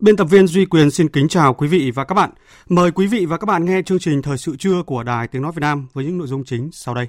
Biên 0.00 0.16
tập 0.16 0.24
viên 0.24 0.46
Duy 0.46 0.64
Quyền 0.64 0.90
xin 0.90 1.08
kính 1.08 1.28
chào 1.28 1.54
quý 1.54 1.68
vị 1.68 1.90
và 1.90 2.04
các 2.04 2.14
bạn. 2.14 2.30
Mời 2.68 2.90
quý 2.90 3.06
vị 3.06 3.26
và 3.26 3.36
các 3.36 3.44
bạn 3.44 3.64
nghe 3.64 3.82
chương 3.82 3.98
trình 3.98 4.22
Thời 4.22 4.38
sự 4.38 4.56
trưa 4.56 4.82
của 4.86 5.02
Đài 5.02 5.28
Tiếng 5.28 5.42
Nói 5.42 5.52
Việt 5.52 5.60
Nam 5.60 5.88
với 5.92 6.04
những 6.04 6.18
nội 6.18 6.26
dung 6.26 6.44
chính 6.44 6.70
sau 6.72 6.94
đây. 6.94 7.06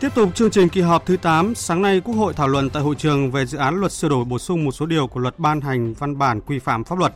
Tiếp 0.00 0.08
tục 0.14 0.34
chương 0.34 0.50
trình 0.50 0.68
kỳ 0.68 0.80
họp 0.80 1.06
thứ 1.06 1.16
8, 1.16 1.54
sáng 1.54 1.82
nay 1.82 2.00
Quốc 2.00 2.14
hội 2.14 2.32
thảo 2.34 2.48
luận 2.48 2.70
tại 2.70 2.82
hội 2.82 2.94
trường 2.94 3.30
về 3.30 3.46
dự 3.46 3.58
án 3.58 3.80
luật 3.80 3.92
sửa 3.92 4.08
đổi 4.08 4.24
bổ 4.24 4.38
sung 4.38 4.64
một 4.64 4.72
số 4.72 4.86
điều 4.86 5.06
của 5.06 5.20
luật 5.20 5.38
ban 5.38 5.60
hành 5.60 5.94
văn 5.94 6.18
bản 6.18 6.40
quy 6.40 6.58
phạm 6.58 6.84
pháp 6.84 6.98
luật. 6.98 7.12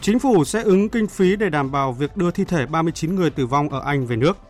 Chính 0.00 0.18
phủ 0.18 0.44
sẽ 0.44 0.62
ứng 0.62 0.88
kinh 0.88 1.06
phí 1.06 1.36
để 1.36 1.48
đảm 1.48 1.72
bảo 1.72 1.92
việc 1.92 2.16
đưa 2.16 2.30
thi 2.30 2.44
thể 2.44 2.66
39 2.66 3.14
người 3.14 3.30
tử 3.30 3.46
vong 3.46 3.68
ở 3.68 3.80
Anh 3.84 4.06
về 4.06 4.16
nước. 4.16 4.47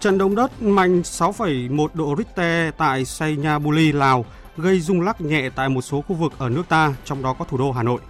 Trận 0.00 0.18
động 0.18 0.34
đất 0.34 0.62
mạnh 0.62 1.00
6,1 1.00 1.88
độ 1.94 2.14
Richter 2.18 2.74
tại 2.76 3.04
Sayabuli, 3.04 3.92
Lào 3.92 4.24
gây 4.56 4.80
rung 4.80 5.00
lắc 5.00 5.20
nhẹ 5.20 5.50
tại 5.54 5.68
một 5.68 5.82
số 5.82 6.00
khu 6.00 6.16
vực 6.16 6.32
ở 6.38 6.48
nước 6.48 6.62
ta, 6.68 6.94
trong 7.04 7.22
đó 7.22 7.36
có 7.38 7.44
thủ 7.44 7.58
đô 7.58 7.72
Hà 7.72 7.82
Nội. 7.82 8.00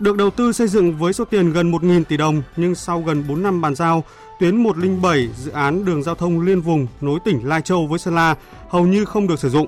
Được 0.00 0.16
đầu 0.16 0.30
tư 0.30 0.52
xây 0.52 0.68
dựng 0.68 0.98
với 0.98 1.12
số 1.12 1.24
tiền 1.24 1.52
gần 1.52 1.72
1.000 1.72 2.04
tỷ 2.04 2.16
đồng, 2.16 2.42
nhưng 2.56 2.74
sau 2.74 3.00
gần 3.00 3.24
4 3.28 3.42
năm 3.42 3.60
bàn 3.60 3.74
giao, 3.74 4.04
tuyến 4.40 4.56
107 4.56 5.28
dự 5.36 5.50
án 5.50 5.84
đường 5.84 6.02
giao 6.02 6.14
thông 6.14 6.40
liên 6.40 6.60
vùng 6.60 6.86
nối 7.00 7.18
tỉnh 7.24 7.48
Lai 7.48 7.62
Châu 7.62 7.86
với 7.86 7.98
Sơn 7.98 8.14
La 8.14 8.34
hầu 8.68 8.86
như 8.86 9.04
không 9.04 9.26
được 9.26 9.38
sử 9.38 9.50
dụng. 9.50 9.66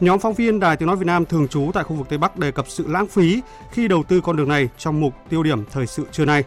Nhóm 0.00 0.18
phóng 0.18 0.34
viên 0.34 0.60
Đài 0.60 0.76
Tiếng 0.76 0.86
Nói 0.86 0.96
Việt 0.96 1.06
Nam 1.06 1.24
thường 1.24 1.48
trú 1.48 1.70
tại 1.74 1.84
khu 1.84 1.96
vực 1.96 2.08
Tây 2.08 2.18
Bắc 2.18 2.36
đề 2.36 2.50
cập 2.50 2.68
sự 2.68 2.86
lãng 2.88 3.06
phí 3.06 3.40
khi 3.72 3.88
đầu 3.88 4.02
tư 4.02 4.20
con 4.20 4.36
đường 4.36 4.48
này 4.48 4.68
trong 4.78 5.00
mục 5.00 5.14
tiêu 5.28 5.42
điểm 5.42 5.64
thời 5.72 5.86
sự 5.86 6.06
trưa 6.12 6.24
nay. 6.24 6.44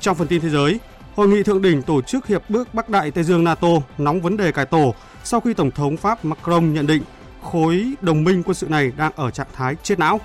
Trong 0.00 0.16
phần 0.16 0.28
tin 0.28 0.40
thế 0.40 0.48
giới, 0.48 0.78
Hội 1.14 1.28
nghị 1.28 1.42
thượng 1.42 1.62
đỉnh 1.62 1.82
tổ 1.82 2.02
chức 2.02 2.26
Hiệp 2.26 2.42
ước 2.48 2.74
Bắc 2.74 2.88
Đại 2.88 3.10
Tây 3.10 3.24
Dương 3.24 3.44
NATO 3.44 3.68
nóng 3.98 4.20
vấn 4.20 4.36
đề 4.36 4.52
cải 4.52 4.66
tổ 4.66 4.94
sau 5.24 5.40
khi 5.40 5.54
Tổng 5.54 5.70
thống 5.70 5.96
Pháp 5.96 6.24
Macron 6.24 6.74
nhận 6.74 6.86
định 6.86 7.02
khối 7.42 7.92
đồng 8.00 8.24
minh 8.24 8.42
quân 8.42 8.54
sự 8.54 8.68
này 8.68 8.92
đang 8.96 9.12
ở 9.16 9.30
trạng 9.30 9.46
thái 9.52 9.76
chết 9.82 9.98
não. 9.98 10.20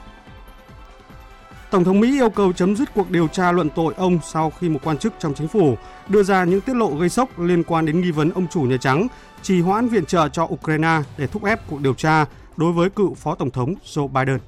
Tổng 1.72 1.84
thống 1.84 2.00
Mỹ 2.00 2.20
yêu 2.20 2.30
cầu 2.30 2.54
chấm 2.54 2.76
dứt 2.76 2.94
cuộc 2.94 3.12
điều 3.12 3.28
tra 3.28 3.52
luận 3.52 3.70
tội 3.70 3.94
ông 3.98 4.20
sau 4.24 4.52
khi 4.60 4.70
một 4.70 4.80
quan 4.84 4.98
chức 4.98 5.14
trong 5.20 5.34
chính 5.34 5.48
phủ 5.48 5.78
đưa 6.08 6.24
ra 6.24 6.44
những 6.44 6.62
tiết 6.62 6.76
lộ 6.76 6.96
gây 6.96 7.10
sốc 7.10 7.40
liên 7.40 7.64
quan 7.64 7.86
đến 7.86 8.02
nghi 8.02 8.12
vấn 8.12 8.32
ông 8.32 8.48
chủ 8.48 8.62
Nhà 8.62 8.78
Trắng 8.78 9.08
trì 9.42 9.62
hoãn 9.62 9.88
viện 9.88 10.06
trợ 10.06 10.30
cho 10.30 10.44
Ukraine 10.44 11.02
để 11.18 11.28
thúc 11.28 11.44
ép 11.44 11.68
cuộc 11.68 11.82
điều 11.82 11.94
tra 11.94 12.26
đối 12.58 12.72
với 12.74 12.90
cựu 12.90 13.14
Phó 13.14 13.36
Tổng 13.36 13.52
thống 13.52 13.74
Joe 13.86 14.08
Biden. 14.08 14.40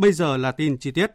Bây 0.00 0.12
giờ 0.12 0.36
là 0.36 0.52
tin 0.52 0.78
chi 0.78 0.90
tiết. 0.90 1.10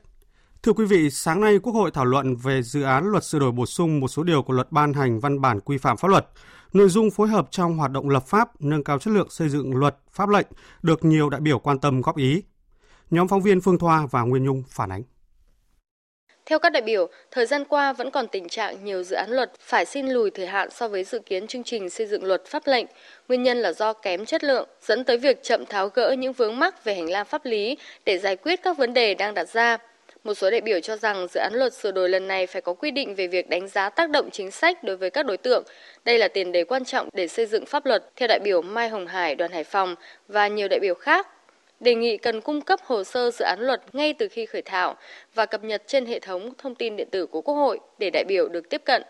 Thưa 0.64 0.74
quý 0.74 0.86
vị, 0.86 1.10
sáng 1.10 1.42
nay 1.42 1.60
Quốc 1.60 1.74
hội 1.74 1.92
thảo 1.92 2.06
luận 2.06 2.36
về 2.36 2.62
dự 2.62 2.82
án 2.82 3.06
luật 3.06 3.24
sửa 3.24 3.40
đổi 3.40 3.52
bổ 3.52 3.66
sung 3.66 4.00
một 4.00 4.08
số 4.08 4.24
điều 4.24 4.42
của 4.42 4.54
luật 4.54 4.72
ban 4.72 4.94
hành 4.94 5.20
văn 5.20 5.42
bản 5.42 5.60
quy 5.60 5.78
phạm 5.78 5.98
pháp 5.98 6.08
luật. 6.08 6.28
Nội 6.74 6.90
dung 6.90 7.12
phối 7.12 7.28
hợp 7.28 7.48
trong 7.52 7.78
hoạt 7.78 7.92
động 7.92 8.10
lập 8.10 8.24
pháp, 8.28 8.62
nâng 8.62 8.84
cao 8.84 9.00
chất 9.00 9.12
lượng 9.12 9.30
xây 9.30 9.50
dựng 9.50 9.76
luật, 9.76 9.98
pháp 10.12 10.30
lệnh 10.30 10.48
được 10.82 11.06
nhiều 11.06 11.30
đại 11.30 11.42
biểu 11.42 11.60
quan 11.60 11.80
tâm 11.80 12.02
góp 12.02 12.18
ý. 12.18 12.44
Nhóm 13.10 13.28
phóng 13.28 13.42
viên 13.42 13.62
Phương 13.62 13.80
Thoa 13.80 14.06
và 14.06 14.22
Nguyên 14.22 14.44
Nhung 14.44 14.64
phản 14.70 14.90
ánh. 14.92 15.04
Theo 16.46 16.60
các 16.60 16.70
đại 16.70 16.82
biểu, 16.82 17.08
thời 17.32 17.46
gian 17.46 17.66
qua 17.66 17.94
vẫn 17.94 18.12
còn 18.12 18.28
tình 18.28 18.50
trạng 18.50 18.86
nhiều 18.86 19.04
dự 19.04 19.16
án 19.16 19.30
luật 19.30 19.52
phải 19.60 19.86
xin 19.86 20.08
lùi 20.08 20.32
thời 20.32 20.48
hạn 20.48 20.70
so 20.72 20.88
với 20.88 21.04
dự 21.04 21.20
kiến 21.20 21.48
chương 21.48 21.64
trình 21.64 21.90
xây 21.90 22.08
dựng 22.08 22.24
luật 22.24 22.46
pháp 22.46 22.68
lệnh. 22.68 22.86
Nguyên 23.28 23.44
nhân 23.44 23.58
là 23.58 23.74
do 23.74 23.94
kém 23.94 24.26
chất 24.26 24.44
lượng, 24.44 24.68
dẫn 24.82 25.04
tới 25.04 25.18
việc 25.18 25.44
chậm 25.44 25.66
tháo 25.66 25.90
gỡ 25.90 26.16
những 26.18 26.34
vướng 26.34 26.60
mắc 26.60 26.84
về 26.84 26.96
hành 26.96 27.10
lang 27.10 27.26
pháp 27.26 27.46
lý 27.46 27.78
để 28.06 28.18
giải 28.18 28.36
quyết 28.36 28.60
các 28.64 28.78
vấn 28.78 28.94
đề 28.94 29.14
đang 29.14 29.34
đặt 29.34 29.50
ra. 29.50 29.78
Một 30.24 30.34
số 30.34 30.52
đại 30.52 30.62
biểu 30.62 30.80
cho 30.80 30.98
rằng 30.98 31.28
dự 31.28 31.40
án 31.40 31.54
luật 31.54 31.74
sửa 31.74 31.92
đổi 31.92 32.10
lần 32.10 32.28
này 32.28 32.48
phải 32.48 32.62
có 32.62 32.74
quy 32.74 32.92
định 32.92 33.16
về 33.16 33.28
việc 33.28 33.50
đánh 33.50 33.68
giá 33.68 33.90
tác 33.90 34.10
động 34.10 34.30
chính 34.32 34.52
sách 34.52 34.84
đối 34.84 34.98
với 34.98 35.10
các 35.10 35.26
đối 35.26 35.38
tượng. 35.38 35.64
Đây 36.06 36.18
là 36.18 36.28
tiền 36.28 36.52
đề 36.52 36.64
quan 36.64 36.86
trọng 36.86 37.10
để 37.14 37.28
xây 37.28 37.46
dựng 37.46 37.66
pháp 37.66 37.86
luật, 37.86 38.04
theo 38.16 38.28
đại 38.28 38.40
biểu 38.44 38.62
Mai 38.62 38.90
Hồng 38.90 39.08
Hải, 39.08 39.36
đoàn 39.36 39.52
Hải 39.52 39.64
Phòng 39.64 39.96
và 40.28 40.48
nhiều 40.48 40.68
đại 40.68 40.80
biểu 40.80 40.96
khác 40.96 41.28
đề 41.80 41.96
nghị 41.96 42.18
cần 42.18 42.42
cung 42.42 42.62
cấp 42.62 42.80
hồ 42.84 43.04
sơ 43.04 43.32
dự 43.32 43.46
án 43.46 43.60
luật 43.60 43.96
ngay 43.96 44.14
từ 44.14 44.28
khi 44.28 44.46
khởi 44.46 44.62
thảo 44.62 44.96
và 45.34 45.46
cập 45.46 45.64
nhật 45.64 45.84
trên 45.88 46.06
hệ 46.06 46.20
thống 46.20 46.54
thông 46.58 46.76
tin 46.76 46.96
điện 46.96 47.08
tử 47.12 47.26
của 47.26 47.42
Quốc 47.42 47.56
hội 47.56 47.80
để 48.00 48.10
đại 48.10 48.24
biểu 48.28 48.50
được 48.50 48.70
tiếp 48.70 48.82
cận. 48.86 49.04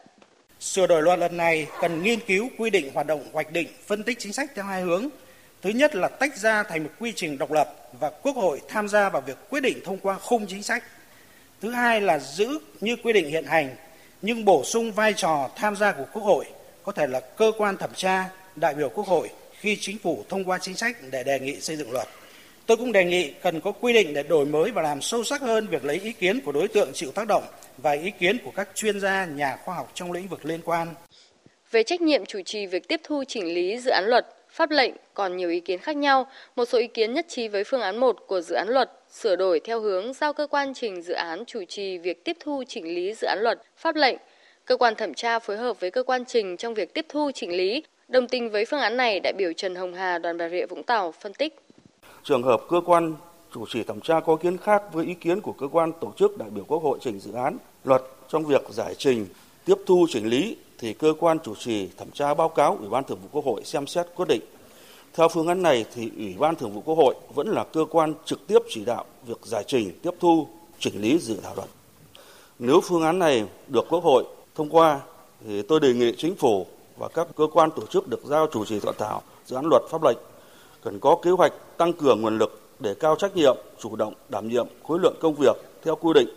Sửa 0.59 0.87
đổi 0.87 1.01
luật 1.01 1.19
lần 1.19 1.37
này 1.37 1.67
cần 1.81 2.03
nghiên 2.03 2.19
cứu 2.19 2.49
quy 2.57 2.69
định 2.69 2.91
hoạt 2.93 3.07
động 3.07 3.23
hoạch 3.33 3.51
định, 3.51 3.67
phân 3.85 4.03
tích 4.03 4.19
chính 4.19 4.33
sách 4.33 4.51
theo 4.55 4.65
hai 4.65 4.81
hướng. 4.81 5.09
Thứ 5.61 5.69
nhất 5.69 5.95
là 5.95 6.07
tách 6.07 6.37
ra 6.37 6.63
thành 6.63 6.83
một 6.83 6.89
quy 6.99 7.13
trình 7.15 7.37
độc 7.37 7.51
lập 7.51 7.75
và 7.99 8.09
Quốc 8.09 8.35
hội 8.35 8.61
tham 8.67 8.87
gia 8.87 9.09
vào 9.09 9.21
việc 9.21 9.37
quyết 9.49 9.61
định 9.61 9.79
thông 9.83 9.97
qua 9.97 10.15
khung 10.15 10.47
chính 10.47 10.63
sách. 10.63 10.83
Thứ 11.61 11.71
hai 11.71 12.01
là 12.01 12.19
giữ 12.19 12.59
như 12.81 12.95
quy 13.03 13.13
định 13.13 13.29
hiện 13.29 13.45
hành 13.45 13.75
nhưng 14.21 14.45
bổ 14.45 14.63
sung 14.63 14.91
vai 14.91 15.13
trò 15.13 15.49
tham 15.55 15.75
gia 15.75 15.91
của 15.91 16.05
Quốc 16.13 16.23
hội, 16.23 16.45
có 16.83 16.91
thể 16.91 17.07
là 17.07 17.19
cơ 17.19 17.51
quan 17.57 17.77
thẩm 17.77 17.89
tra, 17.95 18.29
đại 18.55 18.73
biểu 18.73 18.89
Quốc 18.89 19.07
hội 19.07 19.29
khi 19.59 19.77
chính 19.81 19.97
phủ 19.97 20.23
thông 20.29 20.43
qua 20.43 20.57
chính 20.61 20.75
sách 20.75 20.97
để 21.11 21.23
đề 21.23 21.39
nghị 21.39 21.61
xây 21.61 21.75
dựng 21.75 21.91
luật. 21.91 22.07
Tôi 22.67 22.77
cũng 22.77 22.91
đề 22.91 23.05
nghị 23.05 23.31
cần 23.41 23.59
có 23.59 23.71
quy 23.71 23.93
định 23.93 24.13
để 24.13 24.23
đổi 24.23 24.45
mới 24.45 24.71
và 24.71 24.81
làm 24.81 25.01
sâu 25.01 25.23
sắc 25.23 25.41
hơn 25.41 25.67
việc 25.67 25.85
lấy 25.85 25.99
ý 26.03 26.11
kiến 26.11 26.41
của 26.41 26.51
đối 26.51 26.67
tượng 26.67 26.89
chịu 26.93 27.11
tác 27.11 27.27
động 27.27 27.43
và 27.77 27.91
ý 27.91 28.11
kiến 28.19 28.37
của 28.45 28.51
các 28.55 28.69
chuyên 28.75 28.99
gia, 28.99 29.25
nhà 29.25 29.57
khoa 29.65 29.75
học 29.75 29.91
trong 29.93 30.11
lĩnh 30.11 30.27
vực 30.27 30.45
liên 30.45 30.59
quan. 30.65 30.87
Về 31.71 31.83
trách 31.83 32.01
nhiệm 32.01 32.25
chủ 32.25 32.41
trì 32.45 32.65
việc 32.65 32.87
tiếp 32.87 33.01
thu 33.03 33.23
chỉnh 33.27 33.53
lý 33.53 33.77
dự 33.77 33.91
án 33.91 34.05
luật, 34.05 34.25
pháp 34.49 34.71
lệnh 34.71 34.93
còn 35.13 35.37
nhiều 35.37 35.49
ý 35.49 35.59
kiến 35.59 35.79
khác 35.79 35.95
nhau. 35.95 36.27
Một 36.55 36.65
số 36.65 36.77
ý 36.77 36.87
kiến 36.87 37.13
nhất 37.13 37.25
trí 37.29 37.47
với 37.47 37.63
phương 37.63 37.81
án 37.81 37.97
1 37.97 38.17
của 38.27 38.41
dự 38.41 38.55
án 38.55 38.67
luật 38.67 38.91
sửa 39.11 39.35
đổi 39.35 39.59
theo 39.59 39.79
hướng 39.79 40.13
giao 40.13 40.33
cơ 40.33 40.47
quan 40.47 40.73
trình 40.73 41.01
dự 41.01 41.13
án 41.13 41.45
chủ 41.45 41.63
trì 41.65 41.97
việc 41.97 42.23
tiếp 42.23 42.37
thu 42.39 42.63
chỉnh 42.67 42.95
lý 42.95 43.13
dự 43.13 43.27
án 43.27 43.39
luật, 43.41 43.61
pháp 43.77 43.95
lệnh. 43.95 44.17
Cơ 44.65 44.77
quan 44.77 44.95
thẩm 44.95 45.13
tra 45.13 45.39
phối 45.39 45.57
hợp 45.57 45.79
với 45.79 45.91
cơ 45.91 46.03
quan 46.03 46.25
trình 46.25 46.57
trong 46.57 46.73
việc 46.73 46.93
tiếp 46.93 47.05
thu 47.09 47.31
chỉnh 47.33 47.57
lý. 47.57 47.83
Đồng 48.07 48.27
tình 48.27 48.49
với 48.49 48.65
phương 48.65 48.79
án 48.79 48.97
này, 48.97 49.19
đại 49.19 49.33
biểu 49.37 49.53
Trần 49.53 49.75
Hồng 49.75 49.93
Hà, 49.93 50.17
đoàn 50.17 50.37
Bà 50.37 50.49
Rịa 50.49 50.65
Vũng 50.65 50.83
Tàu 50.83 51.11
phân 51.11 51.33
tích 51.33 51.64
trường 52.25 52.43
hợp 52.43 52.61
cơ 52.69 52.81
quan 52.85 53.15
chủ 53.53 53.65
trì 53.69 53.83
thẩm 53.83 54.01
tra 54.01 54.19
có 54.19 54.33
ý 54.33 54.39
kiến 54.41 54.57
khác 54.57 54.83
với 54.93 55.05
ý 55.05 55.13
kiến 55.13 55.41
của 55.41 55.51
cơ 55.51 55.67
quan 55.67 55.91
tổ 56.01 56.13
chức 56.17 56.37
đại 56.37 56.49
biểu 56.49 56.63
Quốc 56.67 56.83
hội 56.83 56.97
trình 57.01 57.19
dự 57.19 57.31
án 57.31 57.57
luật 57.83 58.03
trong 58.29 58.45
việc 58.45 58.61
giải 58.69 58.95
trình, 58.97 59.27
tiếp 59.65 59.75
thu 59.85 60.05
chỉnh 60.09 60.25
lý 60.25 60.57
thì 60.77 60.93
cơ 60.93 61.13
quan 61.19 61.39
chủ 61.39 61.55
trì 61.55 61.87
thẩm 61.97 62.11
tra 62.11 62.33
báo 62.33 62.49
cáo 62.49 62.77
Ủy 62.79 62.89
ban 62.89 63.03
Thường 63.03 63.19
vụ 63.21 63.27
Quốc 63.31 63.45
hội 63.45 63.61
xem 63.63 63.87
xét 63.87 64.07
quyết 64.15 64.27
định. 64.27 64.41
Theo 65.13 65.27
phương 65.27 65.47
án 65.47 65.61
này 65.61 65.85
thì 65.95 66.11
Ủy 66.17 66.35
ban 66.39 66.55
Thường 66.55 66.73
vụ 66.73 66.81
Quốc 66.81 66.95
hội 66.95 67.15
vẫn 67.35 67.47
là 67.47 67.63
cơ 67.63 67.85
quan 67.91 68.13
trực 68.25 68.47
tiếp 68.47 68.59
chỉ 68.69 68.85
đạo 68.85 69.05
việc 69.27 69.39
giải 69.43 69.63
trình, 69.67 69.91
tiếp 70.01 70.11
thu, 70.19 70.47
chỉnh 70.79 71.01
lý 71.01 71.19
dự 71.19 71.39
thảo 71.43 71.55
luật. 71.55 71.69
Nếu 72.59 72.81
phương 72.81 73.03
án 73.03 73.19
này 73.19 73.45
được 73.67 73.85
Quốc 73.89 74.03
hội 74.03 74.23
thông 74.55 74.69
qua 74.69 74.99
thì 75.45 75.61
tôi 75.61 75.79
đề 75.79 75.93
nghị 75.93 76.13
chính 76.17 76.35
phủ 76.35 76.67
và 76.97 77.07
các 77.07 77.27
cơ 77.35 77.47
quan 77.53 77.71
tổ 77.71 77.85
chức 77.85 78.07
được 78.07 78.21
giao 78.25 78.47
chủ 78.51 78.65
trì 78.65 78.79
soạn 78.79 78.95
thảo 78.97 79.21
dự 79.45 79.55
án 79.55 79.65
luật 79.69 79.83
pháp 79.89 80.03
lệnh 80.03 80.17
cần 80.85 80.99
có 80.99 81.15
kế 81.21 81.31
hoạch 81.31 81.53
tăng 81.77 81.93
cường 81.93 82.21
nguồn 82.21 82.37
lực 82.37 82.59
để 82.79 82.93
cao 82.99 83.15
trách 83.15 83.35
nhiệm, 83.35 83.57
chủ 83.79 83.95
động 83.95 84.13
đảm 84.29 84.47
nhiệm 84.47 84.67
khối 84.83 84.99
lượng 84.99 85.15
công 85.21 85.35
việc 85.35 85.55
theo 85.83 85.95
quy 85.95 86.13
định, 86.13 86.27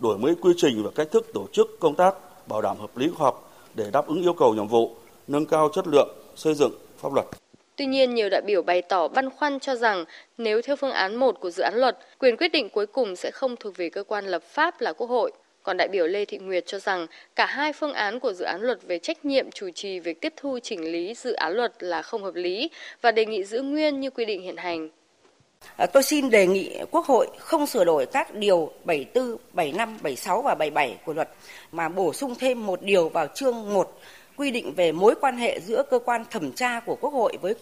đổi 0.00 0.18
mới 0.18 0.34
quy 0.34 0.52
trình 0.56 0.82
và 0.84 0.90
cách 0.94 1.08
thức 1.10 1.26
tổ 1.34 1.46
chức 1.52 1.80
công 1.80 1.94
tác, 1.94 2.14
bảo 2.48 2.62
đảm 2.62 2.76
hợp 2.78 2.96
lý 2.96 3.08
khoa 3.08 3.24
học 3.24 3.50
để 3.74 3.90
đáp 3.92 4.06
ứng 4.06 4.22
yêu 4.22 4.32
cầu 4.32 4.54
nhiệm 4.54 4.68
vụ, 4.68 4.94
nâng 5.26 5.46
cao 5.46 5.70
chất 5.74 5.86
lượng 5.86 6.08
xây 6.36 6.54
dựng 6.54 6.72
pháp 6.98 7.12
luật. 7.12 7.26
Tuy 7.76 7.86
nhiên, 7.86 8.14
nhiều 8.14 8.28
đại 8.28 8.42
biểu 8.46 8.62
bày 8.62 8.82
tỏ 8.82 9.08
băn 9.08 9.30
khoăn 9.30 9.60
cho 9.60 9.74
rằng 9.74 10.04
nếu 10.38 10.62
theo 10.62 10.76
phương 10.76 10.92
án 10.92 11.16
1 11.16 11.40
của 11.40 11.50
dự 11.50 11.62
án 11.62 11.74
luật, 11.76 11.98
quyền 12.18 12.36
quyết 12.36 12.52
định 12.52 12.68
cuối 12.68 12.86
cùng 12.86 13.16
sẽ 13.16 13.30
không 13.30 13.56
thuộc 13.56 13.76
về 13.76 13.90
cơ 13.90 14.02
quan 14.02 14.26
lập 14.26 14.42
pháp 14.42 14.80
là 14.80 14.92
Quốc 14.92 15.10
hội. 15.10 15.32
Còn 15.68 15.76
đại 15.76 15.88
biểu 15.88 16.06
Lê 16.06 16.24
Thị 16.24 16.38
Nguyệt 16.38 16.66
cho 16.66 16.78
rằng 16.78 17.06
cả 17.36 17.46
hai 17.46 17.72
phương 17.72 17.92
án 17.92 18.20
của 18.20 18.32
dự 18.32 18.44
án 18.44 18.60
luật 18.60 18.78
về 18.82 18.98
trách 18.98 19.24
nhiệm 19.24 19.50
chủ 19.50 19.70
trì 19.70 20.00
việc 20.00 20.20
tiếp 20.20 20.32
thu 20.36 20.58
chỉnh 20.62 20.92
lý 20.92 21.14
dự 21.14 21.32
án 21.32 21.52
luật 21.52 21.72
là 21.82 22.02
không 22.02 22.22
hợp 22.22 22.34
lý 22.34 22.70
và 23.00 23.12
đề 23.12 23.26
nghị 23.26 23.44
giữ 23.44 23.62
nguyên 23.62 24.00
như 24.00 24.10
quy 24.10 24.24
định 24.24 24.42
hiện 24.42 24.56
hành. 24.56 24.88
À, 25.76 25.86
tôi 25.86 26.02
xin 26.02 26.30
đề 26.30 26.46
nghị 26.46 26.78
Quốc 26.90 27.06
hội 27.06 27.28
không 27.38 27.66
sửa 27.66 27.84
đổi 27.84 28.06
các 28.06 28.34
điều 28.34 28.72
74, 28.84 29.36
75, 29.52 29.98
76 30.02 30.42
và 30.42 30.54
77 30.54 30.96
của 31.04 31.12
luật 31.12 31.28
mà 31.72 31.88
bổ 31.88 32.12
sung 32.12 32.34
thêm 32.34 32.66
một 32.66 32.82
điều 32.82 33.08
vào 33.08 33.26
chương 33.34 33.72
1 33.72 34.00
quy 34.36 34.50
định 34.50 34.74
về 34.74 34.92
mối 34.92 35.14
quan 35.20 35.36
hệ 35.36 35.60
giữa 35.60 35.82
cơ 35.90 35.98
quan 35.98 36.24
thẩm 36.30 36.52
tra 36.52 36.80
của 36.80 36.96
Quốc 37.00 37.12
hội 37.12 37.38
với 37.40 37.54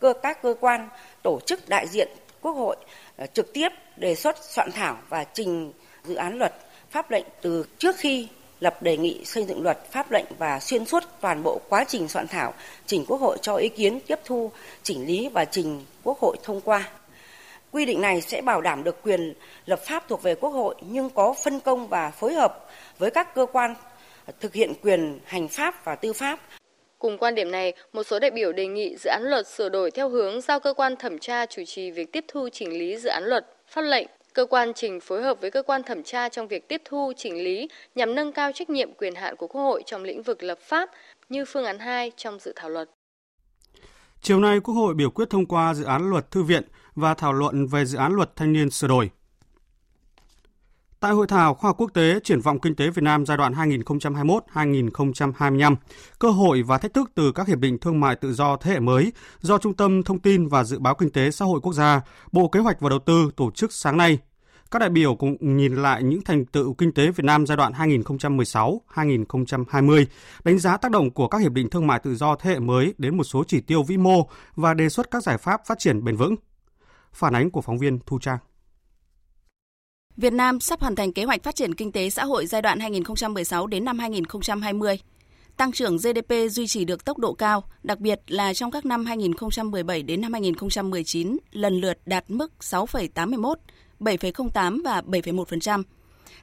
cơ 0.00 0.12
các 0.22 0.42
cơ 0.42 0.54
quan 0.60 0.88
tổ 1.22 1.40
chức 1.46 1.68
đại 1.68 1.86
diện 1.86 2.08
Quốc 2.40 2.52
hội 2.52 2.76
à, 3.16 3.26
trực 3.26 3.52
tiếp 3.52 3.68
đề 3.96 4.14
xuất 4.14 4.36
soạn 4.44 4.72
thảo 4.72 4.98
và 5.08 5.24
trình 5.24 5.72
dự 6.04 6.14
án 6.14 6.38
luật 6.38 6.52
pháp 6.90 7.10
lệnh 7.10 7.24
từ 7.42 7.64
trước 7.78 7.96
khi 7.96 8.28
lập 8.60 8.82
đề 8.82 8.96
nghị 8.96 9.24
xây 9.24 9.44
dựng 9.44 9.62
luật 9.62 9.78
pháp 9.90 10.10
lệnh 10.10 10.24
và 10.38 10.60
xuyên 10.60 10.84
suốt 10.84 11.04
toàn 11.20 11.42
bộ 11.42 11.60
quá 11.68 11.84
trình 11.88 12.08
soạn 12.08 12.28
thảo 12.28 12.54
trình 12.86 13.04
Quốc 13.08 13.20
hội 13.20 13.38
cho 13.42 13.56
ý 13.56 13.68
kiến 13.68 14.00
tiếp 14.06 14.18
thu 14.24 14.50
chỉnh 14.82 15.06
lý 15.06 15.28
và 15.28 15.44
trình 15.44 15.84
Quốc 16.02 16.18
hội 16.18 16.36
thông 16.42 16.60
qua. 16.60 16.88
Quy 17.72 17.84
định 17.84 18.00
này 18.00 18.20
sẽ 18.20 18.42
bảo 18.42 18.60
đảm 18.60 18.84
được 18.84 19.02
quyền 19.02 19.34
lập 19.66 19.80
pháp 19.86 20.08
thuộc 20.08 20.22
về 20.22 20.34
Quốc 20.34 20.50
hội 20.50 20.74
nhưng 20.80 21.10
có 21.10 21.34
phân 21.44 21.60
công 21.60 21.88
và 21.88 22.10
phối 22.10 22.34
hợp 22.34 22.66
với 22.98 23.10
các 23.10 23.34
cơ 23.34 23.46
quan 23.52 23.74
thực 24.40 24.54
hiện 24.54 24.72
quyền 24.82 25.18
hành 25.24 25.48
pháp 25.48 25.84
và 25.84 25.94
tư 25.94 26.12
pháp. 26.12 26.40
Cùng 26.98 27.18
quan 27.18 27.34
điểm 27.34 27.50
này, 27.50 27.72
một 27.92 28.02
số 28.02 28.18
đại 28.18 28.30
biểu 28.30 28.52
đề 28.52 28.66
nghị 28.66 28.96
dự 28.96 29.10
án 29.10 29.22
luật 29.22 29.46
sửa 29.46 29.68
đổi 29.68 29.90
theo 29.90 30.08
hướng 30.08 30.40
giao 30.40 30.60
cơ 30.60 30.74
quan 30.74 30.96
thẩm 30.96 31.18
tra 31.18 31.46
chủ 31.46 31.62
trì 31.66 31.90
việc 31.90 32.12
tiếp 32.12 32.24
thu 32.28 32.48
chỉnh 32.52 32.78
lý 32.78 32.96
dự 32.96 33.08
án 33.08 33.24
luật, 33.24 33.46
pháp 33.66 33.82
lệnh, 33.82 34.06
cơ 34.34 34.46
quan 34.46 34.72
trình 34.74 35.00
phối 35.00 35.22
hợp 35.22 35.40
với 35.40 35.50
cơ 35.50 35.62
quan 35.62 35.82
thẩm 35.82 36.02
tra 36.02 36.28
trong 36.28 36.48
việc 36.48 36.68
tiếp 36.68 36.82
thu 36.84 37.12
chỉnh 37.16 37.44
lý 37.44 37.68
nhằm 37.94 38.14
nâng 38.14 38.32
cao 38.32 38.50
trách 38.54 38.70
nhiệm 38.70 38.92
quyền 38.94 39.14
hạn 39.14 39.36
của 39.36 39.46
Quốc 39.46 39.62
hội 39.62 39.82
trong 39.86 40.04
lĩnh 40.04 40.22
vực 40.22 40.42
lập 40.42 40.58
pháp 40.58 40.90
như 41.28 41.44
phương 41.44 41.64
án 41.64 41.78
2 41.78 42.12
trong 42.16 42.38
dự 42.38 42.52
thảo 42.56 42.70
luật. 42.70 42.90
Chiều 44.22 44.40
nay, 44.40 44.60
Quốc 44.60 44.74
hội 44.74 44.94
biểu 44.94 45.10
quyết 45.10 45.30
thông 45.30 45.46
qua 45.46 45.74
dự 45.74 45.84
án 45.84 46.10
luật 46.10 46.30
thư 46.30 46.42
viện 46.42 46.62
và 46.94 47.14
thảo 47.14 47.32
luận 47.32 47.66
về 47.66 47.84
dự 47.84 47.98
án 47.98 48.12
luật 48.12 48.36
thanh 48.36 48.52
niên 48.52 48.70
sửa 48.70 48.88
đổi. 48.88 49.10
Tại 51.00 51.12
hội 51.12 51.26
thảo 51.26 51.54
khoa 51.54 51.68
học 51.68 51.76
quốc 51.78 51.90
tế 51.94 52.20
triển 52.24 52.40
vọng 52.40 52.60
kinh 52.60 52.74
tế 52.74 52.90
Việt 52.90 53.02
Nam 53.02 53.26
giai 53.26 53.36
đoạn 53.36 53.52
2021-2025, 53.52 55.76
cơ 56.18 56.30
hội 56.30 56.62
và 56.62 56.78
thách 56.78 56.94
thức 56.94 57.10
từ 57.14 57.32
các 57.32 57.48
hiệp 57.48 57.58
định 57.58 57.78
thương 57.78 58.00
mại 58.00 58.16
tự 58.16 58.32
do 58.32 58.56
thế 58.56 58.70
hệ 58.70 58.80
mới 58.80 59.12
do 59.40 59.58
Trung 59.58 59.74
tâm 59.74 60.02
Thông 60.02 60.18
tin 60.18 60.48
và 60.48 60.64
Dự 60.64 60.78
báo 60.78 60.94
Kinh 60.94 61.10
tế 61.10 61.30
Xã 61.30 61.44
hội 61.44 61.60
Quốc 61.60 61.72
gia, 61.72 62.00
Bộ 62.32 62.48
Kế 62.48 62.60
hoạch 62.60 62.80
và 62.80 62.88
Đầu 62.88 62.98
tư 62.98 63.30
tổ 63.36 63.50
chức 63.50 63.72
sáng 63.72 63.96
nay. 63.96 64.18
Các 64.70 64.78
đại 64.78 64.88
biểu 64.88 65.14
cũng 65.14 65.36
nhìn 65.40 65.74
lại 65.74 66.02
những 66.02 66.24
thành 66.24 66.44
tựu 66.44 66.74
kinh 66.74 66.92
tế 66.92 67.10
Việt 67.10 67.24
Nam 67.24 67.46
giai 67.46 67.56
đoạn 67.56 67.72
2016-2020, 67.72 70.04
đánh 70.44 70.58
giá 70.58 70.76
tác 70.76 70.90
động 70.90 71.10
của 71.10 71.28
các 71.28 71.38
hiệp 71.38 71.52
định 71.52 71.70
thương 71.70 71.86
mại 71.86 71.98
tự 71.98 72.14
do 72.14 72.36
thế 72.36 72.50
hệ 72.50 72.58
mới 72.58 72.94
đến 72.98 73.16
một 73.16 73.24
số 73.24 73.44
chỉ 73.48 73.60
tiêu 73.60 73.82
vĩ 73.82 73.96
mô 73.96 74.28
và 74.56 74.74
đề 74.74 74.88
xuất 74.88 75.10
các 75.10 75.22
giải 75.22 75.38
pháp 75.38 75.60
phát 75.66 75.78
triển 75.78 76.04
bền 76.04 76.16
vững. 76.16 76.34
Phản 77.12 77.34
ánh 77.34 77.50
của 77.50 77.60
phóng 77.60 77.78
viên 77.78 77.98
Thu 78.06 78.18
Trang. 78.18 78.38
Việt 80.20 80.32
Nam 80.32 80.60
sắp 80.60 80.80
hoàn 80.80 80.96
thành 80.96 81.12
kế 81.12 81.24
hoạch 81.24 81.42
phát 81.42 81.54
triển 81.54 81.74
kinh 81.74 81.92
tế 81.92 82.10
xã 82.10 82.24
hội 82.24 82.46
giai 82.46 82.62
đoạn 82.62 82.80
2016 82.80 83.66
đến 83.66 83.84
năm 83.84 83.98
2020. 83.98 84.98
Tăng 85.56 85.72
trưởng 85.72 85.96
GDP 85.96 86.34
duy 86.50 86.66
trì 86.66 86.84
được 86.84 87.04
tốc 87.04 87.18
độ 87.18 87.34
cao, 87.34 87.64
đặc 87.82 87.98
biệt 87.98 88.20
là 88.26 88.54
trong 88.54 88.70
các 88.70 88.84
năm 88.84 89.06
2017 89.06 90.02
đến 90.02 90.20
năm 90.20 90.32
2019 90.32 91.36
lần 91.52 91.80
lượt 91.80 91.98
đạt 92.06 92.24
mức 92.28 92.52
6,81, 92.60 93.54
7,08 94.00 94.82
và 94.84 95.00
7,1%. 95.00 95.82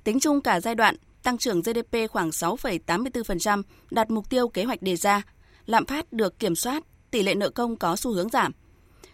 Tính 0.03 0.19
chung 0.19 0.41
cả 0.41 0.59
giai 0.59 0.75
đoạn, 0.75 0.95
tăng 1.23 1.37
trưởng 1.37 1.61
GDP 1.61 2.11
khoảng 2.11 2.29
6,84%, 2.29 3.63
đạt 3.91 4.11
mục 4.11 4.29
tiêu 4.29 4.47
kế 4.47 4.63
hoạch 4.63 4.81
đề 4.81 4.95
ra. 4.95 5.21
Lạm 5.65 5.85
phát 5.85 6.13
được 6.13 6.39
kiểm 6.39 6.55
soát, 6.55 6.83
tỷ 7.11 7.23
lệ 7.23 7.35
nợ 7.35 7.49
công 7.49 7.75
có 7.75 7.95
xu 7.95 8.11
hướng 8.13 8.29
giảm. 8.29 8.51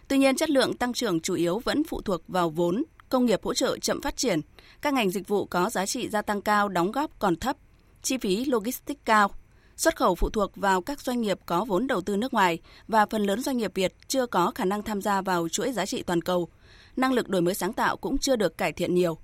Tuy 0.08 0.18
nhiên, 0.18 0.36
chất 0.36 0.50
lượng 0.50 0.76
tăng 0.76 0.92
trưởng 0.92 1.20
chủ 1.20 1.34
yếu 1.34 1.58
vẫn 1.58 1.82
phụ 1.84 2.00
thuộc 2.02 2.22
vào 2.28 2.50
vốn, 2.50 2.84
công 3.08 3.26
nghiệp 3.26 3.40
hỗ 3.42 3.54
trợ 3.54 3.78
chậm 3.78 4.00
phát 4.00 4.16
triển, 4.16 4.40
các 4.82 4.94
ngành 4.94 5.10
dịch 5.10 5.28
vụ 5.28 5.46
có 5.46 5.70
giá 5.70 5.86
trị 5.86 6.08
gia 6.08 6.22
tăng 6.22 6.42
cao 6.42 6.68
đóng 6.68 6.92
góp 6.92 7.18
còn 7.18 7.36
thấp, 7.36 7.56
chi 8.02 8.18
phí 8.18 8.44
logistics 8.44 9.00
cao. 9.04 9.30
Xuất 9.76 9.96
khẩu 9.96 10.14
phụ 10.14 10.30
thuộc 10.30 10.56
vào 10.56 10.82
các 10.82 11.00
doanh 11.00 11.20
nghiệp 11.20 11.40
có 11.46 11.64
vốn 11.64 11.86
đầu 11.86 12.00
tư 12.00 12.16
nước 12.16 12.34
ngoài 12.34 12.58
và 12.88 13.06
phần 13.06 13.22
lớn 13.22 13.42
doanh 13.42 13.56
nghiệp 13.56 13.72
Việt 13.74 13.94
chưa 14.08 14.26
có 14.26 14.52
khả 14.54 14.64
năng 14.64 14.82
tham 14.82 15.02
gia 15.02 15.20
vào 15.20 15.48
chuỗi 15.48 15.72
giá 15.72 15.86
trị 15.86 16.02
toàn 16.02 16.22
cầu. 16.22 16.48
Năng 16.96 17.12
lực 17.12 17.28
đổi 17.28 17.42
mới 17.42 17.54
sáng 17.54 17.72
tạo 17.72 17.96
cũng 17.96 18.18
chưa 18.18 18.36
được 18.36 18.58
cải 18.58 18.72
thiện 18.72 18.94
nhiều. 18.94 19.18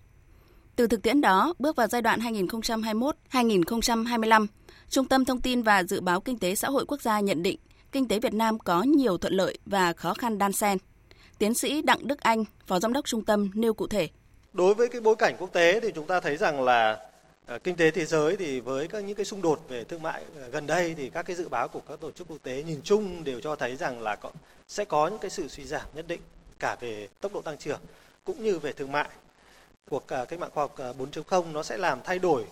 Từ 0.76 0.86
thực 0.86 1.02
tiễn 1.02 1.20
đó, 1.20 1.54
bước 1.58 1.76
vào 1.76 1.86
giai 1.86 2.02
đoạn 2.02 2.20
2021-2025, 2.20 4.46
Trung 4.88 5.08
tâm 5.08 5.24
Thông 5.24 5.40
tin 5.40 5.62
và 5.62 5.82
Dự 5.82 6.00
báo 6.00 6.20
Kinh 6.20 6.38
tế 6.38 6.54
Xã 6.54 6.68
hội 6.68 6.86
Quốc 6.86 7.02
gia 7.02 7.20
nhận 7.20 7.42
định 7.42 7.58
kinh 7.92 8.08
tế 8.08 8.18
Việt 8.18 8.34
Nam 8.34 8.58
có 8.58 8.82
nhiều 8.82 9.18
thuận 9.18 9.32
lợi 9.32 9.58
và 9.66 9.92
khó 9.92 10.14
khăn 10.14 10.38
đan 10.38 10.52
xen. 10.52 10.78
Tiến 11.38 11.54
sĩ 11.54 11.82
Đặng 11.82 12.06
Đức 12.06 12.20
Anh, 12.20 12.44
Phó 12.66 12.80
Giám 12.80 12.92
đốc 12.92 13.06
Trung 13.06 13.24
tâm 13.24 13.50
nêu 13.54 13.74
cụ 13.74 13.86
thể. 13.86 14.08
Đối 14.52 14.74
với 14.74 14.88
cái 14.88 15.00
bối 15.00 15.16
cảnh 15.16 15.36
quốc 15.38 15.52
tế 15.52 15.80
thì 15.80 15.92
chúng 15.94 16.06
ta 16.06 16.20
thấy 16.20 16.36
rằng 16.36 16.62
là 16.62 16.98
ờ, 17.46 17.58
kinh 17.58 17.76
tế 17.76 17.90
thế 17.90 18.04
giới 18.04 18.36
thì 18.36 18.60
với 18.60 18.88
các 18.88 19.04
những 19.04 19.16
cái 19.16 19.24
xung 19.24 19.42
đột 19.42 19.60
về 19.68 19.84
thương 19.84 20.02
mại 20.02 20.22
ờ, 20.40 20.48
gần 20.48 20.66
đây 20.66 20.94
thì 20.94 21.10
các 21.10 21.22
cái 21.22 21.36
dự 21.36 21.48
báo 21.48 21.68
của 21.68 21.80
các 21.88 22.00
tổ 22.00 22.10
chức 22.10 22.28
quốc 22.28 22.38
tế 22.42 22.62
nhìn 22.62 22.80
chung 22.84 23.24
đều 23.24 23.40
cho 23.40 23.56
thấy 23.56 23.76
rằng 23.76 24.02
là 24.02 24.16
có, 24.16 24.30
sẽ 24.68 24.84
có 24.84 25.08
những 25.08 25.18
cái 25.18 25.30
sự 25.30 25.48
suy 25.48 25.64
giảm 25.64 25.86
nhất 25.94 26.04
định 26.08 26.20
cả 26.58 26.76
về 26.80 27.08
tốc 27.20 27.32
độ 27.32 27.42
tăng 27.42 27.58
trưởng 27.58 27.80
cũng 28.24 28.44
như 28.44 28.58
về 28.58 28.72
thương 28.72 28.92
mại. 28.92 29.08
Cuộc 29.90 30.06
ờ, 30.06 30.24
cách 30.24 30.38
mạng 30.38 30.50
khoa 30.54 30.64
học 30.64 30.76
4.0 30.98 31.52
nó 31.52 31.62
sẽ 31.62 31.76
làm 31.76 32.00
thay 32.04 32.18
đổi 32.18 32.44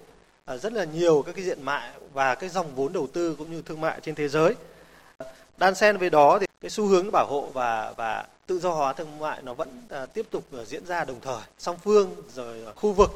rất 0.46 0.72
là 0.72 0.84
nhiều 0.84 1.22
các 1.26 1.34
cái 1.34 1.44
diện 1.44 1.62
mạo 1.62 1.92
và 2.12 2.34
cái 2.34 2.48
dòng 2.48 2.74
vốn 2.74 2.92
đầu 2.92 3.06
tư 3.12 3.34
cũng 3.38 3.50
như 3.50 3.62
thương 3.62 3.80
mại 3.80 4.00
trên 4.00 4.14
thế 4.14 4.28
giới. 4.28 4.54
Đan 5.56 5.74
xen 5.74 5.96
với 5.96 6.10
đó 6.10 6.38
thì 6.38 6.46
cái 6.60 6.70
xu 6.70 6.86
hướng 6.86 7.10
bảo 7.12 7.26
hộ 7.30 7.50
và 7.52 7.92
và 7.96 8.26
tự 8.48 8.58
do 8.58 8.70
hóa 8.70 8.92
thương 8.92 9.18
mại 9.18 9.42
nó 9.42 9.54
vẫn 9.54 9.82
à, 9.90 10.06
tiếp 10.06 10.26
tục 10.30 10.44
à, 10.52 10.64
diễn 10.64 10.86
ra 10.86 11.04
đồng 11.04 11.20
thời. 11.20 11.42
Song 11.58 11.76
phương 11.84 12.14
rồi 12.34 12.58
khu 12.76 12.92
vực 12.92 13.10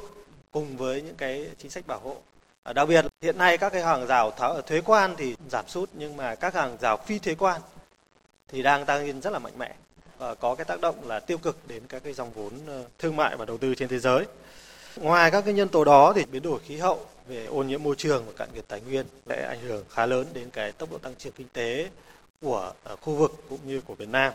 cùng 0.50 0.76
với 0.76 1.02
những 1.02 1.14
cái 1.14 1.46
chính 1.58 1.70
sách 1.70 1.86
bảo 1.86 1.98
hộ. 1.98 2.16
À, 2.62 2.72
đặc 2.72 2.88
biệt 2.88 3.04
hiện 3.22 3.38
nay 3.38 3.58
các 3.58 3.72
cái 3.72 3.82
hàng 3.82 4.06
rào 4.06 4.30
thuế 4.66 4.80
quan 4.80 5.14
thì 5.18 5.34
giảm 5.50 5.68
sút 5.68 5.90
nhưng 5.92 6.16
mà 6.16 6.34
các 6.34 6.54
hàng 6.54 6.76
rào 6.80 6.96
phi 6.96 7.18
thuế 7.18 7.34
quan 7.34 7.60
thì 8.48 8.62
đang 8.62 8.84
tăng 8.84 9.06
lên 9.06 9.20
rất 9.20 9.32
là 9.32 9.38
mạnh 9.38 9.52
mẽ 9.58 9.74
và 10.18 10.34
có 10.34 10.54
cái 10.54 10.64
tác 10.64 10.80
động 10.80 11.08
là 11.08 11.20
tiêu 11.20 11.38
cực 11.38 11.56
đến 11.68 11.82
các 11.88 12.02
cái 12.04 12.12
dòng 12.12 12.30
vốn 12.34 12.52
ờ, 12.66 12.84
thương 12.98 13.16
mại 13.16 13.36
và 13.36 13.44
đầu 13.44 13.58
tư 13.58 13.74
trên 13.74 13.88
thế 13.88 13.98
giới. 13.98 14.24
Ngoài 14.96 15.30
các 15.30 15.44
cái 15.44 15.54
nhân 15.54 15.68
tố 15.68 15.84
đó 15.84 16.12
thì 16.16 16.24
biến 16.24 16.42
đổi 16.42 16.60
khí 16.60 16.76
hậu 16.76 17.06
về 17.28 17.46
ô 17.46 17.62
nhiễm 17.62 17.82
môi 17.82 17.94
trường 17.98 18.26
và 18.26 18.32
cạn 18.36 18.48
kiệt 18.54 18.64
tài 18.68 18.80
nguyên 18.80 19.06
sẽ 19.26 19.46
ảnh 19.48 19.60
hưởng 19.60 19.84
khá 19.90 20.06
lớn 20.06 20.26
đến 20.32 20.50
cái 20.50 20.72
tốc 20.72 20.90
độ 20.92 20.98
tăng 20.98 21.14
trưởng 21.18 21.32
kinh 21.32 21.48
tế 21.52 21.88
của 22.42 22.72
ờ, 22.84 22.96
khu 22.96 23.14
vực 23.14 23.32
cũng 23.48 23.58
như 23.64 23.80
của 23.80 23.94
Việt 23.94 24.08
Nam. 24.08 24.32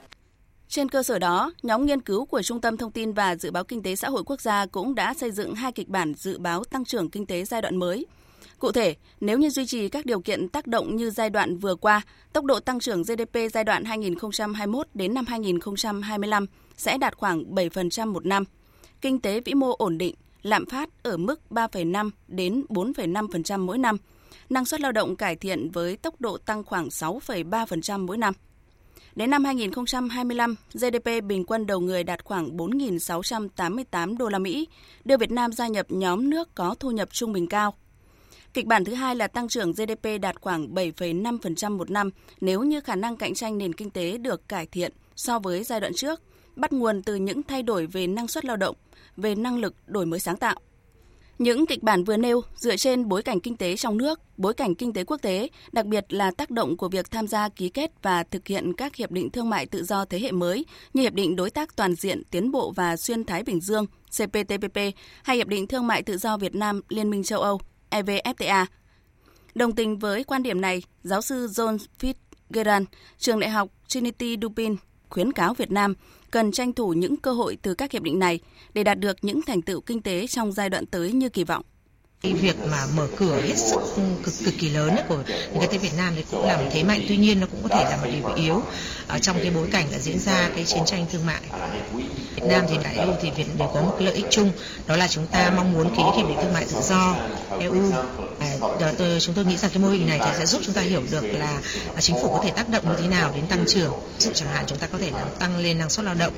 Trên 0.70 0.90
cơ 0.90 1.04
sở 1.04 1.20
đó, 1.20 1.52
nhóm 1.64 1.86
nghiên 1.86 2.02
cứu 2.02 2.26
của 2.26 2.42
Trung 2.42 2.62
tâm 2.62 2.78
Thông 2.78 2.92
tin 2.92 3.14
và 3.14 3.36
Dự 3.36 3.52
báo 3.52 3.64
Kinh 3.64 3.84
tế 3.84 3.96
Xã 3.96 4.10
hội 4.10 4.24
Quốc 4.26 4.42
gia 4.42 4.66
cũng 4.66 4.96
đã 4.96 5.14
xây 5.14 5.32
dựng 5.32 5.56
hai 5.56 5.72
kịch 5.72 5.88
bản 5.88 6.14
dự 6.14 6.38
báo 6.38 6.64
tăng 6.64 6.86
trưởng 6.86 7.10
kinh 7.10 7.26
tế 7.26 7.46
giai 7.46 7.62
đoạn 7.62 7.78
mới. 7.78 8.06
Cụ 8.60 8.72
thể, 8.72 8.96
nếu 9.22 9.38
như 9.38 9.50
duy 9.50 9.66
trì 9.66 9.90
các 9.90 10.06
điều 10.06 10.22
kiện 10.22 10.50
tác 10.50 10.68
động 10.68 10.96
như 10.96 11.10
giai 11.10 11.30
đoạn 11.30 11.58
vừa 11.58 11.76
qua, 11.76 12.02
tốc 12.34 12.46
độ 12.46 12.60
tăng 12.60 12.80
trưởng 12.80 13.04
GDP 13.04 13.38
giai 13.54 13.64
đoạn 13.64 13.86
2021 13.86 14.88
đến 14.94 15.14
năm 15.14 15.26
2025 15.28 16.46
sẽ 16.78 16.98
đạt 16.98 17.18
khoảng 17.18 17.56
7% 17.56 18.12
một 18.12 18.26
năm. 18.26 18.44
Kinh 19.02 19.20
tế 19.20 19.40
vĩ 19.40 19.54
mô 19.54 19.72
ổn 19.78 19.98
định, 19.98 20.16
lạm 20.42 20.66
phát 20.66 20.90
ở 21.04 21.18
mức 21.18 21.42
3,5 21.50 22.10
đến 22.28 22.66
4,5% 22.70 23.60
mỗi 23.60 23.78
năm. 23.78 23.98
Năng 24.50 24.66
suất 24.66 24.82
lao 24.82 24.92
động 24.92 25.16
cải 25.16 25.36
thiện 25.36 25.70
với 25.72 25.98
tốc 25.98 26.22
độ 26.22 26.38
tăng 26.38 26.64
khoảng 26.64 26.88
6,3% 26.88 28.06
mỗi 28.06 28.18
năm. 28.18 28.34
Đến 29.18 29.30
năm 29.30 29.44
2025, 29.44 30.56
GDP 30.74 31.24
bình 31.24 31.44
quân 31.48 31.66
đầu 31.66 31.80
người 31.80 32.04
đạt 32.04 32.24
khoảng 32.24 32.58
4.688 32.58 34.18
đô 34.18 34.30
la 34.30 34.40
Mỹ, 34.40 34.68
đưa 35.06 35.18
Việt 35.18 35.32
Nam 35.32 35.52
gia 35.52 35.68
nhập 35.68 35.86
nhóm 35.90 36.30
nước 36.30 36.56
có 36.56 36.76
thu 36.80 36.92
nhập 36.92 37.10
trung 37.12 37.34
bình 37.34 37.48
cao. 37.48 37.74
Kịch 38.54 38.66
bản 38.66 38.86
thứ 38.86 38.94
hai 38.94 39.16
là 39.16 39.28
tăng 39.28 39.48
trưởng 39.48 39.72
GDP 39.72 40.08
đạt 40.22 40.42
khoảng 40.42 40.74
7,5% 40.76 41.78
một 41.78 41.90
năm 41.92 42.10
nếu 42.42 42.64
như 42.64 42.82
khả 42.82 42.96
năng 42.96 43.18
cạnh 43.18 43.34
tranh 43.34 43.58
nền 43.58 43.74
kinh 43.74 43.90
tế 43.90 44.18
được 44.18 44.50
cải 44.50 44.66
thiện 44.66 44.92
so 45.16 45.40
với 45.40 45.64
giai 45.64 45.80
đoạn 45.80 45.94
trước, 45.94 46.22
bắt 46.56 46.74
nguồn 46.74 47.04
từ 47.04 47.16
những 47.16 47.44
thay 47.44 47.64
đổi 47.64 47.86
về 47.86 48.08
năng 48.08 48.28
suất 48.28 48.46
lao 48.46 48.58
động, 48.58 48.76
về 49.18 49.36
năng 49.36 49.60
lực 49.60 49.76
đổi 49.88 50.06
mới 50.06 50.20
sáng 50.20 50.38
tạo. 50.38 50.60
Những 51.40 51.66
kịch 51.66 51.84
bản 51.84 52.04
vừa 52.04 52.18
nêu 52.18 52.42
dựa 52.56 52.78
trên 52.78 53.10
bối 53.10 53.24
cảnh 53.24 53.40
kinh 53.40 53.58
tế 53.58 53.76
trong 53.76 53.98
nước, 53.98 54.20
bối 54.38 54.54
cảnh 54.54 54.76
kinh 54.76 54.94
tế 54.94 55.04
quốc 55.04 55.18
tế, 55.22 55.50
đặc 55.72 55.86
biệt 55.86 56.14
là 56.14 56.32
tác 56.32 56.50
động 56.50 56.78
của 56.78 56.90
việc 56.90 57.12
tham 57.12 57.28
gia 57.28 57.50
ký 57.50 57.70
kết 57.70 57.92
và 58.02 58.24
thực 58.24 58.48
hiện 58.48 58.74
các 58.74 58.96
hiệp 58.96 59.12
định 59.12 59.30
thương 59.30 59.50
mại 59.50 59.66
tự 59.66 59.84
do 59.84 60.06
thế 60.06 60.20
hệ 60.20 60.32
mới 60.32 60.66
như 60.94 61.02
Hiệp 61.02 61.14
định 61.14 61.36
Đối 61.36 61.50
tác 61.50 61.76
Toàn 61.76 61.96
diện 61.96 62.24
Tiến 62.32 62.52
bộ 62.52 62.72
và 62.76 62.98
Xuyên 62.98 63.24
Thái 63.24 63.44
Bình 63.44 63.62
Dương 63.62 63.86
CPTPP 64.18 64.78
hay 65.24 65.38
Hiệp 65.38 65.48
định 65.48 65.68
Thương 65.68 65.88
mại 65.88 66.04
Tự 66.04 66.18
do 66.18 66.38
Việt 66.38 66.56
Nam 66.56 66.82
Liên 66.90 67.10
minh 67.10 67.24
châu 67.24 67.42
Âu 67.42 67.60
EVFTA. 67.90 68.66
Đồng 69.56 69.76
tình 69.76 70.00
với 70.00 70.24
quan 70.24 70.44
điểm 70.44 70.62
này, 70.62 70.84
giáo 71.04 71.22
sư 71.22 71.48
John 71.48 71.78
Fitzgerald, 72.00 72.86
trường 73.18 73.40
đại 73.40 73.50
học 73.50 73.70
Trinity 73.88 74.38
Dupin 74.42 74.76
khuyến 75.10 75.32
cáo 75.32 75.54
Việt 75.54 75.72
Nam 75.72 75.94
cần 76.32 76.52
tranh 76.52 76.74
thủ 76.74 76.94
những 76.94 77.18
cơ 77.18 77.34
hội 77.34 77.58
từ 77.62 77.74
các 77.74 77.92
hiệp 77.92 78.04
định 78.04 78.20
này 78.20 78.40
để 78.74 78.84
đạt 78.84 79.00
được 79.00 79.18
những 79.22 79.42
thành 79.42 79.62
tựu 79.62 79.82
kinh 79.82 80.02
tế 80.02 80.28
trong 80.28 80.52
giai 80.52 80.70
đoạn 80.70 80.86
tới 80.86 81.12
như 81.12 81.30
kỳ 81.30 81.44
vọng 81.44 81.64
cái 82.22 82.34
việc 82.34 82.56
mà 82.72 82.86
mở 82.96 83.08
cửa 83.18 83.42
hết 83.42 83.58
sức 83.58 83.80
ừ, 83.96 84.02
cực 84.24 84.34
cực 84.46 84.54
kỳ 84.60 84.70
lớn 84.70 84.90
ấy 84.96 85.04
của 85.08 85.18
nền 85.28 85.62
kinh 85.62 85.70
tế 85.72 85.78
Việt 85.78 85.94
Nam 85.98 86.14
thì 86.16 86.24
cũng 86.32 86.46
là 86.48 86.58
một 86.58 86.64
thế 86.72 86.84
mạnh. 86.84 87.02
Tuy 87.08 87.18
nhiên 87.18 87.40
nó 87.40 87.48
cũng 87.52 87.64
có 87.64 87.70
thể 87.70 87.84
là 87.84 87.98
một 87.98 88.08
điểm 88.12 88.36
yếu 88.36 88.62
ở 89.08 89.20
trong 89.20 89.38
cái 89.42 89.52
bối 89.52 89.68
cảnh 89.72 89.86
là 89.92 90.00
diễn 90.00 90.20
ra 90.20 90.50
cái 90.56 90.66
chiến 90.66 90.86
tranh 90.86 91.06
thương 91.12 91.26
mại. 91.26 91.42
Việt 92.36 92.44
Nam 92.48 92.66
thì 92.70 92.76
cả 92.84 92.90
EU 92.90 93.14
thì 93.22 93.32
Việt 93.32 93.46
đều 93.58 93.68
có 93.74 93.82
một 93.82 93.96
lợi 94.00 94.14
ích 94.14 94.26
chung 94.30 94.52
đó 94.88 94.96
là 94.98 95.08
chúng 95.08 95.28
ta 95.28 95.52
mong 95.56 95.74
muốn 95.74 95.96
ký 95.96 96.04
hiệp 96.18 96.28
định 96.28 96.38
thương 96.42 96.54
mại 96.54 96.66
tự 96.66 96.82
do 96.82 97.16
EU 97.60 97.92
à, 98.40 98.52
tôi, 98.98 99.20
chúng 99.20 99.36
tôi 99.36 99.46
nghĩ 99.46 99.58
rằng 99.58 99.72
cái 99.74 99.84
mô 99.84 99.90
hình 99.90 100.08
này 100.08 100.20
thì 100.26 100.32
sẽ 100.40 100.46
giúp 100.46 100.62
chúng 100.66 100.74
ta 100.76 100.82
hiểu 100.82 101.02
được 101.12 101.24
là, 101.24 101.60
chính 102.00 102.16
phủ 102.16 102.30
có 102.34 102.42
thể 102.44 102.52
tác 102.52 102.70
động 102.70 102.84
như 102.90 102.96
thế 103.02 103.08
nào 103.08 103.32
đến 103.36 103.48
tăng 103.48 103.66
trưởng. 103.68 103.94
Chẳng 104.34 104.50
hạn 104.54 104.64
chúng 104.68 104.78
ta 104.78 104.88
có 104.88 104.98
thể 104.98 105.12
làm 105.12 105.28
tăng 105.40 105.58
lên 105.58 105.78
năng 105.80 105.90
suất 105.90 106.06
lao 106.06 106.16
động 106.16 106.34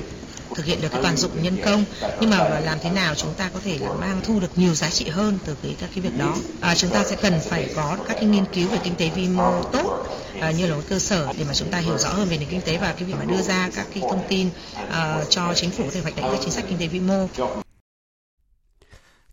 thực 0.56 0.66
hiện 0.66 0.82
được 0.82 0.88
cái 0.92 1.02
toàn 1.02 1.18
dụng 1.18 1.44
nhân 1.44 1.58
công 1.66 1.86
nhưng 2.22 2.30
mà 2.30 2.38
làm 2.60 2.78
thế 2.82 2.90
nào 2.90 3.16
chúng 3.16 3.34
ta 3.34 3.50
có 3.54 3.60
thể 3.64 3.78
là 3.78 3.94
mang 3.94 4.22
thu 4.24 4.40
được 4.40 4.52
nhiều 4.56 4.74
giá 4.74 4.90
trị 4.90 5.10
hơn 5.10 5.38
từ 5.46 5.56
cái 5.64 5.69
các 5.80 5.90
cái 5.96 6.04
việc 6.04 6.18
đó 6.18 6.36
à, 6.62 6.76
chúng 6.76 6.90
ta 6.90 7.04
sẽ 7.04 7.16
cần 7.22 7.34
phải 7.50 7.70
có 7.76 7.98
các 8.08 8.14
cái 8.14 8.26
nghiên 8.26 8.46
cứu 8.54 8.70
về 8.70 8.78
kinh 8.84 8.96
tế 8.96 9.10
vi 9.16 9.28
mô 9.28 9.64
tốt 9.64 10.08
à, 10.40 10.52
như 10.52 10.68
là 10.68 10.76
một 10.76 10.82
cơ 10.90 11.00
sở 11.00 11.34
để 11.38 11.46
mà 11.48 11.54
chúng 11.54 11.72
ta 11.72 11.78
hiểu 11.78 11.98
rõ 11.98 12.10
hơn 12.10 12.28
về 12.30 12.38
nền 12.38 12.50
kinh 12.50 12.62
tế 12.62 12.78
và 12.78 12.94
cái 12.94 13.04
việc 13.04 13.14
mà 13.20 13.26
đưa 13.26 13.42
ra 13.42 13.70
các 13.76 13.88
cái 13.94 14.04
thông 14.10 14.24
tin 14.30 14.50
à, 14.90 15.24
cho 15.30 15.54
chính 15.56 15.70
phủ 15.70 15.84
để 15.94 16.02
hoạch 16.02 16.16
định 16.16 16.26
các 16.32 16.40
chính 16.42 16.52
sách 16.52 16.66
kinh 16.70 16.78
tế 16.78 16.88
vi 16.88 17.00
mô 17.00 17.28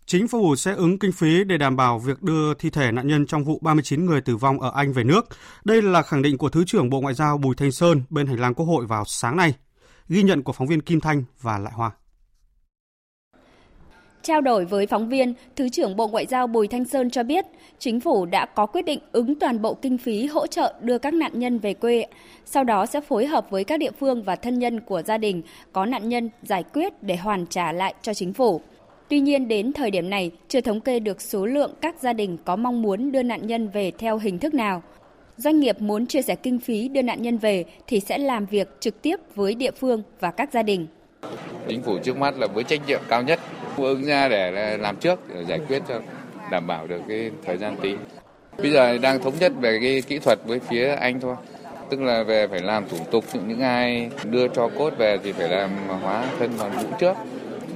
Chính 0.05 0.27
phủ 0.27 0.55
sẽ 0.55 0.73
ứng 0.73 0.99
kinh 0.99 1.11
phí 1.11 1.43
để 1.43 1.57
đảm 1.57 1.75
bảo 1.75 1.99
việc 1.99 2.23
đưa 2.23 2.53
thi 2.53 2.69
thể 2.69 2.91
nạn 2.91 3.07
nhân 3.07 3.25
trong 3.25 3.43
vụ 3.43 3.59
39 3.61 4.05
người 4.05 4.21
tử 4.21 4.37
vong 4.37 4.59
ở 4.59 4.71
Anh 4.75 4.93
về 4.93 5.03
nước. 5.03 5.27
Đây 5.65 5.81
là 5.81 6.01
khẳng 6.01 6.21
định 6.21 6.37
của 6.37 6.49
Thứ 6.49 6.63
trưởng 6.67 6.89
Bộ 6.89 7.01
Ngoại 7.01 7.13
giao 7.13 7.37
Bùi 7.37 7.55
Thanh 7.55 7.71
Sơn 7.71 8.03
bên 8.09 8.27
hành 8.27 8.39
lang 8.39 8.53
Quốc 8.53 8.65
hội 8.65 8.85
vào 8.85 9.03
sáng 9.07 9.37
nay. 9.37 9.53
Ghi 10.09 10.23
nhận 10.23 10.43
của 10.43 10.53
phóng 10.53 10.67
viên 10.67 10.81
Kim 10.81 10.99
Thanh 10.99 11.23
và 11.41 11.57
Lại 11.57 11.73
Hoa. 11.75 11.91
Trao 14.27 14.41
đổi 14.41 14.65
với 14.65 14.87
phóng 14.87 15.09
viên, 15.09 15.33
Thứ 15.55 15.69
trưởng 15.69 15.95
Bộ 15.95 16.07
Ngoại 16.07 16.25
giao 16.25 16.47
Bùi 16.47 16.67
Thanh 16.67 16.85
Sơn 16.85 17.09
cho 17.09 17.23
biết, 17.23 17.45
chính 17.79 17.99
phủ 17.99 18.25
đã 18.25 18.45
có 18.45 18.65
quyết 18.65 18.81
định 18.85 18.99
ứng 19.11 19.39
toàn 19.39 19.61
bộ 19.61 19.73
kinh 19.73 19.97
phí 19.97 20.25
hỗ 20.25 20.47
trợ 20.47 20.73
đưa 20.81 20.97
các 20.97 21.13
nạn 21.13 21.31
nhân 21.39 21.59
về 21.59 21.73
quê, 21.73 22.05
sau 22.45 22.63
đó 22.63 22.85
sẽ 22.85 23.01
phối 23.01 23.25
hợp 23.25 23.49
với 23.49 23.63
các 23.63 23.79
địa 23.79 23.91
phương 23.99 24.23
và 24.23 24.35
thân 24.35 24.59
nhân 24.59 24.79
của 24.79 25.01
gia 25.01 25.17
đình 25.17 25.41
có 25.71 25.85
nạn 25.85 26.09
nhân 26.09 26.29
giải 26.43 26.63
quyết 26.73 27.03
để 27.03 27.15
hoàn 27.15 27.45
trả 27.45 27.71
lại 27.71 27.93
cho 28.01 28.13
chính 28.13 28.33
phủ. 28.33 28.61
Tuy 29.09 29.19
nhiên 29.19 29.47
đến 29.47 29.73
thời 29.73 29.91
điểm 29.91 30.09
này 30.09 30.31
chưa 30.47 30.61
thống 30.61 30.81
kê 30.81 30.99
được 30.99 31.21
số 31.21 31.45
lượng 31.45 31.73
các 31.81 31.95
gia 32.01 32.13
đình 32.13 32.37
có 32.45 32.55
mong 32.55 32.81
muốn 32.81 33.11
đưa 33.11 33.23
nạn 33.23 33.47
nhân 33.47 33.69
về 33.69 33.91
theo 33.97 34.17
hình 34.17 34.39
thức 34.39 34.53
nào. 34.53 34.83
Doanh 35.37 35.59
nghiệp 35.59 35.81
muốn 35.81 36.05
chia 36.05 36.21
sẻ 36.21 36.35
kinh 36.35 36.59
phí 36.59 36.87
đưa 36.87 37.01
nạn 37.01 37.21
nhân 37.21 37.37
về 37.37 37.65
thì 37.87 37.99
sẽ 37.99 38.17
làm 38.17 38.45
việc 38.45 38.67
trực 38.79 39.01
tiếp 39.01 39.15
với 39.35 39.55
địa 39.55 39.71
phương 39.71 40.03
và 40.19 40.31
các 40.31 40.53
gia 40.53 40.63
đình. 40.63 40.87
Chính 41.67 41.81
phủ 41.81 41.97
trước 42.03 42.17
mắt 42.17 42.37
là 42.37 42.47
với 42.47 42.63
trách 42.63 42.87
nhiệm 42.87 43.01
cao 43.09 43.21
nhất 43.21 43.39
ứng 43.83 44.05
ra 44.05 44.29
để 44.29 44.77
làm 44.77 44.95
trước, 44.95 45.19
để 45.33 45.45
giải 45.47 45.59
quyết 45.67 45.81
cho 45.87 45.99
đảm 46.51 46.67
bảo 46.67 46.87
được 46.87 47.01
cái 47.07 47.31
thời 47.45 47.57
gian 47.57 47.75
tí. 47.81 47.95
Bây 48.57 48.71
giờ 48.71 48.97
đang 48.97 49.21
thống 49.21 49.33
nhất 49.39 49.51
về 49.59 49.79
cái 49.81 50.01
kỹ 50.07 50.19
thuật 50.19 50.39
với 50.45 50.59
phía 50.59 50.87
Anh 50.87 51.19
thôi. 51.19 51.35
Tức 51.89 52.01
là 52.01 52.23
về 52.23 52.47
phải 52.47 52.59
làm 52.59 52.89
thủ 52.89 52.97
tục, 53.11 53.25
những 53.33 53.61
ai 53.61 54.09
đưa 54.23 54.47
cho 54.47 54.69
cốt 54.77 54.93
về 54.97 55.17
thì 55.23 55.31
phải 55.31 55.49
làm 55.49 55.69
hóa 56.01 56.25
thân 56.39 56.51
bằng 56.59 56.71
vũ 56.71 56.89
trước, 56.99 57.13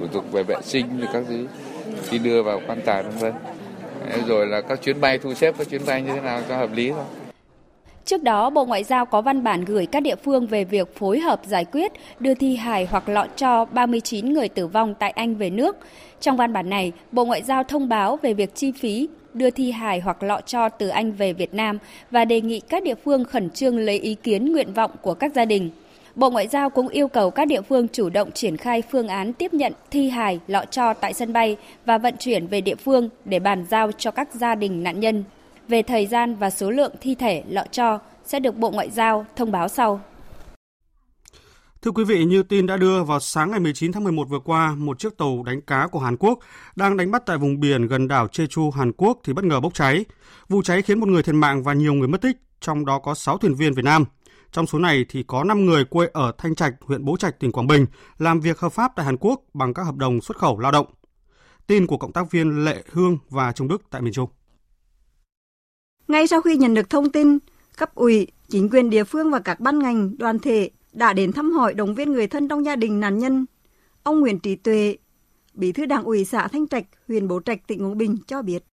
thủ 0.00 0.06
tục 0.06 0.32
về 0.32 0.42
vệ 0.42 0.56
sinh 0.62 1.00
rồi 1.00 1.08
các 1.12 1.24
thứ, 1.28 1.46
khi 2.08 2.18
đưa 2.18 2.42
vào 2.42 2.60
quan 2.66 2.80
tài 2.84 3.02
vân 3.02 3.16
vân 3.16 3.32
rồi 4.26 4.46
là 4.46 4.60
các 4.60 4.82
chuyến 4.82 5.00
bay 5.00 5.18
thu 5.18 5.34
xếp, 5.34 5.54
các 5.58 5.68
chuyến 5.68 5.80
bay 5.86 6.02
như 6.02 6.12
thế 6.12 6.20
nào 6.20 6.40
cho 6.48 6.56
hợp 6.56 6.70
lý 6.74 6.90
thôi 6.90 7.04
Trước 8.04 8.22
đó, 8.22 8.50
Bộ 8.50 8.64
Ngoại 8.64 8.84
giao 8.84 9.06
có 9.06 9.22
văn 9.22 9.44
bản 9.44 9.64
gửi 9.64 9.86
các 9.86 10.00
địa 10.00 10.16
phương 10.16 10.46
về 10.46 10.64
việc 10.64 10.96
phối 10.96 11.20
hợp 11.20 11.40
giải 11.46 11.64
quyết 11.64 11.92
đưa 12.20 12.34
thi 12.34 12.56
hài 12.56 12.86
hoặc 12.86 13.08
lọ 13.08 13.26
cho 13.36 13.64
39 13.64 14.32
người 14.32 14.48
tử 14.48 14.66
vong 14.66 14.94
tại 14.94 15.10
Anh 15.10 15.34
về 15.34 15.50
nước. 15.50 15.76
Trong 16.20 16.36
văn 16.36 16.52
bản 16.52 16.70
này, 16.70 16.92
Bộ 17.12 17.24
Ngoại 17.24 17.42
giao 17.42 17.64
thông 17.64 17.88
báo 17.88 18.18
về 18.22 18.34
việc 18.34 18.54
chi 18.54 18.72
phí 18.72 19.08
đưa 19.34 19.50
thi 19.50 19.70
hài 19.70 20.00
hoặc 20.00 20.22
lọ 20.22 20.40
cho 20.46 20.68
từ 20.68 20.88
Anh 20.88 21.12
về 21.12 21.32
Việt 21.32 21.54
Nam 21.54 21.78
và 22.10 22.24
đề 22.24 22.40
nghị 22.40 22.60
các 22.60 22.82
địa 22.82 22.94
phương 23.04 23.24
khẩn 23.24 23.50
trương 23.50 23.78
lấy 23.78 23.98
ý 23.98 24.14
kiến 24.14 24.52
nguyện 24.52 24.72
vọng 24.72 24.90
của 25.02 25.14
các 25.14 25.32
gia 25.34 25.44
đình. 25.44 25.70
Bộ 26.14 26.30
Ngoại 26.30 26.48
giao 26.48 26.70
cũng 26.70 26.88
yêu 26.88 27.08
cầu 27.08 27.30
các 27.30 27.44
địa 27.44 27.62
phương 27.62 27.88
chủ 27.88 28.08
động 28.08 28.30
triển 28.30 28.56
khai 28.56 28.82
phương 28.90 29.08
án 29.08 29.32
tiếp 29.32 29.54
nhận 29.54 29.72
thi 29.90 30.08
hài 30.08 30.40
lọ 30.46 30.64
cho 30.70 30.94
tại 30.94 31.12
sân 31.12 31.32
bay 31.32 31.56
và 31.84 31.98
vận 31.98 32.14
chuyển 32.18 32.46
về 32.46 32.60
địa 32.60 32.74
phương 32.74 33.08
để 33.24 33.38
bàn 33.38 33.66
giao 33.70 33.92
cho 33.92 34.10
các 34.10 34.28
gia 34.34 34.54
đình 34.54 34.82
nạn 34.82 35.00
nhân. 35.00 35.24
Về 35.68 35.82
thời 35.82 36.06
gian 36.06 36.36
và 36.36 36.50
số 36.50 36.70
lượng 36.70 36.94
thi 37.00 37.14
thể 37.14 37.44
lọ 37.48 37.62
cho 37.70 37.98
sẽ 38.24 38.40
được 38.40 38.56
Bộ 38.56 38.70
Ngoại 38.70 38.90
giao 38.90 39.26
thông 39.36 39.52
báo 39.52 39.68
sau. 39.68 40.00
Thưa 41.82 41.90
quý 41.90 42.04
vị, 42.04 42.24
như 42.24 42.42
tin 42.42 42.66
đã 42.66 42.76
đưa 42.76 43.02
vào 43.02 43.20
sáng 43.20 43.50
ngày 43.50 43.60
19 43.60 43.92
tháng 43.92 44.04
11 44.04 44.28
vừa 44.28 44.38
qua, 44.38 44.74
một 44.74 44.98
chiếc 44.98 45.18
tàu 45.18 45.42
đánh 45.42 45.60
cá 45.60 45.86
của 45.86 45.98
Hàn 45.98 46.16
Quốc 46.16 46.38
đang 46.76 46.96
đánh 46.96 47.10
bắt 47.10 47.22
tại 47.26 47.38
vùng 47.38 47.60
biển 47.60 47.86
gần 47.86 48.08
đảo 48.08 48.26
Jeju, 48.26 48.70
Hàn 48.70 48.92
Quốc 48.92 49.18
thì 49.24 49.32
bất 49.32 49.44
ngờ 49.44 49.60
bốc 49.60 49.74
cháy. 49.74 50.04
Vụ 50.48 50.62
cháy 50.62 50.82
khiến 50.82 51.00
một 51.00 51.08
người 51.08 51.22
thiệt 51.22 51.34
mạng 51.34 51.62
và 51.62 51.72
nhiều 51.72 51.94
người 51.94 52.08
mất 52.08 52.20
tích, 52.20 52.36
trong 52.60 52.84
đó 52.84 52.98
có 52.98 53.14
6 53.14 53.38
thuyền 53.38 53.54
viên 53.54 53.74
Việt 53.74 53.84
Nam. 53.84 54.04
Trong 54.52 54.66
số 54.66 54.78
này 54.78 55.04
thì 55.08 55.22
có 55.22 55.44
5 55.44 55.66
người 55.66 55.84
quê 55.84 56.08
ở 56.12 56.32
Thanh 56.38 56.54
Trạch, 56.54 56.74
huyện 56.80 57.04
Bố 57.04 57.16
Trạch, 57.16 57.40
tỉnh 57.40 57.52
Quảng 57.52 57.66
Bình, 57.66 57.86
làm 58.18 58.40
việc 58.40 58.58
hợp 58.58 58.72
pháp 58.72 58.92
tại 58.96 59.06
Hàn 59.06 59.16
Quốc 59.16 59.40
bằng 59.54 59.74
các 59.74 59.82
hợp 59.82 59.96
đồng 59.96 60.20
xuất 60.20 60.36
khẩu 60.36 60.58
lao 60.58 60.72
động. 60.72 60.86
Tin 61.66 61.86
của 61.86 61.96
cộng 61.96 62.12
tác 62.12 62.30
viên 62.30 62.64
Lệ 62.64 62.82
Hương 62.92 63.18
và 63.28 63.52
Trung 63.52 63.68
Đức 63.68 63.82
tại 63.90 64.02
miền 64.02 64.12
Trung. 64.12 64.28
Ngay 66.12 66.26
sau 66.26 66.42
khi 66.42 66.56
nhận 66.56 66.74
được 66.74 66.90
thông 66.90 67.10
tin, 67.10 67.38
cấp 67.76 67.94
ủy, 67.94 68.26
chính 68.48 68.68
quyền 68.68 68.90
địa 68.90 69.04
phương 69.04 69.30
và 69.30 69.38
các 69.38 69.60
ban 69.60 69.78
ngành, 69.78 70.18
đoàn 70.18 70.38
thể 70.38 70.70
đã 70.92 71.12
đến 71.12 71.32
thăm 71.32 71.52
hỏi 71.52 71.74
động 71.74 71.94
viên 71.94 72.12
người 72.12 72.26
thân 72.26 72.48
trong 72.48 72.64
gia 72.64 72.76
đình 72.76 73.00
nạn 73.00 73.18
nhân. 73.18 73.46
Ông 74.02 74.20
Nguyễn 74.20 74.38
Trí 74.38 74.56
Tuệ, 74.56 74.96
Bí 75.54 75.72
thư 75.72 75.86
Đảng 75.86 76.04
ủy 76.04 76.24
xã 76.24 76.48
Thanh 76.48 76.68
Trạch, 76.68 76.84
huyện 77.08 77.28
Bố 77.28 77.40
Trạch, 77.44 77.66
tỉnh 77.66 77.82
Quảng 77.82 77.98
Bình 77.98 78.16
cho 78.26 78.42
biết. 78.42 78.64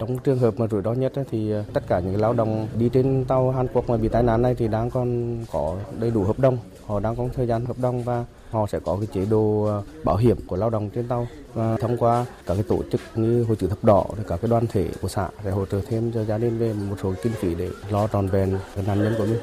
Trong 0.00 0.18
trường 0.18 0.38
hợp 0.38 0.60
mà 0.60 0.66
rủi 0.70 0.82
ro 0.82 0.92
nhất 0.92 1.12
thì 1.30 1.50
ờ, 1.50 1.64
tất 1.72 1.84
cả 1.88 2.00
những 2.00 2.20
lao 2.20 2.32
động 2.32 2.68
đi 2.78 2.88
trên 2.88 3.24
tàu 3.28 3.50
Hàn 3.50 3.66
Quốc 3.72 3.88
mà 3.88 3.96
bị 3.96 4.08
tai 4.08 4.22
nạn 4.22 4.42
này 4.42 4.54
thì 4.54 4.68
đang 4.68 4.90
còn 4.90 5.38
có 5.52 5.76
đầy 6.00 6.10
đủ 6.10 6.24
hợp 6.24 6.38
đồng, 6.38 6.58
họ 6.86 7.00
đang 7.00 7.16
có 7.16 7.28
thời 7.34 7.46
gian 7.46 7.64
hợp 7.64 7.78
đồng 7.78 8.02
và 8.02 8.24
họ 8.50 8.66
sẽ 8.66 8.80
có 8.80 8.96
cái 8.96 9.06
chế 9.14 9.24
độ 9.30 9.64
ờ, 9.64 9.82
bảo 10.04 10.16
hiểm 10.16 10.36
của 10.46 10.56
lao 10.56 10.70
động 10.70 10.90
trên 10.94 11.08
tàu. 11.08 11.28
Và 11.54 11.76
thông 11.80 11.96
qua 11.96 12.26
các 12.46 12.54
cái 12.54 12.62
tổ 12.62 12.82
chức 12.92 13.00
như 13.14 13.44
hội 13.44 13.56
chữ 13.56 13.66
thập 13.66 13.84
đỏ 13.84 14.06
các 14.28 14.40
cái 14.42 14.50
đoàn 14.50 14.66
thể 14.66 14.88
của 15.02 15.08
xã 15.08 15.28
để 15.44 15.50
hỗ 15.50 15.66
trợ 15.66 15.80
thêm 15.88 16.12
cho 16.12 16.24
gia 16.24 16.38
đình 16.38 16.58
về 16.58 16.72
một 16.72 16.96
số 17.02 17.14
kinh 17.22 17.32
phí 17.32 17.54
để 17.54 17.70
lo 17.90 18.06
tròn 18.06 18.28
vẹn 18.28 18.58
nạn 18.86 19.04
nhân 19.04 19.14
của 19.18 19.26
mình. 19.26 19.38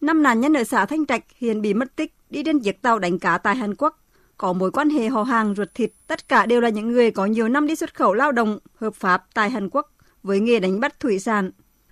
Năm 0.00 0.22
nạn 0.22 0.40
nhân 0.40 0.56
ở 0.56 0.64
xã 0.64 0.86
Thanh 0.86 1.06
Trạch 1.06 1.24
hiện 1.36 1.62
bị 1.62 1.74
mất 1.74 1.96
tích 1.96 2.14
đi 2.30 2.42
trên 2.42 2.60
chiếc 2.60 2.82
tàu 2.82 2.98
đánh 2.98 3.18
cá 3.18 3.38
tại 3.38 3.56
Hàn 3.56 3.74
Quốc 3.74 3.99
có 4.40 4.52
mối 4.52 4.70
quan 4.70 4.90
hệ 4.90 5.08
họ 5.08 5.22
hàng 5.22 5.54
ruột 5.54 5.68
thịt, 5.74 5.90
tất 6.06 6.28
cả 6.28 6.46
đều 6.46 6.60
là 6.60 6.68
những 6.68 6.92
người 6.92 7.10
có 7.10 7.26
nhiều 7.26 7.48
năm 7.48 7.66
đi 7.66 7.76
xuất 7.76 7.94
khẩu 7.94 8.14
lao 8.14 8.32
động 8.32 8.58
hợp 8.74 8.94
pháp 8.94 9.24
tại 9.34 9.50
Hàn 9.50 9.68
Quốc 9.68 9.92
với 10.22 10.40
nghề 10.40 10.60
đánh 10.60 10.80
bắt 10.80 11.00
thủy 11.00 11.18
sản. 11.18 11.50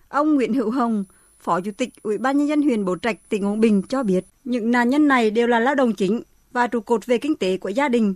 Ông 0.09 0.35
Nguyễn 0.35 0.55
Hữu 0.55 0.71
Hồng, 0.71 1.05
Phó 1.41 1.61
Chủ 1.61 1.71
tịch 1.77 1.89
Ủy 2.03 2.19
ban 2.19 2.39
nhân 2.39 2.49
dân 2.49 2.63
huyện 2.63 2.85
Bố 2.85 2.97
Trạch, 3.03 3.17
tỉnh 3.29 3.45
Quảng 3.45 3.61
Bình 3.61 3.83
cho 3.89 4.03
biết, 4.03 4.25
những 4.45 4.71
nạn 4.71 4.89
nhân 4.89 5.09
này 5.09 5.31
đều 5.31 5.47
là 5.47 5.59
lao 5.61 5.75
động 5.75 5.93
chính 5.93 6.23
và 6.53 6.67
trụ 6.67 6.81
cột 6.81 7.07
về 7.07 7.19
kinh 7.19 7.37
tế 7.37 7.57
của 7.57 7.69
gia 7.69 7.89
đình. 7.89 8.15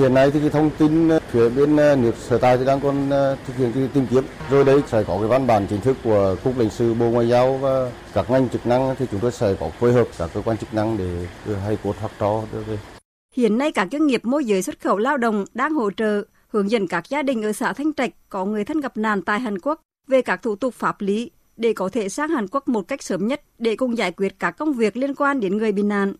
Hiện 0.00 0.14
nay 0.14 0.30
thì 0.30 0.40
cái 0.40 0.50
thông 0.50 0.70
tin 0.78 1.08
ờ, 1.08 1.20
phía 1.30 1.48
bên 1.48 1.76
ờ, 1.76 1.96
nước 1.96 2.12
sở 2.28 2.38
tại 2.38 2.58
thì 2.58 2.64
đang 2.64 2.80
còn 2.80 3.10
ờ, 3.10 3.36
thực 3.46 3.56
hiện 3.56 3.72
cái 3.74 3.88
tìm 3.94 4.06
kiếm. 4.10 4.24
Rồi 4.50 4.64
đây 4.64 4.82
sẽ 4.86 5.04
có 5.06 5.18
cái 5.18 5.28
văn 5.28 5.46
bản 5.46 5.66
chính 5.70 5.80
thức 5.80 5.96
của 6.04 6.36
cục 6.44 6.58
lãnh 6.58 6.70
sự 6.70 6.94
Bộ 6.94 7.06
Ngoại 7.10 7.28
giao 7.28 7.56
và 7.56 7.90
các 8.14 8.30
ngành 8.30 8.48
chức 8.48 8.66
năng 8.66 8.94
thì 8.98 9.06
chúng 9.10 9.20
tôi 9.20 9.32
sẽ 9.32 9.54
có 9.60 9.70
phối 9.80 9.92
hợp 9.92 10.06
các 10.18 10.30
cơ 10.34 10.42
quan 10.44 10.56
chức 10.56 10.74
năng 10.74 10.98
để 10.98 11.26
đưa 11.46 11.54
hai 11.54 11.78
cốt 11.84 11.94
hoặc 12.00 12.12
trò 12.18 12.42
đưa 12.52 12.60
về. 12.60 12.93
Hiện 13.34 13.58
nay 13.58 13.72
các 13.72 13.88
doanh 13.92 14.06
nghiệp 14.06 14.24
môi 14.24 14.44
giới 14.44 14.62
xuất 14.62 14.80
khẩu 14.80 14.98
lao 14.98 15.16
động 15.16 15.44
đang 15.54 15.74
hỗ 15.74 15.90
trợ 15.90 16.22
hướng 16.48 16.70
dẫn 16.70 16.86
các 16.86 17.08
gia 17.08 17.22
đình 17.22 17.42
ở 17.42 17.52
xã 17.52 17.72
Thanh 17.72 17.94
Trạch 17.94 18.10
có 18.28 18.44
người 18.44 18.64
thân 18.64 18.80
gặp 18.80 18.96
nạn 18.96 19.22
tại 19.22 19.40
Hàn 19.40 19.58
Quốc 19.58 19.80
về 20.08 20.22
các 20.22 20.42
thủ 20.42 20.56
tục 20.56 20.74
pháp 20.74 21.00
lý 21.00 21.30
để 21.56 21.72
có 21.72 21.88
thể 21.88 22.08
sang 22.08 22.28
Hàn 22.28 22.46
Quốc 22.50 22.68
một 22.68 22.88
cách 22.88 23.02
sớm 23.02 23.26
nhất 23.26 23.42
để 23.58 23.76
cùng 23.76 23.98
giải 23.98 24.12
quyết 24.12 24.38
các 24.38 24.50
công 24.50 24.72
việc 24.72 24.96
liên 24.96 25.14
quan 25.14 25.40
đến 25.40 25.58
người 25.58 25.72
bị 25.72 25.82
nạn. 25.82 26.14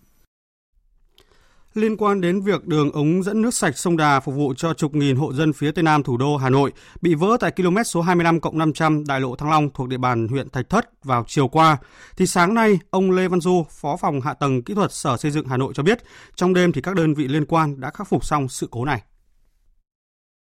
Liên 1.75 1.97
quan 1.97 2.21
đến 2.21 2.40
việc 2.40 2.64
đường 2.64 2.93
ống 2.93 3.23
dẫn 3.23 3.43
nước 3.43 3.54
sạch 3.54 3.78
sông 3.78 3.97
Đà 3.97 4.21
phục 4.21 4.35
vụ 4.35 4.54
cho 4.57 4.75
chục 4.75 4.95
nghìn 4.95 5.16
hộ 5.16 5.33
dân 5.33 5.52
phía 5.52 5.73
tây 5.73 5.83
nam 5.83 6.02
thủ 6.02 6.16
đô 6.16 6.37
Hà 6.37 6.50
Nội 6.50 6.73
bị 7.00 7.14
vỡ 7.14 7.37
tại 7.40 7.50
km 7.50 7.83
số 7.83 8.02
25 8.02 8.40
cộng 8.40 8.59
500 8.59 9.04
đại 9.09 9.21
lộ 9.21 9.37
Thăng 9.37 9.50
Long 9.50 9.71
thuộc 9.71 9.88
địa 9.88 9.97
bàn 9.97 10.28
huyện 10.28 10.50
Thạch 10.50 10.69
Thất 10.69 11.04
vào 11.04 11.25
chiều 11.26 11.49
qua, 11.49 11.76
thì 12.16 12.26
sáng 12.26 12.54
nay 12.54 12.78
ông 12.90 13.11
Lê 13.11 13.28
Văn 13.28 13.40
Du, 13.40 13.66
Phó 13.71 13.97
phòng 13.97 14.21
Hạ 14.21 14.35
tầng 14.35 14.62
Kỹ 14.62 14.75
thuật 14.75 14.93
Sở 14.93 15.16
Xây 15.16 15.31
dựng 15.31 15.47
Hà 15.47 15.57
Nội 15.57 15.73
cho 15.76 15.83
biết, 15.83 15.99
trong 16.35 16.54
đêm 16.54 16.73
thì 16.73 16.81
các 16.81 16.95
đơn 16.95 17.14
vị 17.14 17.28
liên 17.28 17.47
quan 17.47 17.81
đã 17.81 17.90
khắc 17.90 18.09
phục 18.09 18.25
xong 18.25 18.49
sự 18.49 18.69
cố 18.71 18.85
này. 18.85 19.02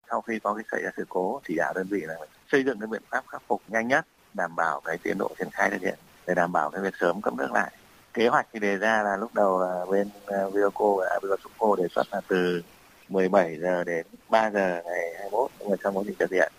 Sau 0.09 0.21
khi 0.21 0.39
có 0.43 0.53
cái 0.53 0.63
xảy 0.71 0.81
ra 0.83 0.89
sự 0.97 1.05
cố, 1.09 1.41
thì 1.45 1.55
đã 1.55 1.73
đơn 1.75 1.87
vị 1.87 2.01
là 2.01 2.15
xây 2.51 2.63
dựng 2.63 2.79
cái 2.79 2.87
biện 2.87 3.01
pháp 3.09 3.23
khắc 3.27 3.41
phục 3.47 3.61
nhanh 3.67 3.87
nhất, 3.87 4.05
đảm 4.33 4.55
bảo 4.55 4.81
cái 4.85 4.97
tiến 4.97 5.17
độ 5.17 5.31
triển 5.39 5.49
khai 5.51 5.69
thực 5.69 5.81
hiện 5.81 5.99
để 6.27 6.33
đảm 6.35 6.51
bảo 6.51 6.69
cái 6.69 6.81
việc 6.81 6.93
sớm 6.99 7.21
cấp 7.21 7.33
nước 7.33 7.51
lại 7.51 7.71
kế 8.13 8.27
hoạch 8.27 8.47
thì 8.53 8.59
đề 8.59 8.77
ra 8.77 9.03
là 9.03 9.17
lúc 9.17 9.33
đầu 9.33 9.59
là 9.59 9.85
bên 9.89 10.07
uh, 10.07 10.53
và 10.53 11.19
Vioco 11.23 11.75
đề 11.77 11.87
xuất 11.95 12.07
là 12.11 12.21
từ 12.27 12.61
17 13.09 13.57
giờ 13.59 13.83
đến 13.83 14.05
3 14.29 14.51
giờ 14.51 14.81
ngày 14.85 15.13
21 15.13 15.51
nhưng 15.59 15.69
mà 15.69 15.75
trong 15.83 15.97
quá 15.97 16.03
trình 16.07 16.15
thực 16.19 16.31
hiện 16.31 16.51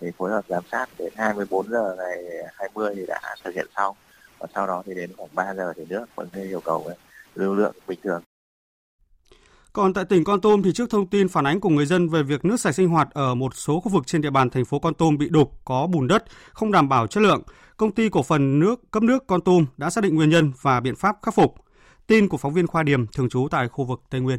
thì 0.00 0.10
phối 0.18 0.30
hợp 0.30 0.44
giám 0.48 0.62
sát 0.72 0.86
đến 0.98 1.12
24 1.16 1.68
giờ 1.70 1.96
ngày 1.98 2.24
20 2.54 2.94
thì 2.96 3.06
đã 3.06 3.20
thực 3.44 3.54
hiện 3.54 3.66
xong 3.76 3.96
và 4.38 4.46
sau 4.54 4.66
đó 4.66 4.82
thì 4.86 4.94
đến 4.94 5.10
khoảng 5.16 5.34
3 5.34 5.54
giờ 5.54 5.72
thì 5.76 5.84
nước 5.88 6.06
vẫn 6.14 6.28
yêu 6.32 6.60
cầu 6.60 6.84
ờ, 6.86 6.94
lưu 7.34 7.54
lượng 7.54 7.74
bình 7.86 7.98
thường. 8.02 8.22
Còn 9.72 9.94
tại 9.94 10.04
tỉnh 10.04 10.24
Con 10.24 10.40
Tum 10.40 10.62
thì 10.62 10.72
trước 10.72 10.90
thông 10.90 11.06
tin 11.06 11.28
phản 11.28 11.46
ánh 11.46 11.60
của 11.60 11.68
người 11.68 11.86
dân 11.86 12.08
về 12.08 12.22
việc 12.22 12.44
nước 12.44 12.60
sạch 12.60 12.72
sinh 12.72 12.88
hoạt 12.88 13.08
ở 13.10 13.34
một 13.34 13.54
số 13.54 13.80
khu 13.80 13.90
vực 13.90 14.06
trên 14.06 14.22
địa 14.22 14.30
bàn 14.30 14.50
thành 14.50 14.64
phố 14.64 14.78
Con 14.78 14.94
Tum 14.94 15.18
bị 15.18 15.28
đục, 15.28 15.60
có 15.64 15.86
bùn 15.86 16.08
đất, 16.08 16.24
không 16.52 16.72
đảm 16.72 16.88
bảo 16.88 17.06
chất 17.06 17.20
lượng, 17.20 17.42
công 17.76 17.92
ty 17.92 18.08
cổ 18.08 18.22
phần 18.22 18.58
nước 18.58 18.90
cấp 18.90 19.02
nước 19.02 19.26
Con 19.26 19.40
Tum 19.40 19.66
đã 19.76 19.90
xác 19.90 20.04
định 20.04 20.14
nguyên 20.14 20.30
nhân 20.30 20.52
và 20.62 20.80
biện 20.80 20.96
pháp 20.96 21.16
khắc 21.22 21.34
phục. 21.34 21.54
Tin 22.06 22.28
của 22.28 22.36
phóng 22.36 22.52
viên 22.52 22.66
Khoa 22.66 22.82
Điểm 22.82 23.06
thường 23.06 23.28
trú 23.28 23.48
tại 23.50 23.68
khu 23.68 23.84
vực 23.84 24.02
Tây 24.10 24.20
Nguyên. 24.20 24.38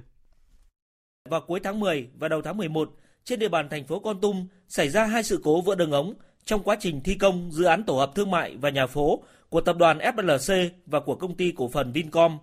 Vào 1.30 1.42
cuối 1.48 1.60
tháng 1.64 1.80
10 1.80 2.10
và 2.20 2.28
đầu 2.28 2.42
tháng 2.42 2.58
11, 2.58 2.90
trên 3.24 3.40
địa 3.40 3.50
bàn 3.50 3.70
thành 3.70 3.88
phố 3.88 4.00
Con 4.00 4.22
Tum 4.22 4.48
xảy 4.68 4.90
ra 4.90 5.06
hai 5.06 5.24
sự 5.24 5.42
cố 5.44 5.62
vỡ 5.62 5.76
đường 5.76 5.92
ống 5.92 6.14
trong 6.46 6.64
quá 6.64 6.76
trình 6.80 7.02
thi 7.04 7.16
công 7.16 7.52
dự 7.52 7.64
án 7.64 7.84
tổ 7.84 7.98
hợp 7.98 8.12
thương 8.16 8.32
mại 8.32 8.58
và 8.58 8.70
nhà 8.70 8.88
phố 8.88 9.24
của 9.50 9.62
tập 9.62 9.76
đoàn 9.80 9.98
FLC 9.98 10.70
và 10.86 11.00
của 11.00 11.16
công 11.16 11.36
ty 11.36 11.54
cổ 11.58 11.70
phần 11.70 11.92
Vincom. 11.92 12.38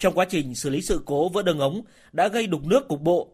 Trong 0.00 0.14
quá 0.14 0.24
trình 0.28 0.54
xử 0.54 0.70
lý 0.70 0.82
sự 0.82 1.02
cố 1.04 1.28
vỡ 1.28 1.42
đường 1.42 1.58
ống 1.58 1.82
đã 2.12 2.28
gây 2.28 2.46
đục 2.46 2.64
nước 2.64 2.88
cục 2.88 3.00
bộ. 3.00 3.28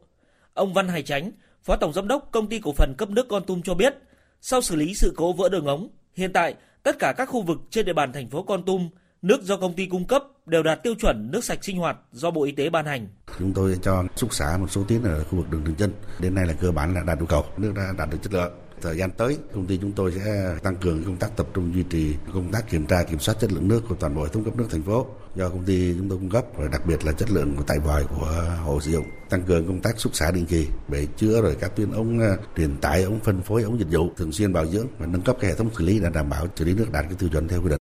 Ông 0.55 0.75
Văn 0.75 0.89
Hải 0.89 1.03
Chánh, 1.03 1.31
Phó 1.65 1.77
Tổng 1.77 1.93
Giám 1.93 2.09
đốc 2.09 2.29
Công 2.33 2.47
ty 2.47 2.61
Cổ 2.61 2.73
phần 2.73 2.95
Cấp 2.99 3.11
nước 3.11 3.29
Con 3.29 3.45
Tum 3.47 3.63
cho 3.63 3.75
biết, 3.75 3.95
sau 4.41 4.61
xử 4.61 4.77
lý 4.77 4.95
sự 4.95 5.13
cố 5.17 5.33
vỡ 5.33 5.49
đường 5.49 5.67
ống, 5.67 5.89
hiện 6.15 6.33
tại 6.33 6.55
tất 6.83 6.99
cả 6.99 7.15
các 7.17 7.29
khu 7.29 7.43
vực 7.43 7.59
trên 7.71 7.87
địa 7.87 7.93
bàn 7.93 8.13
thành 8.13 8.31
phố 8.31 8.43
Con 8.43 8.65
Tum, 8.65 8.89
nước 9.23 9.43
do 9.43 9.57
công 9.57 9.75
ty 9.75 9.87
cung 9.87 10.07
cấp 10.07 10.23
đều 10.47 10.63
đạt 10.63 10.83
tiêu 10.83 10.95
chuẩn 10.95 11.31
nước 11.33 11.45
sạch 11.45 11.65
sinh 11.65 11.79
hoạt 11.79 11.97
do 12.13 12.31
Bộ 12.31 12.45
Y 12.45 12.53
tế 12.53 12.71
ban 12.71 12.87
hành. 12.87 13.09
Chúng 13.39 13.53
tôi 13.53 13.79
cho 13.83 14.05
xúc 14.17 14.35
xả 14.35 14.57
một 14.61 14.71
số 14.71 14.85
tuyến 14.89 15.03
ở 15.03 15.25
khu 15.25 15.39
vực 15.39 15.51
đường 15.51 15.65
đường 15.65 15.75
chân 15.75 15.93
Đến 16.21 16.35
nay 16.35 16.47
là 16.47 16.53
cơ 16.53 16.73
bản 16.73 16.95
là 16.95 17.03
đạt 17.07 17.19
yêu 17.19 17.27
cầu, 17.27 17.45
nước 17.57 17.73
đã 17.77 17.93
đạt 17.99 18.11
được 18.11 18.19
chất 18.23 18.33
lượng. 18.33 18.53
Thời 18.83 18.97
gian 18.97 19.11
tới, 19.11 19.39
công 19.55 19.67
ty 19.67 19.79
chúng 19.83 19.93
tôi 19.93 20.13
sẽ 20.13 20.55
tăng 20.63 20.77
cường 20.77 21.05
công 21.05 21.17
tác 21.17 21.37
tập 21.37 21.47
trung 21.55 21.75
duy 21.75 21.83
trì 21.83 22.15
công 22.35 22.53
tác 22.53 22.71
kiểm 22.71 22.87
tra 22.87 23.03
kiểm 23.03 23.19
soát 23.19 23.35
chất 23.41 23.53
lượng 23.53 23.69
nước 23.69 23.83
của 23.89 23.95
toàn 23.95 24.15
bộ 24.15 24.23
hệ 24.23 24.29
thống 24.29 24.45
cấp 24.45 24.57
nước 24.57 24.67
thành 24.71 24.83
phố. 24.83 25.07
Do 25.35 25.49
công 25.49 25.65
ty 25.65 25.95
chúng 25.99 26.09
tôi 26.09 26.19
cung 26.19 26.31
cấp 26.31 26.45
và 26.57 26.69
đặc 26.69 26.87
biệt 26.87 27.05
là 27.05 27.13
chất 27.13 27.31
lượng 27.31 27.57
của 27.57 27.63
tại 27.67 27.79
vòi 27.79 28.05
của 28.05 28.57
hồ 28.65 28.81
sử 28.81 28.91
dụng. 28.91 29.05
Tăng 29.31 29.43
cường 29.43 29.67
công 29.67 29.81
tác 29.81 30.01
xúc 30.01 30.17
xả 30.17 30.31
định 30.31 30.47
kỳ 30.47 30.67
bể 30.89 31.07
chứa 31.17 31.43
rồi 31.43 31.57
các 31.61 31.77
tuyến 31.77 31.93
ống 31.93 32.21
à, 32.21 32.37
truyền 32.57 32.77
tải 32.77 33.03
ống 33.03 33.21
phân 33.21 33.43
phối 33.43 33.63
ống 33.63 33.79
dịch 33.79 33.89
vụ 33.91 34.11
thường 34.17 34.33
xuyên 34.33 34.53
bảo 34.53 34.67
dưỡng 34.67 34.87
và 34.99 35.07
nâng 35.07 35.23
cấp 35.23 35.37
cái 35.41 35.51
hệ 35.51 35.57
thống 35.57 35.71
xử 35.79 35.85
lý 35.85 36.01
để 36.01 36.11
đảm 36.15 36.29
bảo 36.29 36.47
xử 36.57 36.65
lý 36.65 36.75
nước 36.75 36.93
đạt 36.93 37.05
cái 37.05 37.15
tiêu 37.19 37.29
chuẩn 37.29 37.49
theo 37.49 37.63
quy 37.63 37.69
định. 37.69 37.86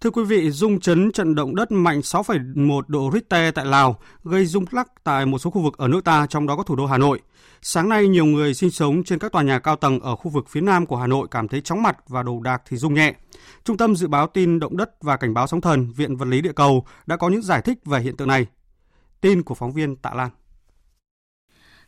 Thưa 0.00 0.10
quý 0.10 0.24
vị, 0.24 0.50
rung 0.50 0.80
chấn 0.80 1.12
trận 1.12 1.34
động 1.34 1.54
đất 1.54 1.70
mạnh 1.70 2.00
6,1 2.00 2.80
độ 2.86 3.10
Richter 3.12 3.54
tại 3.54 3.66
Lào 3.66 3.96
gây 4.24 4.46
rung 4.46 4.64
lắc 4.70 4.88
tại 5.04 5.26
một 5.26 5.38
số 5.38 5.50
khu 5.50 5.62
vực 5.62 5.78
ở 5.78 5.88
nước 5.88 6.04
ta, 6.04 6.26
trong 6.26 6.46
đó 6.46 6.56
có 6.56 6.62
thủ 6.62 6.76
đô 6.76 6.86
Hà 6.86 6.98
Nội. 6.98 7.20
Sáng 7.62 7.88
nay, 7.88 8.08
nhiều 8.08 8.24
người 8.24 8.54
sinh 8.54 8.70
sống 8.70 9.04
trên 9.04 9.18
các 9.18 9.32
tòa 9.32 9.42
nhà 9.42 9.58
cao 9.58 9.76
tầng 9.76 10.00
ở 10.00 10.16
khu 10.16 10.30
vực 10.30 10.48
phía 10.48 10.60
nam 10.60 10.86
của 10.86 10.96
Hà 10.96 11.06
Nội 11.06 11.28
cảm 11.30 11.48
thấy 11.48 11.60
chóng 11.60 11.82
mặt 11.82 11.96
và 12.08 12.22
đồ 12.22 12.40
đạc 12.40 12.62
thì 12.68 12.76
rung 12.76 12.94
nhẹ. 12.94 13.14
Trung 13.64 13.76
tâm 13.76 13.96
Dự 13.96 14.08
báo 14.08 14.26
tin 14.26 14.58
động 14.58 14.76
đất 14.76 15.02
và 15.02 15.16
cảnh 15.16 15.34
báo 15.34 15.46
sóng 15.46 15.60
thần, 15.60 15.92
Viện 15.92 16.16
Vật 16.16 16.28
lý 16.28 16.40
Địa 16.40 16.52
cầu 16.52 16.86
đã 17.06 17.16
có 17.16 17.28
những 17.28 17.42
giải 17.42 17.62
thích 17.62 17.78
về 17.84 18.00
hiện 18.00 18.16
tượng 18.16 18.28
này. 18.28 18.46
Tin 19.20 19.42
của 19.42 19.54
phóng 19.54 19.72
viên 19.72 19.96
Tạ 19.96 20.10
Lan. 20.14 20.30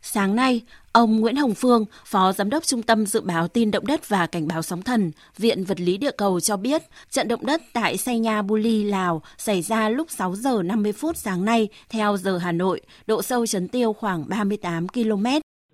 Sáng 0.01 0.35
nay, 0.35 0.61
ông 0.93 1.19
Nguyễn 1.19 1.35
Hồng 1.35 1.53
Phương, 1.55 1.85
Phó 2.05 2.31
Giám 2.31 2.49
đốc 2.49 2.63
Trung 2.63 2.81
tâm 2.81 3.05
Dự 3.05 3.21
báo 3.21 3.47
tin 3.47 3.71
động 3.71 3.83
đất 3.87 4.09
và 4.09 4.27
cảnh 4.31 4.47
báo 4.47 4.61
sóng 4.61 4.81
thần, 4.81 5.11
Viện 5.37 5.63
Vật 5.63 5.79
lý 5.79 5.97
Địa 5.97 6.11
cầu 6.17 6.39
cho 6.39 6.57
biết, 6.57 6.81
trận 7.09 7.27
động 7.27 7.45
đất 7.45 7.61
tại 7.73 7.97
Say 7.97 8.21
Buli, 8.47 8.83
Lào 8.83 9.21
xảy 9.37 9.61
ra 9.61 9.89
lúc 9.89 10.09
6 10.09 10.35
giờ 10.35 10.61
50 10.65 10.91
phút 10.91 11.17
sáng 11.17 11.45
nay 11.45 11.69
theo 11.91 12.17
giờ 12.17 12.37
Hà 12.37 12.51
Nội, 12.51 12.81
độ 13.07 13.21
sâu 13.21 13.45
chấn 13.45 13.67
tiêu 13.67 13.93
khoảng 13.93 14.23
38 14.29 14.87
km. 14.87 15.25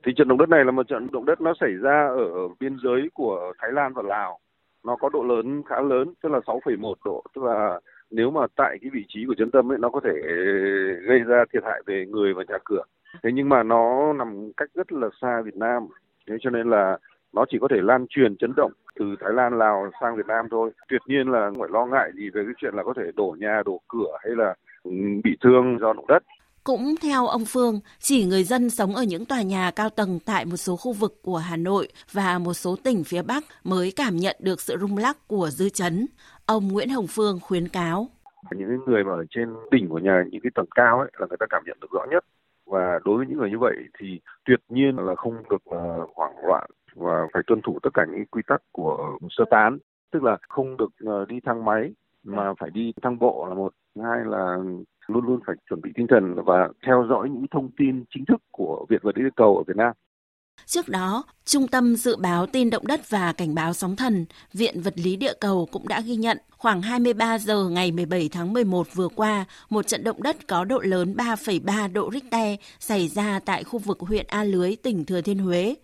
Thì 0.06 0.12
trận 0.18 0.28
động 0.28 0.38
đất 0.38 0.50
này 0.50 0.66
là 0.66 0.72
một 0.72 0.88
trận 0.88 1.08
động 1.12 1.26
đất 1.26 1.42
nó 1.42 1.54
xảy 1.60 1.72
ra 1.82 2.08
ở 2.18 2.48
biên 2.60 2.78
giới 2.84 3.10
của 3.14 3.54
Thái 3.60 3.72
Lan 3.74 3.94
và 3.94 4.02
Lào. 4.06 4.40
Nó 4.86 4.96
có 5.00 5.10
độ 5.10 5.24
lớn 5.24 5.64
khá 5.70 5.82
lớn, 5.82 6.14
tức 6.24 6.30
là 6.30 6.40
6,1 6.40 6.94
độ, 7.06 7.24
tức 7.36 7.44
là 7.44 7.80
nếu 8.12 8.32
mà 8.32 8.42
tại 8.56 8.78
cái 8.82 8.90
vị 8.94 9.06
trí 9.08 9.20
của 9.28 9.36
trung 9.38 9.52
tâm 9.52 9.72
ấy 9.72 9.78
nó 9.78 9.90
có 9.90 10.00
thể 10.04 10.14
gây 11.08 11.20
ra 11.20 11.44
thiệt 11.54 11.64
hại 11.66 11.82
về 11.86 12.06
người 12.10 12.34
và 12.34 12.44
nhà 12.48 12.58
cửa 12.66 12.84
thế 13.24 13.30
nhưng 13.34 13.50
mà 13.50 13.64
nó 13.64 14.14
nằm 14.14 14.52
cách 14.58 14.70
rất 14.74 14.92
là 14.92 15.08
xa 15.22 15.42
Việt 15.42 15.56
Nam 15.56 15.88
thế 16.28 16.36
cho 16.42 16.50
nên 16.50 16.70
là 16.70 16.98
nó 17.34 17.46
chỉ 17.52 17.58
có 17.62 17.68
thể 17.72 17.78
lan 17.82 18.06
truyền 18.10 18.38
chấn 18.38 18.54
động 18.58 18.72
từ 19.00 19.06
Thái 19.22 19.34
Lan, 19.34 19.58
Lào 19.58 19.92
sang 20.02 20.16
Việt 20.16 20.28
Nam 20.28 20.46
thôi. 20.52 20.72
Tuyệt 20.90 21.02
nhiên 21.08 21.28
là 21.32 21.50
không 21.50 21.60
phải 21.60 21.70
lo 21.72 21.86
ngại 21.86 22.12
gì 22.16 22.30
về 22.30 22.42
cái 22.46 22.54
chuyện 22.58 22.76
là 22.76 22.84
có 22.84 22.94
thể 22.98 23.04
đổ 23.16 23.36
nhà, 23.40 23.62
đổ 23.66 23.82
cửa 23.88 24.18
hay 24.24 24.36
là 24.36 24.56
ừ, 24.84 24.92
bị 25.24 25.32
thương 25.42 25.78
do 25.82 25.94
động 25.94 26.08
đất. 26.08 26.24
Cũng 26.64 26.96
theo 27.02 27.28
ông 27.28 27.46
Phương, 27.48 27.80
chỉ 28.00 28.26
người 28.26 28.44
dân 28.44 28.70
sống 28.70 28.96
ở 28.96 29.04
những 29.04 29.26
tòa 29.26 29.42
nhà 29.42 29.72
cao 29.72 29.90
tầng 29.90 30.20
tại 30.26 30.46
một 30.46 30.58
số 30.58 30.76
khu 30.76 30.94
vực 30.94 31.20
của 31.24 31.38
Hà 31.38 31.58
Nội 31.58 31.88
và 32.12 32.40
một 32.40 32.54
số 32.54 32.76
tỉnh 32.84 33.04
phía 33.04 33.22
Bắc 33.22 33.44
mới 33.64 33.94
cảm 33.96 34.16
nhận 34.16 34.36
được 34.40 34.62
sự 34.62 34.78
rung 34.78 34.98
lắc 34.98 35.18
của 35.28 35.50
dư 35.50 35.70
chấn. 35.70 36.06
Ông 36.46 36.68
Nguyễn 36.68 36.90
Hồng 36.90 37.08
Phương 37.10 37.40
khuyến 37.42 37.68
cáo. 37.68 38.08
Những 38.56 38.80
người 38.86 39.04
mà 39.04 39.12
ở 39.12 39.26
trên 39.30 39.50
đỉnh 39.72 39.90
của 39.90 40.00
nhà, 40.00 40.24
những 40.32 40.42
cái 40.42 40.52
tầng 40.56 40.66
cao 40.76 41.00
ấy 41.00 41.10
là 41.20 41.28
người 41.30 41.38
ta 41.40 41.46
cảm 41.50 41.64
nhận 41.66 41.78
được 41.82 41.92
rõ 41.92 42.06
nhất 42.12 42.26
và 42.66 43.00
đối 43.06 43.18
với 43.18 43.26
những 43.28 43.38
người 43.38 43.50
như 43.50 43.60
vậy 43.60 43.76
thì 44.00 44.20
tuyệt 44.46 44.60
nhiên 44.70 44.96
là 44.96 45.16
không 45.16 45.44
được 45.50 45.64
uh, 45.76 46.10
hoảng 46.16 46.36
loạn 46.48 46.70
và 46.96 47.28
phải 47.34 47.44
tuân 47.48 47.62
thủ 47.62 47.80
tất 47.84 47.90
cả 47.94 48.06
những 48.12 48.26
quy 48.26 48.42
tắc 48.48 48.62
của 48.72 49.18
sơ 49.30 49.46
tán. 49.50 49.78
Tức 50.12 50.24
là 50.24 50.38
không 50.50 50.78
được 50.78 50.92
uh, 51.10 51.28
đi 51.28 51.40
thang 51.46 51.66
máy 51.66 51.94
mà 52.24 52.54
phải 52.60 52.70
đi 52.70 52.94
thang 53.02 53.20
bộ 53.20 53.46
là 53.50 53.56
một. 53.56 53.74
Hai 54.04 54.26
là 54.26 54.58
luôn 55.08 55.26
luôn 55.26 55.40
phải 55.48 55.56
chuẩn 55.70 55.82
bị 55.82 55.92
tinh 55.96 56.08
thần 56.08 56.36
và 56.46 56.70
theo 56.86 57.06
dõi 57.10 57.30
những 57.30 57.46
thông 57.52 57.70
tin 57.78 58.04
chính 58.10 58.26
thức 58.26 58.42
của 58.52 58.86
Viện 58.90 59.00
Vật 59.04 59.18
lý 59.18 59.24
Địa 59.24 59.30
cầu 59.36 59.58
ở 59.58 59.64
Việt 59.68 59.78
Nam. 59.78 59.94
Trước 60.66 60.90
đó, 60.90 61.24
Trung 61.46 61.68
tâm 61.68 61.96
Dự 61.96 62.16
báo 62.16 62.46
tin 62.46 62.70
động 62.70 62.88
đất 62.88 63.10
và 63.10 63.34
cảnh 63.34 63.56
báo 63.56 63.74
sóng 63.74 63.96
thần, 63.96 64.26
Viện 64.54 64.82
Vật 64.82 64.94
lý 64.98 65.16
Địa 65.16 65.34
cầu 65.40 65.68
cũng 65.72 65.88
đã 65.88 66.02
ghi 66.02 66.16
nhận 66.16 66.38
khoảng 66.58 66.82
23 66.82 67.38
giờ 67.38 67.70
ngày 67.70 67.92
17 67.92 68.30
tháng 68.30 68.54
11 68.54 68.88
vừa 68.94 69.08
qua, 69.08 69.46
một 69.70 69.88
trận 69.88 70.04
động 70.04 70.24
đất 70.24 70.48
có 70.48 70.66
độ 70.66 70.80
lớn 70.80 71.16
3,3 71.18 71.94
độ 71.94 72.12
Richter 72.14 72.60
xảy 72.80 73.08
ra 73.08 73.40
tại 73.46 73.64
khu 73.64 73.80
vực 73.80 74.00
huyện 74.00 74.26
A 74.28 74.44
Lưới, 74.44 74.76
tỉnh 74.76 75.06
Thừa 75.06 75.22
Thiên 75.22 75.40
Huế. 75.40 75.76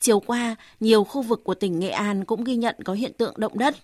Chiều 0.00 0.20
qua, 0.20 0.56
nhiều 0.80 1.04
khu 1.04 1.22
vực 1.22 1.44
của 1.44 1.54
tỉnh 1.54 1.78
Nghệ 1.78 1.90
An 1.90 2.24
cũng 2.24 2.44
ghi 2.44 2.56
nhận 2.56 2.76
có 2.84 2.92
hiện 2.92 3.12
tượng 3.18 3.34
động 3.36 3.58
đất. 3.58 3.76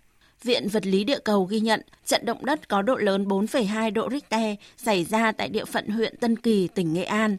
Viện 0.43 0.69
Vật 0.69 0.87
lý 0.87 1.05
Địa 1.05 1.19
cầu 1.25 1.45
ghi 1.45 1.61
nhận 1.61 1.81
trận 2.05 2.25
động 2.25 2.45
đất 2.45 2.69
có 2.69 2.83
độ 2.83 2.97
lớn 2.97 3.25
4,2 3.25 3.93
độ 3.93 4.09
Richter 4.11 4.59
xảy 4.77 5.05
ra 5.05 5.33
tại 5.33 5.49
địa 5.49 5.65
phận 5.65 5.89
huyện 5.89 6.17
Tân 6.17 6.37
Kỳ, 6.37 6.69
tỉnh 6.69 6.93
Nghệ 6.93 7.05
An. 7.05 7.37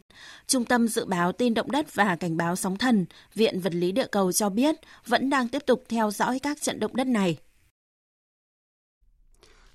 Trung 0.47 0.65
tâm 0.65 0.87
Dự 0.87 1.05
báo 1.05 1.31
tin 1.31 1.53
động 1.53 1.71
đất 1.71 1.95
và 1.95 2.15
cảnh 2.15 2.37
báo 2.37 2.55
sóng 2.55 2.77
thần, 2.77 3.05
Viện 3.35 3.59
Vật 3.59 3.73
lý 3.73 3.91
Địa 3.91 4.07
cầu 4.11 4.31
cho 4.31 4.49
biết 4.49 4.75
vẫn 5.07 5.29
đang 5.29 5.47
tiếp 5.47 5.63
tục 5.65 5.83
theo 5.89 6.11
dõi 6.11 6.39
các 6.39 6.61
trận 6.61 6.79
động 6.79 6.95
đất 6.95 7.07
này. 7.07 7.37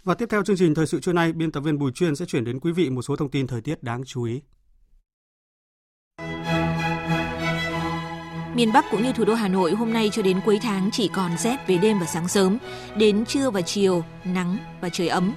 Và 0.05 0.15
tiếp 0.15 0.27
theo 0.31 0.45
chương 0.45 0.57
trình 0.57 0.75
thời 0.75 0.87
sự 0.87 1.01
trưa 1.01 1.13
nay, 1.13 1.33
biên 1.33 1.53
tập 1.53 1.61
viên 1.61 1.79
Bùi 1.79 1.93
Chuyên 1.93 2.17
sẽ 2.17 2.25
chuyển 2.25 2.45
đến 2.45 2.61
quý 2.61 2.73
vị 2.73 2.91
một 2.91 3.03
số 3.03 3.17
thông 3.17 3.31
tin 3.31 3.47
thời 3.47 3.61
tiết 3.61 3.83
đáng 3.83 4.03
chú 4.07 4.23
ý. 4.23 4.41
Miền 8.59 8.73
Bắc 8.73 8.91
cũng 8.91 9.03
như 9.03 9.13
thủ 9.13 9.25
đô 9.25 9.35
Hà 9.35 9.49
Nội 9.49 9.73
hôm 9.73 9.93
nay 9.93 10.11
cho 10.13 10.23
đến 10.23 10.41
cuối 10.45 10.59
tháng 10.63 10.91
chỉ 10.93 11.09
còn 11.09 11.31
rét 11.39 11.57
về 11.67 11.79
đêm 11.79 11.99
và 11.99 12.07
sáng 12.07 12.29
sớm, 12.29 12.59
đến 12.97 13.25
trưa 13.25 13.51
và 13.51 13.61
chiều 13.61 14.05
nắng 14.25 14.57
và 14.81 14.89
trời 14.89 15.09
ấm. 15.09 15.33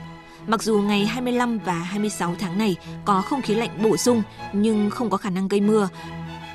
Mặc 0.48 0.64
dù 0.64 0.82
ngày 0.82 1.06
25 1.06 1.60
và 1.66 1.74
26 1.74 2.36
tháng 2.40 2.58
này 2.58 2.76
có 3.06 3.22
không 3.22 3.42
khí 3.42 3.56
lạnh 3.56 3.70
bổ 3.84 3.98
sung 3.98 4.24
nhưng 4.54 4.90
không 4.90 5.10
có 5.10 5.18
khả 5.18 5.30
năng 5.30 5.48
gây 5.48 5.62
mưa, 5.62 5.90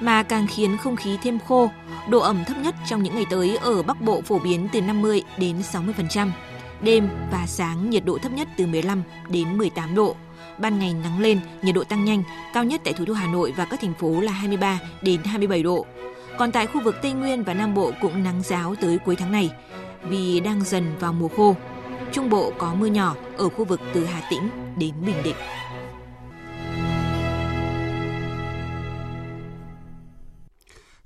mà 0.00 0.22
càng 0.22 0.46
khiến 0.46 0.76
không 0.76 0.96
khí 0.96 1.18
thêm 1.22 1.38
khô. 1.48 1.70
Độ 2.10 2.18
ẩm 2.18 2.44
thấp 2.46 2.56
nhất 2.58 2.74
trong 2.88 3.02
những 3.02 3.14
ngày 3.14 3.26
tới 3.30 3.56
ở 3.56 3.82
Bắc 3.82 4.00
Bộ 4.00 4.20
phổ 4.20 4.38
biến 4.38 4.68
từ 4.72 4.80
50 4.80 5.22
đến 5.38 5.56
60%. 5.72 6.30
Đêm 6.80 7.08
và 7.32 7.46
sáng 7.46 7.90
nhiệt 7.90 8.04
độ 8.04 8.18
thấp 8.18 8.32
nhất 8.32 8.48
từ 8.56 8.66
15 8.66 9.02
đến 9.28 9.58
18 9.58 9.94
độ. 9.94 10.16
Ban 10.58 10.78
ngày 10.78 10.94
nắng 11.02 11.20
lên, 11.20 11.40
nhiệt 11.62 11.74
độ 11.74 11.84
tăng 11.84 12.04
nhanh, 12.04 12.22
cao 12.54 12.64
nhất 12.64 12.80
tại 12.84 12.94
thủ 12.94 13.04
đô 13.04 13.14
Hà 13.14 13.26
Nội 13.26 13.52
và 13.56 13.64
các 13.64 13.80
thành 13.80 13.94
phố 13.94 14.20
là 14.20 14.32
23 14.32 14.78
đến 15.02 15.20
27 15.24 15.62
độ. 15.62 15.86
Còn 16.38 16.52
tại 16.52 16.66
khu 16.66 16.80
vực 16.80 16.96
Tây 17.02 17.12
Nguyên 17.12 17.42
và 17.42 17.54
Nam 17.54 17.74
Bộ 17.74 17.92
cũng 18.00 18.24
nắng 18.24 18.42
giáo 18.42 18.74
tới 18.80 18.98
cuối 19.04 19.16
tháng 19.16 19.32
này 19.32 19.50
vì 20.08 20.40
đang 20.40 20.64
dần 20.64 20.84
vào 21.00 21.12
mùa 21.12 21.28
khô. 21.28 21.56
Trung 22.12 22.30
Bộ 22.30 22.52
có 22.58 22.74
mưa 22.74 22.86
nhỏ 22.86 23.16
ở 23.36 23.48
khu 23.48 23.64
vực 23.64 23.80
từ 23.94 24.04
Hà 24.04 24.22
Tĩnh 24.30 24.48
đến 24.78 24.94
Bình 25.06 25.16
Định. 25.24 25.36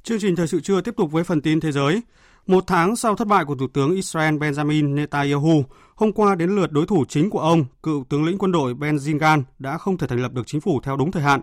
Chương 0.03 0.21
trình 0.21 0.37
thời 0.37 0.47
sự 0.47 0.61
trưa 0.61 0.81
tiếp 0.81 0.95
tục 0.97 1.13
với 1.13 1.25
phần 1.25 1.43
tin 1.43 1.61
thế 1.61 1.73
giới. 1.73 2.03
Một 2.47 2.65
tháng 2.67 2.97
sau 2.97 3.17
thất 3.17 3.29
bại 3.29 3.45
của 3.45 3.55
Thủ 3.55 3.67
tướng 3.75 3.95
Israel 3.95 4.35
Benjamin 4.35 4.95
Netanyahu, 4.95 5.65
hôm 5.95 6.13
qua 6.13 6.35
đến 6.35 6.57
lượt 6.57 6.73
đối 6.73 6.87
thủ 6.87 7.05
chính 7.09 7.31
của 7.31 7.41
ông, 7.41 7.65
cựu 7.83 8.05
tướng 8.09 8.25
lĩnh 8.25 8.39
quân 8.39 8.53
đội 8.53 8.75
Benjamin 8.75 8.97
zingan 9.19 9.43
đã 9.59 9.79
không 9.79 9.99
thể 9.99 10.07
thành 10.07 10.23
lập 10.23 10.33
được 10.33 10.47
chính 10.47 10.61
phủ 10.61 10.81
theo 10.83 10.97
đúng 10.97 11.13
thời 11.13 11.23
hạn. 11.23 11.41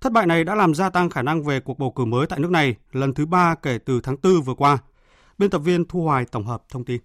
Thất 0.00 0.12
bại 0.12 0.26
này 0.26 0.44
đã 0.44 0.54
làm 0.54 0.74
gia 0.74 0.90
tăng 0.90 1.10
khả 1.10 1.22
năng 1.22 1.42
về 1.42 1.60
cuộc 1.60 1.78
bầu 1.78 1.90
cử 1.90 2.04
mới 2.04 2.26
tại 2.26 2.38
nước 2.38 2.50
này 2.50 2.74
lần 2.92 3.14
thứ 3.14 3.26
ba 3.26 3.54
kể 3.54 3.78
từ 3.84 4.00
tháng 4.02 4.16
4 4.22 4.42
vừa 4.42 4.54
qua. 4.54 4.78
Biên 5.38 5.50
tập 5.50 5.58
viên 5.58 5.84
Thu 5.84 6.02
Hoài 6.02 6.24
tổng 6.24 6.46
hợp 6.46 6.62
thông 6.68 6.84
tin. 6.84 7.00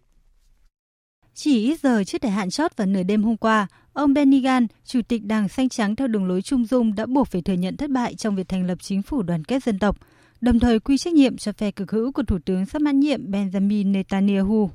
Chỉ 1.34 1.64
ít 1.64 1.80
giờ 1.80 2.04
trước 2.04 2.22
thời 2.22 2.32
hạn 2.32 2.50
chót 2.50 2.78
vào 2.78 2.88
nửa 2.88 3.04
đêm 3.04 3.24
hôm 3.24 3.38
qua, 3.38 3.68
ông 3.94 4.14
Benny 4.14 4.42
Gantz, 4.42 4.68
chủ 4.86 5.00
tịch 5.08 5.26
Đảng 5.26 5.50
Xanh 5.50 5.70
Trắng 5.70 5.96
theo 5.96 6.08
đường 6.08 6.28
lối 6.28 6.42
Trung 6.42 6.66
Dung 6.66 6.96
đã 6.96 7.06
buộc 7.06 7.28
phải 7.28 7.42
thừa 7.42 7.54
nhận 7.54 7.78
thất 7.78 7.90
bại 7.90 8.16
trong 8.16 8.36
việc 8.36 8.48
thành 8.48 8.68
lập 8.68 8.78
chính 8.82 9.02
phủ 9.02 9.22
đoàn 9.22 9.44
kết 9.44 9.64
dân 9.64 9.80
tộc– 9.80 9.98
đồng 10.44 10.60
thời 10.60 10.80
quy 10.80 10.98
trách 10.98 11.14
nhiệm 11.14 11.38
cho 11.38 11.52
phe 11.52 11.72
cực 11.72 11.92
hữu 11.92 12.12
của 12.12 12.24
Thủ 12.28 12.38
tướng 12.46 12.66
sắp 12.66 12.82
mãn 12.82 13.00
nhiệm 13.00 13.32
Benjamin 13.32 13.92
Netanyahu. 13.92 14.70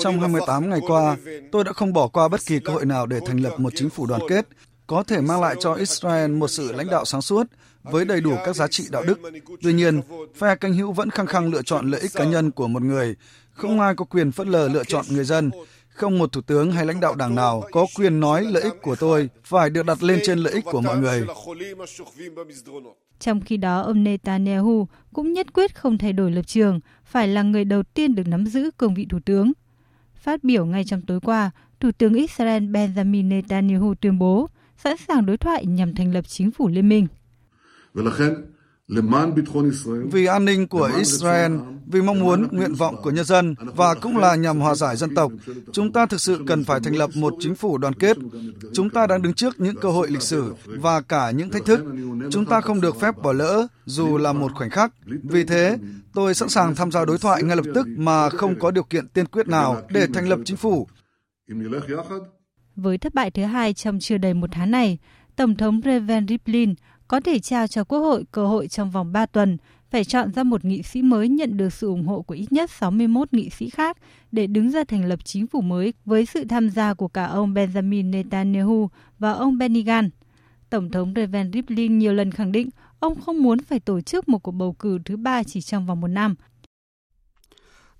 Trong 0.00 0.20
28 0.20 0.70
ngày 0.70 0.80
qua, 0.86 1.16
tôi 1.52 1.64
đã 1.64 1.72
không 1.72 1.92
bỏ 1.92 2.08
qua 2.08 2.28
bất 2.28 2.40
kỳ 2.46 2.58
cơ 2.58 2.72
hội 2.72 2.86
nào 2.86 3.06
để 3.06 3.20
thành 3.26 3.38
lập 3.38 3.52
một 3.58 3.72
chính 3.76 3.90
phủ 3.90 4.06
đoàn 4.06 4.20
kết 4.28 4.46
có 4.86 5.02
thể 5.02 5.20
mang 5.20 5.40
lại 5.40 5.54
cho 5.60 5.74
Israel 5.74 6.30
một 6.30 6.48
sự 6.48 6.72
lãnh 6.72 6.86
đạo 6.90 7.04
sáng 7.04 7.22
suốt 7.22 7.46
với 7.82 8.04
đầy 8.04 8.20
đủ 8.20 8.36
các 8.44 8.56
giá 8.56 8.68
trị 8.68 8.84
đạo 8.90 9.02
đức. 9.06 9.20
Tuy 9.62 9.72
nhiên, 9.72 10.00
phe 10.34 10.56
canh 10.56 10.74
hữu 10.74 10.92
vẫn 10.92 11.10
khăng 11.10 11.26
khăng 11.26 11.50
lựa 11.50 11.62
chọn 11.62 11.90
lợi 11.90 12.00
ích 12.00 12.10
cá 12.14 12.24
nhân 12.24 12.50
của 12.50 12.68
một 12.68 12.82
người, 12.82 13.14
không 13.50 13.80
ai 13.80 13.94
có 13.94 14.04
quyền 14.04 14.32
phớt 14.32 14.46
lờ 14.46 14.68
lựa 14.68 14.84
chọn 14.84 15.04
người 15.08 15.24
dân. 15.24 15.50
Không 15.88 16.18
một 16.18 16.32
thủ 16.32 16.40
tướng 16.40 16.72
hay 16.72 16.86
lãnh 16.86 17.00
đạo 17.00 17.14
đảng 17.14 17.34
nào 17.34 17.62
có 17.72 17.86
quyền 17.96 18.20
nói 18.20 18.44
lợi 18.44 18.62
ích 18.62 18.82
của 18.82 18.96
tôi 18.96 19.28
phải 19.44 19.70
được 19.70 19.86
đặt 19.86 20.02
lên 20.02 20.18
trên 20.24 20.38
lợi 20.38 20.52
ích 20.52 20.64
của 20.64 20.80
mọi 20.80 20.98
người. 20.98 21.26
Trong 23.20 23.40
khi 23.40 23.56
đó, 23.56 23.80
ông 23.80 24.04
Netanyahu 24.04 24.88
cũng 25.12 25.32
nhất 25.32 25.52
quyết 25.52 25.76
không 25.76 25.98
thay 25.98 26.12
đổi 26.12 26.30
lập 26.30 26.46
trường, 26.46 26.80
phải 27.04 27.28
là 27.28 27.42
người 27.42 27.64
đầu 27.64 27.82
tiên 27.82 28.14
được 28.14 28.26
nắm 28.26 28.46
giữ 28.46 28.70
cương 28.78 28.94
vị 28.94 29.06
thủ 29.10 29.18
tướng. 29.24 29.52
Phát 30.14 30.44
biểu 30.44 30.66
ngay 30.66 30.84
trong 30.84 31.02
tối 31.02 31.20
qua, 31.20 31.50
Thủ 31.80 31.90
tướng 31.98 32.14
Israel 32.14 32.62
Benjamin 32.62 33.28
Netanyahu 33.28 33.94
tuyên 33.94 34.18
bố 34.18 34.48
sẵn 34.84 34.96
sàng 35.08 35.26
đối 35.26 35.36
thoại 35.36 35.66
nhằm 35.66 35.94
thành 35.94 36.14
lập 36.14 36.24
chính 36.28 36.50
phủ 36.50 36.68
liên 36.68 36.88
minh. 36.88 37.06
Vì 40.12 40.26
an 40.26 40.44
ninh 40.44 40.68
của 40.68 40.90
Israel, 40.96 41.52
vì 41.86 42.02
mong 42.02 42.20
muốn, 42.20 42.48
nguyện 42.50 42.74
vọng 42.74 42.96
của 43.02 43.10
nhân 43.10 43.24
dân 43.24 43.54
và 43.76 43.94
cũng 43.94 44.16
là 44.16 44.34
nhằm 44.34 44.60
hòa 44.60 44.74
giải 44.74 44.96
dân 44.96 45.14
tộc, 45.14 45.32
chúng 45.72 45.92
ta 45.92 46.06
thực 46.06 46.20
sự 46.20 46.44
cần 46.46 46.64
phải 46.64 46.80
thành 46.80 46.96
lập 46.96 47.10
một 47.14 47.34
chính 47.40 47.54
phủ 47.54 47.78
đoàn 47.78 47.94
kết. 47.94 48.16
Chúng 48.72 48.90
ta 48.90 49.06
đang 49.06 49.22
đứng 49.22 49.34
trước 49.34 49.60
những 49.60 49.76
cơ 49.76 49.90
hội 49.90 50.08
lịch 50.10 50.22
sử 50.22 50.54
và 50.66 51.00
cả 51.00 51.30
những 51.30 51.50
thách 51.50 51.64
thức. 51.64 51.80
Chúng 52.30 52.46
ta 52.46 52.60
không 52.60 52.80
được 52.80 53.00
phép 53.00 53.14
bỏ 53.22 53.32
lỡ 53.32 53.66
dù 53.84 54.18
là 54.18 54.32
một 54.32 54.52
khoảnh 54.54 54.70
khắc. 54.70 54.92
Vì 55.22 55.44
thế, 55.44 55.76
tôi 56.14 56.34
sẵn 56.34 56.48
sàng 56.48 56.74
tham 56.74 56.92
gia 56.92 57.04
đối 57.04 57.18
thoại 57.18 57.42
ngay 57.42 57.56
lập 57.56 57.66
tức 57.74 57.86
mà 57.96 58.28
không 58.30 58.58
có 58.58 58.70
điều 58.70 58.84
kiện 58.84 59.08
tiên 59.08 59.26
quyết 59.26 59.48
nào 59.48 59.82
để 59.90 60.06
thành 60.14 60.28
lập 60.28 60.38
chính 60.44 60.56
phủ. 60.56 60.86
Với 62.76 62.98
thất 62.98 63.14
bại 63.14 63.30
thứ 63.30 63.44
hai 63.44 63.74
trong 63.74 63.98
chưa 63.98 64.18
đầy 64.18 64.34
một 64.34 64.50
tháng 64.52 64.70
này, 64.70 64.98
Tổng 65.36 65.56
thống 65.56 65.80
Reuven 65.84 66.28
Rivlin 66.28 66.74
có 67.08 67.20
thể 67.20 67.38
trao 67.38 67.66
cho 67.66 67.84
Quốc 67.84 67.98
hội 67.98 68.24
cơ 68.32 68.46
hội 68.46 68.68
trong 68.68 68.90
vòng 68.90 69.12
3 69.12 69.26
tuần 69.26 69.56
phải 69.90 70.04
chọn 70.04 70.32
ra 70.32 70.42
một 70.42 70.64
nghị 70.64 70.82
sĩ 70.82 71.02
mới 71.02 71.28
nhận 71.28 71.56
được 71.56 71.72
sự 71.72 71.86
ủng 71.86 72.06
hộ 72.06 72.22
của 72.22 72.34
ít 72.34 72.52
nhất 72.52 72.70
61 72.70 73.32
nghị 73.32 73.50
sĩ 73.50 73.70
khác 73.70 73.96
để 74.32 74.46
đứng 74.46 74.70
ra 74.70 74.84
thành 74.84 75.04
lập 75.04 75.24
chính 75.24 75.46
phủ 75.46 75.60
mới 75.60 75.94
với 76.04 76.26
sự 76.26 76.44
tham 76.44 76.70
gia 76.70 76.94
của 76.94 77.08
cả 77.08 77.24
ông 77.24 77.54
Benjamin 77.54 78.10
Netanyahu 78.10 78.88
và 79.18 79.32
ông 79.32 79.58
Benny 79.58 79.82
Gantz. 79.82 80.08
Tổng 80.70 80.90
thống 80.90 81.12
Reuven 81.16 81.52
Rivlin 81.52 81.98
nhiều 81.98 82.12
lần 82.12 82.30
khẳng 82.30 82.52
định 82.52 82.68
ông 83.00 83.20
không 83.20 83.42
muốn 83.42 83.58
phải 83.58 83.80
tổ 83.80 84.00
chức 84.00 84.28
một 84.28 84.38
cuộc 84.38 84.52
bầu 84.52 84.72
cử 84.72 84.98
thứ 85.04 85.16
ba 85.16 85.42
chỉ 85.42 85.60
trong 85.60 85.86
vòng 85.86 86.00
một 86.00 86.08
năm, 86.08 86.34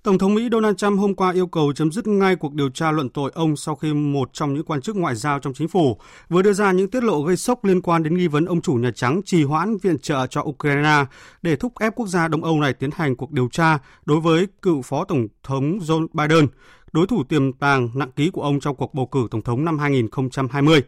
Tổng 0.03 0.17
thống 0.17 0.35
Mỹ 0.35 0.49
Donald 0.51 0.75
Trump 0.77 0.99
hôm 0.99 1.15
qua 1.15 1.31
yêu 1.31 1.47
cầu 1.47 1.73
chấm 1.73 1.91
dứt 1.91 2.07
ngay 2.07 2.35
cuộc 2.35 2.53
điều 2.53 2.69
tra 2.69 2.91
luận 2.91 3.09
tội 3.09 3.31
ông 3.35 3.55
sau 3.55 3.75
khi 3.75 3.93
một 3.93 4.29
trong 4.33 4.53
những 4.53 4.63
quan 4.63 4.81
chức 4.81 4.95
ngoại 4.95 5.15
giao 5.15 5.39
trong 5.39 5.53
chính 5.53 5.67
phủ 5.67 5.97
vừa 6.29 6.41
đưa 6.41 6.53
ra 6.53 6.71
những 6.71 6.89
tiết 6.89 7.03
lộ 7.03 7.21
gây 7.21 7.37
sốc 7.37 7.65
liên 7.65 7.81
quan 7.81 8.03
đến 8.03 8.17
nghi 8.17 8.27
vấn 8.27 8.45
ông 8.45 8.61
chủ 8.61 8.73
Nhà 8.73 8.91
Trắng 8.95 9.21
trì 9.25 9.43
hoãn 9.43 9.77
viện 9.77 9.99
trợ 9.99 10.27
cho 10.27 10.41
Ukraine 10.41 11.05
để 11.41 11.55
thúc 11.55 11.73
ép 11.79 11.95
quốc 11.95 12.07
gia 12.07 12.27
Đông 12.27 12.43
Âu 12.43 12.59
này 12.59 12.73
tiến 12.73 12.89
hành 12.93 13.15
cuộc 13.15 13.31
điều 13.31 13.49
tra 13.51 13.77
đối 14.05 14.19
với 14.19 14.47
cựu 14.61 14.81
Phó 14.81 15.05
Tổng 15.05 15.27
thống 15.43 15.79
Joe 15.79 16.07
Biden, 16.13 16.47
đối 16.91 17.07
thủ 17.07 17.23
tiềm 17.23 17.53
tàng 17.53 17.89
nặng 17.93 18.11
ký 18.15 18.29
của 18.29 18.41
ông 18.41 18.59
trong 18.59 18.75
cuộc 18.75 18.93
bầu 18.93 19.05
cử 19.05 19.27
Tổng 19.31 19.41
thống 19.41 19.65
năm 19.65 19.79
2020. 19.79 20.81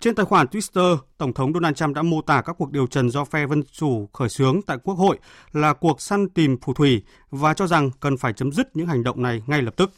Trên 0.00 0.14
tài 0.14 0.26
khoản 0.26 0.46
Twitter, 0.46 0.96
Tổng 1.18 1.32
thống 1.32 1.52
Donald 1.52 1.76
Trump 1.76 1.94
đã 1.96 2.02
mô 2.02 2.22
tả 2.22 2.42
các 2.42 2.56
cuộc 2.58 2.70
điều 2.70 2.86
trần 2.86 3.10
do 3.10 3.24
phe 3.24 3.46
Dân 3.46 3.62
Chủ 3.72 4.08
khởi 4.12 4.28
xướng 4.28 4.62
tại 4.62 4.78
Quốc 4.84 4.94
hội 4.94 5.18
là 5.52 5.72
cuộc 5.72 6.00
săn 6.00 6.28
tìm 6.28 6.56
phù 6.60 6.74
thủy 6.74 7.02
và 7.30 7.54
cho 7.54 7.66
rằng 7.66 7.90
cần 8.00 8.16
phải 8.16 8.32
chấm 8.32 8.52
dứt 8.52 8.76
những 8.76 8.86
hành 8.86 9.02
động 9.02 9.22
này 9.22 9.42
ngay 9.46 9.62
lập 9.62 9.74
tức. 9.76 9.90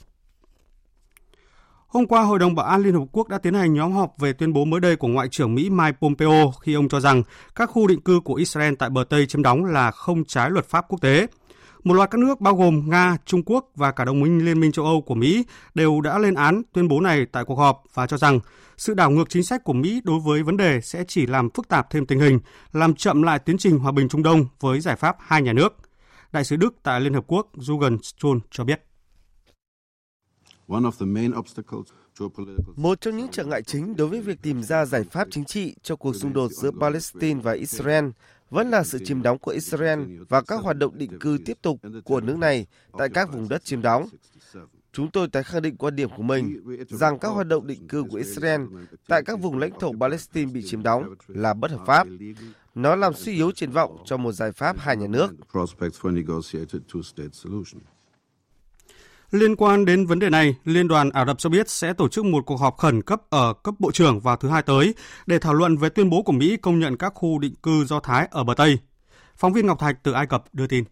Hôm 1.86 2.06
qua, 2.06 2.22
Hội 2.22 2.38
đồng 2.38 2.54
Bảo 2.54 2.66
an 2.66 2.82
Liên 2.82 2.94
Hợp 2.94 3.04
Quốc 3.12 3.28
đã 3.28 3.38
tiến 3.38 3.54
hành 3.54 3.74
nhóm 3.74 3.92
họp 3.92 4.14
về 4.18 4.32
tuyên 4.32 4.52
bố 4.52 4.64
mới 4.64 4.80
đây 4.80 4.96
của 4.96 5.08
Ngoại 5.08 5.28
trưởng 5.28 5.54
Mỹ 5.54 5.70
Mike 5.70 5.96
Pompeo 6.00 6.52
khi 6.60 6.74
ông 6.74 6.88
cho 6.88 7.00
rằng 7.00 7.22
các 7.54 7.70
khu 7.70 7.86
định 7.86 8.00
cư 8.00 8.20
của 8.20 8.34
Israel 8.34 8.74
tại 8.78 8.90
bờ 8.90 9.04
Tây 9.04 9.26
chiếm 9.26 9.42
đóng 9.42 9.64
là 9.64 9.90
không 9.90 10.24
trái 10.24 10.50
luật 10.50 10.66
pháp 10.68 10.84
quốc 10.88 11.00
tế. 11.00 11.26
Một 11.86 11.94
loạt 11.94 12.10
các 12.10 12.18
nước 12.18 12.40
bao 12.40 12.54
gồm 12.54 12.90
Nga, 12.90 13.16
Trung 13.24 13.42
Quốc 13.46 13.70
và 13.74 13.92
cả 13.92 14.04
đồng 14.04 14.20
minh 14.20 14.44
Liên 14.44 14.60
minh 14.60 14.72
châu 14.72 14.84
Âu 14.84 15.00
của 15.00 15.14
Mỹ 15.14 15.44
đều 15.74 16.00
đã 16.00 16.18
lên 16.18 16.34
án 16.34 16.62
tuyên 16.72 16.88
bố 16.88 17.00
này 17.00 17.26
tại 17.32 17.44
cuộc 17.44 17.54
họp 17.54 17.82
và 17.94 18.06
cho 18.06 18.16
rằng 18.16 18.40
sự 18.76 18.94
đảo 18.94 19.10
ngược 19.10 19.28
chính 19.28 19.42
sách 19.42 19.64
của 19.64 19.72
Mỹ 19.72 20.00
đối 20.04 20.20
với 20.20 20.42
vấn 20.42 20.56
đề 20.56 20.80
sẽ 20.80 21.04
chỉ 21.08 21.26
làm 21.26 21.50
phức 21.50 21.68
tạp 21.68 21.90
thêm 21.90 22.06
tình 22.06 22.20
hình, 22.20 22.38
làm 22.72 22.94
chậm 22.94 23.22
lại 23.22 23.38
tiến 23.38 23.58
trình 23.58 23.78
hòa 23.78 23.92
bình 23.92 24.08
Trung 24.08 24.22
Đông 24.22 24.46
với 24.60 24.80
giải 24.80 24.96
pháp 24.96 25.16
hai 25.20 25.42
nhà 25.42 25.52
nước. 25.52 25.76
Đại 26.32 26.44
sứ 26.44 26.56
Đức 26.56 26.74
tại 26.82 27.00
Liên 27.00 27.14
Hợp 27.14 27.24
Quốc 27.26 27.48
Jürgen 27.56 27.98
Stoll 28.02 28.38
cho 28.50 28.64
biết. 28.64 28.82
Một 32.76 33.00
trong 33.00 33.16
những 33.16 33.28
trở 33.30 33.44
ngại 33.44 33.62
chính 33.62 33.96
đối 33.96 34.08
với 34.08 34.20
việc 34.20 34.42
tìm 34.42 34.62
ra 34.62 34.84
giải 34.84 35.04
pháp 35.10 35.28
chính 35.30 35.44
trị 35.44 35.74
cho 35.82 35.96
cuộc 35.96 36.16
xung 36.16 36.32
đột 36.32 36.50
giữa 36.52 36.70
Palestine 36.80 37.40
và 37.40 37.52
Israel 37.52 38.04
vẫn 38.50 38.70
là 38.70 38.84
sự 38.84 38.98
chiếm 39.04 39.22
đóng 39.22 39.38
của 39.38 39.50
Israel 39.50 40.00
và 40.28 40.42
các 40.42 40.60
hoạt 40.62 40.76
động 40.76 40.98
định 40.98 41.18
cư 41.18 41.38
tiếp 41.44 41.58
tục 41.62 41.80
của 42.04 42.20
nước 42.20 42.38
này 42.38 42.66
tại 42.98 43.08
các 43.08 43.32
vùng 43.32 43.48
đất 43.48 43.64
chiếm 43.64 43.82
đóng. 43.82 44.08
Chúng 44.92 45.10
tôi 45.10 45.28
tái 45.28 45.42
khẳng 45.42 45.62
định 45.62 45.76
quan 45.76 45.96
điểm 45.96 46.10
của 46.16 46.22
mình 46.22 46.64
rằng 46.88 47.18
các 47.18 47.28
hoạt 47.28 47.46
động 47.46 47.66
định 47.66 47.88
cư 47.88 48.04
của 48.10 48.16
Israel 48.16 48.60
tại 49.08 49.22
các 49.22 49.40
vùng 49.40 49.58
lãnh 49.58 49.78
thổ 49.80 49.92
Palestine 50.00 50.52
bị 50.52 50.62
chiếm 50.62 50.82
đóng 50.82 51.14
là 51.28 51.54
bất 51.54 51.70
hợp 51.70 51.80
pháp. 51.86 52.06
Nó 52.74 52.96
làm 52.96 53.14
suy 53.14 53.34
yếu 53.34 53.50
triển 53.52 53.70
vọng 53.70 53.96
cho 54.04 54.16
một 54.16 54.32
giải 54.32 54.52
pháp 54.52 54.78
hai 54.78 54.96
nhà 54.96 55.06
nước. 55.06 55.30
Liên 59.30 59.56
quan 59.56 59.84
đến 59.84 60.06
vấn 60.06 60.18
đề 60.18 60.30
này, 60.30 60.54
Liên 60.64 60.88
đoàn 60.88 61.10
Ả 61.10 61.24
Rập 61.26 61.40
Xê 61.40 61.50
Biết 61.50 61.70
sẽ 61.70 61.92
tổ 61.92 62.08
chức 62.08 62.24
một 62.24 62.46
cuộc 62.46 62.56
họp 62.56 62.76
khẩn 62.76 63.02
cấp 63.02 63.20
ở 63.30 63.52
cấp 63.52 63.74
bộ 63.78 63.92
trưởng 63.92 64.20
vào 64.20 64.36
thứ 64.36 64.48
hai 64.48 64.62
tới 64.62 64.94
để 65.26 65.38
thảo 65.38 65.54
luận 65.54 65.76
về 65.76 65.88
tuyên 65.88 66.10
bố 66.10 66.22
của 66.22 66.32
Mỹ 66.32 66.56
công 66.62 66.78
nhận 66.78 66.96
các 66.96 67.12
khu 67.14 67.38
định 67.38 67.54
cư 67.54 67.84
Do 67.84 68.00
Thái 68.00 68.28
ở 68.30 68.44
bờ 68.44 68.54
Tây. 68.54 68.78
Phóng 69.36 69.52
viên 69.52 69.66
Ngọc 69.66 69.80
Thạch 69.80 69.96
từ 70.02 70.12
Ai 70.12 70.26
Cập 70.26 70.44
đưa 70.52 70.66
tin. 70.66 70.84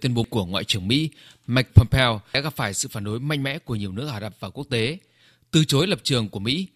Tuyên 0.00 0.14
bố 0.14 0.22
của 0.30 0.46
Ngoại 0.46 0.64
trưởng 0.64 0.88
Mỹ 0.88 1.10
Mike 1.46 1.70
Pompeo 1.74 2.20
đã 2.32 2.40
gặp 2.40 2.56
phải 2.56 2.74
sự 2.74 2.88
phản 2.92 3.04
đối 3.04 3.20
mạnh 3.20 3.42
mẽ 3.42 3.58
của 3.58 3.74
nhiều 3.74 3.92
nước 3.92 4.08
Ả 4.08 4.20
Rập 4.20 4.32
và 4.40 4.50
quốc 4.50 4.66
tế, 4.70 4.98
từ 5.50 5.64
chối 5.64 5.86
lập 5.86 5.98
trường 6.02 6.28
của 6.28 6.38
Mỹ. 6.38 6.68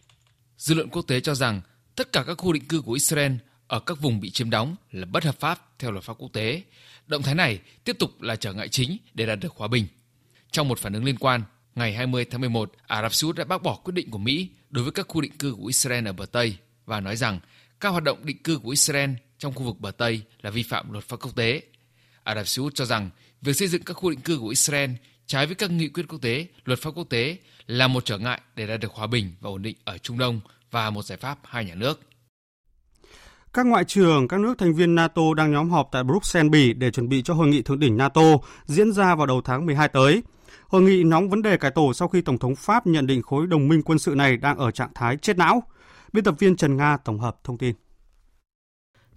Dư 0.57 0.75
luận 0.75 0.89
quốc 0.89 1.03
tế 1.03 1.21
cho 1.21 1.35
rằng 1.35 1.61
tất 1.97 2.13
cả 2.13 2.25
các 2.27 2.35
khu 2.35 2.53
định 2.53 2.65
cư 2.65 2.81
của 2.81 2.93
Israel 2.93 3.33
ở 3.67 3.81
các 3.81 4.01
vùng 4.01 4.21
bị 4.21 4.31
chiếm 4.31 4.51
đóng 4.51 4.77
là 4.91 5.07
bất 5.07 5.25
hợp 5.25 5.41
pháp 5.41 5.79
theo 5.79 5.91
luật 5.91 6.05
pháp 6.05 6.15
quốc 6.19 6.33
tế. 6.33 6.63
Động 7.07 7.23
thái 7.23 7.35
này 7.35 7.61
tiếp 7.85 7.97
tục 7.99 8.23
là 8.23 8.37
trở 8.37 8.53
ngại 8.53 8.69
chính 8.69 8.97
để 9.15 9.27
đạt 9.27 9.39
được 9.41 9.53
hòa 9.57 9.69
bình. 9.69 9.87
Trong 10.51 10.69
một 10.69 10.79
phản 10.79 10.93
ứng 10.93 11.05
liên 11.05 11.17
quan, 11.19 11.43
ngày 11.75 11.93
20 11.93 12.25
tháng 12.25 12.41
11, 12.41 12.73
Ả 12.87 13.03
Rập 13.03 13.15
Xê 13.15 13.27
Út 13.27 13.37
đã 13.37 13.45
bác 13.45 13.63
bỏ 13.63 13.75
quyết 13.75 13.95
định 13.95 14.11
của 14.11 14.19
Mỹ 14.19 14.49
đối 14.71 14.85
với 14.85 14.93
các 14.93 15.07
khu 15.09 15.21
định 15.21 15.39
cư 15.39 15.55
của 15.55 15.67
Israel 15.67 16.07
ở 16.07 16.13
bờ 16.13 16.27
Tây 16.27 16.57
và 16.87 17.01
nói 17.01 17.17
rằng 17.17 17.41
các 17.81 17.89
hoạt 17.89 18.03
động 18.03 18.19
định 18.23 18.43
cư 18.43 18.59
của 18.59 18.71
Israel 18.71 19.11
trong 19.39 19.55
khu 19.55 19.63
vực 19.63 19.81
bờ 19.81 19.91
Tây 19.91 20.23
là 20.43 20.51
vi 20.51 20.63
phạm 20.63 20.93
luật 20.93 21.05
pháp 21.05 21.17
quốc 21.21 21.37
tế. 21.37 21.63
Ả 22.23 22.35
Rập 22.35 22.49
Xê 22.49 22.63
Út 22.63 22.75
cho 22.75 22.85
rằng 22.85 23.11
việc 23.43 23.53
xây 23.53 23.69
dựng 23.69 23.83
các 23.83 23.95
khu 23.95 24.11
định 24.11 24.21
cư 24.21 24.39
của 24.39 24.49
Israel 24.49 24.91
trái 25.27 25.47
với 25.47 25.55
các 25.55 25.71
nghị 25.71 25.89
quyết 25.89 26.05
quốc 26.09 26.19
tế, 26.23 26.47
luật 26.65 26.79
pháp 26.79 26.91
quốc 26.95 27.09
tế 27.11 27.37
là 27.67 27.89
một 27.89 28.05
trở 28.05 28.19
ngại 28.19 28.41
để 28.57 28.67
đạt 28.67 28.81
được 28.81 28.93
hòa 28.93 29.07
bình 29.07 29.33
và 29.41 29.51
ổn 29.51 29.63
định 29.63 29.77
ở 29.85 29.99
Trung 29.99 30.19
Đông 30.19 30.41
và 30.71 30.91
một 30.91 31.03
giải 31.03 31.19
pháp 31.19 31.39
hai 31.45 31.65
nhà 31.65 31.75
nước. 31.75 32.01
Các 33.53 33.67
ngoại 33.67 33.85
trưởng 33.85 34.29
các 34.29 34.41
nước 34.41 34.59
thành 34.59 34.75
viên 34.75 34.95
NATO 34.95 35.23
đang 35.37 35.53
nhóm 35.53 35.71
họp 35.71 35.89
tại 35.93 36.05
Bruxelles, 36.05 36.51
Bỉ 36.51 36.73
để 36.73 36.91
chuẩn 36.91 37.09
bị 37.09 37.23
cho 37.23 37.35
hội 37.35 37.49
nghị 37.49 37.63
thượng 37.63 37.79
đỉnh 37.81 37.97
NATO 37.97 38.23
diễn 38.67 38.93
ra 38.93 39.15
vào 39.15 39.27
đầu 39.27 39.43
tháng 39.45 39.67
12 39.67 39.89
tới. 39.89 40.23
Hội 40.71 40.83
nghị 40.83 41.05
nóng 41.05 41.29
vấn 41.29 41.43
đề 41.43 41.57
cải 41.57 41.71
tổ 41.71 41.93
sau 41.95 42.09
khi 42.09 42.21
Tổng 42.21 42.39
thống 42.39 42.55
Pháp 42.57 42.87
nhận 42.87 43.07
định 43.07 43.23
khối 43.23 43.47
đồng 43.47 43.69
minh 43.69 43.83
quân 43.83 43.99
sự 43.99 44.15
này 44.15 44.37
đang 44.37 44.59
ở 44.59 44.71
trạng 44.71 44.91
thái 44.95 45.17
chết 45.17 45.39
não. 45.39 45.63
Biên 46.13 46.25
tập 46.25 46.35
viên 46.39 46.57
Trần 46.57 46.77
Nga 46.77 46.97
tổng 46.97 47.19
hợp 47.19 47.37
thông 47.45 47.59
tin. 47.59 47.75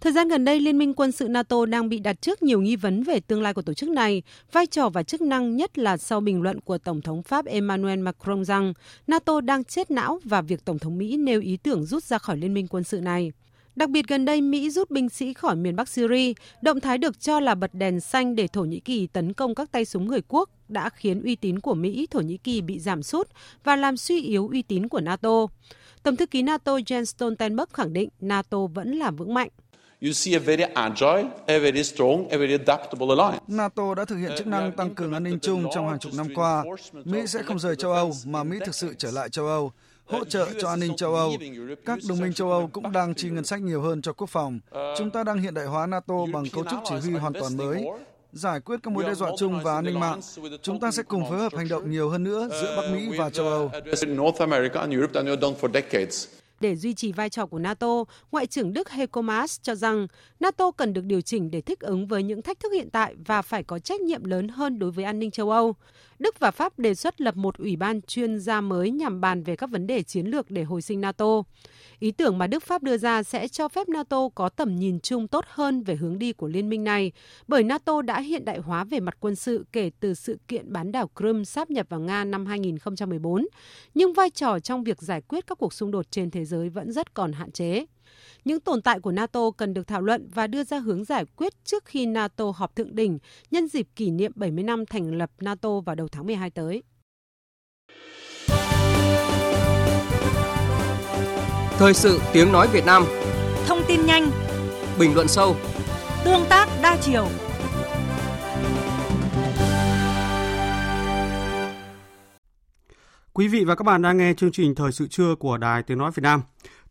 Thời 0.02 0.14
gian 0.14 0.28
gần 0.28 0.46
đây, 0.46 0.60
Liên 0.60 0.78
minh 0.78 0.94
quân 0.94 1.12
sự 1.12 1.28
NATO 1.28 1.66
đang 1.66 1.90
bị 1.90 2.00
đặt 2.00 2.22
trước 2.22 2.44
nhiều 2.44 2.62
nghi 2.62 2.76
vấn 2.76 3.04
về 3.04 3.20
tương 3.20 3.42
lai 3.42 3.54
của 3.54 3.62
tổ 3.62 3.74
chức 3.74 3.90
này, 3.90 4.24
vai 4.52 4.66
trò 4.66 4.90
và 4.90 5.04
chức 5.04 5.22
năng 5.22 5.56
nhất 5.56 5.78
là 5.78 5.98
sau 5.98 6.22
bình 6.22 6.42
luận 6.42 6.60
của 6.60 6.78
Tổng 6.78 7.02
thống 7.02 7.24
Pháp 7.24 7.46
Emmanuel 7.46 8.00
Macron 8.00 8.46
rằng 8.46 8.74
NATO 9.08 9.42
đang 9.42 9.64
chết 9.64 9.92
não 9.92 10.20
và 10.24 10.42
việc 10.42 10.66
Tổng 10.66 10.80
thống 10.80 10.98
Mỹ 10.98 11.18
nêu 11.18 11.42
ý 11.42 11.58
tưởng 11.58 11.86
rút 11.86 12.04
ra 12.04 12.18
khỏi 12.18 12.38
liên 12.38 12.54
minh 12.54 12.68
quân 12.68 12.84
sự 12.84 13.02
này. 13.02 13.32
Đặc 13.76 13.90
biệt 13.90 14.08
gần 14.08 14.26
đây, 14.26 14.42
Mỹ 14.42 14.70
rút 14.70 14.92
binh 14.92 15.10
sĩ 15.10 15.34
khỏi 15.34 15.56
miền 15.56 15.76
Bắc 15.76 15.90
Syria, 15.90 16.34
động 16.62 16.80
thái 16.80 16.98
được 16.98 17.20
cho 17.20 17.40
là 17.40 17.56
bật 17.56 17.74
đèn 17.74 18.00
xanh 18.00 18.36
để 18.36 18.48
Thổ 18.48 18.62
Nhĩ 18.62 18.80
Kỳ 18.80 19.08
tấn 19.08 19.34
công 19.34 19.56
các 19.56 19.72
tay 19.72 19.86
súng 19.86 20.08
người 20.08 20.22
quốc 20.28 20.50
đã 20.68 20.90
khiến 20.90 21.22
uy 21.24 21.36
tín 21.36 21.60
của 21.60 21.74
Mỹ 21.74 22.08
Thổ 22.12 22.20
Nhĩ 22.20 22.38
Kỳ 22.38 22.62
bị 22.62 22.80
giảm 22.80 23.04
sút 23.04 23.30
và 23.64 23.76
làm 23.76 23.98
suy 23.98 24.22
yếu 24.22 24.48
uy 24.48 24.62
tín 24.62 24.88
của 24.88 25.02
NATO. 25.02 25.48
Tổng 26.04 26.16
thư 26.16 26.26
ký 26.26 26.42
NATO 26.42 26.78
Jens 26.78 27.04
Stoltenberg 27.04 27.70
khẳng 27.74 27.94
định 27.94 28.10
NATO 28.20 28.58
vẫn 28.68 28.92
là 28.92 29.12
vững 29.12 29.34
mạnh. 29.34 29.50
NATO 33.48 33.96
đã 33.96 34.06
thực 34.06 34.18
hiện 34.18 34.32
chức 34.38 34.48
năng 34.48 34.72
tăng 34.72 34.96
cường 34.96 35.14
an 35.14 35.24
ninh 35.24 35.40
chung 35.42 35.66
trong 35.74 35.90
hàng 35.90 36.00
chục 36.00 36.14
năm 36.18 36.28
qua. 36.36 36.64
Mỹ 37.06 37.28
sẽ 37.28 37.44
không 37.44 37.60
rời 37.60 37.76
châu 37.76 37.92
Âu 37.92 38.14
mà 38.26 38.44
Mỹ 38.44 38.58
thực 38.66 38.76
sự 38.76 38.94
trở 38.98 39.12
lại 39.12 39.30
châu 39.30 39.48
Âu 39.48 39.72
hỗ 40.06 40.26
trợ 40.26 40.48
cho 40.62 40.70
an 40.70 40.80
ninh 40.80 40.96
châu 40.96 41.16
Âu. 41.16 41.32
Các 41.86 42.00
đồng 42.10 42.20
minh 42.20 42.34
châu 42.34 42.52
Âu 42.52 42.70
cũng 42.74 42.92
đang 42.92 43.16
chi 43.16 43.30
ngân 43.30 43.44
sách 43.44 43.62
nhiều 43.62 43.82
hơn 43.82 44.02
cho 44.02 44.14
quốc 44.14 44.30
phòng. 44.30 44.60
Chúng 44.98 45.10
ta 45.12 45.24
đang 45.24 45.38
hiện 45.38 45.54
đại 45.54 45.66
hóa 45.66 45.88
NATO 45.88 46.16
bằng 46.34 46.44
cấu 46.54 46.64
trúc 46.64 46.80
chỉ 46.90 46.96
huy 46.96 47.12
hoàn 47.12 47.34
toàn 47.34 47.58
mới, 47.58 47.86
giải 48.34 48.60
quyết 48.60 48.80
các 48.84 48.94
mối 48.94 49.04
đe 49.04 49.14
dọa 49.14 49.32
chung 49.38 49.60
và 49.64 49.76
an 49.76 49.86
ninh 49.86 50.00
mạng. 50.00 50.20
Chúng 50.62 50.80
ta 50.80 50.92
sẽ 50.92 51.04
cùng 51.04 51.30
phối 51.30 51.40
hợp 51.40 51.56
hành 51.56 51.68
động 51.68 51.92
nhiều 51.92 52.10
hơn 52.10 52.24
nữa 52.24 52.48
giữa 52.52 52.78
Bắc 52.78 52.90
Mỹ 52.94 53.18
và 53.18 53.30
châu 53.30 53.48
Âu. 53.48 53.72
Để 56.64 56.76
duy 56.76 56.94
trì 56.94 57.12
vai 57.12 57.30
trò 57.30 57.46
của 57.46 57.60
NATO, 57.60 58.04
Ngoại 58.32 58.48
trưởng 58.48 58.74
Đức 58.74 58.90
Heiko 58.90 59.22
Maas 59.22 59.60
cho 59.62 59.76
rằng 59.76 60.08
NATO 60.40 60.72
cần 60.72 60.94
được 60.94 61.06
điều 61.06 61.22
chỉnh 61.22 61.52
để 61.52 61.62
thích 61.62 61.80
ứng 61.80 62.08
với 62.08 62.24
những 62.24 62.42
thách 62.42 62.60
thức 62.60 62.74
hiện 62.74 62.90
tại 62.90 63.16
và 63.26 63.42
phải 63.42 63.64
có 63.64 63.80
trách 63.80 64.02
nhiệm 64.02 64.24
lớn 64.24 64.48
hơn 64.48 64.80
đối 64.80 64.92
với 64.92 65.06
an 65.06 65.20
ninh 65.20 65.32
châu 65.32 65.52
Âu. 65.52 65.76
Đức 66.20 66.40
và 66.40 66.52
Pháp 66.52 66.80
đề 66.80 66.96
xuất 66.96 67.22
lập 67.22 67.36
một 67.36 67.58
ủy 67.58 67.76
ban 67.76 68.02
chuyên 68.02 68.40
gia 68.40 68.62
mới 68.62 68.92
nhằm 68.92 69.22
bàn 69.22 69.44
về 69.44 69.56
các 69.56 69.70
vấn 69.70 69.88
đề 69.88 70.04
chiến 70.04 70.26
lược 70.26 70.52
để 70.52 70.64
hồi 70.64 70.82
sinh 70.82 71.02
NATO. 71.02 71.44
Ý 72.04 72.12
tưởng 72.12 72.38
mà 72.38 72.48
Đức 72.48 72.64
Pháp 72.64 72.84
đưa 72.84 72.98
ra 72.98 73.24
sẽ 73.24 73.48
cho 73.48 73.68
phép 73.68 73.90
NATO 73.90 74.30
có 74.36 74.50
tầm 74.50 74.76
nhìn 74.76 75.00
chung 75.00 75.28
tốt 75.28 75.46
hơn 75.48 75.84
về 75.84 75.96
hướng 75.96 76.20
đi 76.20 76.34
của 76.34 76.48
liên 76.48 76.70
minh 76.70 76.84
này, 76.84 77.12
bởi 77.48 77.64
NATO 77.64 78.02
đã 78.02 78.20
hiện 78.22 78.46
đại 78.46 78.58
hóa 78.58 78.84
về 78.84 79.00
mặt 79.00 79.18
quân 79.20 79.36
sự 79.36 79.66
kể 79.72 79.92
từ 80.00 80.14
sự 80.14 80.38
kiện 80.48 80.74
bán 80.74 80.92
đảo 80.92 81.10
Crimea 81.16 81.44
sáp 81.44 81.70
nhập 81.70 81.86
vào 81.90 82.00
Nga 82.00 82.24
năm 82.24 82.46
2014, 82.46 83.48
nhưng 83.94 84.14
vai 84.14 84.30
trò 84.30 84.60
trong 84.60 84.84
việc 84.84 85.02
giải 85.02 85.22
quyết 85.22 85.48
các 85.48 85.58
cuộc 85.58 85.74
xung 85.74 85.92
đột 85.92 86.12
trên 86.12 86.32
thế 86.32 86.46
giới 86.46 86.70
vẫn 86.70 86.92
rất 86.92 87.14
còn 87.14 87.34
hạn 87.34 87.52
chế. 87.52 87.86
Những 88.46 88.60
tồn 88.60 88.82
tại 88.82 89.00
của 89.00 89.12
NATO 89.12 89.52
cần 89.52 89.74
được 89.74 89.88
thảo 89.88 90.02
luận 90.02 90.30
và 90.34 90.48
đưa 90.48 90.64
ra 90.64 90.80
hướng 90.80 91.04
giải 91.04 91.26
quyết 91.36 91.54
trước 91.66 91.86
khi 91.86 92.06
NATO 92.06 92.52
họp 92.56 92.76
thượng 92.76 92.96
đỉnh 92.96 93.20
nhân 93.52 93.68
dịp 93.68 93.88
kỷ 93.96 94.12
niệm 94.12 94.32
70 94.36 94.64
năm 94.64 94.86
thành 94.86 95.18
lập 95.18 95.32
NATO 95.40 95.80
vào 95.80 95.96
đầu 95.96 96.08
tháng 96.08 96.26
12 96.26 96.50
tới. 96.50 96.84
Thời 101.84 101.94
sự 101.94 102.20
tiếng 102.34 102.52
nói 102.52 102.68
Việt 102.68 102.86
Nam 102.86 103.04
Thông 103.68 103.82
tin 103.88 104.06
nhanh 104.06 104.32
Bình 105.00 105.16
luận 105.16 105.28
sâu 105.28 105.56
Tương 106.26 106.46
tác 106.50 106.68
đa 106.84 106.98
chiều 107.02 107.28
Quý 113.34 113.48
vị 113.48 113.64
và 113.64 113.76
các 113.76 113.84
bạn 113.84 114.02
đang 114.02 114.18
nghe 114.18 114.34
chương 114.34 114.52
trình 114.52 114.76
Thời 114.76 114.92
sự 114.92 115.08
trưa 115.08 115.36
của 115.36 115.58
Đài 115.58 115.84
Tiếng 115.84 115.98
Nói 115.98 116.12
Việt 116.16 116.24
Nam. 116.24 116.42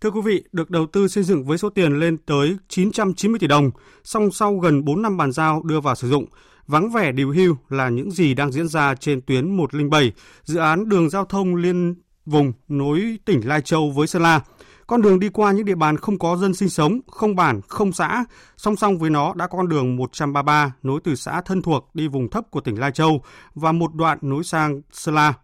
Thưa 0.01 0.11
quý 0.11 0.21
vị, 0.25 0.45
được 0.53 0.71
đầu 0.71 0.87
tư 0.87 1.09
xây 1.09 1.25
dựng 1.25 1.45
với 1.45 1.59
số 1.59 1.71
tiền 1.71 2.01
lên 2.01 2.19
tới 2.27 2.57
990 2.69 3.39
tỷ 3.39 3.47
đồng, 3.47 3.71
song 4.05 4.31
sau 4.31 4.59
gần 4.59 4.85
4 4.85 5.03
năm 5.03 5.17
bàn 5.17 5.33
giao 5.33 5.63
đưa 5.63 5.81
vào 5.81 5.95
sử 5.95 6.09
dụng, 6.09 6.27
vắng 6.67 6.91
vẻ 6.91 7.13
điều 7.13 7.31
hưu 7.31 7.57
là 7.69 7.89
những 7.89 8.11
gì 8.11 8.35
đang 8.35 8.53
diễn 8.53 8.69
ra 8.69 8.95
trên 8.95 9.21
tuyến 9.21 9.57
107, 9.57 10.13
dự 10.45 10.59
án 10.59 10.89
đường 10.89 11.11
giao 11.11 11.25
thông 11.25 11.57
liên 11.57 11.95
vùng 12.27 12.53
nối 12.69 13.19
tỉnh 13.25 13.49
Lai 13.49 13.61
Châu 13.61 13.91
với 13.91 14.07
Sơn 14.07 14.23
La. 14.23 14.41
Con 14.87 15.03
đường 15.03 15.21
đi 15.21 15.29
qua 15.29 15.53
những 15.53 15.65
địa 15.65 15.75
bàn 15.75 15.97
không 15.97 16.19
có 16.19 16.37
dân 16.37 16.55
sinh 16.55 16.69
sống, 16.69 17.01
không 17.11 17.37
bản, 17.37 17.61
không 17.69 17.93
xã, 17.93 18.25
song 18.57 18.77
song 18.77 18.99
với 18.99 19.11
nó 19.11 19.35
đã 19.35 19.47
có 19.47 19.59
con 19.59 19.69
đường 19.69 19.97
133 19.97 20.75
nối 20.83 21.01
từ 21.05 21.15
xã 21.15 21.41
thân 21.41 21.63
thuộc 21.63 21.91
đi 21.95 22.09
vùng 22.09 22.31
thấp 22.31 22.51
của 22.51 22.61
tỉnh 22.61 22.81
Lai 22.81 22.93
Châu 22.93 23.23
và 23.55 23.73
một 23.73 23.95
đoạn 23.95 24.19
nối 24.23 24.45
sang 24.45 24.81
Sơn 24.93 25.15
La. 25.15 25.35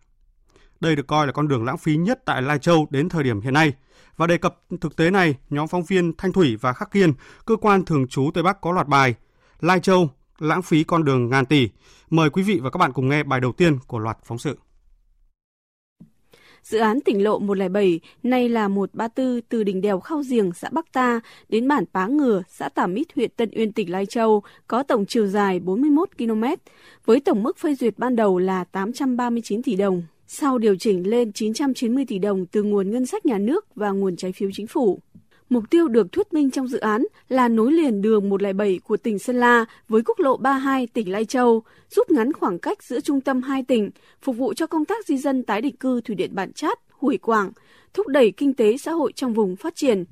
Đây 0.81 0.97
được 0.97 1.07
coi 1.07 1.27
là 1.27 1.33
con 1.33 1.49
đường 1.49 1.65
lãng 1.65 1.79
phí 1.79 1.97
nhất 1.97 2.21
tại 2.25 2.43
Lai 2.43 2.59
Châu 2.59 2.87
đến 2.91 3.09
thời 3.09 3.23
điểm 3.23 3.41
hiện 3.41 3.55
nay. 3.55 3.73
Và 4.17 4.27
đề 4.27 4.39
cập 4.39 4.59
thực 4.81 4.97
tế 4.97 5.11
này, 5.11 5.35
nhóm 5.51 5.69
phóng 5.69 5.85
viên 5.85 6.17
Thanh 6.17 6.33
Thủy 6.33 6.57
và 6.61 6.73
Khắc 6.73 6.91
Kiên, 6.91 7.13
cơ 7.47 7.57
quan 7.57 7.85
thường 7.85 8.09
trú 8.09 8.31
Tây 8.35 8.43
Bắc 8.43 8.61
có 8.61 8.73
loạt 8.73 8.89
bài 8.89 9.15
Lai 9.61 9.81
Châu, 9.81 10.11
lãng 10.39 10.63
phí 10.63 10.85
con 10.85 11.05
đường 11.05 11.29
ngàn 11.29 11.47
tỷ. 11.47 11.69
Mời 12.11 12.31
quý 12.31 12.43
vị 12.43 12.61
và 12.63 12.71
các 12.71 12.79
bạn 12.79 12.93
cùng 12.93 13.09
nghe 13.09 13.23
bài 13.23 13.41
đầu 13.41 13.53
tiên 13.53 13.79
của 13.87 13.99
loạt 13.99 14.19
phóng 14.25 14.39
sự. 14.39 14.59
Dự 16.63 16.79
án 16.79 17.01
tỉnh 17.01 17.25
lộ 17.25 17.39
107 17.39 18.01
nay 18.23 18.49
là 18.49 18.69
134 18.69 19.41
từ 19.49 19.63
đỉnh 19.63 19.81
đèo 19.81 20.01
Khao 20.01 20.23
Giềng, 20.31 20.53
xã 20.53 20.69
Bắc 20.73 20.93
Ta 20.93 21.21
đến 21.49 21.69
bản 21.69 21.85
Pá 21.95 22.07
Ngừa, 22.07 22.43
xã 22.49 22.69
Tả 22.69 22.87
Mít, 22.87 23.07
huyện 23.15 23.31
Tân 23.37 23.51
Uyên, 23.57 23.73
tỉnh 23.73 23.91
Lai 23.91 24.07
Châu 24.07 24.43
có 24.67 24.83
tổng 24.83 25.07
chiều 25.07 25.27
dài 25.27 25.61
41 25.61 26.09
km, 26.19 26.45
với 27.05 27.21
tổng 27.21 27.43
mức 27.43 27.59
phê 27.59 27.75
duyệt 27.75 27.99
ban 27.99 28.17
đầu 28.17 28.39
là 28.39 28.65
839 28.65 29.63
tỷ 29.63 29.77
đồng. 29.77 30.03
Sau 30.27 30.59
điều 30.59 30.77
chỉnh 30.77 31.07
lên 31.07 31.33
990 31.33 32.05
tỷ 32.09 32.19
đồng 32.19 32.47
từ 32.47 32.63
nguồn 32.63 32.91
ngân 32.91 33.07
sách 33.07 33.27
nhà 33.27 33.39
nước 33.39 33.67
và 33.75 33.91
nguồn 33.91 34.17
trái 34.17 34.33
phiếu 34.33 34.51
chính 34.53 34.67
phủ. 34.67 35.01
Mục 35.49 35.71
tiêu 35.71 35.89
được 35.89 36.13
thuyết 36.13 36.33
minh 36.33 36.51
trong 36.51 36.69
dự 36.69 36.79
án 36.79 37.05
là 37.29 37.49
nối 37.49 37.73
liền 37.73 38.03
đường 38.03 38.29
107 38.29 38.81
của 38.85 38.97
tỉnh 38.97 39.19
Sơn 39.19 39.37
La 39.37 39.65
với 39.89 40.03
quốc 40.03 40.19
lộ 40.21 40.37
32 40.37 40.87
tỉnh 40.87 41.13
Lai 41.13 41.25
Châu, 41.25 41.63
rút 41.91 42.11
ngắn 42.11 42.33
khoảng 42.33 42.59
cách 42.59 42.83
giữa 42.83 43.01
trung 43.01 43.21
tâm 43.21 43.43
hai 43.43 43.63
tỉnh, 43.63 43.91
phục 44.23 44.37
vụ 44.37 44.55
cho 44.55 44.67
công 44.67 44.85
tác 44.85 45.07
di 45.07 45.19
dân 45.19 45.43
tái 45.43 45.61
định 45.61 45.77
cư 45.77 46.01
thủy 46.01 46.15
điện 46.15 46.31
Bản 46.35 46.53
Chát, 46.53 46.79
Hủy 46.91 47.19
Quảng, 47.19 47.53
thúc 47.95 48.07
đẩy 48.07 48.31
kinh 48.31 48.55
tế 48.55 48.77
xã 48.77 48.93
hội 48.93 49.13
trong 49.13 49.35
vùng 49.35 49.57
phát 49.57 49.77
triển. 49.77 50.05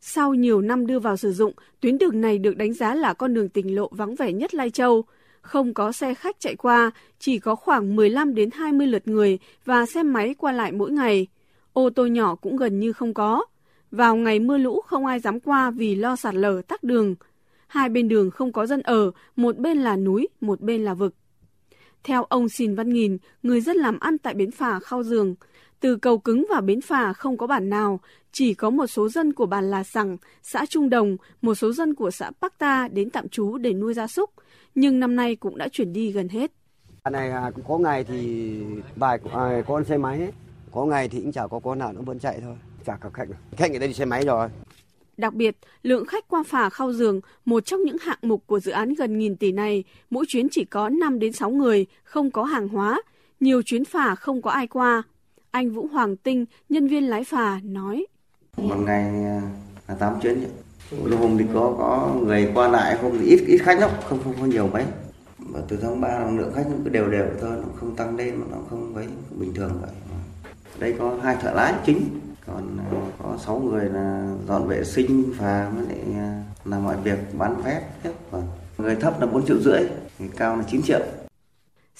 Sau 0.00 0.34
nhiều 0.34 0.60
năm 0.60 0.86
đưa 0.86 0.98
vào 0.98 1.16
sử 1.16 1.32
dụng, 1.32 1.52
tuyến 1.80 1.98
đường 1.98 2.20
này 2.20 2.38
được 2.38 2.56
đánh 2.56 2.74
giá 2.74 2.94
là 2.94 3.14
con 3.14 3.34
đường 3.34 3.48
tỉnh 3.48 3.74
lộ 3.74 3.88
vắng 3.92 4.14
vẻ 4.14 4.32
nhất 4.32 4.54
Lai 4.54 4.70
Châu. 4.70 5.04
Không 5.40 5.74
có 5.74 5.92
xe 5.92 6.14
khách 6.14 6.40
chạy 6.40 6.56
qua, 6.56 6.90
chỉ 7.18 7.38
có 7.38 7.54
khoảng 7.54 7.96
15 7.96 8.34
đến 8.34 8.50
20 8.52 8.86
lượt 8.86 9.08
người 9.08 9.38
và 9.64 9.86
xe 9.86 10.02
máy 10.02 10.34
qua 10.38 10.52
lại 10.52 10.72
mỗi 10.72 10.90
ngày. 10.90 11.26
Ô 11.72 11.90
tô 11.90 12.06
nhỏ 12.06 12.34
cũng 12.34 12.56
gần 12.56 12.80
như 12.80 12.92
không 12.92 13.14
có. 13.14 13.44
Vào 13.90 14.16
ngày 14.16 14.38
mưa 14.38 14.58
lũ 14.58 14.80
không 14.80 15.06
ai 15.06 15.20
dám 15.20 15.40
qua 15.40 15.70
vì 15.70 15.94
lo 15.94 16.16
sạt 16.16 16.34
lở 16.34 16.62
tắc 16.68 16.82
đường. 16.82 17.14
Hai 17.66 17.88
bên 17.88 18.08
đường 18.08 18.30
không 18.30 18.52
có 18.52 18.66
dân 18.66 18.82
ở, 18.82 19.10
một 19.36 19.58
bên 19.58 19.78
là 19.78 19.96
núi, 19.96 20.28
một 20.40 20.60
bên 20.60 20.84
là 20.84 20.94
vực. 20.94 21.14
Theo 22.04 22.24
ông 22.24 22.48
Xin 22.48 22.74
Văn 22.74 22.92
Nghìn, 22.92 23.18
người 23.42 23.60
dân 23.60 23.76
làm 23.76 23.98
ăn 23.98 24.18
tại 24.18 24.34
bến 24.34 24.50
phà 24.50 24.80
Khao 24.80 25.02
Giường, 25.02 25.34
từ 25.80 25.96
cầu 25.96 26.18
cứng 26.18 26.46
vào 26.50 26.60
bến 26.60 26.80
phà 26.80 27.12
không 27.12 27.36
có 27.36 27.46
bản 27.46 27.70
nào, 27.70 28.00
chỉ 28.32 28.54
có 28.54 28.70
một 28.70 28.86
số 28.86 29.08
dân 29.08 29.32
của 29.32 29.46
bản 29.46 29.70
Là 29.70 29.84
Sằng, 29.84 30.16
xã 30.42 30.66
Trung 30.66 30.90
Đồng, 30.90 31.16
một 31.42 31.54
số 31.54 31.72
dân 31.72 31.94
của 31.94 32.10
xã 32.10 32.30
Bắc 32.40 32.58
Ta 32.58 32.88
đến 32.88 33.10
tạm 33.10 33.28
trú 33.28 33.58
để 33.58 33.72
nuôi 33.72 33.94
gia 33.94 34.06
súc, 34.06 34.30
nhưng 34.74 35.00
năm 35.00 35.16
nay 35.16 35.36
cũng 35.36 35.58
đã 35.58 35.68
chuyển 35.68 35.92
đi 35.92 36.12
gần 36.12 36.28
hết. 36.28 36.52
Này 37.10 37.30
à, 37.30 37.50
cũng 37.54 37.64
có 37.68 37.78
ngày 37.78 38.04
thì 38.04 38.52
vài 38.96 39.18
à, 39.32 39.62
con 39.66 39.84
xe 39.84 39.96
máy, 39.96 40.18
ấy. 40.18 40.32
có 40.72 40.84
ngày 40.84 41.08
thì 41.08 41.20
cũng 41.20 41.32
chả 41.32 41.46
có 41.46 41.58
con 41.58 41.78
nào 41.78 41.92
nó 41.92 42.00
vẫn 42.00 42.18
chạy 42.18 42.40
thôi 42.40 42.56
chả 42.84 42.96
có 43.00 43.10
khách 43.10 43.28
khách 43.56 43.70
người 43.70 43.80
ta 43.80 43.86
đi 43.86 43.94
xe 43.94 44.04
máy 44.04 44.24
rồi 44.26 44.48
Đặc 45.20 45.34
biệt, 45.34 45.56
lượng 45.82 46.06
khách 46.06 46.28
qua 46.28 46.42
phà 46.46 46.70
Khao 46.70 46.92
Giường, 46.92 47.20
một 47.44 47.66
trong 47.66 47.82
những 47.82 47.96
hạng 48.00 48.18
mục 48.22 48.42
của 48.46 48.60
dự 48.60 48.72
án 48.72 48.94
gần 48.94 49.18
nghìn 49.18 49.36
tỷ 49.36 49.52
này, 49.52 49.84
mỗi 50.10 50.24
chuyến 50.28 50.48
chỉ 50.50 50.64
có 50.64 50.88
5 50.88 51.18
đến 51.18 51.32
6 51.32 51.50
người, 51.50 51.86
không 52.04 52.30
có 52.30 52.44
hàng 52.44 52.68
hóa, 52.68 53.02
nhiều 53.40 53.62
chuyến 53.62 53.84
phà 53.84 54.14
không 54.14 54.42
có 54.42 54.50
ai 54.50 54.66
qua. 54.66 55.02
Anh 55.50 55.70
Vũ 55.70 55.86
Hoàng 55.92 56.16
Tinh, 56.16 56.44
nhân 56.68 56.88
viên 56.88 57.04
lái 57.04 57.24
phà, 57.24 57.60
nói. 57.64 58.06
Một 58.56 58.76
ngày 58.76 59.12
là 59.88 59.94
8 59.94 60.20
chuyến. 60.22 60.44
Lúc 61.04 61.20
hôm 61.20 61.38
thì 61.38 61.44
có 61.54 61.74
có 61.78 62.14
người 62.22 62.50
qua 62.54 62.68
lại, 62.68 62.98
không 63.00 63.18
thì 63.18 63.26
ít 63.26 63.40
ít 63.46 63.58
khách 63.58 63.80
lắm, 63.80 63.90
không 64.04 64.18
không 64.24 64.34
có 64.40 64.46
nhiều 64.46 64.68
mấy. 64.72 64.84
Và 65.38 65.60
từ 65.68 65.78
tháng 65.82 66.00
3 66.00 66.30
lượng 66.30 66.52
khách 66.54 66.66
nó 66.70 66.76
cứ 66.84 66.90
đều 66.90 67.10
đều 67.10 67.26
thôi, 67.40 67.50
nó 67.62 67.68
không 67.76 67.96
tăng 67.96 68.16
lên 68.16 68.36
mà 68.36 68.46
nó 68.50 68.58
không 68.70 68.94
mấy 68.94 69.06
bình 69.30 69.54
thường 69.54 69.72
vậy. 69.80 69.90
Đây 70.78 70.94
có 70.98 71.18
hai 71.22 71.36
thợ 71.36 71.52
lái 71.52 71.74
chính, 71.86 72.20
còn 72.52 72.78
à, 72.78 72.84
có 73.18 73.36
6 73.38 73.58
người 73.58 73.84
là 73.84 74.36
dọn 74.48 74.68
vệ 74.68 74.84
sinh 74.84 75.32
và 75.38 75.72
mới 75.74 75.86
lại 75.86 75.98
à, 76.14 76.42
làm 76.64 76.84
mọi 76.84 76.96
việc 77.04 77.18
bán 77.38 77.62
vé 77.62 77.82
tiếp 78.02 78.12
vâng. 78.30 78.46
người 78.78 78.96
thấp 78.96 79.20
là 79.20 79.26
4 79.26 79.46
triệu 79.46 79.58
rưỡi 79.58 79.80
người 80.18 80.30
cao 80.36 80.56
là 80.56 80.64
9 80.70 80.82
triệu 80.82 81.00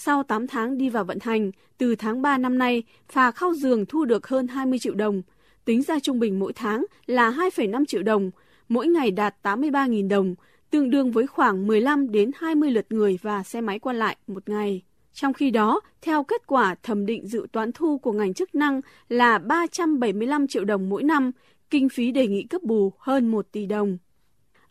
sau 0.03 0.23
8 0.23 0.47
tháng 0.47 0.79
đi 0.79 0.91
vào 0.91 1.05
vận 1.05 1.19
hành, 1.21 1.51
từ 1.79 1.95
tháng 1.95 2.23
3 2.23 2.39
năm 2.39 2.59
nay, 2.59 2.83
phà 3.09 3.31
khao 3.31 3.55
giường 3.55 3.87
thu 3.87 4.05
được 4.05 4.29
hơn 4.29 4.49
20 4.49 4.79
triệu 4.79 4.95
đồng. 4.95 5.23
Tính 5.65 5.83
ra 5.83 5.99
trung 5.99 6.19
bình 6.19 6.39
mỗi 6.39 6.53
tháng 6.53 6.85
là 7.07 7.31
2,5 7.31 7.85
triệu 7.85 8.03
đồng, 8.03 8.31
mỗi 8.69 8.87
ngày 8.87 9.11
đạt 9.11 9.35
83.000 9.43 10.09
đồng, 10.09 10.35
tương 10.71 10.91
đương 10.91 11.13
với 11.13 11.27
khoảng 11.27 11.67
15 11.67 12.13
đến 12.13 12.31
20 12.35 12.71
lượt 12.71 12.87
người 12.91 13.19
và 13.23 13.43
xe 13.43 13.61
máy 13.61 13.79
qua 13.79 13.93
lại 13.93 14.17
một 14.27 14.49
ngày. 14.49 14.83
Trong 15.13 15.33
khi 15.33 15.51
đó, 15.51 15.81
theo 16.03 16.25
kết 16.25 16.47
quả 16.47 16.75
thẩm 16.83 17.07
định 17.07 17.27
dự 17.27 17.47
toán 17.53 17.73
thu 17.73 17.99
của 17.99 18.13
ngành 18.13 18.35
chức 18.35 18.55
năng 18.55 18.81
là 19.09 19.39
375 19.39 20.47
triệu 20.47 20.65
đồng 20.65 20.89
mỗi 20.89 21.03
năm, 21.03 21.31
kinh 21.71 21.89
phí 21.89 22.13
đề 22.13 22.27
nghị 22.27 22.43
cấp 22.43 22.63
bù 22.63 22.93
hơn 22.99 23.31
1 23.31 23.47
tỷ 23.53 23.67
đồng. 23.67 23.99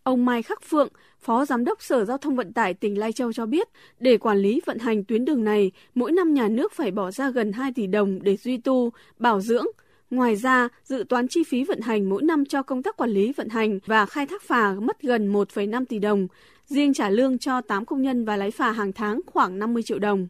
Ông 0.03 0.25
Mai 0.25 0.43
Khắc 0.43 0.63
Phượng, 0.63 0.89
Phó 1.19 1.45
Giám 1.45 1.65
đốc 1.65 1.81
Sở 1.83 2.05
Giao 2.05 2.17
thông 2.17 2.35
Vận 2.35 2.53
tải 2.53 2.73
tỉnh 2.73 2.99
Lai 2.99 3.13
Châu 3.13 3.33
cho 3.33 3.45
biết, 3.45 3.67
để 3.99 4.17
quản 4.17 4.37
lý 4.37 4.61
vận 4.65 4.79
hành 4.79 5.03
tuyến 5.03 5.25
đường 5.25 5.43
này, 5.43 5.71
mỗi 5.95 6.11
năm 6.11 6.33
nhà 6.33 6.47
nước 6.47 6.73
phải 6.73 6.91
bỏ 6.91 7.11
ra 7.11 7.29
gần 7.29 7.51
2 7.51 7.71
tỷ 7.71 7.87
đồng 7.87 8.19
để 8.23 8.37
duy 8.37 8.57
tu, 8.57 8.91
bảo 9.19 9.41
dưỡng. 9.41 9.65
Ngoài 10.09 10.35
ra, 10.35 10.67
dự 10.83 11.03
toán 11.09 11.27
chi 11.27 11.43
phí 11.43 11.63
vận 11.63 11.81
hành 11.81 12.09
mỗi 12.09 12.23
năm 12.23 12.45
cho 12.45 12.63
công 12.63 12.83
tác 12.83 12.97
quản 12.97 13.09
lý 13.09 13.33
vận 13.33 13.49
hành 13.49 13.79
và 13.85 14.05
khai 14.05 14.27
thác 14.27 14.41
phà 14.41 14.73
mất 14.73 15.01
gần 15.01 15.33
1,5 15.33 15.85
tỷ 15.85 15.99
đồng, 15.99 16.27
riêng 16.69 16.93
trả 16.93 17.09
lương 17.09 17.37
cho 17.37 17.61
8 17.61 17.85
công 17.85 18.01
nhân 18.01 18.25
và 18.25 18.37
lái 18.37 18.51
phà 18.51 18.71
hàng 18.71 18.93
tháng 18.93 19.21
khoảng 19.25 19.59
50 19.59 19.83
triệu 19.83 19.99
đồng. 19.99 20.27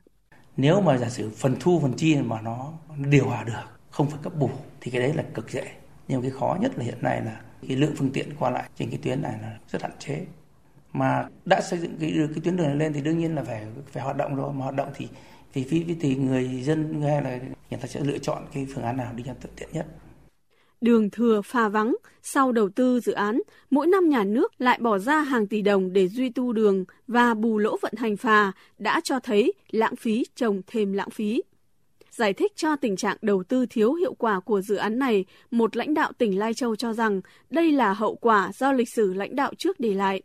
Nếu 0.57 0.81
mà 0.81 0.97
giả 0.97 1.09
sử 1.09 1.29
phần 1.29 1.55
thu 1.59 1.79
phần 1.79 1.93
chi 1.93 2.15
mà 2.15 2.41
nó 2.41 2.73
điều 3.09 3.25
hòa 3.25 3.43
được, 3.43 3.53
không 3.89 4.09
phải 4.09 4.19
cấp 4.23 4.33
bù 4.39 4.49
thì 4.81 4.91
cái 4.91 5.01
đấy 5.01 5.13
là 5.13 5.23
cực 5.33 5.51
dễ. 5.51 5.63
Nhưng 6.07 6.21
cái 6.21 6.31
khó 6.31 6.57
nhất 6.61 6.71
là 6.77 6.83
hiện 6.83 6.97
nay 7.01 7.21
là 7.25 7.41
cái 7.67 7.77
lượng 7.77 7.93
phương 7.95 8.11
tiện 8.13 8.29
qua 8.39 8.49
lại 8.49 8.69
trên 8.75 8.89
cái 8.89 8.99
tuyến 9.03 9.21
này 9.21 9.33
là 9.41 9.57
rất 9.71 9.81
hạn 9.81 9.91
chế. 9.99 10.25
Mà 10.93 11.27
đã 11.45 11.61
xây 11.61 11.79
dựng 11.79 11.97
cái 11.99 12.13
cái 12.17 12.41
tuyến 12.43 12.57
đường 12.57 12.67
này 12.67 12.75
lên 12.75 12.93
thì 12.93 13.01
đương 13.01 13.17
nhiên 13.17 13.35
là 13.35 13.43
phải 13.43 13.65
phải 13.91 14.03
hoạt 14.03 14.17
động 14.17 14.35
rồi, 14.35 14.53
mà 14.53 14.63
hoạt 14.63 14.75
động 14.75 14.89
thì 14.95 15.07
vì 15.53 15.63
phí 15.63 15.85
thì 16.01 16.15
người 16.15 16.63
dân 16.63 17.01
hay 17.01 17.21
là 17.21 17.39
người 17.69 17.79
ta 17.81 17.87
sẽ 17.87 17.99
lựa 17.99 18.17
chọn 18.17 18.43
cái 18.53 18.67
phương 18.75 18.83
án 18.83 18.97
nào 18.97 19.13
đi 19.13 19.23
cho 19.27 19.33
tiện 19.55 19.69
nhất 19.73 19.87
đường 20.81 21.09
thừa 21.09 21.41
phà 21.41 21.69
vắng, 21.69 21.95
sau 22.21 22.51
đầu 22.51 22.69
tư 22.69 22.99
dự 22.99 23.11
án, 23.11 23.41
mỗi 23.69 23.87
năm 23.87 24.09
nhà 24.09 24.23
nước 24.23 24.61
lại 24.61 24.79
bỏ 24.81 24.97
ra 24.97 25.21
hàng 25.21 25.47
tỷ 25.47 25.61
đồng 25.61 25.93
để 25.93 26.07
duy 26.07 26.29
tu 26.29 26.53
đường 26.53 26.85
và 27.07 27.33
bù 27.33 27.57
lỗ 27.57 27.77
vận 27.81 27.93
hành 27.97 28.17
phà 28.17 28.51
đã 28.77 29.01
cho 29.03 29.19
thấy 29.19 29.53
lãng 29.69 29.95
phí 29.95 30.25
trồng 30.35 30.61
thêm 30.67 30.93
lãng 30.93 31.09
phí. 31.09 31.41
Giải 32.11 32.33
thích 32.33 32.51
cho 32.55 32.75
tình 32.75 32.95
trạng 32.95 33.17
đầu 33.21 33.43
tư 33.43 33.65
thiếu 33.65 33.93
hiệu 33.93 34.13
quả 34.13 34.39
của 34.39 34.61
dự 34.61 34.75
án 34.75 34.99
này, 34.99 35.25
một 35.51 35.77
lãnh 35.77 35.93
đạo 35.93 36.11
tỉnh 36.17 36.39
Lai 36.39 36.53
Châu 36.53 36.75
cho 36.75 36.93
rằng 36.93 37.21
đây 37.49 37.71
là 37.71 37.93
hậu 37.93 38.15
quả 38.15 38.51
do 38.55 38.71
lịch 38.71 38.89
sử 38.89 39.13
lãnh 39.13 39.35
đạo 39.35 39.53
trước 39.57 39.79
để 39.79 39.93
lại. 39.93 40.21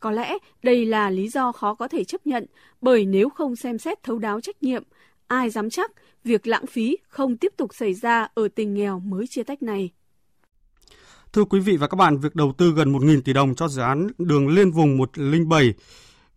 Có 0.00 0.10
lẽ 0.10 0.38
đây 0.62 0.86
là 0.86 1.10
lý 1.10 1.28
do 1.28 1.52
khó 1.52 1.74
có 1.74 1.88
thể 1.88 2.04
chấp 2.04 2.26
nhận, 2.26 2.46
bởi 2.80 3.04
nếu 3.04 3.28
không 3.28 3.56
xem 3.56 3.78
xét 3.78 4.02
thấu 4.02 4.18
đáo 4.18 4.40
trách 4.40 4.62
nhiệm, 4.62 4.82
ai 5.26 5.50
dám 5.50 5.70
chắc 5.70 5.90
việc 6.24 6.46
lãng 6.46 6.66
phí 6.66 6.96
không 7.08 7.36
tiếp 7.36 7.52
tục 7.56 7.74
xảy 7.74 7.94
ra 7.94 8.28
ở 8.34 8.48
tỉnh 8.54 8.74
nghèo 8.74 8.98
mới 8.98 9.26
chia 9.26 9.42
tách 9.42 9.62
này. 9.62 9.90
Thưa 11.32 11.44
quý 11.44 11.60
vị 11.60 11.76
và 11.76 11.86
các 11.86 11.96
bạn, 11.96 12.18
việc 12.18 12.34
đầu 12.34 12.52
tư 12.58 12.72
gần 12.76 12.92
1.000 12.92 13.20
tỷ 13.22 13.32
đồng 13.32 13.54
cho 13.54 13.68
dự 13.68 13.82
án 13.82 14.08
đường 14.18 14.48
liên 14.48 14.70
vùng 14.70 14.96
107 14.96 15.74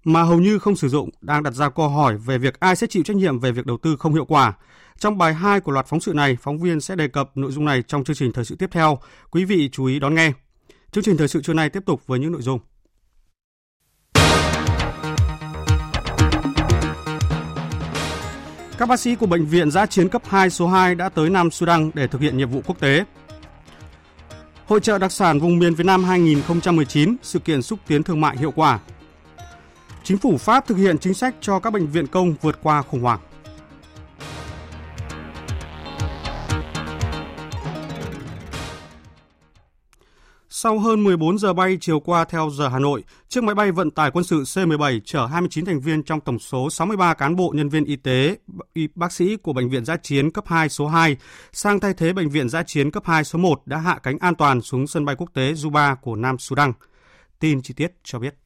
mà 0.04 0.24
hầu 0.24 0.40
như 0.40 0.60
không 0.60 0.76
sử 0.76 0.90
dụng 0.90 1.10
đang 1.22 1.44
đặt 1.44 1.54
ra 1.54 1.70
câu 1.70 1.90
hỏi 1.90 2.18
về 2.18 2.38
việc 2.38 2.60
ai 2.60 2.76
sẽ 2.76 2.88
chịu 2.88 3.04
trách 3.04 3.18
nhiệm 3.18 3.40
về 3.40 3.52
việc 3.52 3.66
đầu 3.66 3.78
tư 3.78 3.96
không 4.00 4.14
hiệu 4.14 4.26
quả. 4.26 4.54
Trong 4.98 5.18
bài 5.18 5.34
2 5.34 5.60
của 5.60 5.72
loạt 5.72 5.86
phóng 5.88 6.00
sự 6.00 6.14
này, 6.14 6.38
phóng 6.42 6.58
viên 6.58 6.82
sẽ 6.82 6.96
đề 6.96 7.08
cập 7.08 7.38
nội 7.38 7.52
dung 7.52 7.66
này 7.66 7.84
trong 7.88 8.04
chương 8.04 8.16
trình 8.16 8.32
thời 8.32 8.46
sự 8.46 8.56
tiếp 8.56 8.70
theo. 8.72 8.98
Quý 9.32 9.46
vị 9.46 9.70
chú 9.72 9.86
ý 9.86 10.00
đón 10.00 10.16
nghe. 10.16 10.34
Chương 10.92 11.04
trình 11.04 11.18
thời 11.18 11.28
sự 11.28 11.42
trưa 11.42 11.54
nay 11.54 11.70
tiếp 11.70 11.84
tục 11.86 12.08
với 12.08 12.20
những 12.20 12.32
nội 12.32 12.42
dung. 12.42 12.60
Các 18.84 18.88
bác 18.88 19.00
sĩ 19.00 19.16
của 19.16 19.26
Bệnh 19.26 19.46
viện 19.46 19.72
Giã 19.72 19.86
chiến 19.86 20.10
cấp 20.10 20.22
2 20.26 20.50
số 20.50 20.68
2 20.68 20.96
đã 20.96 21.10
tới 21.10 21.30
Nam 21.30 21.52
Sudan 21.52 21.92
để 21.94 22.08
thực 22.08 22.22
hiện 22.22 22.38
nhiệm 22.38 22.50
vụ 22.50 22.62
quốc 22.66 22.80
tế. 22.80 23.04
Hội 24.66 24.80
trợ 24.80 24.98
đặc 24.98 25.12
sản 25.12 25.40
vùng 25.40 25.60
miền 25.60 25.76
Việt 25.76 25.84
Nam 25.86 26.04
2019, 26.04 27.16
sự 27.22 27.40
kiện 27.40 27.62
xúc 27.62 27.80
tiến 27.88 28.04
thương 28.04 28.22
mại 28.22 28.38
hiệu 28.38 28.52
quả. 28.56 28.80
Chính 30.04 30.18
phủ 30.18 30.38
Pháp 30.38 30.68
thực 30.68 30.78
hiện 30.78 30.98
chính 30.98 31.14
sách 31.14 31.36
cho 31.42 31.60
các 31.60 31.74
bệnh 31.74 31.88
viện 31.88 32.08
công 32.08 32.36
vượt 32.42 32.60
qua 32.64 32.82
khủng 32.82 33.02
hoảng. 33.02 33.20
Sau 40.64 40.80
hơn 40.80 41.04
14 41.04 41.38
giờ 41.38 41.54
bay 41.54 41.78
chiều 41.82 42.00
qua 42.00 42.26
theo 42.26 42.50
giờ 42.50 42.68
Hà 42.68 42.80
Nội, 42.80 43.04
chiếc 43.30 43.44
máy 43.44 43.56
bay 43.56 43.72
vận 43.72 43.92
tải 43.92 44.12
quân 44.12 44.24
sự 44.24 44.44
C-17 44.44 45.00
chở 45.06 45.26
29 45.26 45.66
thành 45.66 45.80
viên 45.80 46.04
trong 46.04 46.22
tổng 46.22 46.40
số 46.40 46.70
63 46.70 47.14
cán 47.14 47.36
bộ 47.36 47.54
nhân 47.56 47.70
viên 47.70 47.86
y 47.86 47.96
tế, 47.96 48.38
y 48.74 48.88
bác 48.96 49.12
sĩ 49.12 49.36
của 49.36 49.54
Bệnh 49.54 49.70
viện 49.70 49.86
Giã 49.86 49.98
chiến 49.98 50.32
cấp 50.32 50.44
2 50.48 50.70
số 50.70 50.88
2 50.88 51.18
sang 51.52 51.80
thay 51.80 51.94
thế 51.94 52.14
Bệnh 52.14 52.30
viện 52.30 52.50
Giã 52.50 52.64
chiến 52.64 52.92
cấp 52.92 53.04
2 53.06 53.24
số 53.24 53.40
1 53.40 53.62
đã 53.66 53.78
hạ 53.78 54.00
cánh 54.04 54.18
an 54.20 54.36
toàn 54.36 54.62
xuống 54.62 54.88
sân 54.88 55.06
bay 55.06 55.16
quốc 55.16 55.30
tế 55.34 55.54
Juba 55.54 55.96
của 55.96 56.16
Nam 56.16 56.38
Sudan. 56.38 56.74
Tin 57.40 57.62
chi 57.62 57.74
tiết 57.74 57.92
cho 58.04 58.20
biết. 58.20 58.43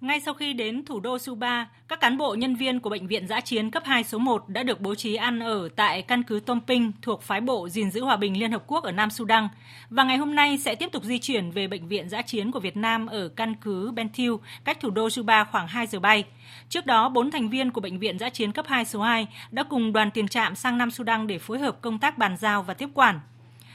Ngay 0.00 0.20
sau 0.20 0.34
khi 0.34 0.52
đến 0.52 0.84
thủ 0.84 1.00
đô 1.00 1.18
Suba, 1.18 1.68
các 1.88 2.00
cán 2.00 2.18
bộ 2.18 2.34
nhân 2.34 2.54
viên 2.54 2.80
của 2.80 2.90
Bệnh 2.90 3.06
viện 3.06 3.26
Giã 3.28 3.40
chiến 3.40 3.70
cấp 3.70 3.82
2 3.86 4.04
số 4.04 4.18
1 4.18 4.48
đã 4.48 4.62
được 4.62 4.80
bố 4.80 4.94
trí 4.94 5.14
ăn 5.14 5.40
ở 5.40 5.68
tại 5.76 6.02
căn 6.02 6.22
cứ 6.22 6.40
Tom 6.40 6.60
Ping 6.66 6.92
thuộc 7.02 7.22
phái 7.22 7.40
bộ 7.40 7.68
gìn 7.68 7.90
giữ 7.90 8.04
hòa 8.04 8.16
bình 8.16 8.40
Liên 8.40 8.52
Hợp 8.52 8.62
Quốc 8.66 8.84
ở 8.84 8.92
Nam 8.92 9.10
Sudan 9.10 9.48
và 9.90 10.04
ngày 10.04 10.16
hôm 10.16 10.34
nay 10.34 10.58
sẽ 10.58 10.74
tiếp 10.74 10.92
tục 10.92 11.04
di 11.04 11.18
chuyển 11.18 11.50
về 11.50 11.66
Bệnh 11.66 11.88
viện 11.88 12.08
Giã 12.08 12.22
chiến 12.22 12.50
của 12.50 12.60
Việt 12.60 12.76
Nam 12.76 13.06
ở 13.06 13.28
căn 13.28 13.54
cứ 13.54 13.90
Bentiu, 13.90 14.40
cách 14.64 14.80
thủ 14.80 14.90
đô 14.90 15.10
Suba 15.10 15.44
khoảng 15.44 15.68
2 15.68 15.86
giờ 15.86 16.00
bay. 16.00 16.24
Trước 16.68 16.86
đó, 16.86 17.08
4 17.08 17.30
thành 17.30 17.48
viên 17.48 17.70
của 17.70 17.80
Bệnh 17.80 17.98
viện 17.98 18.18
Giã 18.18 18.28
chiến 18.28 18.52
cấp 18.52 18.66
2 18.68 18.84
số 18.84 19.02
2 19.02 19.26
đã 19.50 19.62
cùng 19.62 19.92
đoàn 19.92 20.10
tiền 20.10 20.28
trạm 20.28 20.54
sang 20.54 20.78
Nam 20.78 20.90
Sudan 20.90 21.26
để 21.26 21.38
phối 21.38 21.58
hợp 21.58 21.80
công 21.80 21.98
tác 21.98 22.18
bàn 22.18 22.36
giao 22.36 22.62
và 22.62 22.74
tiếp 22.74 22.88
quản. 22.94 23.20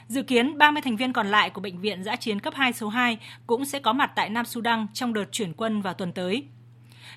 Dự 0.08 0.24
kiến 0.24 0.58
30 0.58 0.82
thành 0.82 0.96
viên 0.96 1.14
còn 1.14 1.28
lại 1.28 1.50
của 1.50 1.62
Bệnh 1.62 1.80
viện 1.80 2.04
Giã 2.04 2.16
chiến 2.16 2.40
cấp 2.40 2.54
2 2.56 2.74
số 2.74 2.90
2 2.90 3.18
cũng 3.48 3.66
sẽ 3.66 3.80
có 3.80 3.94
mặt 3.94 4.12
tại 4.16 4.30
Nam 4.30 4.46
Sudan 4.46 4.88
trong 4.94 5.14
đợt 5.14 5.26
chuyển 5.32 5.54
quân 5.54 5.82
vào 5.82 5.94
tuần 5.94 6.12
tới. 6.12 6.44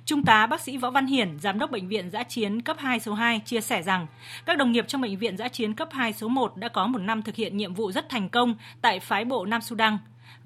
Trung 0.05 0.25
tá 0.25 0.47
bác 0.47 0.61
sĩ 0.61 0.77
Võ 0.77 0.91
Văn 0.91 1.07
Hiển, 1.07 1.39
giám 1.39 1.59
đốc 1.59 1.71
bệnh 1.71 1.89
viện 1.89 2.11
giã 2.11 2.23
chiến 2.23 2.63
cấp 2.63 2.77
2 2.81 3.01
số 3.01 3.15
2 3.15 3.41
chia 3.45 3.61
sẻ 3.61 3.83
rằng 3.83 4.07
các 4.47 4.59
đồng 4.59 4.73
nghiệp 4.73 4.85
trong 4.89 5.01
bệnh 5.01 5.19
viện 5.19 5.37
giã 5.37 5.49
chiến 5.49 5.75
cấp 5.75 5.89
2 5.93 6.13
số 6.13 6.29
1 6.29 6.57
đã 6.57 6.69
có 6.69 6.87
một 6.87 6.99
năm 6.99 7.23
thực 7.23 7.35
hiện 7.35 7.57
nhiệm 7.57 7.75
vụ 7.75 7.93
rất 7.93 8.09
thành 8.09 8.29
công 8.29 8.55
tại 8.81 9.01
phái 9.01 9.25
bộ 9.25 9.47
Nam 9.47 9.61
Sudan 9.61 9.99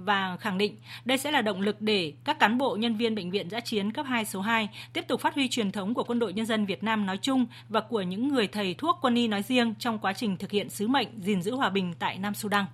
và 0.05 0.37
khẳng 0.41 0.59
định 0.59 0.77
đây 1.05 1.19
sẽ 1.19 1.31
là 1.31 1.43
động 1.43 1.61
lực 1.61 1.81
để 1.81 2.13
các 2.25 2.39
cán 2.39 2.59
bộ 2.59 2.77
nhân 2.77 2.97
viên 2.97 3.15
bệnh 3.15 3.31
viện 3.31 3.51
giã 3.51 3.61
chiến 3.61 3.93
cấp 3.93 4.07
2 4.09 4.25
số 4.25 4.41
2 4.41 4.69
tiếp 4.93 5.05
tục 5.09 5.21
phát 5.21 5.35
huy 5.35 5.49
truyền 5.49 5.73
thống 5.73 5.95
của 5.95 6.05
quân 6.05 6.19
đội 6.19 6.33
nhân 6.33 6.47
dân 6.47 6.67
Việt 6.67 6.83
Nam 6.83 7.07
nói 7.07 7.19
chung 7.23 7.47
và 7.69 7.81
của 7.81 8.03
những 8.03 8.29
người 8.29 8.47
thầy 8.47 8.75
thuốc 8.75 8.99
quân 9.03 9.15
y 9.15 9.29
nói 9.29 9.43
riêng 9.43 9.75
trong 9.79 9.99
quá 9.99 10.13
trình 10.13 10.37
thực 10.37 10.51
hiện 10.51 10.71
sứ 10.71 10.89
mệnh 10.89 11.09
gìn 11.23 11.43
giữ 11.43 11.55
hòa 11.55 11.71
bình 11.71 11.95
tại 11.99 12.19
Nam 12.19 12.35
Sudan. 12.35 12.65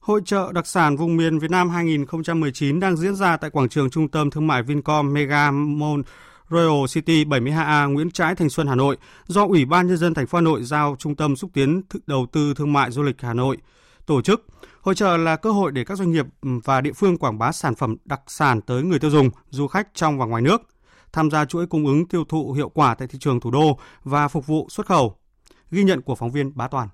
Hội 0.00 0.20
trợ 0.24 0.52
đặc 0.52 0.66
sản 0.66 0.96
vùng 0.96 1.16
miền 1.16 1.38
Việt 1.38 1.50
Nam 1.50 1.70
2019 1.70 2.80
đang 2.80 2.96
diễn 2.96 3.14
ra 3.14 3.36
tại 3.36 3.50
quảng 3.50 3.68
trường 3.68 3.90
trung 3.90 4.08
tâm 4.08 4.30
thương 4.30 4.46
mại 4.46 4.62
Vincom 4.62 5.12
Mega 5.12 5.50
Mall 5.50 6.00
Royal 6.50 6.86
City 6.88 7.24
72A 7.24 7.92
Nguyễn 7.92 8.10
Trãi 8.10 8.34
Thành 8.34 8.50
Xuân, 8.50 8.66
Hà 8.66 8.74
Nội, 8.74 8.96
do 9.26 9.46
Ủy 9.46 9.64
ban 9.64 9.86
nhân 9.86 9.96
dân 9.96 10.14
thành 10.14 10.26
phố 10.26 10.38
Hà 10.38 10.42
Nội 10.42 10.62
giao 10.62 10.96
Trung 10.98 11.14
tâm 11.14 11.36
xúc 11.36 11.50
tiến 11.54 11.82
đầu 12.06 12.26
tư 12.32 12.54
thương 12.54 12.72
mại 12.72 12.90
du 12.90 13.02
lịch 13.02 13.22
Hà 13.22 13.34
Nội 13.34 13.56
tổ 14.06 14.22
chức. 14.22 14.46
Hội 14.86 14.94
trợ 14.94 15.16
là 15.16 15.36
cơ 15.36 15.50
hội 15.50 15.72
để 15.72 15.84
các 15.84 15.98
doanh 15.98 16.12
nghiệp 16.12 16.26
ừ, 16.42 16.48
và 16.64 16.80
địa 16.80 16.92
phương 16.92 17.16
quảng 17.16 17.38
bá 17.38 17.52
sản 17.52 17.74
phẩm 17.74 17.96
đặc 18.04 18.20
sản 18.26 18.60
tới 18.60 18.82
người 18.82 18.98
tiêu 18.98 19.10
dùng, 19.10 19.30
du 19.50 19.66
khách 19.66 19.88
trong 19.94 20.18
và 20.18 20.26
ngoài 20.26 20.42
nước, 20.42 20.62
tham 21.12 21.30
gia 21.30 21.44
chuỗi 21.44 21.66
cung 21.66 21.86
ứng 21.86 22.08
tiêu 22.08 22.24
thụ 22.24 22.52
hiệu 22.52 22.68
quả 22.68 22.94
tại 22.94 23.08
thị 23.08 23.18
trường 23.18 23.40
thủ 23.40 23.50
đô 23.50 23.78
và 24.04 24.28
phục 24.28 24.46
vụ 24.46 24.66
xuất 24.70 24.86
khẩu. 24.86 25.16
Ghi 25.70 25.84
nhận 25.84 26.02
của 26.02 26.14
phóng 26.14 26.30
viên 26.30 26.56
Bá 26.56 26.68
Toàn. 26.68 26.88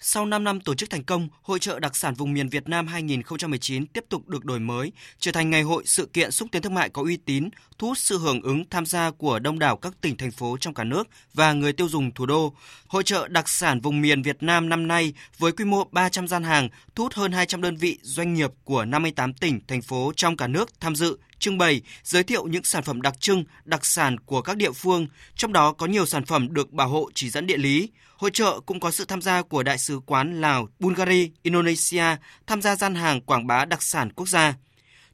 Sau 0.00 0.26
5 0.26 0.44
năm 0.44 0.60
tổ 0.60 0.74
chức 0.74 0.90
thành 0.90 1.04
công, 1.04 1.28
Hội 1.42 1.58
trợ 1.58 1.80
đặc 1.80 1.96
sản 1.96 2.14
vùng 2.14 2.32
miền 2.32 2.48
Việt 2.48 2.68
Nam 2.68 2.86
2019 2.86 3.86
tiếp 3.86 4.04
tục 4.08 4.28
được 4.28 4.44
đổi 4.44 4.60
mới, 4.60 4.92
trở 5.18 5.32
thành 5.32 5.50
ngày 5.50 5.62
hội 5.62 5.82
sự 5.86 6.06
kiện 6.06 6.30
xúc 6.30 6.48
tiến 6.52 6.62
thương 6.62 6.74
mại 6.74 6.88
có 6.88 7.02
uy 7.02 7.16
tín, 7.16 7.48
thu 7.78 7.88
hút 7.88 7.98
sự 7.98 8.18
hưởng 8.18 8.42
ứng 8.42 8.64
tham 8.70 8.86
gia 8.86 9.10
của 9.10 9.38
đông 9.38 9.58
đảo 9.58 9.76
các 9.76 9.92
tỉnh 10.00 10.16
thành 10.16 10.30
phố 10.30 10.56
trong 10.60 10.74
cả 10.74 10.84
nước 10.84 11.08
và 11.34 11.52
người 11.52 11.72
tiêu 11.72 11.88
dùng 11.88 12.10
thủ 12.14 12.26
đô. 12.26 12.52
Hội 12.86 13.02
trợ 13.02 13.28
đặc 13.28 13.48
sản 13.48 13.80
vùng 13.80 14.00
miền 14.00 14.22
Việt 14.22 14.42
Nam 14.42 14.68
năm 14.68 14.88
nay 14.88 15.12
với 15.38 15.52
quy 15.52 15.64
mô 15.64 15.84
300 15.84 16.28
gian 16.28 16.42
hàng, 16.42 16.68
thu 16.94 17.04
hút 17.04 17.14
hơn 17.14 17.32
200 17.32 17.62
đơn 17.62 17.76
vị 17.76 17.98
doanh 18.02 18.34
nghiệp 18.34 18.50
của 18.64 18.84
58 18.84 19.32
tỉnh 19.32 19.60
thành 19.68 19.82
phố 19.82 20.12
trong 20.16 20.36
cả 20.36 20.46
nước 20.46 20.80
tham 20.80 20.96
dự 20.96 21.18
trưng 21.38 21.58
bày, 21.58 21.82
giới 22.02 22.22
thiệu 22.22 22.46
những 22.46 22.64
sản 22.64 22.82
phẩm 22.82 23.02
đặc 23.02 23.20
trưng, 23.20 23.44
đặc 23.64 23.86
sản 23.86 24.18
của 24.20 24.42
các 24.42 24.56
địa 24.56 24.72
phương, 24.72 25.06
trong 25.36 25.52
đó 25.52 25.72
có 25.72 25.86
nhiều 25.86 26.06
sản 26.06 26.24
phẩm 26.24 26.54
được 26.54 26.72
bảo 26.72 26.88
hộ 26.88 27.10
chỉ 27.14 27.30
dẫn 27.30 27.46
địa 27.46 27.56
lý. 27.56 27.88
Hội 28.16 28.30
trợ 28.34 28.60
cũng 28.60 28.80
có 28.80 28.90
sự 28.90 29.04
tham 29.04 29.22
gia 29.22 29.42
của 29.42 29.62
Đại 29.62 29.78
sứ 29.78 30.00
quán 30.06 30.40
Lào, 30.40 30.68
Bulgaria, 30.78 31.28
Indonesia 31.42 32.04
tham 32.46 32.62
gia 32.62 32.76
gian 32.76 32.94
hàng 32.94 33.20
quảng 33.20 33.46
bá 33.46 33.64
đặc 33.64 33.82
sản 33.82 34.12
quốc 34.12 34.28
gia. 34.28 34.54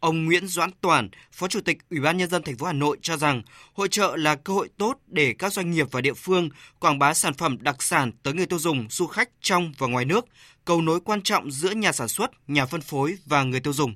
Ông 0.00 0.24
Nguyễn 0.24 0.46
Doãn 0.46 0.70
Toàn, 0.80 1.08
Phó 1.32 1.48
Chủ 1.48 1.60
tịch 1.60 1.78
Ủy 1.90 2.00
ban 2.00 2.16
nhân 2.16 2.30
dân 2.30 2.42
thành 2.42 2.56
phố 2.56 2.66
Hà 2.66 2.72
Nội 2.72 2.98
cho 3.02 3.16
rằng 3.16 3.42
hội 3.74 3.88
trợ 3.88 4.16
là 4.16 4.34
cơ 4.34 4.52
hội 4.52 4.68
tốt 4.78 4.98
để 5.06 5.34
các 5.38 5.52
doanh 5.52 5.70
nghiệp 5.70 5.86
và 5.90 6.00
địa 6.00 6.14
phương 6.14 6.48
quảng 6.78 6.98
bá 6.98 7.14
sản 7.14 7.34
phẩm 7.34 7.56
đặc 7.60 7.82
sản 7.82 8.12
tới 8.22 8.34
người 8.34 8.46
tiêu 8.46 8.58
dùng, 8.58 8.86
du 8.90 9.06
khách 9.06 9.28
trong 9.40 9.72
và 9.78 9.86
ngoài 9.86 10.04
nước, 10.04 10.24
cầu 10.64 10.80
nối 10.80 11.00
quan 11.00 11.22
trọng 11.22 11.50
giữa 11.50 11.70
nhà 11.70 11.92
sản 11.92 12.08
xuất, 12.08 12.30
nhà 12.48 12.66
phân 12.66 12.80
phối 12.80 13.16
và 13.26 13.42
người 13.42 13.60
tiêu 13.60 13.72
dùng. 13.72 13.94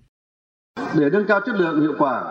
Để 0.94 1.10
nâng 1.12 1.26
cao 1.26 1.40
chất 1.46 1.54
lượng 1.54 1.80
hiệu 1.80 1.94
quả, 1.98 2.22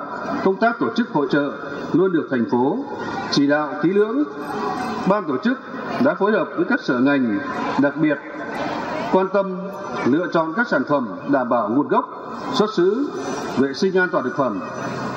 công 0.43 0.55
tác 0.55 0.79
tổ 0.79 0.87
chức 0.95 1.09
hội 1.09 1.27
trợ 1.31 1.51
luôn 1.93 2.11
được 2.11 2.27
thành 2.31 2.45
phố 2.51 2.85
chỉ 3.31 3.47
đạo 3.47 3.73
kỹ 3.83 3.89
lưỡng. 3.89 4.23
Ban 5.07 5.23
tổ 5.27 5.37
chức 5.43 5.59
đã 6.03 6.15
phối 6.15 6.31
hợp 6.31 6.47
với 6.55 6.65
các 6.69 6.79
sở 6.83 6.99
ngành, 6.99 7.39
đặc 7.81 7.93
biệt 7.97 8.17
quan 9.11 9.27
tâm 9.33 9.57
lựa 10.05 10.27
chọn 10.33 10.53
các 10.55 10.67
sản 10.67 10.83
phẩm 10.89 11.19
đảm 11.29 11.49
bảo 11.49 11.69
nguồn 11.69 11.87
gốc, 11.87 12.05
xuất 12.53 12.73
xứ, 12.73 13.09
vệ 13.57 13.73
sinh 13.73 13.97
an 13.97 14.09
toàn 14.11 14.23
thực 14.23 14.37
phẩm, 14.37 14.59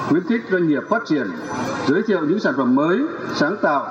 khuyến 0.09 0.23
khích 0.29 0.41
doanh 0.51 0.69
nghiệp 0.69 0.83
phát 0.89 1.03
triển, 1.07 1.27
giới 1.87 2.03
thiệu 2.07 2.27
những 2.27 2.41
sản 2.41 2.55
phẩm 2.57 2.75
mới, 2.75 2.99
sáng 3.35 3.57
tạo, 3.63 3.87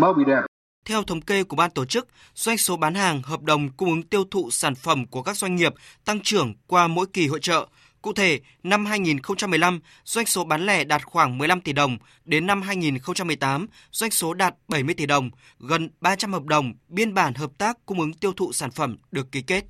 bao 0.00 0.12
bì 0.12 0.24
đẹp. 0.24 0.40
Theo 0.84 1.02
thống 1.02 1.20
kê 1.20 1.44
của 1.44 1.56
ban 1.56 1.70
tổ 1.70 1.84
chức, 1.84 2.06
doanh 2.34 2.58
số 2.58 2.76
bán 2.76 2.94
hàng, 2.94 3.22
hợp 3.24 3.42
đồng 3.42 3.68
cung 3.68 3.90
ứng 3.90 4.02
tiêu 4.02 4.24
thụ 4.30 4.50
sản 4.50 4.74
phẩm 4.74 5.06
của 5.06 5.22
các 5.22 5.36
doanh 5.36 5.56
nghiệp 5.56 5.74
tăng 6.04 6.20
trưởng 6.20 6.54
qua 6.66 6.86
mỗi 6.86 7.06
kỳ 7.12 7.28
hội 7.28 7.40
trợ– 7.40 7.66
Cụ 8.04 8.12
thể, 8.12 8.40
năm 8.62 8.86
2015, 8.86 9.80
doanh 10.04 10.26
số 10.26 10.44
bán 10.44 10.66
lẻ 10.66 10.84
đạt 10.84 11.04
khoảng 11.04 11.38
15 11.38 11.60
tỷ 11.60 11.72
đồng, 11.72 11.98
đến 12.24 12.46
năm 12.46 12.62
2018, 12.62 13.66
doanh 13.90 14.10
số 14.10 14.34
đạt 14.34 14.54
70 14.68 14.94
tỷ 14.94 15.06
đồng, 15.06 15.30
gần 15.60 15.90
300 16.00 16.32
hợp 16.32 16.44
đồng, 16.44 16.72
biên 16.88 17.14
bản 17.14 17.34
hợp 17.34 17.50
tác 17.58 17.86
cung 17.86 18.00
ứng 18.00 18.12
tiêu 18.12 18.32
thụ 18.32 18.52
sản 18.52 18.70
phẩm 18.70 18.96
được 19.12 19.32
ký 19.32 19.42
kết. 19.42 19.64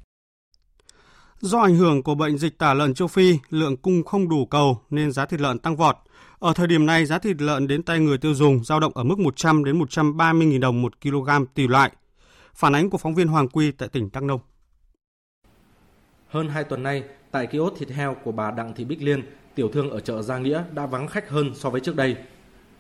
Do 1.41 1.61
ảnh 1.61 1.77
hưởng 1.77 2.03
của 2.03 2.15
bệnh 2.15 2.39
dịch 2.39 2.59
tả 2.59 2.75
lợn 2.75 2.95
châu 2.95 3.09
Phi, 3.09 3.39
lượng 3.51 3.77
cung 3.77 4.05
không 4.05 4.29
đủ 4.29 4.47
cầu 4.47 4.81
nên 4.91 5.13
giá 5.13 5.27
thịt 5.27 5.41
lợn 5.41 5.59
tăng 5.59 5.77
vọt. 5.77 5.97
Ở 6.39 6.53
thời 6.53 6.67
điểm 6.67 6.87
này, 6.87 7.07
giá 7.07 7.19
thịt 7.19 7.43
lợn 7.43 7.67
đến 7.67 7.83
tay 7.83 8.01
người 8.01 8.19
tiêu 8.19 8.35
dùng 8.35 8.65
dao 8.65 8.81
động 8.81 8.93
ở 8.95 9.05
mức 9.05 9.19
100 9.19 9.65
đến 9.65 9.79
130 9.79 10.49
000 10.51 10.61
đồng 10.61 10.83
một 10.83 11.01
kg 11.01 11.29
tùy 11.55 11.69
loại. 11.69 11.93
Phản 12.55 12.75
ánh 12.75 12.91
của 12.91 12.99
phóng 12.99 13.15
viên 13.15 13.29
Hoàng 13.29 13.49
Quy 13.49 13.73
tại 13.73 13.89
tỉnh 13.89 14.09
Đắk 14.13 14.23
Nông. 14.23 14.41
Hơn 16.29 16.49
2 16.49 16.65
tuần 16.65 16.83
nay, 16.83 17.03
tại 17.35 17.47
kiosk 17.47 17.77
thịt 17.77 17.89
heo 17.89 18.17
của 18.25 18.33
bà 18.33 18.51
Đặng 18.51 18.75
Thị 18.75 18.85
Bích 18.85 19.03
Liên, 19.03 19.23
tiểu 19.55 19.69
thương 19.69 19.91
ở 19.91 20.01
chợ 20.01 20.23
Gia 20.23 20.39
Nghĩa 20.39 20.63
đã 20.75 20.87
vắng 20.87 21.09
khách 21.09 21.29
hơn 21.29 21.55
so 21.55 21.71
với 21.71 21.81
trước 21.81 21.97
đây. 21.97 22.17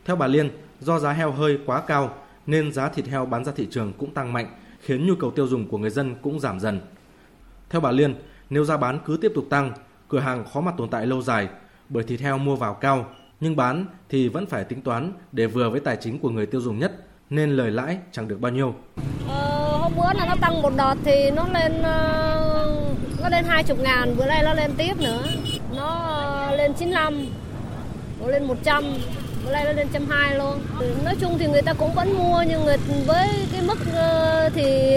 Theo 0.04 0.16
bà 0.16 0.26
Liên, 0.26 0.50
do 0.80 0.98
giá 0.98 1.12
heo 1.12 1.32
hơi 1.32 1.58
quá 1.66 1.80
cao 1.80 2.14
nên 2.46 2.72
giá 2.72 2.88
thịt 2.88 3.06
heo 3.06 3.26
bán 3.26 3.44
ra 3.44 3.52
thị 3.56 3.68
trường 3.70 3.92
cũng 3.98 4.14
tăng 4.14 4.32
mạnh, 4.32 4.46
khiến 4.80 5.06
nhu 5.06 5.14
cầu 5.14 5.30
tiêu 5.30 5.46
dùng 5.46 5.68
của 5.68 5.78
người 5.78 5.90
dân 5.90 6.14
cũng 6.22 6.40
giảm 6.40 6.60
dần. 6.60 6.80
Theo 7.70 7.80
bà 7.80 7.90
Liên, 7.90 8.14
nếu 8.50 8.64
giá 8.64 8.76
bán 8.76 8.98
cứ 9.04 9.16
tiếp 9.16 9.32
tục 9.34 9.46
tăng, 9.50 9.72
cửa 10.08 10.18
hàng 10.18 10.44
khó 10.44 10.60
mà 10.60 10.72
tồn 10.76 10.88
tại 10.88 11.06
lâu 11.06 11.22
dài 11.22 11.48
bởi 11.88 12.04
thịt 12.04 12.20
heo 12.20 12.38
mua 12.38 12.56
vào 12.56 12.74
cao, 12.74 13.06
nhưng 13.40 13.56
bán 13.56 13.86
thì 14.08 14.28
vẫn 14.28 14.46
phải 14.46 14.64
tính 14.64 14.82
toán 14.82 15.12
để 15.32 15.46
vừa 15.46 15.70
với 15.70 15.80
tài 15.80 15.96
chính 16.00 16.18
của 16.18 16.30
người 16.30 16.46
tiêu 16.46 16.60
dùng 16.60 16.78
nhất 16.78 17.06
nên 17.30 17.50
lời 17.56 17.70
lãi 17.70 17.98
chẳng 18.12 18.28
được 18.28 18.40
bao 18.40 18.52
nhiêu. 18.52 18.74
Ờ, 19.28 19.78
hôm 19.80 19.92
bữa 19.96 20.12
là 20.14 20.26
nó 20.26 20.34
tăng 20.40 20.62
một 20.62 20.72
đợt 20.76 20.94
thì 21.04 21.30
nó 21.30 21.48
lên 21.52 21.82
ờ, 21.82 22.76
nó 23.22 23.28
lên 23.28 23.44
20 23.44 23.76
ngàn, 23.82 24.16
bữa 24.16 24.26
nay 24.26 24.42
nó 24.44 24.54
lên 24.54 24.70
tiếp 24.76 24.94
nữa. 24.98 25.22
Nó 25.76 25.86
ờ, 25.86 26.56
lên 26.56 26.72
95, 26.74 27.26
nó 28.20 28.26
lên 28.26 28.44
100, 28.44 28.84
bữa 29.44 29.52
nay 29.52 29.64
nó 29.64 29.72
lên 29.72 29.86
120 29.86 30.38
luôn. 30.38 30.58
Nói 31.04 31.14
chung 31.20 31.38
thì 31.38 31.46
người 31.46 31.62
ta 31.62 31.74
cũng 31.74 31.94
vẫn 31.94 32.18
mua 32.18 32.42
nhưng 32.48 32.64
người 32.64 32.76
với 33.06 33.28
cái 33.52 33.62
mức 33.66 33.78
ờ, 33.94 34.50
thì 34.54 34.96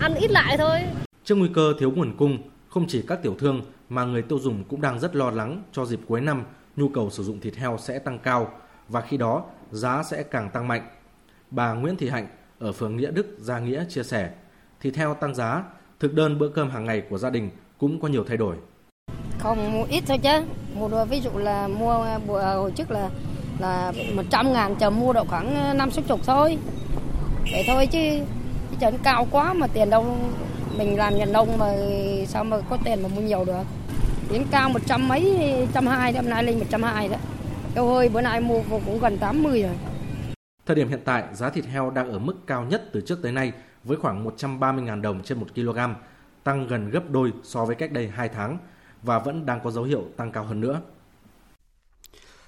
ăn 0.00 0.14
ít 0.14 0.30
lại 0.30 0.56
thôi. 0.58 0.80
Trước 1.24 1.34
nguy 1.34 1.48
cơ 1.54 1.72
thiếu 1.78 1.90
nguồn 1.90 2.16
cung, 2.16 2.38
không 2.68 2.86
chỉ 2.88 3.02
các 3.08 3.22
tiểu 3.22 3.36
thương 3.38 3.62
mà 3.88 4.04
người 4.04 4.22
tiêu 4.22 4.38
dùng 4.38 4.64
cũng 4.64 4.80
đang 4.80 4.98
rất 5.00 5.16
lo 5.16 5.30
lắng 5.30 5.62
cho 5.72 5.84
dịp 5.84 6.00
cuối 6.08 6.20
năm 6.20 6.44
nhu 6.76 6.88
cầu 6.88 7.10
sử 7.10 7.22
dụng 7.22 7.40
thịt 7.40 7.56
heo 7.56 7.76
sẽ 7.78 7.98
tăng 7.98 8.18
cao 8.18 8.52
và 8.88 9.00
khi 9.00 9.16
đó 9.16 9.44
giá 9.70 10.02
sẽ 10.02 10.22
càng 10.22 10.50
tăng 10.50 10.68
mạnh. 10.68 10.82
Bà 11.50 11.72
Nguyễn 11.72 11.96
Thị 11.96 12.08
Hạnh 12.08 12.26
ở 12.58 12.72
phường 12.72 12.96
Nghĩa 12.96 13.10
Đức, 13.10 13.36
Gia 13.38 13.58
Nghĩa 13.58 13.84
chia 13.88 14.02
sẻ, 14.02 14.30
thì 14.80 14.90
theo 14.90 15.14
tăng 15.14 15.34
giá, 15.34 15.62
thực 16.00 16.14
đơn 16.14 16.38
bữa 16.38 16.48
cơm 16.48 16.70
hàng 16.70 16.84
ngày 16.84 17.02
của 17.10 17.18
gia 17.18 17.30
đình 17.30 17.50
cũng 17.78 18.00
có 18.00 18.08
nhiều 18.08 18.24
thay 18.28 18.36
đổi. 18.36 18.56
Không 19.38 19.72
mua 19.72 19.84
ít 19.84 20.04
thôi 20.06 20.18
chứ, 20.22 20.44
mua 20.74 20.88
đồ, 20.88 21.04
ví 21.04 21.20
dụ 21.20 21.30
là 21.34 21.68
mua 21.68 22.06
bữa 22.26 22.42
hồi 22.42 22.70
trước 22.70 22.90
là 22.90 23.10
là 23.58 23.92
100 24.14 24.52
ngàn 24.52 24.74
chờ 24.74 24.90
mua 24.90 25.12
độ 25.12 25.24
khoảng 25.24 25.54
ờ, 25.54 25.74
5 25.74 25.90
60 25.90 26.18
thôi. 26.26 26.58
Vậy 27.52 27.64
thôi 27.66 27.86
chứ 27.86 27.98
chứ 28.80 28.86
cao 29.02 29.26
quá 29.30 29.52
mà 29.52 29.66
tiền 29.66 29.90
đâu 29.90 30.16
mình 30.76 30.96
làm 30.96 31.16
nhà 31.16 31.24
nông 31.24 31.58
mà 31.58 31.72
sao 32.26 32.44
mà 32.44 32.56
có 32.70 32.78
tiền 32.84 33.02
mà 33.02 33.08
mua 33.08 33.20
nhiều 33.20 33.44
được. 33.44 33.62
Đến 34.32 34.42
cao 34.50 34.68
một 34.68 34.80
trăm 34.86 35.08
mấy 35.08 35.38
trăm 35.74 35.86
hai 35.86 36.12
năm 36.12 36.28
nay 36.28 36.44
lên 36.44 36.58
một 36.58 36.66
trăm 36.70 36.82
hai 36.82 37.08
đó. 37.08 37.16
Heo 37.74 37.88
hơi 37.88 38.08
bữa 38.08 38.20
nay 38.20 38.40
mua 38.40 38.60
cũng 38.70 38.98
gần 39.00 39.18
80 39.18 39.62
rồi. 39.62 39.72
Thời 40.68 40.74
điểm 40.74 40.88
hiện 40.88 41.00
tại, 41.04 41.24
giá 41.32 41.50
thịt 41.50 41.64
heo 41.64 41.90
đang 41.90 42.12
ở 42.12 42.18
mức 42.18 42.34
cao 42.46 42.64
nhất 42.64 42.82
từ 42.92 43.00
trước 43.00 43.18
tới 43.22 43.32
nay 43.32 43.52
với 43.84 43.96
khoảng 43.96 44.24
130.000 44.26 45.00
đồng 45.00 45.22
trên 45.22 45.40
1 45.40 45.46
kg, 45.54 45.78
tăng 46.44 46.66
gần 46.66 46.90
gấp 46.90 47.10
đôi 47.10 47.32
so 47.42 47.64
với 47.64 47.76
cách 47.76 47.92
đây 47.92 48.08
2 48.08 48.28
tháng 48.28 48.58
và 49.02 49.18
vẫn 49.18 49.46
đang 49.46 49.60
có 49.64 49.70
dấu 49.70 49.84
hiệu 49.84 50.04
tăng 50.16 50.32
cao 50.32 50.44
hơn 50.44 50.60
nữa. 50.60 50.80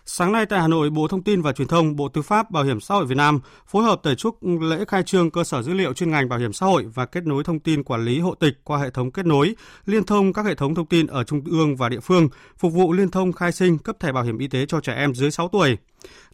Sáng 0.06 0.32
nay 0.32 0.46
tại 0.46 0.60
Hà 0.60 0.68
Nội, 0.68 0.90
Bộ 0.90 1.08
Thông 1.08 1.22
tin 1.22 1.42
và 1.42 1.52
Truyền 1.52 1.68
thông, 1.68 1.96
Bộ 1.96 2.08
Tư 2.08 2.22
pháp, 2.22 2.50
Bảo 2.50 2.64
hiểm 2.64 2.80
xã 2.80 2.94
hội 2.94 3.06
Việt 3.06 3.14
Nam 3.14 3.40
phối 3.66 3.84
hợp 3.84 4.00
tổ 4.02 4.14
chức 4.14 4.34
lễ 4.60 4.84
khai 4.88 5.02
trương 5.02 5.30
cơ 5.30 5.44
sở 5.44 5.62
dữ 5.62 5.74
liệu 5.74 5.92
chuyên 5.92 6.10
ngành 6.10 6.28
bảo 6.28 6.38
hiểm 6.38 6.52
xã 6.52 6.66
hội 6.66 6.86
và 6.94 7.06
kết 7.06 7.26
nối 7.26 7.44
thông 7.44 7.60
tin 7.60 7.84
quản 7.84 8.04
lý 8.04 8.20
hộ 8.20 8.34
tịch 8.34 8.54
qua 8.64 8.78
hệ 8.78 8.90
thống 8.90 9.10
kết 9.10 9.26
nối, 9.26 9.54
liên 9.86 10.04
thông 10.04 10.32
các 10.32 10.46
hệ 10.46 10.54
thống 10.54 10.74
thông 10.74 10.86
tin 10.86 11.06
ở 11.06 11.24
trung 11.24 11.42
ương 11.44 11.76
và 11.76 11.88
địa 11.88 12.00
phương, 12.00 12.28
phục 12.58 12.72
vụ 12.72 12.92
liên 12.92 13.10
thông 13.10 13.32
khai 13.32 13.52
sinh 13.52 13.78
cấp 13.78 13.96
thẻ 14.00 14.12
bảo 14.12 14.24
hiểm 14.24 14.38
y 14.38 14.48
tế 14.48 14.66
cho 14.66 14.80
trẻ 14.80 14.94
em 14.94 15.14
dưới 15.14 15.30
6 15.30 15.48
tuổi. 15.48 15.76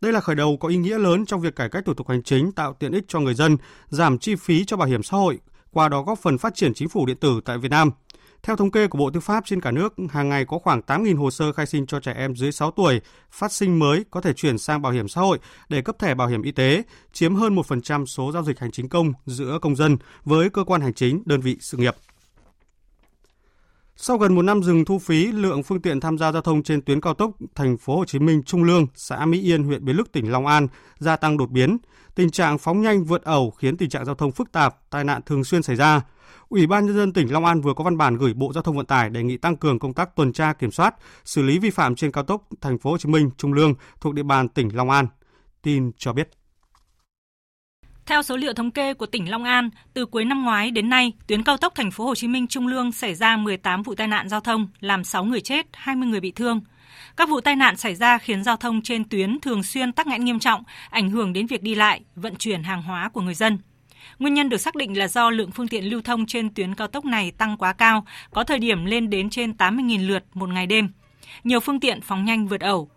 Đây 0.01 0.13
là 0.13 0.21
khởi 0.21 0.37
đầu 0.37 0.57
có 0.61 0.69
ý 0.69 0.77
nghĩa 0.77 0.99
lớn 0.99 1.27
trong 1.27 1.41
việc 1.41 1.57
cải 1.57 1.69
cách 1.69 1.85
thủ 1.87 1.95
tục 1.95 2.09
hành 2.09 2.23
chính, 2.23 2.53
tạo 2.53 2.77
tiện 2.79 2.93
ích 2.93 3.05
cho 3.09 3.21
người 3.21 3.35
dân, 3.35 3.57
giảm 3.89 4.19
chi 4.19 4.35
phí 4.35 4.65
cho 4.65 4.77
bảo 4.77 4.89
hiểm 4.89 5.03
xã 5.03 5.17
hội, 5.17 5.39
qua 5.73 5.89
đó 5.89 6.03
góp 6.03 6.19
phần 6.19 6.39
phát 6.39 6.55
triển 6.55 6.75
chính 6.75 6.89
phủ 6.89 7.07
điện 7.07 7.17
tử 7.17 7.41
tại 7.45 7.59
Việt 7.59 7.71
Nam– 7.71 7.91
theo 8.47 8.57
thống 8.57 8.71
kê 8.71 8.87
của 8.87 8.99
Bộ 8.99 9.11
Tư 9.11 9.21
pháp 9.21 9.45
trên 9.47 9.61
cả 9.61 9.71
nước, 9.71 9.95
hàng 10.11 10.29
ngày 10.29 10.45
có 10.45 10.59
khoảng 10.59 10.81
8.000 10.87 11.17
hồ 11.17 11.31
sơ 11.31 11.53
khai 11.53 11.67
sinh 11.67 11.87
cho 11.87 12.01
trẻ 12.01 12.13
em 12.13 12.37
dưới 12.37 12.53
6 12.53 12.71
tuổi 12.71 13.01
phát 13.31 13.53
sinh 13.53 13.79
mới 13.79 14.05
có 14.11 14.21
thể 14.21 14.33
chuyển 14.33 14.59
sang 14.59 14.83
bảo 14.83 14.93
hiểm 14.93 15.09
xã 15.09 15.21
hội 15.21 15.39
để 15.69 15.83
cấp 15.83 15.97
thẻ 15.99 16.15
bảo 16.15 16.29
hiểm 16.29 16.43
y 16.43 16.53
tế, 16.53 16.83
chiếm 17.13 17.35
hơn 17.35 17.57
1% 17.57 18.07
số 18.07 18.33
giao 18.33 18.43
dịch 18.43 18.59
hành 18.59 18.71
chính 18.71 18.89
công 18.89 19.13
giữa 19.27 19.59
công 19.63 19.77
dân 19.77 19.97
với 20.25 20.51
cơ 20.51 20.65
quan 20.65 20.81
hành 20.81 20.95
chính, 20.95 21.23
đơn 21.27 21.41
vị 21.41 21.57
sự 21.61 21.79
nghiệp. 21.79 21.95
Sau 23.97 24.19
gần 24.19 24.35
một 24.35 24.43
năm 24.43 24.63
dừng 24.63 24.85
thu 24.85 24.99
phí, 24.99 25.27
lượng 25.27 25.63
phương 25.63 25.83
tiện 25.83 26.01
tham 26.01 26.19
gia 26.19 26.33
giao 26.33 26.43
thông 26.43 26.63
trên 26.63 26.83
tuyến 26.83 27.01
cao 27.01 27.15
tốc 27.15 27.31
thành 27.55 27.77
phố 27.77 27.97
Hồ 27.97 28.05
Chí 28.05 28.19
Minh 28.19 28.43
Trung 28.43 28.65
Lương, 28.65 28.87
xã 28.95 29.27
Mỹ 29.27 29.43
Yên, 29.43 29.65
huyện 29.65 29.85
Bến 29.85 29.97
Lức, 29.97 30.13
tỉnh 30.13 30.33
Long 30.33 30.47
An 30.47 30.69
gia 30.99 31.17
tăng 31.17 31.37
đột 31.37 31.51
biến. 31.51 31.79
Tình 32.15 32.31
trạng 32.31 32.59
phóng 32.59 32.83
nhanh 32.83 33.05
vượt 33.05 33.23
ẩu 33.23 33.51
khiến 33.51 33.77
tình 33.77 33.91
trạng 33.91 34.05
giao 34.05 34.15
thông 34.15 34.33
phức 34.33 34.53
tạp, 34.53 34.91
tai 34.91 35.05
nạn 35.05 35.23
thường 35.27 35.45
xuyên 35.45 35.63
xảy 35.63 35.77
ra. 35.77 36.03
Ủy 36.49 36.67
ban 36.67 36.87
nhân 36.87 36.97
dân 36.97 37.13
tỉnh 37.13 37.33
Long 37.33 37.45
An 37.45 37.61
vừa 37.61 37.75
có 37.75 37.85
văn 37.85 37.97
bản 37.97 38.17
gửi 38.17 38.35
Bộ 38.35 38.53
Giao 38.53 38.63
thông 38.63 38.77
Vận 38.77 38.87
tải 38.87 39.11
đề 39.11 39.23
nghị 39.23 39.37
tăng 39.37 39.57
cường 39.57 39.79
công 39.79 39.95
tác 39.95 40.17
tuần 40.17 40.33
tra 40.33 40.53
kiểm 40.53 40.71
soát, 40.71 40.95
xử 41.25 41.43
lý 41.43 41.59
vi 41.59 41.71
phạm 41.71 41.95
trên 41.95 42.13
cao 42.13 42.25
tốc 42.25 42.49
Thành 42.61 42.79
phố 42.79 42.91
Hồ 42.91 42.99
Chí 42.99 43.09
Minh 43.09 43.31
Trung 43.37 43.53
Lương 43.53 43.75
thuộc 44.01 44.15
địa 44.15 44.23
bàn 44.23 44.49
tỉnh 44.49 44.77
Long 44.77 44.91
An. 44.91 45.07
Tin 45.63 45.91
cho 45.99 46.13
biết. 46.13 46.29
Theo 48.07 48.23
số 48.23 48.37
liệu 48.37 48.53
thống 48.53 48.71
kê 48.71 48.95
của 48.95 49.07
tỉnh 49.07 49.31
Long 49.31 49.45
An, 49.45 49.71
từ 49.95 50.07
cuối 50.07 50.25
năm 50.25 50.45
ngoái 50.45 50.71
đến 50.71 50.89
nay, 50.89 51.13
tuyến 51.27 51.43
cao 51.43 51.57
tốc 51.57 51.73
Thành 51.75 51.91
phố 51.91 52.05
Hồ 52.05 52.15
Chí 52.15 52.29
Minh 52.29 52.47
Trung 52.47 52.67
Lương 52.67 52.93
xảy 52.93 53.15
ra 53.15 53.37
18 53.37 53.83
vụ 53.83 53.95
tai 53.95 54.09
nạn 54.09 54.29
giao 54.29 54.41
thông, 54.41 54.69
làm 54.81 55.05
6 55.05 55.25
người 55.25 55.41
chết, 55.41 55.67
20 55.73 56.09
người 56.09 56.21
bị 56.21 56.33
thương. 56.33 56.61
Các 57.17 57.29
vụ 57.29 57.41
tai 57.41 57.57
nạn 57.57 57.77
xảy 57.77 57.95
ra 57.95 58.19
khiến 58.19 58.45
giao 58.45 58.57
thông 58.57 58.83
trên 58.83 59.09
tuyến 59.09 59.41
thường 59.41 59.63
xuyên 59.63 59.93
tắc 59.93 60.07
nghẽn 60.07 60.25
nghiêm 60.25 60.39
trọng, 60.39 60.63
ảnh 60.91 61.11
hưởng 61.11 61.33
đến 61.33 61.47
việc 61.47 61.63
đi 61.63 61.75
lại, 61.75 62.01
vận 62.15 62.37
chuyển 62.37 62.63
hàng 62.63 62.83
hóa 62.83 63.09
của 63.09 63.21
người 63.21 63.35
dân. 63.35 63.59
Nguyên 64.19 64.35
nhân 64.35 64.49
được 64.49 64.57
xác 64.57 64.75
định 64.75 64.99
là 64.99 65.09
do 65.09 65.31
lượng 65.31 65.51
phương 65.51 65.69
tiện 65.69 65.91
lưu 65.91 66.03
thông 66.03 66.27
trên 66.27 66.55
tuyến 66.55 66.75
cao 66.75 66.87
tốc 66.87 67.05
này 67.05 67.31
tăng 67.31 67.57
quá 67.57 67.73
cao, 67.73 68.07
có 68.31 68.45
thời 68.45 68.59
điểm 68.59 68.85
lên 68.85 69.11
đến 69.11 69.31
trên 69.31 69.51
80.000 69.51 70.07
lượt 70.07 70.25
một 70.35 70.49
ngày 70.49 70.67
đêm. 70.67 70.89
Nhiều 71.45 71.61
phương 71.61 71.81
tiện 71.81 72.01
phóng 72.01 72.25
nhanh 72.25 72.47
vượt 72.47 72.61
ẩu. 72.61 72.89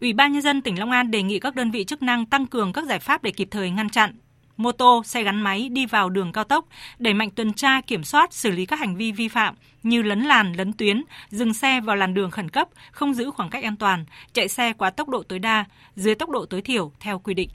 Ủy 0.00 0.12
ban 0.12 0.32
nhân 0.32 0.42
dân 0.42 0.62
tỉnh 0.62 0.78
Long 0.78 0.90
An 0.90 1.10
đề 1.10 1.22
nghị 1.22 1.40
các 1.40 1.54
đơn 1.54 1.70
vị 1.70 1.84
chức 1.84 2.02
năng 2.02 2.26
tăng 2.26 2.46
cường 2.46 2.72
các 2.72 2.84
giải 2.84 2.98
pháp 2.98 3.22
để 3.22 3.30
kịp 3.30 3.48
thời 3.50 3.70
ngăn 3.70 3.90
chặn 3.90 4.14
mô 4.56 4.72
tô, 4.72 5.02
xe 5.04 5.22
gắn 5.22 5.40
máy 5.42 5.68
đi 5.68 5.86
vào 5.86 6.10
đường 6.10 6.32
cao 6.32 6.44
tốc, 6.44 6.66
đẩy 6.98 7.14
mạnh 7.14 7.30
tuần 7.30 7.52
tra, 7.52 7.80
kiểm 7.80 8.04
soát, 8.04 8.34
xử 8.34 8.50
lý 8.50 8.66
các 8.66 8.78
hành 8.78 8.96
vi 8.96 9.12
vi 9.12 9.28
phạm 9.28 9.54
như 9.82 10.02
lấn 10.02 10.20
làn, 10.20 10.52
lấn 10.52 10.72
tuyến, 10.72 11.02
dừng 11.30 11.54
xe 11.54 11.80
vào 11.80 11.96
làn 11.96 12.14
đường 12.14 12.30
khẩn 12.30 12.48
cấp, 12.48 12.68
không 12.90 13.14
giữ 13.14 13.30
khoảng 13.30 13.50
cách 13.50 13.64
an 13.64 13.76
toàn, 13.76 14.04
chạy 14.32 14.48
xe 14.48 14.72
quá 14.72 14.90
tốc 14.90 15.08
độ 15.08 15.22
tối 15.22 15.38
đa, 15.38 15.64
dưới 15.96 16.14
tốc 16.14 16.30
độ 16.30 16.46
tối 16.46 16.62
thiểu 16.62 16.92
theo 17.00 17.18
quy 17.18 17.34
định. 17.34 17.48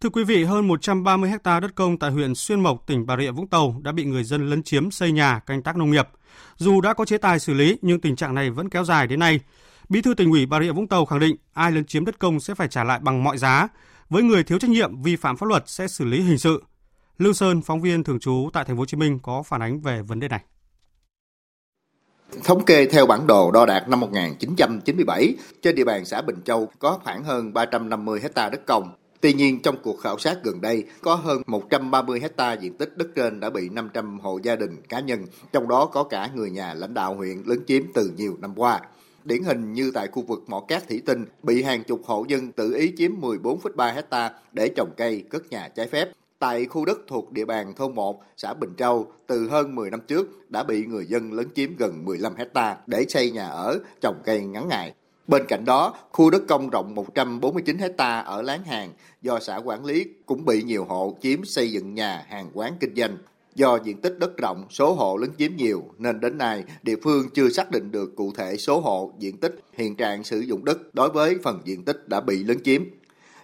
Thưa 0.00 0.08
quý 0.08 0.24
vị, 0.24 0.44
hơn 0.44 0.68
130 0.68 1.30
ha 1.30 1.60
đất 1.60 1.74
công 1.74 1.98
tại 1.98 2.10
huyện 2.10 2.34
Xuyên 2.34 2.60
Mộc, 2.60 2.86
tỉnh 2.86 3.06
Bà 3.06 3.16
Rịa 3.16 3.30
Vũng 3.30 3.46
Tàu 3.46 3.80
đã 3.82 3.92
bị 3.92 4.04
người 4.04 4.24
dân 4.24 4.50
lấn 4.50 4.62
chiếm 4.62 4.90
xây 4.90 5.12
nhà, 5.12 5.38
canh 5.38 5.62
tác 5.62 5.76
nông 5.76 5.90
nghiệp. 5.90 6.08
Dù 6.56 6.80
đã 6.80 6.94
có 6.94 7.04
chế 7.04 7.18
tài 7.18 7.38
xử 7.38 7.54
lý 7.54 7.78
nhưng 7.82 8.00
tình 8.00 8.16
trạng 8.16 8.34
này 8.34 8.50
vẫn 8.50 8.68
kéo 8.68 8.84
dài 8.84 9.06
đến 9.06 9.18
nay. 9.18 9.40
Bí 9.88 10.02
thư 10.02 10.14
tỉnh 10.14 10.30
ủy 10.30 10.46
Bà 10.46 10.60
Rịa 10.60 10.72
Vũng 10.72 10.88
Tàu 10.88 11.04
khẳng 11.04 11.20
định 11.20 11.36
ai 11.52 11.72
lấn 11.72 11.84
chiếm 11.84 12.04
đất 12.04 12.18
công 12.18 12.40
sẽ 12.40 12.54
phải 12.54 12.68
trả 12.68 12.84
lại 12.84 12.98
bằng 13.02 13.24
mọi 13.24 13.38
giá. 13.38 13.68
Với 14.10 14.22
người 14.22 14.44
thiếu 14.44 14.58
trách 14.58 14.70
nhiệm 14.70 15.02
vi 15.02 15.16
phạm 15.16 15.36
pháp 15.36 15.46
luật 15.46 15.62
sẽ 15.66 15.88
xử 15.88 16.04
lý 16.04 16.20
hình 16.20 16.38
sự. 16.38 16.62
Lưu 17.18 17.32
Sơn, 17.32 17.62
phóng 17.62 17.80
viên 17.80 18.04
thường 18.04 18.20
trú 18.20 18.50
tại 18.52 18.64
thành 18.64 18.76
phố 18.76 18.80
Hồ 18.80 18.86
Chí 18.86 18.96
Minh 18.96 19.18
có 19.22 19.42
phản 19.42 19.62
ánh 19.62 19.80
về 19.80 20.02
vấn 20.02 20.20
đề 20.20 20.28
này. 20.28 20.40
Thống 22.44 22.64
kê 22.64 22.86
theo 22.86 23.06
bản 23.06 23.26
đồ 23.26 23.50
đo 23.50 23.66
đạc 23.66 23.88
năm 23.88 24.00
1997, 24.00 25.34
trên 25.62 25.74
địa 25.74 25.84
bàn 25.84 26.04
xã 26.04 26.22
Bình 26.22 26.42
Châu 26.44 26.68
có 26.78 26.98
khoảng 27.04 27.24
hơn 27.24 27.52
350 27.52 28.20
hecta 28.22 28.48
đất 28.48 28.66
công, 28.66 28.92
Tuy 29.24 29.32
nhiên, 29.32 29.62
trong 29.62 29.76
cuộc 29.82 30.00
khảo 30.00 30.18
sát 30.18 30.38
gần 30.44 30.60
đây, 30.60 30.84
có 31.02 31.14
hơn 31.14 31.42
130 31.46 32.20
hecta 32.20 32.52
diện 32.52 32.74
tích 32.74 32.96
đất 32.96 33.08
trên 33.14 33.40
đã 33.40 33.50
bị 33.50 33.68
500 33.68 34.20
hộ 34.20 34.38
gia 34.42 34.56
đình 34.56 34.76
cá 34.88 35.00
nhân, 35.00 35.26
trong 35.52 35.68
đó 35.68 35.86
có 35.86 36.04
cả 36.04 36.30
người 36.34 36.50
nhà 36.50 36.74
lãnh 36.74 36.94
đạo 36.94 37.14
huyện 37.14 37.42
lấn 37.46 37.64
chiếm 37.66 37.82
từ 37.94 38.10
nhiều 38.16 38.36
năm 38.40 38.52
qua. 38.56 38.80
Điển 39.24 39.42
hình 39.42 39.72
như 39.72 39.90
tại 39.94 40.08
khu 40.08 40.22
vực 40.22 40.42
mỏ 40.46 40.60
cát 40.60 40.88
Thủy 40.88 41.02
Tinh, 41.06 41.24
bị 41.42 41.62
hàng 41.62 41.84
chục 41.84 42.00
hộ 42.04 42.24
dân 42.28 42.52
tự 42.52 42.74
ý 42.74 42.92
chiếm 42.96 43.20
14,3 43.20 43.94
hecta 43.94 44.32
để 44.52 44.68
trồng 44.76 44.90
cây, 44.96 45.24
cất 45.30 45.50
nhà 45.50 45.68
trái 45.68 45.86
phép. 45.86 46.08
Tại 46.38 46.64
khu 46.64 46.84
đất 46.84 46.98
thuộc 47.08 47.32
địa 47.32 47.44
bàn 47.44 47.72
thôn 47.76 47.94
1, 47.94 48.22
xã 48.36 48.54
Bình 48.54 48.74
Châu, 48.76 49.12
từ 49.26 49.48
hơn 49.48 49.74
10 49.74 49.90
năm 49.90 50.00
trước 50.06 50.50
đã 50.50 50.62
bị 50.62 50.86
người 50.86 51.06
dân 51.06 51.32
lấn 51.32 51.46
chiếm 51.54 51.76
gần 51.76 52.04
15 52.04 52.34
hecta 52.34 52.76
để 52.86 53.04
xây 53.08 53.30
nhà 53.30 53.46
ở, 53.48 53.78
trồng 54.00 54.22
cây 54.24 54.40
ngắn 54.40 54.68
ngày. 54.68 54.94
Bên 55.28 55.42
cạnh 55.48 55.64
đó, 55.64 55.94
khu 56.12 56.30
đất 56.30 56.42
công 56.48 56.70
rộng 56.70 56.94
149 56.94 57.78
hecta 57.78 58.20
ở 58.20 58.42
Láng 58.42 58.64
Hàng 58.64 58.90
do 59.22 59.40
xã 59.40 59.56
quản 59.56 59.84
lý 59.84 60.06
cũng 60.26 60.44
bị 60.44 60.62
nhiều 60.62 60.84
hộ 60.84 61.16
chiếm 61.22 61.44
xây 61.44 61.72
dựng 61.72 61.94
nhà, 61.94 62.24
hàng 62.28 62.50
quán 62.54 62.72
kinh 62.80 62.94
doanh. 62.96 63.16
Do 63.54 63.78
diện 63.84 64.00
tích 64.00 64.18
đất 64.18 64.36
rộng, 64.36 64.64
số 64.70 64.94
hộ 64.94 65.16
lấn 65.16 65.30
chiếm 65.38 65.56
nhiều 65.56 65.84
nên 65.98 66.20
đến 66.20 66.38
nay 66.38 66.64
địa 66.82 66.96
phương 67.02 67.28
chưa 67.34 67.48
xác 67.48 67.70
định 67.70 67.90
được 67.90 68.16
cụ 68.16 68.32
thể 68.36 68.56
số 68.56 68.80
hộ, 68.80 69.12
diện 69.18 69.36
tích, 69.36 69.54
hiện 69.72 69.96
trạng 69.96 70.24
sử 70.24 70.40
dụng 70.40 70.64
đất 70.64 70.94
đối 70.94 71.10
với 71.10 71.38
phần 71.42 71.60
diện 71.64 71.84
tích 71.84 72.08
đã 72.08 72.20
bị 72.20 72.44
lấn 72.44 72.62
chiếm. 72.62 72.82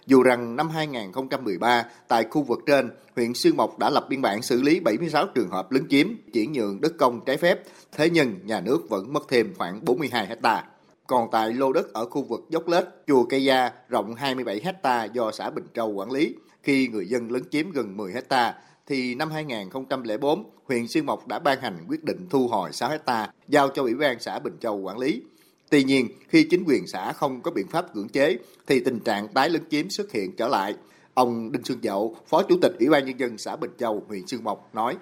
Dù 0.05 0.23
rằng 0.23 0.55
năm 0.55 0.69
2013, 0.69 1.85
tại 2.07 2.25
khu 2.31 2.43
vực 2.43 2.59
trên, 2.65 2.89
huyện 3.15 3.33
Xuyên 3.33 3.57
Mộc 3.57 3.79
đã 3.79 3.89
lập 3.89 4.05
biên 4.09 4.21
bản 4.21 4.41
xử 4.41 4.61
lý 4.61 4.79
76 4.79 5.27
trường 5.35 5.49
hợp 5.49 5.71
lấn 5.71 5.87
chiếm, 5.89 6.07
chuyển 6.33 6.51
nhượng 6.51 6.81
đất 6.81 6.93
công 6.97 7.25
trái 7.25 7.37
phép, 7.37 7.59
thế 7.91 8.09
nhưng 8.09 8.35
nhà 8.45 8.61
nước 8.61 8.89
vẫn 8.89 9.13
mất 9.13 9.23
thêm 9.29 9.53
khoảng 9.57 9.85
42 9.85 10.27
hectare. 10.27 10.63
Còn 11.11 11.27
tại 11.31 11.53
lô 11.53 11.73
đất 11.73 11.93
ở 11.93 12.05
khu 12.05 12.23
vực 12.23 12.41
dốc 12.49 12.67
lết, 12.67 12.83
chùa 13.07 13.23
Cây 13.23 13.43
Gia 13.43 13.71
rộng 13.89 14.15
27 14.15 14.61
hecta 14.63 15.03
do 15.03 15.31
xã 15.31 15.49
Bình 15.49 15.65
Châu 15.73 15.89
quản 15.93 16.11
lý, 16.11 16.35
khi 16.63 16.87
người 16.87 17.05
dân 17.05 17.31
lấn 17.31 17.43
chiếm 17.51 17.71
gần 17.71 17.97
10 17.97 18.13
hecta 18.13 18.53
thì 18.87 19.15
năm 19.15 19.31
2004, 19.31 20.43
huyện 20.65 20.87
Xuyên 20.87 21.05
Mộc 21.05 21.27
đã 21.27 21.39
ban 21.39 21.61
hành 21.61 21.77
quyết 21.87 22.03
định 22.03 22.27
thu 22.29 22.47
hồi 22.47 22.73
6 22.73 22.89
hecta 22.89 23.29
giao 23.47 23.69
cho 23.69 23.81
Ủy 23.81 23.95
ban 23.95 24.19
xã 24.19 24.39
Bình 24.39 24.57
Châu 24.61 24.77
quản 24.77 24.97
lý. 24.97 25.21
Tuy 25.69 25.83
nhiên, 25.83 26.07
khi 26.29 26.47
chính 26.49 26.63
quyền 26.67 26.87
xã 26.87 27.13
không 27.13 27.41
có 27.41 27.51
biện 27.51 27.67
pháp 27.67 27.93
cưỡng 27.93 28.09
chế 28.09 28.37
thì 28.67 28.79
tình 28.79 28.99
trạng 28.99 29.27
tái 29.27 29.49
lấn 29.49 29.61
chiếm 29.69 29.89
xuất 29.89 30.11
hiện 30.11 30.35
trở 30.35 30.47
lại. 30.47 30.75
Ông 31.13 31.51
Đinh 31.51 31.63
Xuân 31.63 31.79
Dậu, 31.83 32.15
Phó 32.27 32.43
Chủ 32.43 32.57
tịch 32.61 32.73
Ủy 32.79 32.89
ban 32.89 33.05
Nhân 33.05 33.19
dân 33.19 33.37
xã 33.37 33.55
Bình 33.55 33.71
Châu, 33.77 34.03
huyện 34.07 34.27
Xuyên 34.27 34.43
Mộc 34.43 34.75
nói. 34.75 34.95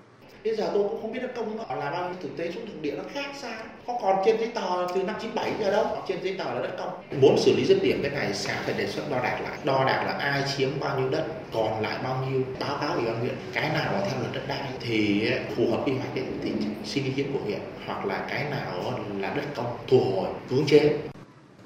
Bây 0.43 0.55
giờ 0.55 0.69
tôi 0.73 0.83
cũng 0.89 1.01
không 1.01 1.13
biết 1.13 1.19
đất 1.21 1.31
công 1.35 1.57
nó 1.57 1.75
là 1.75 1.91
bao 1.91 2.09
nhiêu 2.09 2.17
thực 2.21 2.37
tế 2.37 2.51
xuống 2.51 2.65
thực 2.65 2.81
địa 2.81 2.93
nó 2.97 3.03
khác 3.13 3.25
sao 3.41 3.51
có 3.87 3.99
còn 4.01 4.17
trên 4.25 4.37
giấy 4.39 4.47
tờ 4.55 4.87
từ 4.95 5.03
năm 5.03 5.15
97 5.21 5.51
giờ 5.59 5.71
đâu. 5.71 5.85
Trên 6.07 6.23
giấy 6.23 6.35
tờ 6.37 6.43
là 6.43 6.61
đất 6.61 6.75
công. 6.77 7.21
Muốn 7.21 7.37
xử 7.37 7.55
lý 7.55 7.65
dứt 7.65 7.77
điểm 7.81 7.99
cái 8.03 8.11
này 8.11 8.33
xã 8.33 8.61
phải 8.65 8.73
đề 8.73 8.87
xuất 8.87 9.11
đo 9.11 9.17
đạc 9.23 9.39
lại. 9.43 9.57
Đo 9.63 9.85
đạc 9.85 10.03
là 10.05 10.11
ai 10.11 10.43
chiếm 10.57 10.69
bao 10.79 10.99
nhiêu 10.99 11.09
đất 11.09 11.25
còn 11.53 11.81
lại 11.81 11.99
bao 12.03 12.25
nhiêu 12.25 12.43
báo 12.59 12.77
cáo 12.81 12.95
ủy 12.95 13.05
ban 13.05 13.19
huyện. 13.19 13.35
Cái 13.53 13.69
nào 13.73 13.93
là 13.93 14.01
theo 14.09 14.19
luật 14.19 14.33
đất 14.33 14.41
đai 14.47 14.69
thì 14.79 15.29
phù 15.55 15.71
hợp 15.71 15.81
quy 15.85 15.93
hoạch 15.93 16.15
ấy, 16.15 16.23
thì 16.43 16.51
xin 16.85 17.03
ý 17.03 17.11
kiến 17.11 17.33
của 17.33 17.39
huyện 17.45 17.59
hoặc 17.85 18.05
là 18.05 18.25
cái 18.29 18.45
nào 18.51 18.93
là 19.19 19.33
đất 19.35 19.45
công 19.55 19.77
thu 19.87 19.99
hồi 19.99 20.27
cưỡng 20.49 20.65
chế. 20.67 20.97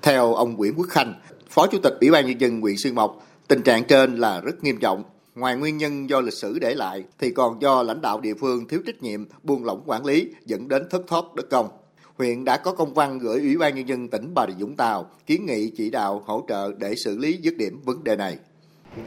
Theo 0.02 0.34
ông 0.34 0.56
Nguyễn 0.58 0.74
Quốc 0.78 0.88
Khanh 0.90 1.14
phó 1.50 1.68
chủ 1.68 1.78
tịch 1.84 1.94
ủy 2.02 2.12
ban 2.12 2.26
nhân 2.26 2.42
dân 2.42 2.62
huyện 2.62 2.78
Xuyên 2.78 2.96
Mộc 2.96 3.28
tình 3.48 3.62
trạng 3.62 3.84
trên 3.84 4.18
là 4.18 4.42
rất 4.42 4.64
nghiêm 4.64 4.78
trọng 4.78 5.04
Ngoài 5.36 5.56
nguyên 5.56 5.78
nhân 5.78 6.10
do 6.10 6.22
lịch 6.22 6.34
sử 6.34 6.60
để 6.60 6.74
lại 6.74 7.04
thì 7.20 7.32
còn 7.32 7.62
do 7.62 7.84
lãnh 7.84 8.02
đạo 8.02 8.20
địa 8.22 8.34
phương 8.34 8.68
thiếu 8.68 8.82
trách 8.86 9.04
nhiệm, 9.04 9.26
buông 9.44 9.66
lỏng 9.66 9.84
quản 9.86 10.06
lý 10.06 10.28
dẫn 10.46 10.68
đến 10.68 10.84
thất 10.90 11.02
thoát 11.08 11.36
đất 11.36 11.50
công. 11.50 11.70
Huyện 12.18 12.46
đã 12.46 12.58
có 12.58 12.74
công 12.74 12.94
văn 12.94 13.20
gửi 13.20 13.40
Ủy 13.40 13.58
ban 13.58 13.76
Nhân 13.76 13.88
dân 13.88 14.08
tỉnh 14.08 14.34
Bà 14.34 14.46
Rịa 14.48 14.54
Vũng 14.66 14.76
Tàu 14.76 15.10
kiến 15.26 15.46
nghị 15.46 15.70
chỉ 15.70 15.90
đạo 15.90 16.24
hỗ 16.26 16.46
trợ 16.48 16.72
để 16.78 16.96
xử 16.96 17.18
lý 17.18 17.38
dứt 17.42 17.58
điểm 17.58 17.80
vấn 17.86 18.04
đề 18.04 18.16
này. 18.16 18.38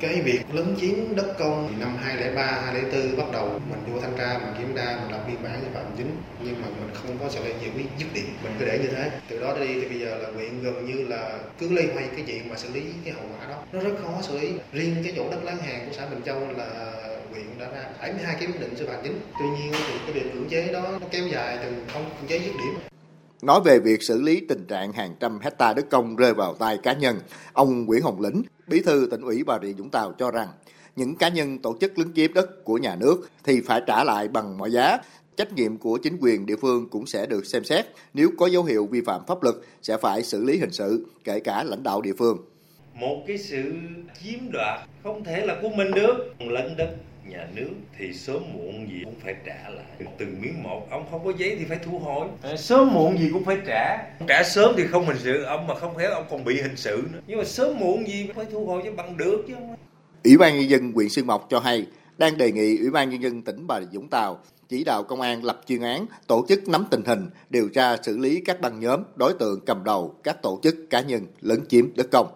Cái 0.00 0.20
việc 0.20 0.40
lấn 0.52 0.76
chiếm 0.80 1.16
đất 1.16 1.34
công 1.38 1.68
thì 1.70 1.74
năm 1.80 1.96
2003, 2.02 2.42
2004 2.42 3.16
bắt 3.16 3.26
đầu 3.32 3.60
mình 3.70 3.94
vô 3.94 4.00
thanh 4.00 4.16
tra, 4.18 4.38
mình 4.38 4.54
kiểm 4.58 4.76
tra, 4.76 4.98
mình 5.02 5.12
lập 5.12 5.24
biên 5.28 5.42
bản 5.42 5.60
vi 5.60 5.68
phạm 5.74 5.84
chính 5.96 6.16
nhưng 6.44 6.62
mà 6.62 6.68
mình 6.68 6.90
không 6.94 7.18
có 7.20 7.28
xử 7.28 7.44
lý 7.44 7.50
giải 7.50 7.70
quyết 7.74 7.84
dứt 7.98 8.06
điểm, 8.14 8.24
mình 8.42 8.52
cứ 8.58 8.64
để 8.64 8.78
như 8.78 8.88
thế. 8.88 9.10
Từ 9.28 9.40
đó 9.40 9.56
đi 9.60 9.66
thì 9.66 9.88
bây 9.88 10.00
giờ 10.00 10.18
là 10.18 10.28
huyện 10.34 10.62
gần 10.62 10.86
như 10.86 11.04
là 11.08 11.38
cứ 11.58 11.72
lây 11.72 11.86
hoay 11.94 12.08
cái 12.16 12.24
chuyện 12.26 12.48
mà 12.48 12.56
xử 12.56 12.68
lý 12.74 12.82
cái 13.04 13.14
hậu 13.14 13.24
quả 13.24 13.46
đó. 13.48 13.62
Nó 13.72 13.80
rất 13.80 13.96
khó 14.02 14.22
xử 14.22 14.38
lý. 14.38 14.52
Riêng 14.72 14.96
cái 15.04 15.12
chỗ 15.16 15.30
đất 15.30 15.44
láng 15.44 15.58
hàng 15.58 15.86
của 15.86 15.96
xã 15.96 16.06
Bình 16.06 16.22
Châu 16.26 16.40
là 16.56 16.92
huyện 17.30 17.46
đã 17.58 17.66
ra 17.74 17.84
72 18.00 18.36
cái 18.40 18.46
quyết 18.46 18.60
định 18.60 18.76
xử 18.76 18.86
phạt 18.86 18.98
chính. 19.02 19.20
Tuy 19.38 19.46
nhiên 19.46 19.72
thì 19.72 19.94
cái 20.06 20.12
việc 20.12 20.32
cưỡng 20.34 20.48
chế 20.48 20.72
đó 20.72 20.82
nó 21.00 21.06
kéo 21.10 21.26
dài 21.32 21.58
từ 21.62 21.68
không 21.92 22.04
cưỡng 22.04 22.28
chế 22.28 22.38
dứt 22.38 22.52
điểm. 22.58 22.95
Nói 23.42 23.60
về 23.64 23.78
việc 23.78 24.02
xử 24.02 24.22
lý 24.22 24.40
tình 24.40 24.66
trạng 24.66 24.92
hàng 24.92 25.14
trăm 25.20 25.38
hecta 25.40 25.74
đất 25.74 25.90
công 25.90 26.16
rơi 26.16 26.34
vào 26.34 26.54
tay 26.54 26.78
cá 26.82 26.92
nhân, 26.92 27.18
ông 27.52 27.84
Nguyễn 27.84 28.02
Hồng 28.02 28.20
Lĩnh, 28.20 28.42
bí 28.66 28.82
thư 28.82 29.08
tỉnh 29.10 29.20
ủy 29.20 29.44
Bà 29.44 29.58
Rịa 29.62 29.72
Vũng 29.72 29.90
Tàu 29.90 30.12
cho 30.18 30.30
rằng 30.30 30.48
những 30.96 31.16
cá 31.16 31.28
nhân 31.28 31.58
tổ 31.58 31.76
chức 31.80 31.98
lấn 31.98 32.12
chiếm 32.14 32.32
đất 32.32 32.64
của 32.64 32.78
nhà 32.78 32.96
nước 32.96 33.28
thì 33.44 33.60
phải 33.60 33.82
trả 33.86 34.04
lại 34.04 34.28
bằng 34.28 34.58
mọi 34.58 34.72
giá. 34.72 34.98
Trách 35.36 35.52
nhiệm 35.52 35.76
của 35.76 35.98
chính 36.02 36.16
quyền 36.20 36.46
địa 36.46 36.56
phương 36.56 36.88
cũng 36.88 37.06
sẽ 37.06 37.26
được 37.26 37.46
xem 37.46 37.64
xét. 37.64 37.86
Nếu 38.14 38.30
có 38.38 38.46
dấu 38.46 38.64
hiệu 38.64 38.86
vi 38.86 39.00
phạm 39.00 39.20
pháp 39.26 39.42
luật 39.42 39.54
sẽ 39.82 39.96
phải 39.96 40.22
xử 40.22 40.44
lý 40.44 40.58
hình 40.58 40.72
sự, 40.72 41.06
kể 41.24 41.40
cả 41.40 41.64
lãnh 41.64 41.82
đạo 41.82 42.00
địa 42.00 42.12
phương. 42.18 42.38
Một 42.94 43.24
cái 43.26 43.38
sự 43.38 43.72
chiếm 44.22 44.52
đoạt 44.52 44.80
không 45.02 45.24
thể 45.24 45.46
là 45.46 45.56
của 45.62 45.68
mình 45.68 45.90
được. 45.90 46.14
Lấn 46.38 46.76
đất 46.78 46.96
nhà 47.28 47.48
nước 47.54 47.70
thì 47.98 48.12
sớm 48.12 48.42
muộn 48.54 48.88
gì 48.90 49.00
cũng 49.04 49.20
phải 49.24 49.34
trả 49.46 49.70
lại. 49.70 50.12
Từng 50.18 50.40
miếng 50.40 50.62
một 50.62 50.86
ông 50.90 51.06
không 51.10 51.24
có 51.24 51.32
giấy 51.38 51.56
thì 51.58 51.64
phải 51.64 51.78
thu 51.84 51.98
hồi. 51.98 52.28
Sớm 52.56 52.94
muộn 52.94 53.18
gì 53.18 53.30
cũng 53.32 53.44
phải 53.44 53.58
trả. 53.66 53.98
Trả 54.28 54.42
sớm 54.42 54.74
thì 54.76 54.86
không 54.86 55.06
hình 55.06 55.18
sự 55.22 55.42
ông 55.42 55.66
mà 55.66 55.74
không 55.74 55.94
khéo 55.94 56.10
ông 56.10 56.26
còn 56.30 56.44
bị 56.44 56.60
hình 56.62 56.76
sự 56.76 57.02
nữa. 57.12 57.20
Nhưng 57.26 57.38
mà 57.38 57.44
sớm 57.44 57.78
muộn 57.78 58.08
gì 58.08 58.30
phải 58.34 58.46
thu 58.52 58.66
hồi 58.66 58.82
cho 58.84 58.92
bằng 58.92 59.16
được 59.16 59.44
chứ 59.48 59.54
ủy 60.24 60.36
ban 60.36 60.56
nhân 60.56 60.70
dân 60.70 60.92
huyện 60.92 61.08
xuyên 61.08 61.26
mộc 61.26 61.46
cho 61.50 61.60
hay 61.60 61.86
đang 62.18 62.38
đề 62.38 62.52
nghị 62.52 62.78
ủy 62.78 62.90
ban 62.90 63.10
nhân 63.10 63.22
dân 63.22 63.42
tỉnh 63.42 63.66
bà 63.66 63.80
rịa 63.80 63.86
vũng 63.98 64.08
tàu 64.08 64.40
chỉ 64.68 64.84
đạo 64.84 65.02
công 65.02 65.20
an 65.20 65.44
lập 65.44 65.60
chuyên 65.66 65.80
án 65.80 66.06
tổ 66.26 66.46
chức 66.48 66.68
nắm 66.68 66.84
tình 66.90 67.02
hình 67.06 67.30
điều 67.50 67.68
tra 67.68 67.96
xử 68.02 68.18
lý 68.18 68.42
các 68.44 68.60
băng 68.60 68.80
nhóm 68.80 69.02
đối 69.16 69.32
tượng 69.32 69.60
cầm 69.66 69.84
đầu 69.84 70.14
các 70.24 70.42
tổ 70.42 70.60
chức 70.62 70.76
cá 70.90 71.00
nhân 71.00 71.26
lấn 71.40 71.66
chiếm 71.68 71.96
đất 71.96 72.06
công 72.12 72.26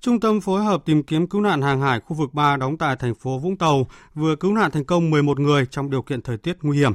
Trung 0.00 0.20
tâm 0.20 0.40
phối 0.40 0.64
hợp 0.64 0.82
tìm 0.84 1.02
kiếm 1.02 1.26
cứu 1.26 1.40
nạn 1.40 1.62
hàng 1.62 1.80
hải 1.80 2.00
khu 2.00 2.16
vực 2.16 2.34
3 2.34 2.56
đóng 2.56 2.78
tại 2.78 2.96
thành 2.96 3.14
phố 3.14 3.38
Vũng 3.38 3.56
Tàu 3.56 3.86
vừa 4.14 4.36
cứu 4.36 4.52
nạn 4.52 4.70
thành 4.70 4.84
công 4.84 5.10
11 5.10 5.40
người 5.40 5.66
trong 5.66 5.90
điều 5.90 6.02
kiện 6.02 6.22
thời 6.22 6.38
tiết 6.38 6.56
nguy 6.62 6.78
hiểm. 6.78 6.92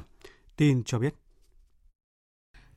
Tin 0.57 0.83
cho 0.83 0.99
biết 0.99 1.13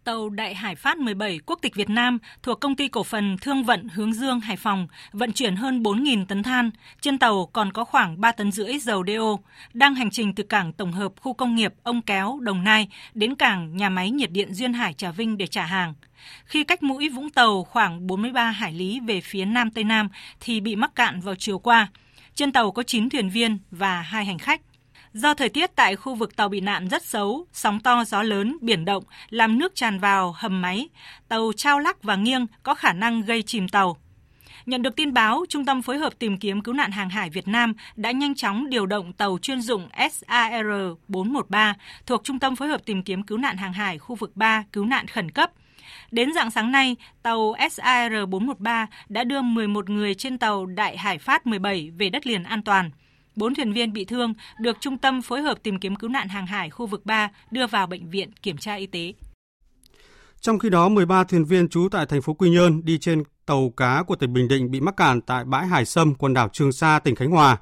tàu 0.09 0.29
Đại 0.29 0.55
Hải 0.55 0.75
Phát 0.75 0.99
17 0.99 1.39
quốc 1.47 1.59
tịch 1.63 1.75
Việt 1.75 1.91
Nam 1.91 2.19
thuộc 2.43 2.61
công 2.61 2.77
ty 2.77 2.89
cổ 2.89 3.03
phần 3.03 3.37
Thương 3.41 3.65
vận 3.65 3.89
Hướng 3.89 4.13
Dương 4.13 4.41
Hải 4.41 4.57
Phòng 4.57 4.89
vận 5.13 5.33
chuyển 5.33 5.57
hơn 5.57 5.83
4.000 5.83 6.27
tấn 6.27 6.43
than. 6.43 6.71
Trên 7.01 7.19
tàu 7.19 7.47
còn 7.47 7.73
có 7.73 7.85
khoảng 7.85 8.21
3 8.21 8.33
tấn 8.33 8.53
rưỡi 8.53 8.79
dầu 8.79 9.05
DO, 9.07 9.37
đang 9.73 9.95
hành 9.95 10.11
trình 10.11 10.35
từ 10.35 10.43
cảng 10.43 10.73
tổng 10.73 10.93
hợp 10.93 11.13
khu 11.21 11.33
công 11.33 11.55
nghiệp 11.55 11.75
Ông 11.83 12.03
Kéo, 12.03 12.39
Đồng 12.41 12.65
Nai 12.65 12.89
đến 13.15 13.35
cảng 13.35 13.77
nhà 13.77 13.89
máy 13.89 14.11
nhiệt 14.11 14.31
điện 14.31 14.55
Duyên 14.55 14.73
Hải 14.73 14.93
Trà 14.93 15.11
Vinh 15.11 15.39
để 15.39 15.47
trả 15.47 15.65
hàng. 15.65 15.95
Khi 16.45 16.65
cách 16.65 16.83
mũi 16.83 17.09
Vũng 17.09 17.31
Tàu 17.31 17.65
khoảng 17.65 18.07
43 18.07 18.51
hải 18.51 18.73
lý 18.73 19.01
về 19.01 19.21
phía 19.21 19.45
Nam 19.45 19.71
Tây 19.71 19.85
Nam 19.85 20.09
thì 20.41 20.61
bị 20.61 20.77
mắc 20.77 20.95
cạn 20.95 21.21
vào 21.21 21.35
chiều 21.35 21.59
qua. 21.59 21.89
Trên 22.35 22.53
tàu 22.53 22.71
có 22.71 22.83
9 22.83 23.09
thuyền 23.09 23.31
viên 23.31 23.59
và 23.71 24.01
2 24.01 24.25
hành 24.25 24.39
khách. 24.39 24.61
Do 25.19 25.35
thời 25.35 25.49
tiết 25.49 25.77
tại 25.77 25.97
khu 25.97 26.15
vực 26.15 26.37
tàu 26.37 26.49
bị 26.49 26.61
nạn 26.61 26.89
rất 26.89 27.03
xấu, 27.03 27.47
sóng 27.53 27.81
to 27.81 28.05
gió 28.05 28.23
lớn, 28.23 28.57
biển 28.61 28.85
động, 28.85 29.05
làm 29.31 29.59
nước 29.59 29.75
tràn 29.75 29.99
vào 29.99 30.33
hầm 30.37 30.63
máy, 30.63 30.89
tàu 31.29 31.53
trao 31.57 31.79
lắc 31.79 32.03
và 32.03 32.17
nghiêng 32.17 32.47
có 32.63 32.75
khả 32.75 32.93
năng 32.93 33.23
gây 33.23 33.43
chìm 33.43 33.69
tàu. 33.69 33.97
Nhận 34.67 34.83
được 34.83 34.97
tin 34.97 35.13
báo, 35.13 35.45
Trung 35.49 35.65
tâm 35.65 35.83
phối 35.83 35.99
hợp 35.99 36.19
tìm 36.19 36.39
kiếm 36.39 36.61
cứu 36.61 36.75
nạn 36.75 36.91
hàng 36.91 37.11
hải 37.11 37.31
Việt 37.31 37.49
Nam 37.49 37.75
đã 37.97 38.11
nhanh 38.11 38.35
chóng 38.35 38.71
điều 38.71 38.87
động 38.87 39.13
tàu 39.13 39.39
chuyên 39.43 39.61
dụng 39.61 39.89
SAR-413 39.93 41.75
thuộc 42.07 42.25
Trung 42.25 42.39
tâm 42.39 42.57
phối 42.57 42.69
hợp 42.69 42.85
tìm 42.85 43.03
kiếm 43.03 43.23
cứu 43.23 43.39
nạn 43.39 43.57
hàng 43.57 43.73
hải 43.73 43.99
khu 43.99 44.17
vực 44.17 44.37
3 44.37 44.65
cứu 44.73 44.85
nạn 44.85 45.07
khẩn 45.07 45.31
cấp. 45.31 45.51
Đến 46.11 46.33
dạng 46.35 46.51
sáng 46.51 46.73
nay, 46.73 46.97
tàu 47.23 47.55
SAR-413 47.55 48.87
đã 49.09 49.25
đưa 49.25 49.43
11 49.43 49.91
người 49.91 50.15
trên 50.15 50.39
tàu 50.39 50.67
Đại 50.67 50.97
Hải 50.97 51.19
Phát 51.19 51.47
17 51.47 51.91
về 51.91 52.11
đất 52.11 52.27
liền 52.27 52.43
an 52.43 52.63
toàn. 52.63 52.91
Bốn 53.39 53.55
thuyền 53.55 53.73
viên 53.73 53.93
bị 53.93 54.05
thương 54.05 54.35
được 54.61 54.77
Trung 54.81 54.99
tâm 54.99 55.23
phối 55.23 55.43
hợp 55.43 55.59
tìm 55.63 55.79
kiếm 55.79 55.97
cứu 55.97 56.11
nạn 56.11 56.29
hàng 56.29 56.47
hải 56.47 56.71
khu 56.71 56.87
vực 56.87 57.07
3 57.07 57.31
đưa 57.51 57.67
vào 57.67 57.87
bệnh 57.87 58.11
viện 58.11 58.31
kiểm 58.43 58.57
tra 58.57 58.75
y 58.75 58.87
tế. 58.87 59.13
Trong 60.41 60.59
khi 60.59 60.71
đó, 60.71 60.89
13 60.89 61.25
thuyền 61.25 61.45
viên 61.45 61.69
trú 61.69 61.89
tại 61.91 62.07
thành 62.07 62.23
phố 62.23 62.35
Quy 62.35 62.51
Nhơn 62.51 62.85
đi 62.85 62.99
trên 62.99 63.23
tàu 63.47 63.73
cá 63.77 64.03
của 64.07 64.17
tỉnh 64.17 64.33
Bình 64.33 64.49
Định 64.49 64.71
bị 64.71 64.81
mắc 64.81 64.97
cạn 64.97 65.21
tại 65.21 65.45
bãi 65.45 65.67
Hải 65.67 65.85
Sâm, 65.85 66.15
quần 66.15 66.35
đảo 66.35 66.49
Trường 66.53 66.73
Sa, 66.73 66.99
tỉnh 66.99 67.15
Khánh 67.15 67.31
Hòa. 67.31 67.57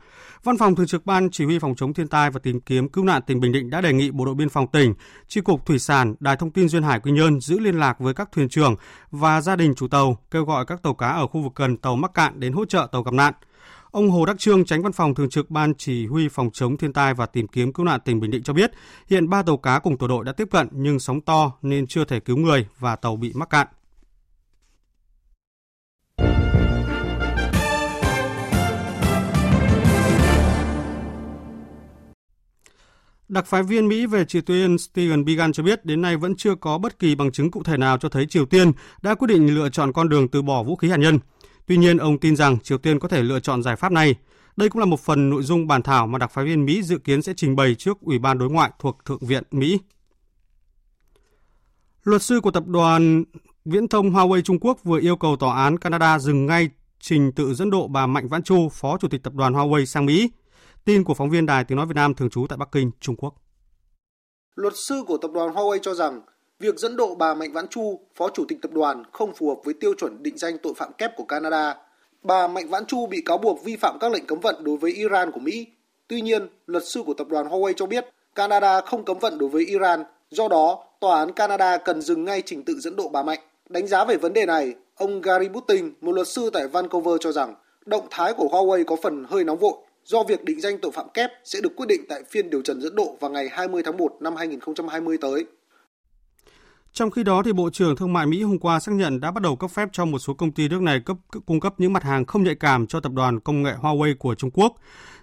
Văn 0.45 0.59
phòng 0.59 0.74
Thường 0.74 0.87
trực 0.87 1.07
Ban 1.07 1.31
Chỉ 1.31 1.45
huy 1.45 1.59
Phòng 1.59 1.74
chống 1.77 1.95
thiên 1.95 2.09
tai 2.09 2.31
và 2.31 2.41
tìm 2.43 2.61
kiếm 2.61 2.89
cứu 2.89 3.05
nạn 3.05 3.22
tỉnh 3.27 3.41
Bình 3.41 3.53
Định 3.53 3.70
đã 3.70 3.81
đề 3.81 3.93
nghị 3.93 4.11
Bộ 4.11 4.24
đội 4.24 4.35
Biên 4.35 4.49
phòng 4.49 4.66
tỉnh, 4.72 4.95
Chi 5.29 5.41
cục 5.41 5.66
Thủy 5.66 5.79
sản, 5.79 6.14
Đài 6.20 6.37
thông 6.37 6.51
tin 6.51 6.68
Duyên 6.68 6.83
Hải 6.83 7.01
Quy 7.01 7.12
Nhơn 7.12 7.41
giữ 7.41 7.59
liên 7.59 7.79
lạc 7.79 7.99
với 7.99 8.14
các 8.14 8.33
thuyền 8.33 8.49
trưởng 8.49 8.77
và 9.11 9.41
gia 9.41 9.57
đình 9.57 9.74
chủ 9.74 9.89
tàu, 9.89 10.18
kêu 10.31 10.45
gọi 10.45 10.64
các 10.66 10.83
tàu 10.83 10.95
cá 10.95 11.09
ở 11.09 11.27
khu 11.27 11.43
vực 11.43 11.53
gần 11.57 11.77
tàu 11.77 11.97
mắc 11.97 12.14
cạn 12.14 12.41
đến 12.41 12.53
hỗ 12.53 12.64
trợ 12.64 12.89
tàu 12.93 13.03
gặp 13.03 13.14
nạn. 13.14 13.35
Ông 13.91 14.11
Hồ 14.11 14.26
Đắc 14.26 14.39
Trương, 14.39 14.64
tránh 14.64 14.82
văn 14.82 14.93
phòng 14.93 15.14
thường 15.14 15.28
trực 15.28 15.51
Ban 15.51 15.74
Chỉ 15.74 16.07
huy 16.07 16.28
phòng 16.28 16.51
chống 16.53 16.76
thiên 16.76 16.93
tai 16.93 17.14
và 17.14 17.26
tìm 17.26 17.49
kiếm 17.49 17.72
cứu 17.72 17.87
nạn 17.87 18.01
tỉnh 18.05 18.20
Bình 18.20 18.30
Định 18.30 18.43
cho 18.43 18.53
biết, 18.53 18.70
hiện 19.11 19.28
ba 19.28 19.43
tàu 19.43 19.57
cá 19.57 19.78
cùng 19.78 19.99
tổ 19.99 20.09
đội 20.09 20.24
đã 20.24 20.32
tiếp 20.32 20.49
cận 20.51 20.68
nhưng 20.72 20.99
sóng 20.99 21.20
to 21.20 21.53
nên 21.62 21.87
chưa 21.87 22.05
thể 22.05 22.20
cứu 22.20 22.37
người 22.37 22.66
và 22.78 22.97
tàu 22.97 23.16
bị 23.16 23.32
mắc 23.34 23.51
cạn. 23.51 23.66
Đặc 33.28 33.47
phái 33.47 33.62
viên 33.62 33.89
Mỹ 33.89 34.07
về 34.07 34.24
Triều 34.24 34.43
Tiên 34.43 34.78
Stephen 34.78 35.24
Biegun 35.24 35.53
cho 35.53 35.62
biết 35.62 35.84
đến 35.84 36.03
nay 36.03 36.16
vẫn 36.16 36.37
chưa 36.37 36.55
có 36.55 36.78
bất 36.78 36.99
kỳ 36.99 37.14
bằng 37.14 37.32
chứng 37.32 37.51
cụ 37.51 37.62
thể 37.62 37.76
nào 37.76 37.99
cho 37.99 38.09
thấy 38.09 38.26
Triều 38.26 38.47
Tiên 38.47 38.72
đã 39.03 39.14
quyết 39.14 39.28
định 39.28 39.55
lựa 39.55 39.68
chọn 39.68 39.93
con 39.93 40.09
đường 40.09 40.28
từ 40.28 40.43
bỏ 40.43 40.62
vũ 40.62 40.76
khí 40.76 40.91
hạt 40.91 40.97
nhân. 40.97 41.18
Tuy 41.67 41.77
nhiên, 41.77 41.97
ông 41.97 42.19
tin 42.19 42.37
rằng 42.37 42.61
Triều 42.61 42.79
Tiên 42.79 42.99
có 42.99 43.09
thể 43.09 43.23
lựa 43.23 43.41
chọn 43.41 43.62
giải 43.62 43.77
pháp 43.77 43.93
này. 43.93 44.14
Đây 44.57 44.69
cũng 44.69 44.81
là 44.81 44.87
một 44.87 45.01
phần 45.01 45.31
nội 45.31 45.43
dung 45.43 45.67
bàn 45.67 45.83
thảo 45.83 46.07
mà 46.07 46.19
đặc 46.19 46.31
phái 46.31 46.45
viên 46.45 46.64
Mỹ 46.64 46.83
dự 46.83 46.99
kiến 46.99 47.23
sẽ 47.23 47.33
trình 47.37 47.57
bày 47.57 47.75
trước 47.75 48.01
Ủy 48.01 48.19
ban 48.19 48.39
Đối 48.39 48.51
ngoại 48.51 48.71
thuộc 48.79 49.05
Thượng 49.05 49.27
viện 49.27 49.43
Mỹ. 49.51 49.79
Luật 52.03 52.23
sư 52.23 52.41
của 52.41 52.51
tập 52.51 52.67
đoàn 52.67 53.25
Viễn 53.64 53.89
thông 53.89 54.11
Huawei 54.11 54.41
Trung 54.41 54.59
Quốc 54.61 54.85
vừa 54.85 55.01
yêu 55.01 55.17
cầu 55.17 55.37
tòa 55.37 55.64
án 55.64 55.79
Canada 55.79 56.19
dừng 56.19 56.47
ngay 56.47 56.71
trình 57.01 57.33
tự 57.33 57.55
dẫn 57.55 57.71
độ 57.71 57.89
bà 57.89 58.07
Mạnh 58.07 58.29
Vãn 58.29 58.43
Chu, 58.43 58.69
phó 58.69 58.99
chủ 58.99 59.09
tịch 59.09 59.23
tập 59.23 59.35
đoàn 59.35 59.53
Huawei 59.53 59.85
sang 59.85 60.07
Mỹ. 60.07 60.31
Tin 60.85 61.05
của 61.05 61.14
phóng 61.14 61.31
viên 61.31 61.47
Đài 61.47 61.64
Tiếng 61.64 61.77
Nói 61.77 61.87
Việt 61.87 61.97
Nam 61.97 62.14
thường 62.14 62.31
trú 62.31 62.47
tại 62.49 62.59
Bắc 62.59 62.69
Kinh, 62.73 62.91
Trung 63.01 63.17
Quốc. 63.17 63.35
Luật 64.55 64.75
sư 64.77 65.05
của 65.07 65.19
tập 65.23 65.31
đoàn 65.35 65.55
Huawei 65.55 65.79
cho 65.83 65.95
rằng 65.95 66.21
việc 66.61 66.79
dẫn 66.79 66.97
độ 66.97 67.15
bà 67.15 67.35
Mạnh 67.35 67.53
Vãn 67.53 67.69
Chu, 67.69 68.01
phó 68.15 68.29
chủ 68.29 68.45
tịch 68.49 68.59
tập 68.63 68.71
đoàn 68.73 69.03
không 69.13 69.35
phù 69.35 69.49
hợp 69.49 69.65
với 69.65 69.75
tiêu 69.75 69.95
chuẩn 69.95 70.23
định 70.23 70.39
danh 70.39 70.59
tội 70.59 70.73
phạm 70.77 70.93
kép 70.93 71.17
của 71.17 71.25
Canada. 71.25 71.77
Bà 72.23 72.47
Mạnh 72.47 72.69
Vãn 72.69 72.87
Chu 72.87 73.07
bị 73.07 73.23
cáo 73.25 73.39
buộc 73.39 73.65
vi 73.65 73.77
phạm 73.77 73.99
các 74.01 74.13
lệnh 74.13 74.27
cấm 74.27 74.41
vận 74.41 74.65
đối 74.65 74.77
với 74.77 74.93
Iran 74.93 75.31
của 75.31 75.41
Mỹ. 75.41 75.67
Tuy 76.09 76.21
nhiên, 76.21 76.49
luật 76.67 76.85
sư 76.87 77.03
của 77.07 77.15
tập 77.15 77.29
đoàn 77.29 77.49
Huawei 77.49 77.73
cho 77.73 77.87
biết 77.87 78.05
Canada 78.35 78.81
không 78.81 79.05
cấm 79.05 79.19
vận 79.19 79.39
đối 79.39 79.49
với 79.49 79.67
Iran, 79.67 80.05
do 80.31 80.49
đó 80.49 80.85
tòa 81.01 81.19
án 81.19 81.33
Canada 81.33 81.77
cần 81.77 82.03
dừng 82.03 82.25
ngay 82.25 82.43
trình 82.47 82.65
tự 82.65 82.75
dẫn 82.81 82.97
độ 82.97 83.09
bà 83.09 83.23
Mạnh. 83.23 83.41
Đánh 83.69 83.87
giá 83.87 84.05
về 84.05 84.17
vấn 84.17 84.33
đề 84.33 84.47
này, 84.47 84.75
ông 84.95 85.21
Gary 85.21 85.49
Butting, 85.49 85.93
một 86.01 86.13
luật 86.13 86.29
sư 86.29 86.51
tại 86.53 86.69
Vancouver 86.69 87.17
cho 87.21 87.33
rằng 87.33 87.55
động 87.87 88.07
thái 88.11 88.35
của 88.35 88.49
Huawei 88.49 88.85
có 88.85 88.97
phần 89.03 89.25
hơi 89.29 89.45
nóng 89.45 89.59
vội 89.59 89.75
do 90.05 90.23
việc 90.23 90.45
định 90.45 90.61
danh 90.61 90.79
tội 90.79 90.93
phạm 90.93 91.09
kép 91.15 91.31
sẽ 91.45 91.61
được 91.61 91.77
quyết 91.77 91.87
định 91.87 92.01
tại 92.09 92.23
phiên 92.31 92.51
điều 92.51 92.63
trần 92.63 92.81
dẫn 92.81 92.95
độ 92.95 93.17
vào 93.21 93.31
ngày 93.31 93.49
20 93.49 93.83
tháng 93.83 93.97
1 93.97 94.17
năm 94.21 94.37
2020 94.37 95.19
tới. 95.21 95.45
Trong 96.97 97.11
khi 97.11 97.22
đó, 97.22 97.42
thì 97.42 97.53
Bộ 97.53 97.70
trưởng 97.70 97.97
Thương 97.97 98.12
mại 98.12 98.26
Mỹ 98.26 98.42
hôm 98.42 98.59
qua 98.59 98.80
xác 98.80 98.92
nhận 98.92 99.20
đã 99.20 99.30
bắt 99.30 99.42
đầu 99.42 99.57
cấp 99.57 99.70
phép 99.70 99.88
cho 99.92 100.05
một 100.05 100.18
số 100.18 100.34
công 100.34 100.53
ty 100.53 100.68
nước 100.68 100.82
này 100.82 101.01
cấp 101.01 101.16
cung 101.47 101.61
cấp 101.61 101.74
những 101.78 101.92
mặt 101.92 102.03
hàng 102.03 102.24
không 102.24 102.44
nhạy 102.44 102.55
cảm 102.55 102.86
cho 102.86 103.01
tập 103.01 103.12
đoàn 103.12 103.40
công 103.40 103.62
nghệ 103.62 103.72
Huawei 103.80 104.14
của 104.18 104.34
Trung 104.34 104.51
Quốc. 104.51 104.76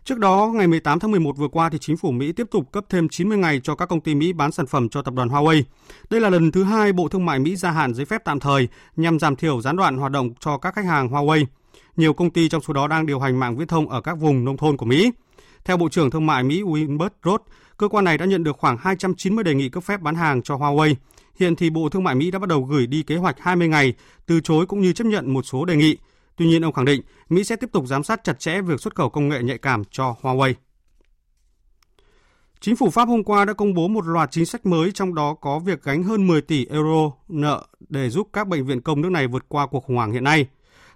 Trước 0.03 0.19
đó, 0.19 0.51
ngày 0.55 0.67
18 0.67 0.99
tháng 0.99 1.11
11 1.11 1.38
vừa 1.38 1.47
qua 1.47 1.69
thì 1.69 1.78
chính 1.78 1.97
phủ 1.97 2.11
Mỹ 2.11 2.32
tiếp 2.32 2.47
tục 2.51 2.71
cấp 2.71 2.86
thêm 2.89 3.09
90 3.09 3.38
ngày 3.38 3.61
cho 3.63 3.76
các 3.76 3.86
công 3.86 4.01
ty 4.01 4.15
Mỹ 4.15 4.34
bán 4.34 4.51
sản 4.51 4.67
phẩm 4.67 4.89
cho 4.89 5.01
tập 5.01 5.13
đoàn 5.13 5.30
Huawei. 5.30 5.63
Đây 6.09 6.21
là 6.21 6.30
lần 6.30 6.51
thứ 6.51 6.63
hai 6.63 6.93
Bộ 6.93 7.07
Thương 7.07 7.26
mại 7.26 7.39
Mỹ 7.39 7.55
gia 7.55 7.71
hạn 7.71 7.93
giấy 7.93 8.05
phép 8.05 8.21
tạm 8.26 8.39
thời 8.39 8.67
nhằm 8.95 9.19
giảm 9.19 9.36
thiểu 9.36 9.61
gián 9.61 9.76
đoạn 9.76 9.97
hoạt 9.97 10.11
động 10.11 10.30
cho 10.39 10.57
các 10.57 10.76
khách 10.76 10.86
hàng 10.86 11.09
Huawei. 11.09 11.45
Nhiều 11.95 12.13
công 12.13 12.30
ty 12.30 12.49
trong 12.49 12.61
số 12.61 12.74
đó 12.74 12.88
đang 12.88 13.05
điều 13.05 13.19
hành 13.19 13.39
mạng 13.39 13.57
viễn 13.57 13.67
thông 13.67 13.89
ở 13.89 14.01
các 14.01 14.17
vùng 14.17 14.45
nông 14.45 14.57
thôn 14.57 14.78
của 14.78 14.86
Mỹ. 14.86 15.11
Theo 15.65 15.78
Bộ 15.78 15.89
trưởng 15.89 16.11
Thương 16.11 16.26
mại 16.26 16.43
Mỹ 16.43 16.61
Wilbur 16.61 17.09
Ross, 17.24 17.43
cơ 17.78 17.88
quan 17.88 18.05
này 18.05 18.17
đã 18.17 18.26
nhận 18.26 18.43
được 18.43 18.57
khoảng 18.57 18.78
290 18.78 19.43
đề 19.43 19.53
nghị 19.53 19.69
cấp 19.69 19.84
phép 19.84 20.01
bán 20.01 20.15
hàng 20.15 20.41
cho 20.41 20.55
Huawei. 20.55 20.95
Hiện 21.40 21.56
thì 21.56 21.70
Bộ 21.70 21.90
Thương 21.90 22.04
mại 22.04 22.16
Mỹ 22.16 22.32
đã 22.32 22.40
bắt 22.40 22.50
đầu 22.50 22.64
gửi 22.64 22.88
đi 22.88 23.04
kế 23.04 23.16
hoạch 23.16 23.36
20 23.40 23.68
ngày, 23.68 23.94
từ 24.26 24.40
chối 24.40 24.66
cũng 24.66 24.82
như 24.82 24.94
chấp 24.94 25.08
nhận 25.08 25.34
một 25.34 25.42
số 25.46 25.66
đề 25.66 25.76
nghị. 25.76 25.98
Tuy 26.36 26.46
nhiên, 26.46 26.66
ông 26.66 26.74
khẳng 26.74 26.86
định 26.86 27.02
Mỹ 27.30 27.44
sẽ 27.44 27.56
tiếp 27.56 27.70
tục 27.72 27.88
giám 27.88 28.04
sát 28.04 28.24
chặt 28.24 28.40
chẽ 28.40 28.62
việc 28.62 28.82
xuất 28.82 28.96
khẩu 28.96 29.10
công 29.10 29.30
nghệ 29.30 29.44
nhạy 29.44 29.58
cảm 29.58 29.84
cho 29.92 30.16
Huawei. 30.22 30.54
Chính 32.60 32.76
phủ 32.76 32.90
Pháp 32.90 33.08
hôm 33.08 33.24
qua 33.24 33.46
đã 33.46 33.54
công 33.54 33.74
bố 33.74 33.88
một 33.88 34.06
loạt 34.06 34.32
chính 34.32 34.46
sách 34.46 34.66
mới 34.66 34.92
trong 34.92 35.16
đó 35.16 35.34
có 35.42 35.60
việc 35.60 35.84
gánh 35.84 36.04
hơn 36.04 36.28
10 36.28 36.42
tỷ 36.42 36.66
euro 36.66 37.12
nợ 37.28 37.66
để 37.90 38.10
giúp 38.10 38.28
các 38.34 38.48
bệnh 38.48 38.66
viện 38.66 38.82
công 38.82 39.02
nước 39.02 39.10
này 39.10 39.28
vượt 39.28 39.46
qua 39.48 39.68
cuộc 39.68 39.84
khủng 39.84 39.96
hoảng 39.96 40.12
hiện 40.12 40.24
nay. 40.24 40.48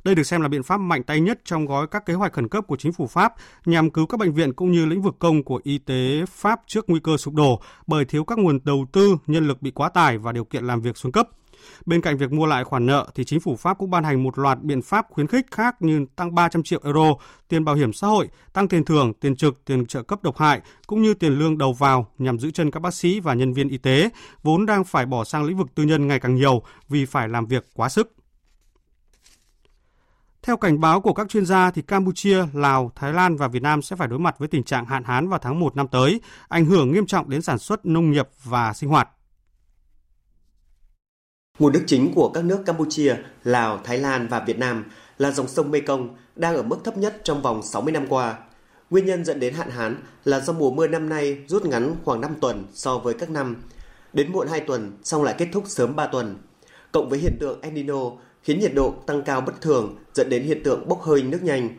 Đây 0.08 0.16
được 0.16 0.24
xem 0.24 0.41
là 0.41 0.47
biện 0.47 0.64
pháp 0.64 0.78
mạnh 0.78 1.03
tay 1.03 1.20
nhất 1.20 1.39
trong 1.45 1.66
gói 1.66 1.88
các 1.88 2.05
kế 2.05 2.14
hoạch 2.14 2.34
khẩn 2.34 2.47
cấp 2.47 2.68
của 2.68 2.76
chính 2.76 2.93
phủ 2.93 3.08
Pháp 3.08 3.34
nhằm 3.66 3.89
cứu 3.89 4.05
các 4.05 4.20
bệnh 4.20 4.34
viện 4.34 4.53
cũng 4.53 4.72
như 4.72 4.86
lĩnh 4.86 5.01
vực 5.01 5.16
công 5.20 5.43
của 5.43 5.62
y 5.64 5.78
tế 5.78 6.26
Pháp 6.30 6.62
trước 6.68 6.89
nguy 6.89 6.99
cơ 6.99 7.18
sụp 7.18 7.34
đổ 7.34 7.62
bởi 7.88 8.05
thiếu 8.05 8.26
các 8.26 8.39
nguồn 8.39 8.60
đầu 8.64 8.86
tư, 8.91 9.18
nhân 9.28 9.47
lực 9.47 9.62
bị 9.62 9.72
quá 9.72 9.89
tải 9.89 10.18
và 10.18 10.32
điều 10.32 10.43
kiện 10.43 10.68
làm 10.68 10.82
việc 10.82 10.97
xuống 10.97 11.12
cấp. 11.12 11.30
Bên 11.86 12.01
cạnh 12.01 12.18
việc 12.18 12.32
mua 12.32 12.45
lại 12.45 12.64
khoản 12.64 12.86
nợ 12.86 13.08
thì 13.16 13.24
chính 13.24 13.39
phủ 13.39 13.55
Pháp 13.55 13.78
cũng 13.78 13.89
ban 13.89 14.03
hành 14.03 14.24
một 14.24 14.39
loạt 14.39 14.62
biện 14.62 14.82
pháp 14.82 15.08
khuyến 15.10 15.28
khích 15.28 15.45
khác 15.51 15.76
như 15.80 16.05
tăng 16.16 16.36
300 16.36 16.64
triệu 16.64 16.80
euro 16.84 17.14
tiền 17.47 17.66
bảo 17.66 17.76
hiểm 17.76 17.93
xã 17.93 18.08
hội, 18.08 18.30
tăng 18.53 18.68
tiền 18.68 18.86
thưởng, 18.86 19.14
tiền 19.14 19.36
trực, 19.36 19.66
tiền 19.66 19.86
trợ 19.86 20.03
cấp 20.03 20.24
độc 20.24 20.38
hại 20.38 20.62
cũng 20.88 21.01
như 21.01 21.14
tiền 21.14 21.39
lương 21.39 21.58
đầu 21.58 21.74
vào 21.74 22.08
nhằm 22.18 22.39
giữ 22.39 22.51
chân 22.51 22.72
các 22.72 22.80
bác 22.80 22.93
sĩ 22.93 23.20
và 23.20 23.34
nhân 23.34 23.53
viên 23.53 23.70
y 23.70 23.78
tế 23.78 24.10
vốn 24.43 24.66
đang 24.66 24.84
phải 24.84 25.05
bỏ 25.05 25.24
sang 25.24 25.43
lĩnh 25.43 25.58
vực 25.58 25.68
tư 25.76 25.84
nhân 25.84 26.08
ngày 26.08 26.20
càng 26.20 26.36
nhiều 26.36 26.62
vì 26.89 27.05
phải 27.05 27.30
làm 27.30 27.45
việc 27.45 27.66
quá 27.74 27.89
sức. 27.89 28.16
Theo 30.48 30.58
cảnh 30.58 30.80
báo 30.80 31.02
của 31.02 31.14
các 31.14 31.30
chuyên 31.30 31.45
gia 31.45 31.72
thì 31.72 31.82
Campuchia, 31.82 32.43
Lào, 32.54 32.91
Thái 32.95 33.14
Lan 33.14 33.36
và 33.36 33.48
Việt 33.48 33.62
Nam 33.62 33.82
sẽ 33.82 33.95
phải 33.95 34.08
đối 34.08 34.20
mặt 34.20 34.39
với 34.39 34.48
tình 34.48 34.64
trạng 34.64 34.86
hạn 34.86 35.04
hán 35.04 35.30
vào 35.30 35.39
tháng 35.39 35.60
1 35.60 35.76
năm 35.76 35.88
tới, 35.88 36.22
ảnh 36.48 36.66
hưởng 36.66 36.91
nghiêm 36.91 37.06
trọng 37.06 37.30
đến 37.30 37.41
sản 37.41 37.60
xuất 37.60 37.86
nông 37.86 38.12
nghiệp 38.12 38.28
và 38.43 38.74
sinh 38.74 38.89
hoạt. 38.89 39.10
Nguồn 41.60 41.74
nước 41.74 41.84
chính 41.88 42.14
của 42.14 42.30
các 42.30 42.45
nước 42.45 42.64
Campuchia, 42.66 43.16
Lào, 43.43 43.80
Thái 43.84 43.98
Lan 43.98 44.28
và 44.28 44.39
Việt 44.39 44.58
Nam 44.58 44.86
là 45.18 45.32
dòng 45.32 45.48
sông 45.48 45.72
Mekong 45.72 46.16
đang 46.36 46.56
ở 46.56 46.64
mức 46.64 46.78
thấp 46.84 46.98
nhất 46.98 47.22
trong 47.24 47.41
vòng 47.41 47.64
60 47.64 47.91
năm 47.91 48.06
qua. 48.10 48.38
Nguyên 48.89 49.06
nhân 49.06 49.26
dẫn 49.26 49.39
đến 49.39 49.54
hạn 49.54 49.70
hán 49.70 49.95
là 50.26 50.39
do 50.39 50.54
mùa 50.54 50.72
mưa 50.72 50.88
năm 50.88 51.10
nay 51.10 51.43
rút 51.48 51.66
ngắn 51.66 51.95
khoảng 52.04 52.22
5 52.22 52.36
tuần 52.41 52.64
so 52.74 52.98
với 52.98 53.14
các 53.14 53.30
năm, 53.30 53.56
đến 54.14 54.32
muộn 54.32 54.48
2 54.48 54.60
tuần 54.60 54.98
xong 55.04 55.24
lại 55.24 55.36
kết 55.38 55.48
thúc 55.54 55.64
sớm 55.68 55.95
3 55.95 56.08
tuần. 56.08 56.38
Cộng 56.91 57.10
với 57.10 57.20
hiện 57.20 57.38
tượng 57.39 57.62
El 57.62 57.74
Nino 57.74 58.12
khiến 58.48 58.60
nhiệt 58.60 58.72
độ 58.76 58.93
tăng 59.06 59.22
cao 59.22 59.41
bất 59.41 59.62
thường 59.62 59.95
dẫn 60.14 60.30
đến 60.30 60.43
hiện 60.43 60.64
tượng 60.64 60.88
bốc 60.88 61.02
hơi 61.02 61.24
nước 61.24 61.39
nhanh. 61.43 61.70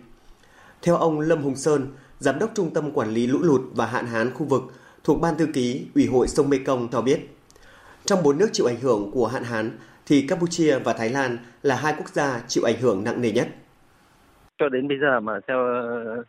Theo 0.82 0.96
ông 0.96 1.20
Lâm 1.20 1.42
Hùng 1.42 1.56
Sơn, 1.56 1.86
Giám 2.18 2.38
đốc 2.38 2.50
Trung 2.54 2.70
tâm 2.74 2.90
Quản 2.90 3.08
lý 3.08 3.26
Lũ 3.26 3.38
lụt 3.42 3.60
và 3.74 3.86
Hạn 3.86 4.06
hán 4.06 4.30
khu 4.34 4.46
vực 4.46 4.62
thuộc 5.04 5.20
Ban 5.20 5.36
Thư 5.38 5.46
ký 5.54 5.86
Ủy 5.94 6.06
hội 6.06 6.28
sông 6.28 6.50
Mekong 6.50 6.88
cho 6.92 7.02
biết, 7.02 7.20
trong 8.04 8.18
bốn 8.24 8.38
nước 8.38 8.48
chịu 8.52 8.66
ảnh 8.66 8.80
hưởng 8.80 9.10
của 9.14 9.26
hạn 9.26 9.44
hán 9.44 9.70
thì 10.06 10.26
Campuchia 10.28 10.78
và 10.78 10.92
Thái 10.92 11.10
Lan 11.10 11.38
là 11.62 11.76
hai 11.76 11.94
quốc 11.98 12.08
gia 12.08 12.40
chịu 12.48 12.64
ảnh 12.64 12.80
hưởng 12.80 13.04
nặng 13.04 13.20
nề 13.20 13.30
nhất. 13.32 13.48
Cho 14.58 14.68
đến 14.68 14.88
bây 14.88 14.98
giờ 14.98 15.20
mà 15.20 15.32
theo 15.48 15.58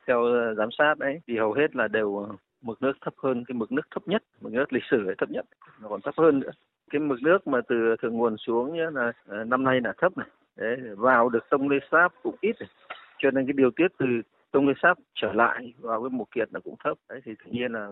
theo 0.07 0.19
giám 0.57 0.69
sát 0.77 0.95
đấy 0.99 1.21
thì 1.27 1.37
hầu 1.37 1.53
hết 1.53 1.75
là 1.75 1.87
đều 1.87 2.27
mực 2.61 2.81
nước 2.81 2.93
thấp 3.01 3.13
hơn 3.23 3.43
cái 3.47 3.55
mực 3.55 3.71
nước 3.71 3.87
thấp 3.91 4.07
nhất, 4.07 4.23
mực 4.41 4.53
nước 4.53 4.73
lịch 4.73 4.83
sử 4.91 4.97
thấp 5.17 5.29
nhất, 5.31 5.45
nó 5.81 5.89
còn 5.89 6.01
thấp 6.01 6.13
hơn 6.17 6.39
nữa. 6.39 6.51
Cái 6.89 6.99
mực 6.99 7.21
nước 7.21 7.47
mà 7.47 7.59
từ 7.69 7.95
thượng 8.01 8.13
nguồn 8.13 8.37
xuống 8.37 8.73
nhé 8.73 8.83
là 8.93 9.11
ờ, 9.27 9.43
năm 9.43 9.63
nay 9.63 9.81
là 9.83 9.93
thấp 9.97 10.17
này, 10.17 10.27
đấy, 10.55 10.77
vào 10.97 11.29
được 11.29 11.43
sông 11.51 11.69
Lê 11.69 11.77
Sáp 11.91 12.13
cũng 12.23 12.35
ít 12.41 12.55
này. 12.59 12.69
Cho 13.17 13.31
nên 13.31 13.45
cái 13.45 13.53
điều 13.53 13.71
tiết 13.75 13.87
từ 13.99 14.05
sông 14.53 14.67
Lê 14.67 14.73
Sáp 14.81 14.97
trở 15.15 15.33
lại 15.33 15.73
vào 15.79 16.01
cái 16.03 16.09
mùa 16.09 16.25
kiệt 16.35 16.53
là 16.53 16.59
cũng 16.59 16.75
thấp, 16.83 16.97
đấy 17.09 17.21
thì 17.25 17.31
tự 17.45 17.51
nhiên 17.51 17.71
là 17.71 17.87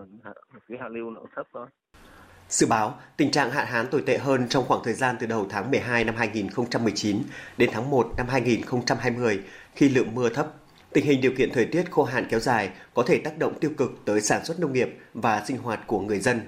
cái 0.68 0.78
hạ 0.80 0.88
lưu 0.88 1.10
nó 1.10 1.20
cũng 1.20 1.30
thấp 1.36 1.46
thôi. 1.52 1.66
Dự 2.48 2.66
báo 2.70 2.94
tình 3.16 3.30
trạng 3.30 3.50
hạn 3.50 3.66
hán 3.66 3.86
tồi 3.90 4.02
tệ 4.06 4.18
hơn 4.18 4.48
trong 4.48 4.64
khoảng 4.64 4.80
thời 4.84 4.94
gian 4.94 5.16
từ 5.20 5.26
đầu 5.26 5.46
tháng 5.50 5.70
12 5.70 6.04
năm 6.04 6.14
2019 6.18 7.16
đến 7.56 7.70
tháng 7.72 7.90
1 7.90 8.06
năm 8.16 8.26
2020 8.28 9.40
khi 9.74 9.88
lượng 9.88 10.14
mưa 10.14 10.28
thấp. 10.28 10.46
Tình 10.92 11.04
hình 11.04 11.20
điều 11.20 11.32
kiện 11.38 11.50
thời 11.52 11.66
tiết 11.66 11.90
khô 11.90 12.04
hạn 12.04 12.26
kéo 12.30 12.40
dài 12.40 12.70
có 12.94 13.02
thể 13.06 13.20
tác 13.24 13.38
động 13.38 13.52
tiêu 13.60 13.70
cực 13.76 13.90
tới 14.04 14.20
sản 14.20 14.44
xuất 14.44 14.60
nông 14.60 14.72
nghiệp 14.72 14.88
và 15.14 15.42
sinh 15.46 15.58
hoạt 15.58 15.80
của 15.86 16.00
người 16.00 16.18
dân. 16.18 16.40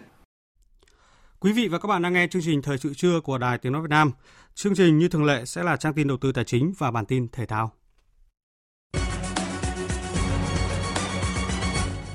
Quý 1.42 1.52
vị 1.52 1.68
và 1.68 1.78
các 1.78 1.86
bạn 1.86 2.02
đang 2.02 2.12
nghe 2.12 2.26
chương 2.26 2.42
trình 2.42 2.62
Thời 2.62 2.78
sự 2.78 2.94
trưa 2.94 3.20
của 3.20 3.38
Đài 3.38 3.58
Tiếng 3.58 3.72
Nói 3.72 3.82
Việt 3.82 3.90
Nam. 3.90 4.12
Chương 4.54 4.74
trình 4.74 4.98
như 4.98 5.08
thường 5.08 5.24
lệ 5.24 5.44
sẽ 5.44 5.62
là 5.62 5.76
trang 5.76 5.94
tin 5.94 6.08
đầu 6.08 6.16
tư 6.16 6.32
tài 6.32 6.44
chính 6.44 6.72
và 6.78 6.90
bản 6.90 7.06
tin 7.06 7.28
thể 7.28 7.46
thao. 7.46 7.72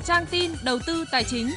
Trang 0.04 0.26
tin 0.32 0.52
đầu 0.64 0.80
tư 0.88 1.06
tài 1.12 1.24
chính. 1.24 1.50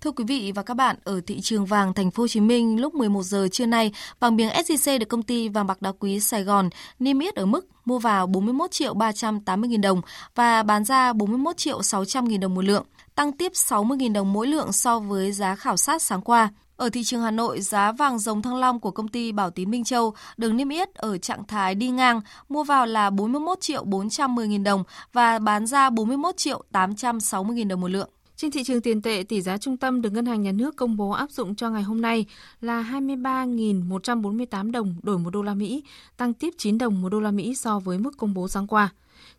Thưa 0.00 0.10
quý 0.10 0.24
vị 0.24 0.52
và 0.54 0.62
các 0.62 0.74
bạn, 0.74 0.96
ở 1.04 1.20
thị 1.26 1.40
trường 1.40 1.66
vàng 1.66 1.94
thành 1.94 2.10
phố 2.10 2.22
Hồ 2.22 2.28
Chí 2.28 2.40
Minh 2.40 2.80
lúc 2.80 2.94
11 2.94 3.22
giờ 3.22 3.48
trưa 3.52 3.66
nay, 3.66 3.92
vàng 4.20 4.36
miếng 4.36 4.48
SJC 4.48 4.98
được 4.98 5.08
công 5.08 5.22
ty 5.22 5.48
vàng 5.48 5.66
bạc 5.66 5.82
đá 5.82 5.92
quý 5.92 6.20
Sài 6.20 6.44
Gòn 6.44 6.70
niêm 6.98 7.18
yết 7.18 7.34
ở 7.34 7.46
mức 7.46 7.66
mua 7.84 7.98
vào 7.98 8.26
41 8.26 8.70
triệu 8.70 8.94
380 8.94 9.70
000 9.70 9.80
đồng 9.80 10.00
và 10.34 10.62
bán 10.62 10.84
ra 10.84 11.12
41 11.12 11.56
triệu 11.56 11.82
600 11.82 12.26
000 12.26 12.40
đồng 12.40 12.54
một 12.54 12.64
lượng, 12.64 12.84
tăng 13.14 13.32
tiếp 13.32 13.52
60 13.54 13.98
000 14.00 14.12
đồng 14.12 14.32
mỗi 14.32 14.46
lượng 14.46 14.72
so 14.72 14.98
với 14.98 15.32
giá 15.32 15.54
khảo 15.54 15.76
sát 15.76 16.02
sáng 16.02 16.20
qua. 16.20 16.48
Ở 16.76 16.90
thị 16.90 17.04
trường 17.04 17.22
Hà 17.22 17.30
Nội, 17.30 17.60
giá 17.60 17.92
vàng 17.92 18.18
dòng 18.18 18.42
thăng 18.42 18.56
long 18.56 18.80
của 18.80 18.90
công 18.90 19.08
ty 19.08 19.32
Bảo 19.32 19.50
Tín 19.50 19.70
Minh 19.70 19.84
Châu 19.84 20.14
được 20.36 20.52
niêm 20.52 20.68
yết 20.68 20.94
ở 20.94 21.18
trạng 21.18 21.44
thái 21.44 21.74
đi 21.74 21.90
ngang, 21.90 22.20
mua 22.48 22.64
vào 22.64 22.86
là 22.86 23.10
41 23.10 23.60
triệu 23.60 23.84
410 23.84 24.48
000 24.48 24.64
đồng 24.64 24.84
và 25.12 25.38
bán 25.38 25.66
ra 25.66 25.90
41 25.90 26.36
triệu 26.36 26.62
860 26.72 27.56
000 27.56 27.68
đồng 27.68 27.80
một 27.80 27.88
lượng. 27.88 28.10
Trên 28.40 28.50
thị 28.50 28.64
trường 28.64 28.80
tiền 28.80 29.02
tệ, 29.02 29.22
tỷ 29.28 29.42
giá 29.42 29.58
trung 29.58 29.76
tâm 29.76 30.02
được 30.02 30.12
Ngân 30.12 30.26
hàng 30.26 30.42
Nhà 30.42 30.52
nước 30.52 30.76
công 30.76 30.96
bố 30.96 31.10
áp 31.10 31.30
dụng 31.30 31.54
cho 31.54 31.70
ngày 31.70 31.82
hôm 31.82 32.00
nay 32.00 32.26
là 32.60 32.82
23.148 32.82 34.70
đồng 34.70 34.94
đổi 35.02 35.18
một 35.18 35.30
đô 35.30 35.42
la 35.42 35.54
Mỹ, 35.54 35.84
tăng 36.16 36.34
tiếp 36.34 36.50
9 36.58 36.78
đồng 36.78 37.02
một 37.02 37.08
đô 37.08 37.20
la 37.20 37.30
Mỹ 37.30 37.54
so 37.54 37.78
với 37.78 37.98
mức 37.98 38.16
công 38.16 38.34
bố 38.34 38.48
sáng 38.48 38.66
qua. 38.66 38.88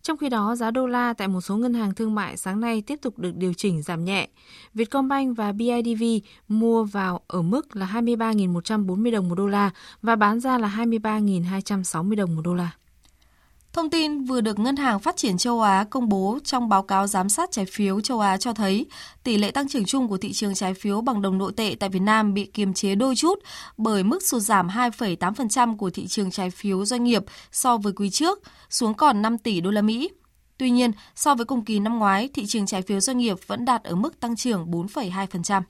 Trong 0.01 0.17
khi 0.17 0.29
đó, 0.29 0.55
giá 0.55 0.71
đô 0.71 0.87
la 0.87 1.13
tại 1.13 1.27
một 1.27 1.41
số 1.41 1.57
ngân 1.57 1.73
hàng 1.73 1.93
thương 1.93 2.15
mại 2.15 2.37
sáng 2.37 2.59
nay 2.59 2.81
tiếp 2.81 2.99
tục 3.01 3.19
được 3.19 3.35
điều 3.35 3.53
chỉnh 3.53 3.81
giảm 3.81 4.05
nhẹ. 4.05 4.29
Vietcombank 4.73 5.37
và 5.37 5.51
BIDV 5.51 6.03
mua 6.47 6.83
vào 6.83 7.21
ở 7.27 7.41
mức 7.41 7.75
là 7.75 7.85
23.140 7.93 9.11
đồng 9.11 9.29
một 9.29 9.35
đô 9.35 9.47
la 9.47 9.69
và 10.01 10.15
bán 10.15 10.39
ra 10.39 10.57
là 10.57 10.75
23.260 10.77 12.15
đồng 12.15 12.35
một 12.35 12.41
đô 12.41 12.53
la. 12.53 12.71
Thông 13.73 13.89
tin 13.89 14.23
vừa 14.23 14.41
được 14.41 14.59
Ngân 14.59 14.75
hàng 14.75 14.99
Phát 14.99 15.17
triển 15.17 15.37
châu 15.37 15.61
Á 15.61 15.85
công 15.89 16.09
bố 16.09 16.39
trong 16.43 16.69
báo 16.69 16.83
cáo 16.83 17.07
giám 17.07 17.29
sát 17.29 17.51
trái 17.51 17.65
phiếu 17.65 18.01
châu 18.01 18.19
Á 18.19 18.37
cho 18.37 18.53
thấy 18.53 18.85
tỷ 19.23 19.37
lệ 19.37 19.51
tăng 19.51 19.67
trưởng 19.67 19.85
chung 19.85 20.07
của 20.07 20.17
thị 20.17 20.33
trường 20.33 20.53
trái 20.53 20.73
phiếu 20.73 21.01
bằng 21.01 21.21
đồng 21.21 21.37
nội 21.37 21.51
tệ 21.55 21.75
tại 21.79 21.89
Việt 21.89 21.99
Nam 21.99 22.33
bị 22.33 22.45
kiềm 22.45 22.73
chế 22.73 22.95
đôi 22.95 23.15
chút 23.15 23.39
bởi 23.77 24.03
mức 24.03 24.23
sụt 24.23 24.41
giảm 24.41 24.67
2,8% 24.67 25.77
của 25.77 25.89
thị 25.89 26.07
trường 26.07 26.31
trái 26.31 26.49
phiếu 26.49 26.85
doanh 26.85 27.03
nghiệp 27.03 27.23
so 27.51 27.77
với 27.77 27.93
quý 27.93 28.09
trước, 28.09 28.39
xuống 28.69 28.93
còn 28.93 29.21
5 29.21 29.37
tỷ 29.37 29.61
đô 29.61 29.71
la 29.71 29.81
Mỹ. 29.81 30.09
Tuy 30.57 30.69
nhiên, 30.69 30.91
so 31.15 31.35
với 31.35 31.45
cùng 31.45 31.65
kỳ 31.65 31.79
năm 31.79 31.99
ngoái, 31.99 32.29
thị 32.33 32.45
trường 32.45 32.65
trái 32.65 32.81
phiếu 32.81 32.99
doanh 32.99 33.17
nghiệp 33.17 33.37
vẫn 33.47 33.65
đạt 33.65 33.83
ở 33.83 33.95
mức 33.95 34.19
tăng 34.19 34.35
trưởng 34.35 34.71
4,2%. 34.71 35.61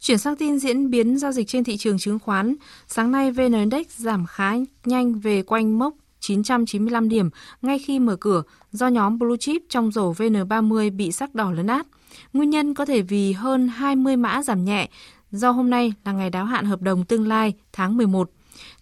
Chuyển 0.00 0.18
sang 0.18 0.36
tin 0.36 0.58
diễn 0.58 0.90
biến 0.90 1.18
giao 1.18 1.32
dịch 1.32 1.48
trên 1.48 1.64
thị 1.64 1.76
trường 1.76 1.98
chứng 1.98 2.18
khoán, 2.18 2.54
sáng 2.88 3.10
nay 3.10 3.32
VN 3.32 3.52
Index 3.52 3.86
giảm 3.88 4.26
khá 4.26 4.54
nhanh 4.84 5.20
về 5.20 5.42
quanh 5.42 5.78
mốc 5.78 5.94
995 6.22 7.08
điểm 7.08 7.30
ngay 7.62 7.78
khi 7.78 7.98
mở 7.98 8.16
cửa 8.16 8.42
do 8.72 8.88
nhóm 8.88 9.18
Blue 9.18 9.36
Chip 9.36 9.62
trong 9.68 9.92
rổ 9.92 10.12
VN30 10.12 10.96
bị 10.96 11.12
sắc 11.12 11.34
đỏ 11.34 11.52
lấn 11.52 11.66
át. 11.66 11.86
Nguyên 12.32 12.50
nhân 12.50 12.74
có 12.74 12.84
thể 12.84 13.02
vì 13.02 13.32
hơn 13.32 13.68
20 13.68 14.16
mã 14.16 14.42
giảm 14.42 14.64
nhẹ 14.64 14.88
do 15.30 15.50
hôm 15.50 15.70
nay 15.70 15.92
là 16.04 16.12
ngày 16.12 16.30
đáo 16.30 16.44
hạn 16.44 16.64
hợp 16.64 16.82
đồng 16.82 17.04
tương 17.04 17.28
lai 17.28 17.54
tháng 17.72 17.96
11. 17.96 18.30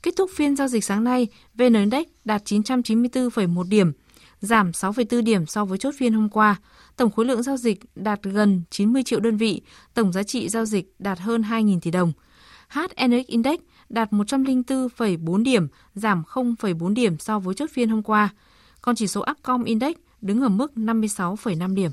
Kết 0.03 0.15
thúc 0.17 0.31
phiên 0.35 0.57
giao 0.57 0.69
dịch 0.69 0.85
sáng 0.85 1.05
nay, 1.05 1.27
VN 1.55 1.75
Index 1.75 2.07
đạt 2.25 2.43
994,1 2.45 3.69
điểm, 3.69 3.93
giảm 4.41 4.71
6,4 4.71 5.23
điểm 5.23 5.47
so 5.47 5.65
với 5.65 5.79
chốt 5.79 5.95
phiên 5.99 6.13
hôm 6.13 6.29
qua. 6.29 6.57
Tổng 6.97 7.11
khối 7.11 7.27
lượng 7.27 7.43
giao 7.43 7.57
dịch 7.57 7.81
đạt 7.95 8.23
gần 8.23 8.63
90 8.71 9.03
triệu 9.03 9.21
đơn 9.21 9.37
vị, 9.37 9.63
tổng 9.95 10.13
giá 10.13 10.23
trị 10.23 10.49
giao 10.49 10.65
dịch 10.65 10.95
đạt 10.99 11.19
hơn 11.19 11.43
2.000 11.43 11.81
tỷ 11.81 11.91
đồng. 11.91 12.13
HNX 12.69 13.27
Index 13.27 13.61
đạt 13.91 14.13
104,4 14.13 15.43
điểm, 15.43 15.69
giảm 15.95 16.23
0,4 16.27 16.95
điểm 16.95 17.19
so 17.19 17.39
với 17.39 17.55
chốt 17.55 17.71
phiên 17.73 17.89
hôm 17.89 18.03
qua. 18.03 18.29
Còn 18.83 18.97
chỉ 18.97 19.07
số 19.07 19.25
Upcom 19.31 19.65
Index 19.65 19.95
đứng 20.21 20.41
ở 20.43 20.49
mức 20.49 20.73
56,5 20.77 21.75
điểm. 21.75 21.91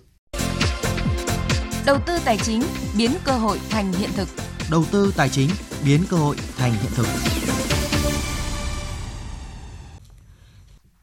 Đầu 1.86 1.98
tư 2.08 2.14
tài 2.26 2.38
chính 2.38 2.62
biến 2.98 3.12
cơ 3.26 3.32
hội 3.32 3.60
thành 3.70 3.94
hiện 3.94 4.10
thực. 4.16 4.28
Đầu 4.72 4.84
tư 4.92 5.14
tài 5.18 5.30
chính 5.30 5.50
biến 5.86 6.02
cơ 6.10 6.18
hội 6.18 6.36
thành 6.58 6.72
hiện 6.72 6.92
thực. 6.96 7.08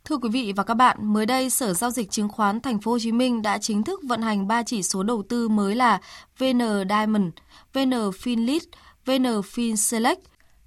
Thưa 0.05 0.17
quý 0.17 0.29
vị 0.29 0.53
và 0.57 0.63
các 0.63 0.75
bạn, 0.75 1.13
mới 1.13 1.27
đây 1.27 1.51
Sở 1.51 1.75
giao 1.75 1.91
dịch 1.91 2.11
chứng 2.11 2.29
khoán 2.29 2.61
Thành 2.61 2.81
phố 2.81 2.91
Hồ 2.91 2.99
Chí 2.99 3.13
Minh 3.13 3.43
đã 3.43 3.59
chính 3.59 3.83
thức 3.83 4.01
vận 4.09 4.23
hành 4.23 4.49
3 4.49 4.63
chỉ 4.63 4.83
số 4.83 5.03
đầu 5.03 5.23
tư 5.29 5.49
mới 5.49 5.75
là 5.75 6.01
VN 6.39 6.61
Diamond, 6.89 7.27
VN 7.73 7.91
Finlit, 7.91 8.61
VN 9.07 9.23
FinSelect. 9.23 10.17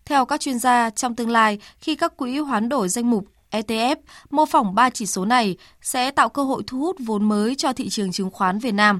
Theo 0.08 0.26
các 0.26 0.42
chuyên 0.42 0.60
gia, 0.60 0.90
trong 0.90 1.16
tương 1.16 1.30
lai, 1.30 1.60
khi 1.80 1.96
các 1.96 2.18
quỹ 2.18 2.38
hoán 2.38 2.70
đổi 2.70 2.90
danh 2.90 3.10
mục 3.10 3.26
ETF 3.52 3.96
mô 4.30 4.46
phỏng 4.46 4.76
3 4.76 4.90
chỉ 4.90 5.06
số 5.06 5.26
này 5.26 5.58
sẽ 5.82 6.12
tạo 6.12 6.30
cơ 6.30 6.44
hội 6.44 6.64
thu 6.68 6.80
hút 6.80 6.96
vốn 7.00 7.24
mới 7.24 7.56
cho 7.56 7.74
thị 7.74 7.90
trường 7.90 8.12
chứng 8.12 8.30
khoán 8.30 8.60
Việt 8.60 8.72
Nam. 8.72 9.00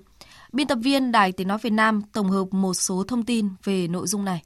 Biên 0.54 0.68
tập 0.68 0.80
viên 0.84 1.12
Đài 1.12 1.32
Tiếng 1.32 1.48
Nói 1.48 1.58
Việt 1.62 1.70
Nam 1.70 2.02
tổng 2.14 2.30
hợp 2.30 2.46
một 2.52 2.74
số 2.74 3.04
thông 3.08 3.24
tin 3.24 3.50
về 3.64 3.88
nội 3.88 4.08
dung 4.08 4.26
này. 4.26 4.42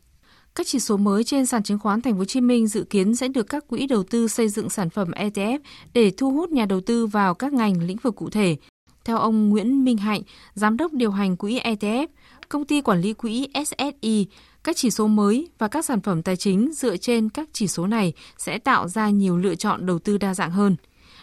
Các 0.55 0.67
chỉ 0.67 0.79
số 0.79 0.97
mới 0.97 1.23
trên 1.23 1.45
sàn 1.45 1.63
chứng 1.63 1.79
khoán 1.79 2.01
Thành 2.01 2.13
phố 2.13 2.19
Hồ 2.19 2.25
Chí 2.25 2.41
Minh 2.41 2.67
dự 2.67 2.83
kiến 2.83 3.15
sẽ 3.15 3.27
được 3.27 3.49
các 3.49 3.67
quỹ 3.67 3.87
đầu 3.87 4.03
tư 4.03 4.27
xây 4.27 4.49
dựng 4.49 4.69
sản 4.69 4.89
phẩm 4.89 5.11
ETF 5.11 5.59
để 5.93 6.11
thu 6.17 6.31
hút 6.31 6.49
nhà 6.49 6.65
đầu 6.65 6.81
tư 6.81 7.07
vào 7.07 7.33
các 7.33 7.53
ngành 7.53 7.83
lĩnh 7.83 7.97
vực 7.97 8.15
cụ 8.15 8.29
thể. 8.29 8.57
Theo 9.05 9.17
ông 9.17 9.49
Nguyễn 9.49 9.83
Minh 9.83 9.97
Hạnh, 9.97 10.21
giám 10.53 10.77
đốc 10.77 10.93
điều 10.93 11.11
hành 11.11 11.37
quỹ 11.37 11.59
ETF, 11.59 12.07
công 12.49 12.65
ty 12.65 12.81
quản 12.81 13.01
lý 13.01 13.13
quỹ 13.13 13.47
SSI, 13.65 14.27
các 14.63 14.75
chỉ 14.75 14.91
số 14.91 15.07
mới 15.07 15.49
và 15.57 15.67
các 15.67 15.85
sản 15.85 16.01
phẩm 16.01 16.21
tài 16.21 16.35
chính 16.35 16.71
dựa 16.73 16.97
trên 16.97 17.29
các 17.29 17.49
chỉ 17.53 17.67
số 17.67 17.87
này 17.87 18.13
sẽ 18.37 18.59
tạo 18.59 18.87
ra 18.87 19.09
nhiều 19.09 19.37
lựa 19.37 19.55
chọn 19.55 19.85
đầu 19.85 19.99
tư 19.99 20.17
đa 20.17 20.33
dạng 20.33 20.51
hơn. 20.51 20.75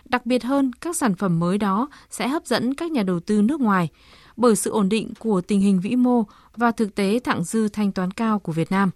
Đặc 0.05 0.27
biệt 0.27 0.45
hơn, 0.45 0.71
các 0.81 0.97
sản 0.97 1.15
phẩm 1.15 1.39
mới 1.39 1.59
đó 1.59 1.89
sẽ 2.11 2.29
hấp 2.29 2.47
dẫn 2.47 2.75
các 2.75 2.91
nhà 2.91 3.03
đầu 3.03 3.21
tư 3.21 3.43
nước 3.43 3.61
ngoài 3.61 3.89
bởi 4.37 4.57
sự 4.57 4.71
ổn 4.71 4.89
định 4.89 5.13
của 5.19 5.41
tình 5.41 5.61
hình 5.61 5.81
vĩ 5.81 5.97
mô 5.97 6.25
và 6.57 6.71
thực 6.71 6.95
tế 6.95 7.21
thặng 7.25 7.45
dư 7.45 7.69
thanh 7.69 7.93
toán 7.93 8.11
cao 8.11 8.39
của 8.39 8.53
Việt 8.53 8.71
Nam. 8.71 8.91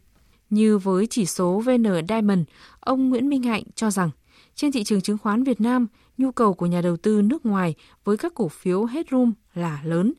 Như 0.50 0.78
với 0.78 1.06
chỉ 1.06 1.26
số 1.26 1.60
VN 1.60 1.84
Diamond, 2.08 2.40
ông 2.80 3.08
Nguyễn 3.08 3.28
Minh 3.28 3.42
Hạnh 3.42 3.62
cho 3.74 3.90
rằng 3.90 4.10
trên 4.54 4.72
thị 4.72 4.84
trường 4.84 5.00
chứng 5.00 5.18
khoán 5.18 5.44
Việt 5.44 5.60
Nam, 5.60 5.86
nhu 6.18 6.32
cầu 6.32 6.54
của 6.54 6.66
nhà 6.66 6.80
đầu 6.80 6.96
tư 6.96 7.22
nước 7.22 7.46
ngoài 7.46 7.74
với 8.04 8.16
các 8.16 8.34
cổ 8.34 8.48
phiếu 8.48 8.84
headroom 8.84 9.32
là 9.54 9.80
lớn. 9.84 10.12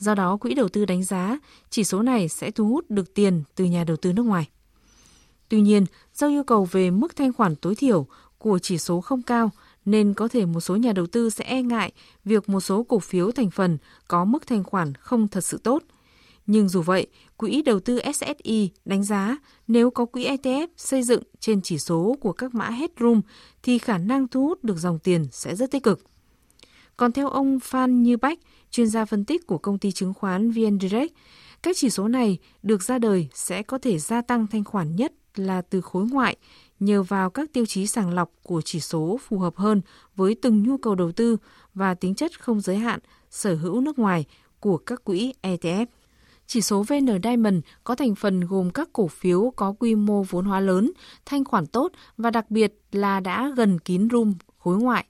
Do 0.00 0.14
đó, 0.14 0.36
quỹ 0.36 0.54
đầu 0.54 0.68
tư 0.68 0.84
đánh 0.84 1.04
giá 1.04 1.38
chỉ 1.70 1.84
số 1.84 2.02
này 2.02 2.28
sẽ 2.28 2.50
thu 2.50 2.68
hút 2.68 2.90
được 2.90 3.14
tiền 3.14 3.42
từ 3.54 3.64
nhà 3.64 3.84
đầu 3.84 3.96
tư 3.96 4.12
nước 4.12 4.22
ngoài. 4.22 4.48
Tuy 5.48 5.60
nhiên, 5.60 5.86
do 6.14 6.28
yêu 6.28 6.44
cầu 6.44 6.64
về 6.64 6.90
mức 6.90 7.16
thanh 7.16 7.32
khoản 7.32 7.56
tối 7.56 7.74
thiểu 7.74 8.06
của 8.38 8.58
chỉ 8.58 8.78
số 8.78 9.00
không 9.00 9.22
cao, 9.22 9.50
nên 9.84 10.14
có 10.14 10.28
thể 10.28 10.46
một 10.46 10.60
số 10.60 10.76
nhà 10.76 10.92
đầu 10.92 11.06
tư 11.06 11.30
sẽ 11.30 11.44
e 11.44 11.62
ngại 11.62 11.92
việc 12.24 12.48
một 12.48 12.60
số 12.60 12.82
cổ 12.82 12.98
phiếu 12.98 13.30
thành 13.30 13.50
phần 13.50 13.78
có 14.08 14.24
mức 14.24 14.46
thanh 14.46 14.64
khoản 14.64 14.94
không 14.94 15.28
thật 15.28 15.44
sự 15.44 15.58
tốt– 15.58 15.82
nhưng 16.50 16.68
dù 16.68 16.82
vậy, 16.82 17.06
quỹ 17.36 17.62
đầu 17.62 17.80
tư 17.80 18.00
SSI 18.14 18.70
đánh 18.84 19.04
giá 19.04 19.38
nếu 19.68 19.90
có 19.90 20.04
quỹ 20.04 20.28
ETF 20.28 20.66
xây 20.76 21.02
dựng 21.02 21.22
trên 21.40 21.62
chỉ 21.62 21.78
số 21.78 22.16
của 22.20 22.32
các 22.32 22.54
mã 22.54 22.70
Headroom 22.70 23.20
thì 23.62 23.78
khả 23.78 23.98
năng 23.98 24.28
thu 24.28 24.46
hút 24.46 24.64
được 24.64 24.78
dòng 24.78 24.98
tiền 24.98 25.26
sẽ 25.32 25.56
rất 25.56 25.70
tích 25.70 25.82
cực. 25.82 26.00
Còn 26.96 27.12
theo 27.12 27.28
ông 27.28 27.60
Phan 27.60 28.02
Như 28.02 28.16
Bách, 28.16 28.38
chuyên 28.70 28.86
gia 28.86 29.04
phân 29.04 29.24
tích 29.24 29.46
của 29.46 29.58
công 29.58 29.78
ty 29.78 29.92
chứng 29.92 30.14
khoán 30.14 30.50
VN 30.50 30.80
Direct, 30.80 31.12
các 31.62 31.76
chỉ 31.76 31.90
số 31.90 32.08
này 32.08 32.38
được 32.62 32.82
ra 32.82 32.98
đời 32.98 33.28
sẽ 33.34 33.62
có 33.62 33.78
thể 33.78 33.98
gia 33.98 34.22
tăng 34.22 34.46
thanh 34.46 34.64
khoản 34.64 34.96
nhất 34.96 35.12
là 35.34 35.62
từ 35.62 35.80
khối 35.80 36.06
ngoại 36.10 36.36
nhờ 36.80 37.02
vào 37.02 37.30
các 37.30 37.52
tiêu 37.52 37.66
chí 37.66 37.86
sàng 37.86 38.14
lọc 38.14 38.30
của 38.42 38.62
chỉ 38.62 38.80
số 38.80 39.20
phù 39.28 39.38
hợp 39.38 39.56
hơn 39.56 39.80
với 40.16 40.36
từng 40.42 40.62
nhu 40.62 40.76
cầu 40.76 40.94
đầu 40.94 41.12
tư 41.12 41.36
và 41.74 41.94
tính 41.94 42.14
chất 42.14 42.40
không 42.40 42.60
giới 42.60 42.76
hạn 42.76 43.00
sở 43.30 43.54
hữu 43.54 43.80
nước 43.80 43.98
ngoài 43.98 44.24
của 44.60 44.76
các 44.76 45.04
quỹ 45.04 45.34
ETF. 45.42 45.86
Chỉ 46.46 46.60
số 46.60 46.82
VN 46.82 47.22
Diamond 47.22 47.54
có 47.84 47.94
thành 47.94 48.14
phần 48.14 48.40
gồm 48.40 48.70
các 48.70 48.88
cổ 48.92 49.08
phiếu 49.08 49.52
có 49.56 49.74
quy 49.78 49.94
mô 49.94 50.22
vốn 50.22 50.44
hóa 50.44 50.60
lớn, 50.60 50.92
thanh 51.26 51.44
khoản 51.44 51.66
tốt 51.66 51.92
và 52.16 52.30
đặc 52.30 52.50
biệt 52.50 52.80
là 52.92 53.20
đã 53.20 53.52
gần 53.56 53.78
kín 53.78 54.08
room 54.10 54.32
khối 54.58 54.78
ngoại. 54.78 55.06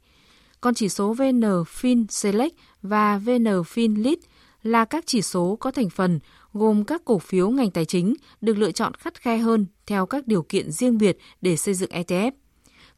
Còn 0.60 0.74
chỉ 0.74 0.88
số 0.88 1.12
VN 1.12 1.40
Fin 1.64 2.06
Select 2.08 2.54
và 2.82 3.18
VN 3.18 3.44
Fin 3.44 4.02
Lead 4.02 4.18
là 4.62 4.84
các 4.84 5.04
chỉ 5.06 5.22
số 5.22 5.56
có 5.60 5.70
thành 5.70 5.90
phần, 5.90 6.20
gồm 6.52 6.84
các 6.84 7.04
cổ 7.04 7.18
phiếu 7.18 7.50
ngành 7.50 7.70
tài 7.70 7.84
chính, 7.84 8.14
được 8.40 8.58
lựa 8.58 8.72
chọn 8.72 8.94
khắt 8.94 9.20
khe 9.20 9.38
hơn 9.38 9.66
theo 9.86 10.06
các 10.06 10.26
điều 10.26 10.42
kiện 10.42 10.72
riêng 10.72 10.98
biệt 10.98 11.18
để 11.40 11.56
xây 11.56 11.74
dựng 11.74 11.90
ETF. 11.90 12.30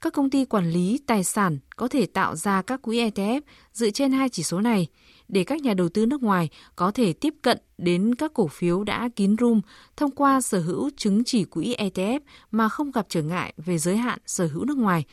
Các 0.01 0.13
công 0.13 0.31
ty 0.31 0.45
quản 0.45 0.71
lý 0.71 1.01
tài 1.07 1.25
sản 1.25 1.59
có 1.77 1.89
thể 1.89 2.07
tạo 2.07 2.37
ra 2.37 2.63
các 2.63 2.83
quỹ 2.83 2.99
ETF 2.99 3.41
dựa 3.73 3.91
trên 3.91 4.13
hai 4.13 4.29
chỉ 4.29 4.43
số 4.43 4.61
này– 4.61 4.87
để 5.33 5.45
các 5.45 5.61
nhà 5.61 5.75
đầu 5.75 5.89
tư 5.89 6.07
nước 6.07 6.23
ngoài 6.23 6.49
có 6.77 6.91
thể 6.91 7.13
tiếp 7.13 7.35
cận 7.43 7.59
đến 7.79 8.15
các 8.15 8.35
cổ 8.35 8.47
phiếu 8.47 8.85
đã 8.85 9.09
kín 9.17 9.37
room 9.41 9.61
thông 9.97 10.11
qua 10.11 10.41
sở 10.41 10.61
hữu 10.61 10.91
chứng 10.97 11.25
chỉ 11.25 11.45
quỹ 11.45 11.75
ETF 11.75 12.21
mà 12.51 12.69
không 12.69 12.91
gặp 12.91 13.07
trở 13.09 13.23
ngại 13.23 13.55
về 13.57 13.79
giới 13.79 13.97
hạn 13.97 14.19
sở 14.27 14.47
hữu 14.47 14.65
nước 14.65 14.79
ngoài. 14.79 15.05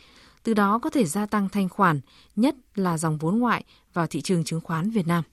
Từ 0.44 0.54
đó 0.54 0.80
có 0.82 0.90
thể 0.90 1.06
gia 1.06 1.26
tăng 1.26 1.50
thanh 1.50 1.70
khoản, 1.70 2.02
nhất 2.36 2.56
là 2.76 2.98
dòng 2.98 3.18
vốn 3.18 3.40
ngoại 3.40 3.64
vào 3.94 4.08
thị 4.08 4.22
trường 4.22 4.44
chứng 4.44 4.62
khoán 4.62 4.90
Việt 4.90 5.08
Nam. 5.08 5.24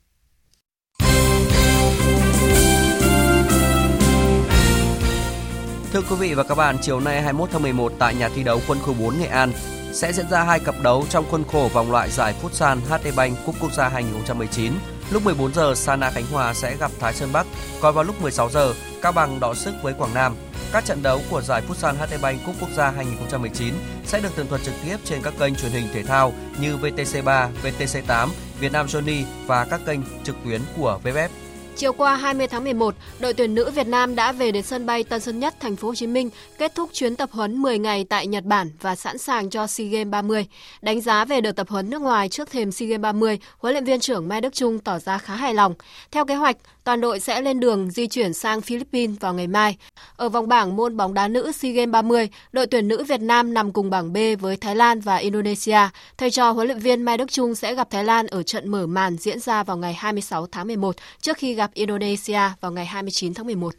Thưa 5.93 6.03
quý 6.11 6.17
vị 6.19 6.35
và 6.35 6.43
các 6.43 6.55
bạn, 6.55 6.77
chiều 6.83 7.01
nay 7.01 7.23
21 7.23 7.49
tháng 7.53 7.63
11 7.63 7.93
tại 7.99 8.15
nhà 8.15 8.29
thi 8.29 8.43
đấu 8.43 8.61
Quân 8.69 8.79
khu 8.79 8.95
4 8.95 9.19
Nghệ 9.19 9.27
An, 9.27 9.53
sẽ 9.93 10.13
diễn 10.13 10.29
ra 10.31 10.45
hai 10.45 10.61
cặp 10.61 10.75
đấu 10.83 11.05
trong 11.09 11.25
khuôn 11.31 11.45
khổ 11.45 11.71
vòng 11.73 11.91
loại 11.91 12.11
giải 12.11 12.35
Futsal 12.43 12.77
HD 12.77 13.17
Bank 13.17 13.39
Cúp 13.47 13.55
Quốc 13.61 13.73
gia 13.73 13.89
2019. 13.89 14.73
Lúc 15.11 15.25
14 15.25 15.55
giờ, 15.55 15.75
Sana 15.75 16.11
Khánh 16.11 16.27
Hòa 16.33 16.55
sẽ 16.55 16.77
gặp 16.77 16.91
Thái 17.01 17.15
Sơn 17.15 17.29
Bắc, 17.33 17.47
còn 17.81 17.95
vào 17.95 18.05
lúc 18.05 18.23
16 18.23 18.51
giờ, 18.51 18.75
Cao 19.03 19.13
Bằng 19.13 19.41
đọ 19.41 19.55
sức 19.55 19.75
với 19.83 19.95
Quảng 19.95 20.15
Nam. 20.15 20.35
Các 20.73 20.85
trận 20.85 21.03
đấu 21.03 21.21
của 21.31 21.43
giải 21.43 21.63
Futsal 21.69 21.95
HT 21.95 22.23
Bank 22.23 22.41
Cúp 22.47 22.55
Quốc 22.61 22.71
gia 22.77 22.91
2019 22.91 23.75
sẽ 24.05 24.21
được 24.21 24.29
tường 24.37 24.47
thuật 24.49 24.61
trực 24.65 24.75
tiếp 24.85 24.97
trên 25.05 25.23
các 25.23 25.35
kênh 25.39 25.55
truyền 25.55 25.73
hình 25.73 25.89
thể 25.95 26.03
thao 26.03 26.33
như 26.61 26.77
VTC3, 26.77 27.49
VTC8, 27.63 28.29
Việt 28.61 28.73
Nam 28.73 28.87
Johnny 28.87 29.25
và 29.47 29.65
các 29.65 29.81
kênh 29.87 30.01
trực 30.25 30.37
tuyến 30.45 30.61
của 30.77 31.01
VFF. 31.05 31.29
Chiều 31.77 31.93
qua 31.93 32.17
20 32.17 32.47
tháng 32.47 32.65
11, 32.65 32.95
đội 33.21 33.35
tuyển 33.35 33.55
nữ 33.55 33.71
Việt 33.71 33.87
Nam 33.87 34.15
đã 34.15 34.33
về 34.33 34.53
đến 34.53 34.63
sân 34.63 34.87
bay 34.87 35.05
Tân 35.05 35.21
Sơn 35.21 35.39
Nhất, 35.39 35.55
thành 35.61 35.77
phố 35.77 35.89
Hồ 35.89 35.95
Chí 35.95 36.07
Minh, 36.07 36.31
kết 36.59 36.75
thúc 36.75 36.91
chuyến 36.93 37.17
tập 37.17 37.29
huấn 37.33 37.57
10 37.63 37.79
ngày 37.79 38.07
tại 38.09 38.27
Nhật 38.27 38.45
Bản 38.45 38.71
và 38.81 38.97
sẵn 38.97 39.19
sàng 39.19 39.51
cho 39.51 39.67
SEA 39.67 39.87
Games 39.87 40.11
30. 40.11 40.47
Đánh 40.83 41.01
giá 41.01 41.25
về 41.25 41.41
đợt 41.41 41.53
tập 41.53 41.69
huấn 41.69 41.91
nước 41.91 42.03
ngoài 42.03 42.29
trước 42.29 42.51
thềm 42.51 42.73
SEA 42.73 42.89
Games 42.89 43.03
30, 43.03 43.39
huấn 43.59 43.75
luyện 43.75 43.85
viên 43.85 44.01
trưởng 44.01 44.29
Mai 44.29 44.41
Đức 44.41 44.55
Trung 44.55 44.79
tỏ 44.79 44.99
ra 44.99 45.19
khá 45.19 45.37
hài 45.37 45.55
lòng. 45.55 45.75
Theo 46.11 46.25
kế 46.25 46.35
hoạch, 46.35 46.57
toàn 46.87 47.01
đội 47.01 47.21
sẽ 47.21 47.41
lên 47.41 47.61
đường 47.61 47.91
di 47.91 48.07
chuyển 48.07 48.33
sang 48.33 48.61
Philippines 48.61 49.21
vào 49.21 49.35
ngày 49.35 49.47
mai. 49.47 49.77
Ở 50.17 50.29
vòng 50.29 50.49
bảng 50.49 50.77
môn 50.77 50.97
bóng 50.97 51.15
đá 51.15 51.29
nữ 51.29 51.53
SEA 51.53 51.73
Games 51.73 51.93
30, 51.93 52.29
đội 52.53 52.67
tuyển 52.67 52.89
nữ 52.89 53.05
Việt 53.05 53.21
Nam 53.21 53.55
nằm 53.55 53.73
cùng 53.73 53.91
bảng 53.91 54.13
B 54.13 54.17
với 54.41 54.57
Thái 54.57 54.77
Lan 54.77 55.01
và 55.01 55.17
Indonesia. 55.17 55.79
Thầy 56.19 56.31
trò 56.31 56.51
huấn 56.51 56.67
luyện 56.67 56.79
viên 56.79 57.03
Mai 57.03 57.19
Đức 57.19 57.33
Trung 57.33 57.55
sẽ 57.55 57.75
gặp 57.75 57.91
Thái 57.91 58.05
Lan 58.05 58.27
ở 58.27 58.43
trận 58.43 58.69
mở 58.69 58.87
màn 58.87 59.17
diễn 59.17 59.41
ra 59.41 59.63
vào 59.63 59.77
ngày 59.77 59.95
26 59.95 60.47
tháng 60.47 60.67
11 60.67 60.97
trước 61.21 61.37
khi 61.37 61.55
gặp 61.55 61.71
Indonesia 61.75 62.41
vào 62.61 62.73
ngày 62.73 62.87
29 62.87 63.35
tháng 63.35 63.47
11. 63.47 63.75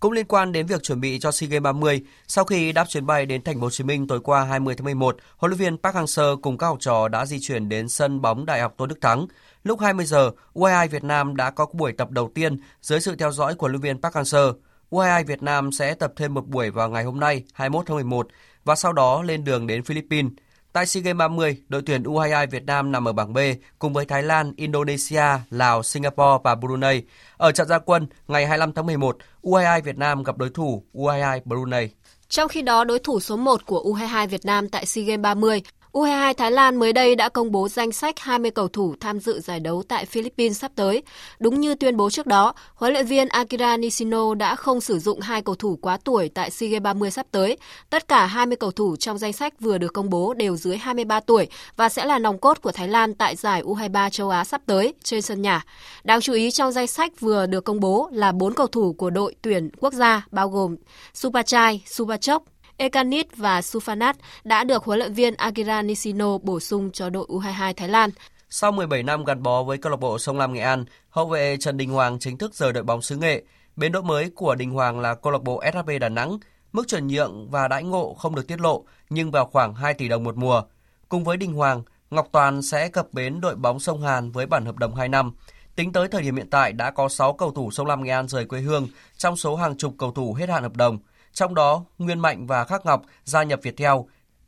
Cũng 0.00 0.12
liên 0.12 0.26
quan 0.26 0.52
đến 0.52 0.66
việc 0.66 0.82
chuẩn 0.82 1.00
bị 1.00 1.18
cho 1.18 1.32
SEA 1.32 1.48
Games 1.48 1.62
30, 1.62 2.02
sau 2.26 2.44
khi 2.44 2.72
đáp 2.72 2.88
chuyến 2.88 3.06
bay 3.06 3.26
đến 3.26 3.42
thành 3.42 3.54
phố 3.54 3.60
Hồ 3.60 3.70
Chí 3.70 3.84
Minh 3.84 4.06
tối 4.06 4.20
qua 4.20 4.44
20 4.44 4.74
tháng 4.74 4.84
11, 4.84 5.16
huấn 5.36 5.50
luyện 5.50 5.58
viên 5.58 5.78
Park 5.78 5.96
Hang-seo 5.96 6.36
cùng 6.36 6.58
các 6.58 6.66
học 6.66 6.76
trò 6.80 7.08
đã 7.08 7.26
di 7.26 7.40
chuyển 7.40 7.68
đến 7.68 7.88
sân 7.88 8.20
bóng 8.20 8.46
Đại 8.46 8.60
học 8.60 8.74
Tôn 8.76 8.88
Đức 8.88 9.00
Thắng. 9.00 9.26
Lúc 9.64 9.80
20 9.80 10.04
giờ, 10.04 10.30
U22 10.54 10.88
Việt 10.88 11.04
Nam 11.04 11.36
đã 11.36 11.50
có 11.50 11.66
buổi 11.72 11.92
tập 11.92 12.10
đầu 12.10 12.30
tiên 12.34 12.56
dưới 12.80 13.00
sự 13.00 13.16
theo 13.16 13.32
dõi 13.32 13.54
của 13.54 13.66
huấn 13.66 13.72
luyện 13.72 13.80
viên 13.80 14.02
Park 14.02 14.14
Hang-seo. 14.14 14.52
U22 14.90 15.24
Việt 15.24 15.42
Nam 15.42 15.72
sẽ 15.72 15.94
tập 15.94 16.12
thêm 16.16 16.34
một 16.34 16.46
buổi 16.46 16.70
vào 16.70 16.88
ngày 16.90 17.04
hôm 17.04 17.20
nay, 17.20 17.44
21 17.52 17.86
tháng 17.86 17.94
11 17.96 18.28
và 18.64 18.74
sau 18.74 18.92
đó 18.92 19.22
lên 19.22 19.44
đường 19.44 19.66
đến 19.66 19.84
Philippines. 19.84 20.32
Tại 20.72 20.86
SEA 20.86 21.02
Games 21.02 21.18
30, 21.18 21.56
đội 21.68 21.82
tuyển 21.86 22.02
U22 22.02 22.46
Việt 22.50 22.64
Nam 22.64 22.92
nằm 22.92 23.08
ở 23.08 23.12
bảng 23.12 23.32
B 23.32 23.38
cùng 23.78 23.92
với 23.92 24.04
Thái 24.04 24.22
Lan, 24.22 24.52
Indonesia, 24.56 25.24
Lào, 25.50 25.82
Singapore 25.82 26.38
và 26.44 26.54
Brunei. 26.54 27.02
Ở 27.36 27.52
trận 27.52 27.68
gia 27.68 27.78
quân 27.78 28.06
ngày 28.28 28.46
25 28.46 28.72
tháng 28.72 28.86
11, 28.86 29.16
U22 29.42 29.82
Việt 29.82 29.98
Nam 29.98 30.22
gặp 30.22 30.38
đối 30.38 30.50
thủ 30.50 30.84
U22 30.94 31.40
Brunei. 31.44 31.88
Trong 32.28 32.48
khi 32.48 32.62
đó, 32.62 32.84
đối 32.84 32.98
thủ 32.98 33.20
số 33.20 33.36
1 33.36 33.66
của 33.66 33.82
U22 33.84 34.28
Việt 34.28 34.44
Nam 34.44 34.68
tại 34.68 34.86
SEA 34.86 35.04
Games 35.04 35.22
30 35.22 35.62
U22 35.94 36.34
Thái 36.34 36.50
Lan 36.50 36.76
mới 36.76 36.92
đây 36.92 37.16
đã 37.16 37.28
công 37.28 37.52
bố 37.52 37.68
danh 37.68 37.92
sách 37.92 38.18
20 38.18 38.50
cầu 38.50 38.68
thủ 38.68 38.94
tham 39.00 39.20
dự 39.20 39.40
giải 39.40 39.60
đấu 39.60 39.82
tại 39.88 40.04
Philippines 40.04 40.58
sắp 40.58 40.72
tới. 40.74 41.02
Đúng 41.38 41.60
như 41.60 41.74
tuyên 41.74 41.96
bố 41.96 42.10
trước 42.10 42.26
đó, 42.26 42.54
huấn 42.74 42.92
luyện 42.92 43.06
viên 43.06 43.28
Akira 43.28 43.76
Nishino 43.76 44.34
đã 44.34 44.54
không 44.54 44.80
sử 44.80 44.98
dụng 44.98 45.20
hai 45.20 45.42
cầu 45.42 45.54
thủ 45.54 45.78
quá 45.82 45.98
tuổi 46.04 46.28
tại 46.34 46.50
SEA 46.50 46.68
Games 46.68 46.82
30 46.82 47.10
sắp 47.10 47.26
tới. 47.30 47.56
Tất 47.90 48.08
cả 48.08 48.26
20 48.26 48.56
cầu 48.56 48.70
thủ 48.70 48.96
trong 48.96 49.18
danh 49.18 49.32
sách 49.32 49.60
vừa 49.60 49.78
được 49.78 49.92
công 49.92 50.10
bố 50.10 50.34
đều 50.34 50.56
dưới 50.56 50.76
23 50.76 51.20
tuổi 51.20 51.48
và 51.76 51.88
sẽ 51.88 52.04
là 52.04 52.18
nòng 52.18 52.38
cốt 52.38 52.62
của 52.62 52.72
Thái 52.72 52.88
Lan 52.88 53.14
tại 53.14 53.36
giải 53.36 53.62
U23 53.62 54.10
châu 54.10 54.30
Á 54.30 54.44
sắp 54.44 54.62
tới 54.66 54.94
trên 55.02 55.22
sân 55.22 55.42
nhà. 55.42 55.64
Đáng 56.04 56.20
chú 56.20 56.32
ý 56.32 56.50
trong 56.50 56.72
danh 56.72 56.86
sách 56.86 57.20
vừa 57.20 57.46
được 57.46 57.64
công 57.64 57.80
bố 57.80 58.08
là 58.12 58.32
4 58.32 58.54
cầu 58.54 58.66
thủ 58.66 58.92
của 58.92 59.10
đội 59.10 59.34
tuyển 59.42 59.70
quốc 59.80 59.92
gia 59.92 60.26
bao 60.30 60.48
gồm 60.48 60.76
Supachai, 61.14 61.82
Supachok, 61.86 62.53
Ekanit 62.76 63.36
và 63.36 63.60
Sufanat 63.60 64.14
đã 64.44 64.64
được 64.64 64.84
huấn 64.84 64.98
luyện 64.98 65.14
viên 65.14 65.34
Akira 65.34 65.82
Nishino 65.82 66.38
bổ 66.38 66.60
sung 66.60 66.90
cho 66.92 67.10
đội 67.10 67.26
U22 67.28 67.74
Thái 67.76 67.88
Lan. 67.88 68.10
Sau 68.50 68.72
17 68.72 69.02
năm 69.02 69.24
gắn 69.24 69.42
bó 69.42 69.62
với 69.62 69.78
câu 69.78 69.90
lạc 69.90 69.96
bộ 70.00 70.18
Sông 70.18 70.38
Lam 70.38 70.52
Nghệ 70.52 70.60
An, 70.60 70.84
hậu 71.10 71.26
vệ 71.26 71.56
Trần 71.60 71.76
Đình 71.76 71.90
Hoàng 71.90 72.18
chính 72.18 72.38
thức 72.38 72.54
rời 72.54 72.72
đội 72.72 72.82
bóng 72.82 73.02
xứ 73.02 73.16
Nghệ. 73.16 73.42
Bến 73.76 73.92
đỗ 73.92 74.02
mới 74.02 74.30
của 74.30 74.54
Đình 74.54 74.70
Hoàng 74.70 75.00
là 75.00 75.14
câu 75.14 75.32
lạc 75.32 75.42
bộ 75.42 75.62
SHB 75.72 75.90
Đà 76.00 76.08
Nẵng. 76.08 76.38
Mức 76.72 76.88
chuyển 76.88 77.06
nhượng 77.06 77.48
và 77.50 77.68
đãi 77.68 77.82
ngộ 77.84 78.14
không 78.14 78.34
được 78.34 78.48
tiết 78.48 78.60
lộ, 78.60 78.84
nhưng 79.10 79.30
vào 79.30 79.46
khoảng 79.46 79.74
2 79.74 79.94
tỷ 79.94 80.08
đồng 80.08 80.24
một 80.24 80.36
mùa. 80.36 80.62
Cùng 81.08 81.24
với 81.24 81.36
Đình 81.36 81.52
Hoàng, 81.52 81.82
Ngọc 82.10 82.28
Toàn 82.32 82.62
sẽ 82.62 82.88
cập 82.88 83.12
bến 83.12 83.40
đội 83.40 83.54
bóng 83.54 83.80
sông 83.80 84.02
Hàn 84.02 84.30
với 84.30 84.46
bản 84.46 84.64
hợp 84.64 84.76
đồng 84.76 84.94
2 84.94 85.08
năm. 85.08 85.32
Tính 85.76 85.92
tới 85.92 86.08
thời 86.08 86.22
điểm 86.22 86.36
hiện 86.36 86.50
tại 86.50 86.72
đã 86.72 86.90
có 86.90 87.08
6 87.08 87.32
cầu 87.32 87.50
thủ 87.50 87.70
sông 87.70 87.86
Lam 87.86 88.04
Nghệ 88.04 88.10
An 88.10 88.28
rời 88.28 88.44
quê 88.44 88.60
hương 88.60 88.88
trong 89.16 89.36
số 89.36 89.56
hàng 89.56 89.76
chục 89.76 89.94
cầu 89.98 90.12
thủ 90.12 90.34
hết 90.34 90.48
hạn 90.48 90.62
hợp 90.62 90.76
đồng. 90.76 90.98
Trong 91.34 91.54
đó, 91.54 91.84
Nguyên 91.98 92.18
Mạnh 92.18 92.46
và 92.46 92.64
Khắc 92.64 92.86
Ngọc 92.86 93.02
gia 93.24 93.42
nhập 93.42 93.60
Viettel, 93.62 93.92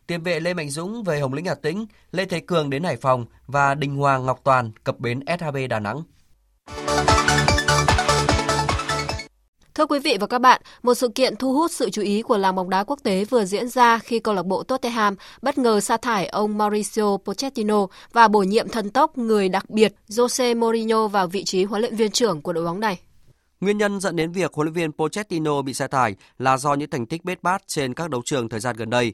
tiền 0.06 0.22
vệ 0.22 0.40
Lê 0.40 0.54
Mạnh 0.54 0.70
Dũng 0.70 1.02
về 1.02 1.20
Hồng 1.20 1.34
Lĩnh 1.34 1.44
Hà 1.44 1.54
Tĩnh, 1.54 1.86
Lê 2.12 2.24
Thế 2.24 2.40
Cường 2.40 2.70
đến 2.70 2.82
Hải 2.84 2.96
Phòng 2.96 3.24
và 3.46 3.74
Đình 3.74 3.96
Hoàng 3.96 4.26
Ngọc 4.26 4.40
Toàn 4.44 4.70
cập 4.84 4.98
bến 4.98 5.20
SHB 5.38 5.56
Đà 5.70 5.80
Nẵng. 5.80 6.02
Thưa 9.74 9.86
quý 9.86 9.98
vị 9.98 10.16
và 10.20 10.26
các 10.26 10.38
bạn, 10.38 10.62
một 10.82 10.94
sự 10.94 11.08
kiện 11.08 11.36
thu 11.36 11.52
hút 11.52 11.70
sự 11.70 11.90
chú 11.90 12.02
ý 12.02 12.22
của 12.22 12.38
làng 12.38 12.54
bóng 12.54 12.70
đá 12.70 12.84
quốc 12.84 12.98
tế 13.02 13.24
vừa 13.24 13.44
diễn 13.44 13.68
ra 13.68 13.98
khi 13.98 14.18
câu 14.18 14.34
lạc 14.34 14.46
bộ 14.46 14.62
Tottenham 14.62 15.16
bất 15.42 15.58
ngờ 15.58 15.80
sa 15.80 15.96
thải 15.96 16.26
ông 16.26 16.58
Mauricio 16.58 17.16
Pochettino 17.24 17.86
và 18.12 18.28
bổ 18.28 18.42
nhiệm 18.42 18.68
thần 18.68 18.90
tốc 18.90 19.18
người 19.18 19.48
đặc 19.48 19.70
biệt 19.70 19.94
Jose 20.08 20.58
Mourinho 20.58 21.08
vào 21.08 21.26
vị 21.26 21.44
trí 21.44 21.64
huấn 21.64 21.80
luyện 21.80 21.96
viên 21.96 22.10
trưởng 22.10 22.42
của 22.42 22.52
đội 22.52 22.64
bóng 22.64 22.80
này. 22.80 22.98
Nguyên 23.60 23.78
nhân 23.78 24.00
dẫn 24.00 24.16
đến 24.16 24.32
việc 24.32 24.54
huấn 24.54 24.66
luyện 24.66 24.74
viên 24.74 24.92
Pochettino 24.92 25.62
bị 25.62 25.74
sa 25.74 25.86
thải 25.86 26.14
là 26.38 26.56
do 26.56 26.74
những 26.74 26.90
thành 26.90 27.06
tích 27.06 27.24
bết 27.24 27.42
bát 27.42 27.62
trên 27.66 27.94
các 27.94 28.10
đấu 28.10 28.22
trường 28.24 28.48
thời 28.48 28.60
gian 28.60 28.76
gần 28.76 28.90
đây. 28.90 29.12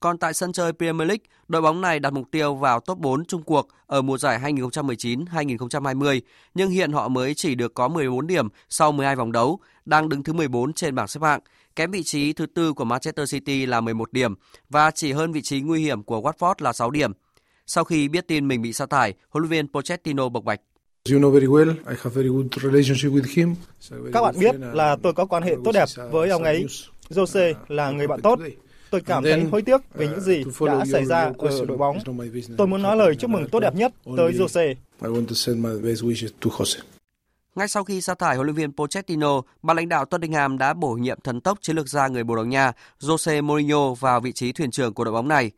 Còn 0.00 0.18
tại 0.18 0.34
sân 0.34 0.52
chơi 0.52 0.72
Premier 0.72 1.08
League, 1.08 1.24
đội 1.48 1.62
bóng 1.62 1.80
này 1.80 2.00
đặt 2.00 2.12
mục 2.12 2.30
tiêu 2.30 2.54
vào 2.54 2.80
top 2.80 2.98
4 2.98 3.24
chung 3.24 3.42
cuộc 3.42 3.68
ở 3.86 4.02
mùa 4.02 4.18
giải 4.18 4.38
2019-2020, 4.38 6.20
nhưng 6.54 6.70
hiện 6.70 6.92
họ 6.92 7.08
mới 7.08 7.34
chỉ 7.34 7.54
được 7.54 7.74
có 7.74 7.88
14 7.88 8.26
điểm 8.26 8.48
sau 8.68 8.92
12 8.92 9.16
vòng 9.16 9.32
đấu, 9.32 9.60
đang 9.84 10.08
đứng 10.08 10.22
thứ 10.22 10.32
14 10.32 10.72
trên 10.72 10.94
bảng 10.94 11.08
xếp 11.08 11.20
hạng, 11.22 11.40
kém 11.76 11.90
vị 11.90 12.02
trí 12.02 12.32
thứ 12.32 12.46
tư 12.46 12.72
của 12.72 12.84
Manchester 12.84 13.32
City 13.32 13.66
là 13.66 13.80
11 13.80 14.12
điểm 14.12 14.34
và 14.68 14.90
chỉ 14.90 15.12
hơn 15.12 15.32
vị 15.32 15.42
trí 15.42 15.60
nguy 15.60 15.80
hiểm 15.80 16.02
của 16.02 16.20
Watford 16.20 16.54
là 16.58 16.72
6 16.72 16.90
điểm. 16.90 17.12
Sau 17.66 17.84
khi 17.84 18.08
biết 18.08 18.28
tin 18.28 18.48
mình 18.48 18.62
bị 18.62 18.72
sa 18.72 18.86
thải, 18.86 19.14
huấn 19.28 19.42
luyện 19.42 19.50
viên 19.50 19.72
Pochettino 19.72 20.28
bộc 20.28 20.44
bạch. 20.44 20.60
Các 24.12 24.22
bạn 24.22 24.34
biết 24.38 24.54
là 24.72 24.96
tôi 25.02 25.12
có 25.12 25.26
quan 25.26 25.42
hệ 25.42 25.56
tốt 25.64 25.72
đẹp 25.72 25.88
với 26.10 26.30
ông 26.30 26.42
ấy. 26.42 26.66
Jose 27.10 27.54
là 27.68 27.90
người 27.90 28.06
bạn 28.06 28.20
tốt 28.20 28.38
Tôi 28.90 29.00
cảm 29.00 29.24
thấy 29.24 29.44
hối 29.44 29.62
tiếc 29.62 29.80
về 29.94 30.08
những 30.08 30.20
gì 30.20 30.44
đã 30.60 30.84
xảy 30.92 31.04
ra 31.04 31.32
ở 31.38 31.64
đội 31.66 31.76
bóng. 31.76 31.98
Tôi 32.58 32.66
muốn 32.66 32.82
nói 32.82 32.96
lời 32.96 33.14
chúc 33.14 33.30
mừng 33.30 33.48
tốt 33.48 33.60
đẹp 33.60 33.74
nhất 33.74 33.92
tới 34.16 34.32
Jose. 34.32 34.74
Ngay 37.54 37.68
sau 37.68 37.84
khi 37.84 38.00
sa 38.00 38.14
thải 38.14 38.36
huấn 38.36 38.46
luyện 38.46 38.56
viên 38.56 38.72
Pochettino, 38.72 39.42
ban 39.62 39.76
lãnh 39.76 39.88
đạo 39.88 40.04
Tottenham 40.04 40.58
đã 40.58 40.74
bổ 40.74 40.92
nhiệm 40.92 41.20
thần 41.20 41.40
tốc 41.40 41.58
chiến 41.60 41.76
lược 41.76 41.88
gia 41.88 42.08
người 42.08 42.24
Bồ 42.24 42.36
Đào 42.36 42.44
Nha 42.44 42.72
Jose 43.00 43.42
Mourinho 43.42 43.94
vào 43.94 44.20
vị 44.20 44.32
trí 44.32 44.52
thuyền 44.52 44.70
trưởng 44.70 44.94
của 44.94 45.04
đội 45.04 45.12
bóng 45.12 45.28
này. 45.28 45.50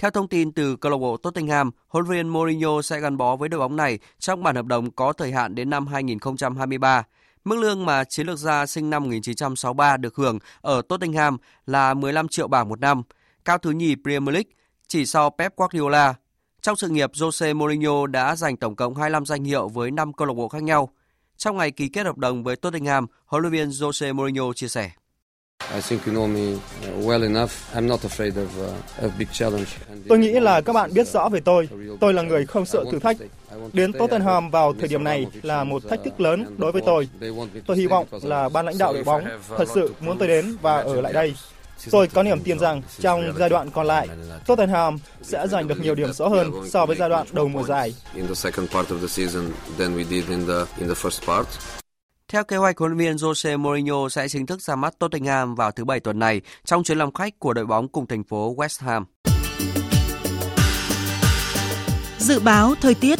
Theo 0.00 0.10
thông 0.10 0.28
tin 0.28 0.52
từ 0.52 0.76
câu 0.76 0.92
lạc 0.92 0.98
bộ 0.98 1.16
Tottenham, 1.16 1.70
huấn 1.88 2.06
luyện 2.08 2.28
Mourinho 2.28 2.82
sẽ 2.82 3.00
gắn 3.00 3.16
bó 3.16 3.36
với 3.36 3.48
đội 3.48 3.60
bóng 3.60 3.76
này 3.76 3.98
trong 4.18 4.42
bản 4.42 4.56
hợp 4.56 4.66
đồng 4.66 4.90
có 4.90 5.12
thời 5.12 5.32
hạn 5.32 5.54
đến 5.54 5.70
năm 5.70 5.86
2023. 5.86 7.02
Mức 7.44 7.58
lương 7.58 7.86
mà 7.86 8.04
chiến 8.04 8.26
lược 8.26 8.38
gia 8.38 8.66
sinh 8.66 8.90
năm 8.90 9.02
1963 9.02 9.96
được 9.96 10.16
hưởng 10.16 10.38
ở 10.60 10.82
Tottenham 10.88 11.36
là 11.66 11.94
15 11.94 12.28
triệu 12.28 12.48
bảng 12.48 12.68
một 12.68 12.80
năm, 12.80 13.02
cao 13.44 13.58
thứ 13.58 13.70
nhì 13.70 13.94
Premier 14.02 14.34
League, 14.34 14.50
chỉ 14.88 15.06
sau 15.06 15.30
Pep 15.30 15.56
Guardiola. 15.56 16.14
Trong 16.62 16.76
sự 16.76 16.88
nghiệp, 16.88 17.10
Jose 17.12 17.56
Mourinho 17.56 18.06
đã 18.06 18.36
giành 18.36 18.56
tổng 18.56 18.76
cộng 18.76 18.94
25 18.94 19.26
danh 19.26 19.44
hiệu 19.44 19.68
với 19.68 19.90
5 19.90 20.12
câu 20.12 20.28
lạc 20.28 20.34
bộ 20.34 20.48
khác 20.48 20.62
nhau. 20.62 20.90
Trong 21.36 21.56
ngày 21.56 21.70
ký 21.70 21.88
kết 21.88 22.06
hợp 22.06 22.18
đồng 22.18 22.44
với 22.44 22.56
Tottenham, 22.56 23.06
huấn 23.26 23.42
luyện 23.42 23.52
viên 23.52 23.68
Jose 23.68 24.14
Mourinho 24.14 24.52
chia 24.52 24.68
sẻ. 24.68 24.90
Tôi 30.08 30.18
nghĩ 30.18 30.40
là 30.40 30.60
các 30.60 30.72
bạn 30.72 30.94
biết 30.94 31.08
rõ 31.08 31.28
về 31.28 31.40
tôi. 31.40 31.68
Tôi 32.00 32.14
là 32.14 32.22
người 32.22 32.46
không 32.46 32.66
sợ 32.66 32.84
thử 32.92 32.98
thách. 32.98 33.16
Đến 33.72 33.92
Tottenham 33.92 34.50
vào 34.50 34.72
thời 34.78 34.88
điểm 34.88 35.04
này 35.04 35.26
là 35.42 35.64
một 35.64 35.82
thách 35.88 36.00
thức 36.04 36.20
lớn 36.20 36.54
đối 36.58 36.72
với 36.72 36.82
tôi. 36.86 37.08
Tôi 37.66 37.76
hy 37.76 37.86
vọng 37.86 38.06
là 38.22 38.48
ban 38.48 38.66
lãnh 38.66 38.78
đạo 38.78 38.92
đội 38.92 39.04
bóng 39.04 39.24
thật 39.58 39.68
sự 39.74 39.94
muốn 40.00 40.18
tôi 40.18 40.28
đến 40.28 40.56
và 40.62 40.76
ở 40.76 41.00
lại 41.00 41.12
đây. 41.12 41.34
Tôi 41.90 42.06
có 42.06 42.22
niềm 42.22 42.40
tin 42.40 42.58
rằng 42.58 42.82
trong 42.98 43.32
giai 43.38 43.48
đoạn 43.48 43.70
còn 43.70 43.86
lại, 43.86 44.08
Tottenham 44.46 44.98
sẽ 45.22 45.46
giành 45.48 45.68
được 45.68 45.80
nhiều 45.80 45.94
điểm 45.94 46.12
số 46.12 46.28
hơn 46.28 46.52
so 46.70 46.86
với 46.86 46.96
giai 46.96 47.08
đoạn 47.08 47.26
đầu 47.32 47.48
mùa 47.48 47.62
giải. 47.62 47.94
Theo 52.30 52.44
kế 52.44 52.56
hoạch, 52.56 52.78
huấn 52.78 52.92
luyện 52.92 52.98
viên 52.98 53.16
Jose 53.16 53.58
Mourinho 53.58 54.08
sẽ 54.08 54.28
chính 54.28 54.46
thức 54.46 54.62
ra 54.62 54.76
mắt 54.76 54.98
Tottenham 54.98 55.54
vào 55.54 55.70
thứ 55.70 55.84
Bảy 55.84 56.00
tuần 56.00 56.18
này 56.18 56.40
trong 56.64 56.82
chuyến 56.82 56.98
làm 56.98 57.12
khách 57.12 57.38
của 57.38 57.52
đội 57.52 57.66
bóng 57.66 57.88
cùng 57.88 58.06
thành 58.06 58.24
phố 58.24 58.54
West 58.56 58.86
Ham. 58.86 59.04
Dự 62.18 62.40
báo 62.40 62.74
thời 62.80 62.94
tiết 62.94 63.18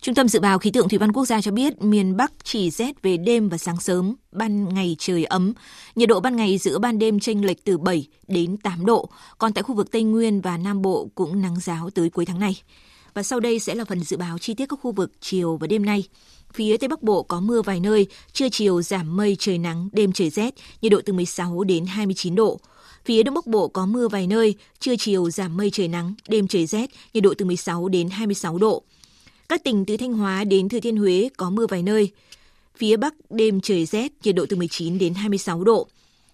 Trung 0.00 0.14
tâm 0.14 0.28
Dự 0.28 0.40
báo 0.40 0.58
Khí 0.58 0.70
tượng 0.70 0.88
Thủy 0.88 0.98
văn 0.98 1.12
Quốc 1.12 1.24
gia 1.24 1.40
cho 1.40 1.50
biết 1.50 1.82
miền 1.82 2.16
Bắc 2.16 2.32
chỉ 2.44 2.70
rét 2.70 3.02
về 3.02 3.16
đêm 3.16 3.48
và 3.48 3.58
sáng 3.58 3.80
sớm, 3.80 4.14
ban 4.32 4.74
ngày 4.74 4.96
trời 4.98 5.24
ấm. 5.24 5.52
Nhiệt 5.94 6.08
độ 6.08 6.20
ban 6.20 6.36
ngày 6.36 6.58
giữa 6.58 6.78
ban 6.78 6.98
đêm 6.98 7.20
chênh 7.20 7.46
lệch 7.46 7.64
từ 7.64 7.78
7 7.78 8.06
đến 8.28 8.56
8 8.56 8.86
độ, 8.86 9.10
còn 9.38 9.52
tại 9.52 9.62
khu 9.62 9.74
vực 9.74 9.90
Tây 9.92 10.02
Nguyên 10.02 10.40
và 10.40 10.56
Nam 10.56 10.82
Bộ 10.82 11.08
cũng 11.14 11.42
nắng 11.42 11.60
giáo 11.60 11.90
tới 11.90 12.10
cuối 12.10 12.26
tháng 12.26 12.40
này. 12.40 12.62
Và 13.14 13.22
sau 13.22 13.40
đây 13.40 13.58
sẽ 13.58 13.74
là 13.74 13.84
phần 13.84 14.00
dự 14.00 14.16
báo 14.16 14.38
chi 14.38 14.54
tiết 14.54 14.66
các 14.66 14.78
khu 14.82 14.92
vực 14.92 15.12
chiều 15.20 15.56
và 15.56 15.66
đêm 15.66 15.84
nay. 15.84 16.04
Phía 16.52 16.76
Tây 16.76 16.88
Bắc 16.88 17.02
Bộ 17.02 17.22
có 17.22 17.40
mưa 17.40 17.62
vài 17.62 17.80
nơi, 17.80 18.06
trưa 18.32 18.48
chiều 18.48 18.82
giảm 18.82 19.16
mây 19.16 19.36
trời 19.38 19.58
nắng, 19.58 19.88
đêm 19.92 20.12
trời 20.12 20.30
rét, 20.30 20.54
nhiệt 20.82 20.92
độ 20.92 21.00
từ 21.04 21.12
16 21.12 21.64
đến 21.64 21.86
29 21.86 22.34
độ. 22.34 22.60
Phía 23.04 23.22
Đông 23.22 23.34
Bắc 23.34 23.46
Bộ 23.46 23.68
có 23.68 23.86
mưa 23.86 24.08
vài 24.08 24.26
nơi, 24.26 24.54
trưa 24.80 24.96
chiều 24.96 25.30
giảm 25.30 25.56
mây 25.56 25.70
trời 25.70 25.88
nắng, 25.88 26.14
đêm 26.28 26.48
trời 26.48 26.66
rét, 26.66 26.90
nhiệt 27.14 27.22
độ 27.22 27.34
từ 27.38 27.44
16 27.44 27.88
đến 27.88 28.10
26 28.10 28.58
độ. 28.58 28.82
Các 29.48 29.64
tỉnh 29.64 29.84
từ 29.84 29.96
Thanh 29.96 30.12
Hóa 30.12 30.44
đến 30.44 30.68
Thừa 30.68 30.80
Thiên 30.80 30.96
Huế 30.96 31.28
có 31.36 31.50
mưa 31.50 31.66
vài 31.66 31.82
nơi. 31.82 32.10
Phía 32.76 32.96
Bắc 32.96 33.14
đêm 33.30 33.60
trời 33.60 33.86
rét, 33.86 34.12
nhiệt 34.24 34.34
độ 34.34 34.46
từ 34.48 34.56
19 34.56 34.98
đến 34.98 35.14
26 35.14 35.64
độ. 35.64 35.88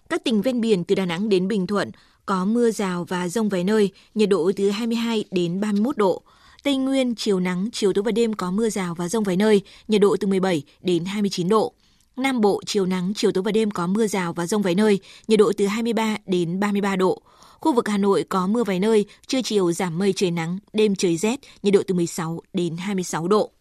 Các 0.09 0.23
tỉnh 0.23 0.41
ven 0.41 0.61
biển 0.61 0.83
từ 0.83 0.95
Đà 0.95 1.05
Nẵng 1.05 1.29
đến 1.29 1.47
Bình 1.47 1.67
Thuận 1.67 1.91
có 2.25 2.45
mưa 2.45 2.71
rào 2.71 3.05
và 3.09 3.27
rông 3.27 3.49
vài 3.49 3.63
nơi, 3.63 3.91
nhiệt 4.15 4.29
độ 4.29 4.51
từ 4.55 4.69
22 4.69 5.23
đến 5.31 5.61
31 5.61 5.97
độ. 5.97 6.21
Tây 6.67 6.77
Nguyên 6.77 7.15
chiều 7.15 7.39
nắng, 7.39 7.69
chiều 7.73 7.93
tối 7.93 8.03
và 8.03 8.11
đêm 8.11 8.33
có 8.33 8.51
mưa 8.51 8.69
rào 8.69 8.95
và 8.95 9.09
rông 9.09 9.23
vài 9.23 9.35
nơi, 9.35 9.61
nhiệt 9.87 10.01
độ 10.01 10.15
từ 10.19 10.27
17 10.27 10.63
đến 10.81 11.05
29 11.05 11.49
độ. 11.49 11.73
Nam 12.17 12.41
Bộ 12.41 12.61
chiều 12.65 12.85
nắng, 12.85 13.13
chiều 13.15 13.31
tối 13.31 13.43
và 13.43 13.51
đêm 13.51 13.71
có 13.71 13.87
mưa 13.87 14.07
rào 14.07 14.33
và 14.33 14.47
rông 14.47 14.61
vài 14.61 14.75
nơi, 14.75 14.99
nhiệt 15.27 15.39
độ 15.39 15.51
từ 15.57 15.67
23 15.67 16.17
đến 16.25 16.59
33 16.59 16.95
độ. 16.95 17.21
Khu 17.59 17.73
vực 17.73 17.87
Hà 17.87 17.97
Nội 17.97 18.25
có 18.29 18.47
mưa 18.47 18.63
vài 18.63 18.79
nơi, 18.79 19.05
trưa 19.27 19.41
chiều 19.41 19.71
giảm 19.71 19.97
mây 19.97 20.13
trời 20.13 20.31
nắng, 20.31 20.59
đêm 20.73 20.95
trời 20.95 21.17
rét, 21.17 21.39
nhiệt 21.63 21.73
độ 21.73 21.81
từ 21.87 21.93
16 21.93 22.41
đến 22.53 22.77
26 22.77 23.27
độ. 23.27 23.51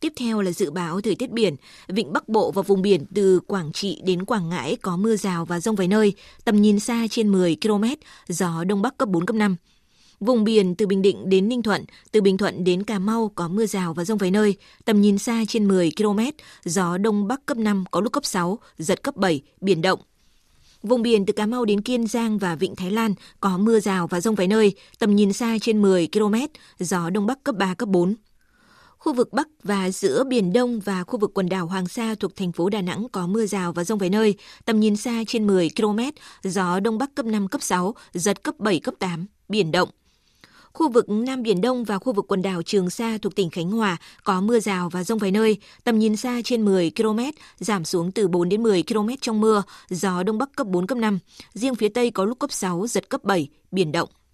Tiếp 0.00 0.12
theo 0.16 0.40
là 0.42 0.52
dự 0.52 0.70
báo 0.70 1.00
thời 1.00 1.14
tiết 1.14 1.30
biển. 1.30 1.56
Vịnh 1.88 2.12
Bắc 2.12 2.28
Bộ 2.28 2.50
và 2.50 2.62
vùng 2.62 2.82
biển 2.82 3.06
từ 3.14 3.40
Quảng 3.40 3.72
Trị 3.72 4.00
đến 4.04 4.24
Quảng 4.24 4.48
Ngãi 4.48 4.76
có 4.76 4.96
mưa 4.96 5.16
rào 5.16 5.44
và 5.44 5.60
rông 5.60 5.76
vài 5.76 5.88
nơi, 5.88 6.12
tầm 6.44 6.62
nhìn 6.62 6.80
xa 6.80 7.06
trên 7.10 7.32
10 7.32 7.56
km, 7.62 7.84
gió 8.28 8.64
Đông 8.64 8.82
Bắc 8.82 8.98
cấp 8.98 9.08
4, 9.08 9.26
cấp 9.26 9.36
5. 9.36 9.56
Vùng 10.20 10.44
biển 10.44 10.74
từ 10.74 10.86
Bình 10.86 11.02
Định 11.02 11.28
đến 11.28 11.48
Ninh 11.48 11.62
Thuận, 11.62 11.84
từ 12.12 12.20
Bình 12.20 12.38
Thuận 12.38 12.64
đến 12.64 12.82
Cà 12.82 12.98
Mau 12.98 13.32
có 13.34 13.48
mưa 13.48 13.66
rào 13.66 13.94
và 13.94 14.04
rông 14.04 14.18
vài 14.18 14.30
nơi, 14.30 14.56
tầm 14.84 15.00
nhìn 15.00 15.18
xa 15.18 15.44
trên 15.48 15.68
10 15.68 15.90
km, 15.96 16.20
gió 16.64 16.98
Đông 16.98 17.28
Bắc 17.28 17.46
cấp 17.46 17.56
5, 17.56 17.84
có 17.90 18.00
lúc 18.00 18.12
cấp 18.12 18.24
6, 18.24 18.58
giật 18.78 19.02
cấp 19.02 19.16
7, 19.16 19.42
biển 19.60 19.82
động. 19.82 20.00
Vùng 20.82 21.02
biển 21.02 21.26
từ 21.26 21.32
Cà 21.32 21.46
Mau 21.46 21.64
đến 21.64 21.80
Kiên 21.80 22.06
Giang 22.06 22.38
và 22.38 22.54
Vịnh 22.54 22.76
Thái 22.76 22.90
Lan 22.90 23.14
có 23.40 23.58
mưa 23.58 23.80
rào 23.80 24.06
và 24.06 24.20
rông 24.20 24.34
vài 24.34 24.48
nơi, 24.48 24.74
tầm 24.98 25.16
nhìn 25.16 25.32
xa 25.32 25.56
trên 25.60 25.82
10 25.82 26.08
km, 26.12 26.34
gió 26.78 27.10
Đông 27.10 27.26
Bắc 27.26 27.44
cấp 27.44 27.54
3, 27.58 27.74
cấp 27.74 27.88
4. 27.88 28.14
Khu 28.98 29.12
vực 29.12 29.32
Bắc 29.32 29.48
và 29.62 29.90
giữa 29.90 30.24
Biển 30.24 30.52
Đông 30.52 30.80
và 30.80 31.04
khu 31.04 31.18
vực 31.18 31.30
quần 31.34 31.48
đảo 31.48 31.66
Hoàng 31.66 31.88
Sa 31.88 32.14
thuộc 32.20 32.36
thành 32.36 32.52
phố 32.52 32.68
Đà 32.68 32.80
Nẵng 32.80 33.06
có 33.12 33.26
mưa 33.26 33.46
rào 33.46 33.72
và 33.72 33.84
rông 33.84 33.98
vài 33.98 34.10
nơi, 34.10 34.34
tầm 34.64 34.80
nhìn 34.80 34.96
xa 34.96 35.22
trên 35.26 35.46
10 35.46 35.70
km, 35.76 36.00
gió 36.42 36.80
Đông 36.80 36.98
Bắc 36.98 37.14
cấp 37.14 37.26
5, 37.26 37.48
cấp 37.48 37.62
6, 37.62 37.94
giật 38.12 38.42
cấp 38.42 38.54
7, 38.58 38.80
cấp 38.80 38.94
8, 38.98 39.26
biển 39.48 39.70
động. 39.70 39.88
Khu 40.72 40.88
vực 40.88 41.08
Nam 41.08 41.42
Biển 41.42 41.60
Đông 41.60 41.84
và 41.84 41.98
khu 41.98 42.12
vực 42.12 42.24
quần 42.28 42.42
đảo 42.42 42.62
Trường 42.62 42.90
Sa 42.90 43.18
thuộc 43.22 43.34
tỉnh 43.34 43.50
Khánh 43.50 43.70
Hòa 43.70 43.96
có 44.24 44.40
mưa 44.40 44.60
rào 44.60 44.88
và 44.88 45.04
rông 45.04 45.18
vài 45.18 45.30
nơi, 45.30 45.58
tầm 45.84 45.98
nhìn 45.98 46.16
xa 46.16 46.40
trên 46.44 46.64
10 46.64 46.90
km, 46.96 47.20
giảm 47.58 47.84
xuống 47.84 48.12
từ 48.12 48.28
4 48.28 48.48
đến 48.48 48.62
10 48.62 48.82
km 48.82 49.08
trong 49.20 49.40
mưa, 49.40 49.62
gió 49.88 50.22
Đông 50.22 50.38
Bắc 50.38 50.56
cấp 50.56 50.66
4, 50.66 50.86
cấp 50.86 50.98
5. 50.98 51.18
Riêng 51.54 51.74
phía 51.74 51.88
Tây 51.88 52.10
có 52.10 52.24
lúc 52.24 52.38
cấp 52.38 52.52
6, 52.52 52.86
giật 52.86 53.08
cấp 53.08 53.24
7, 53.24 53.48
biển 53.70 53.92
động. 53.92 54.08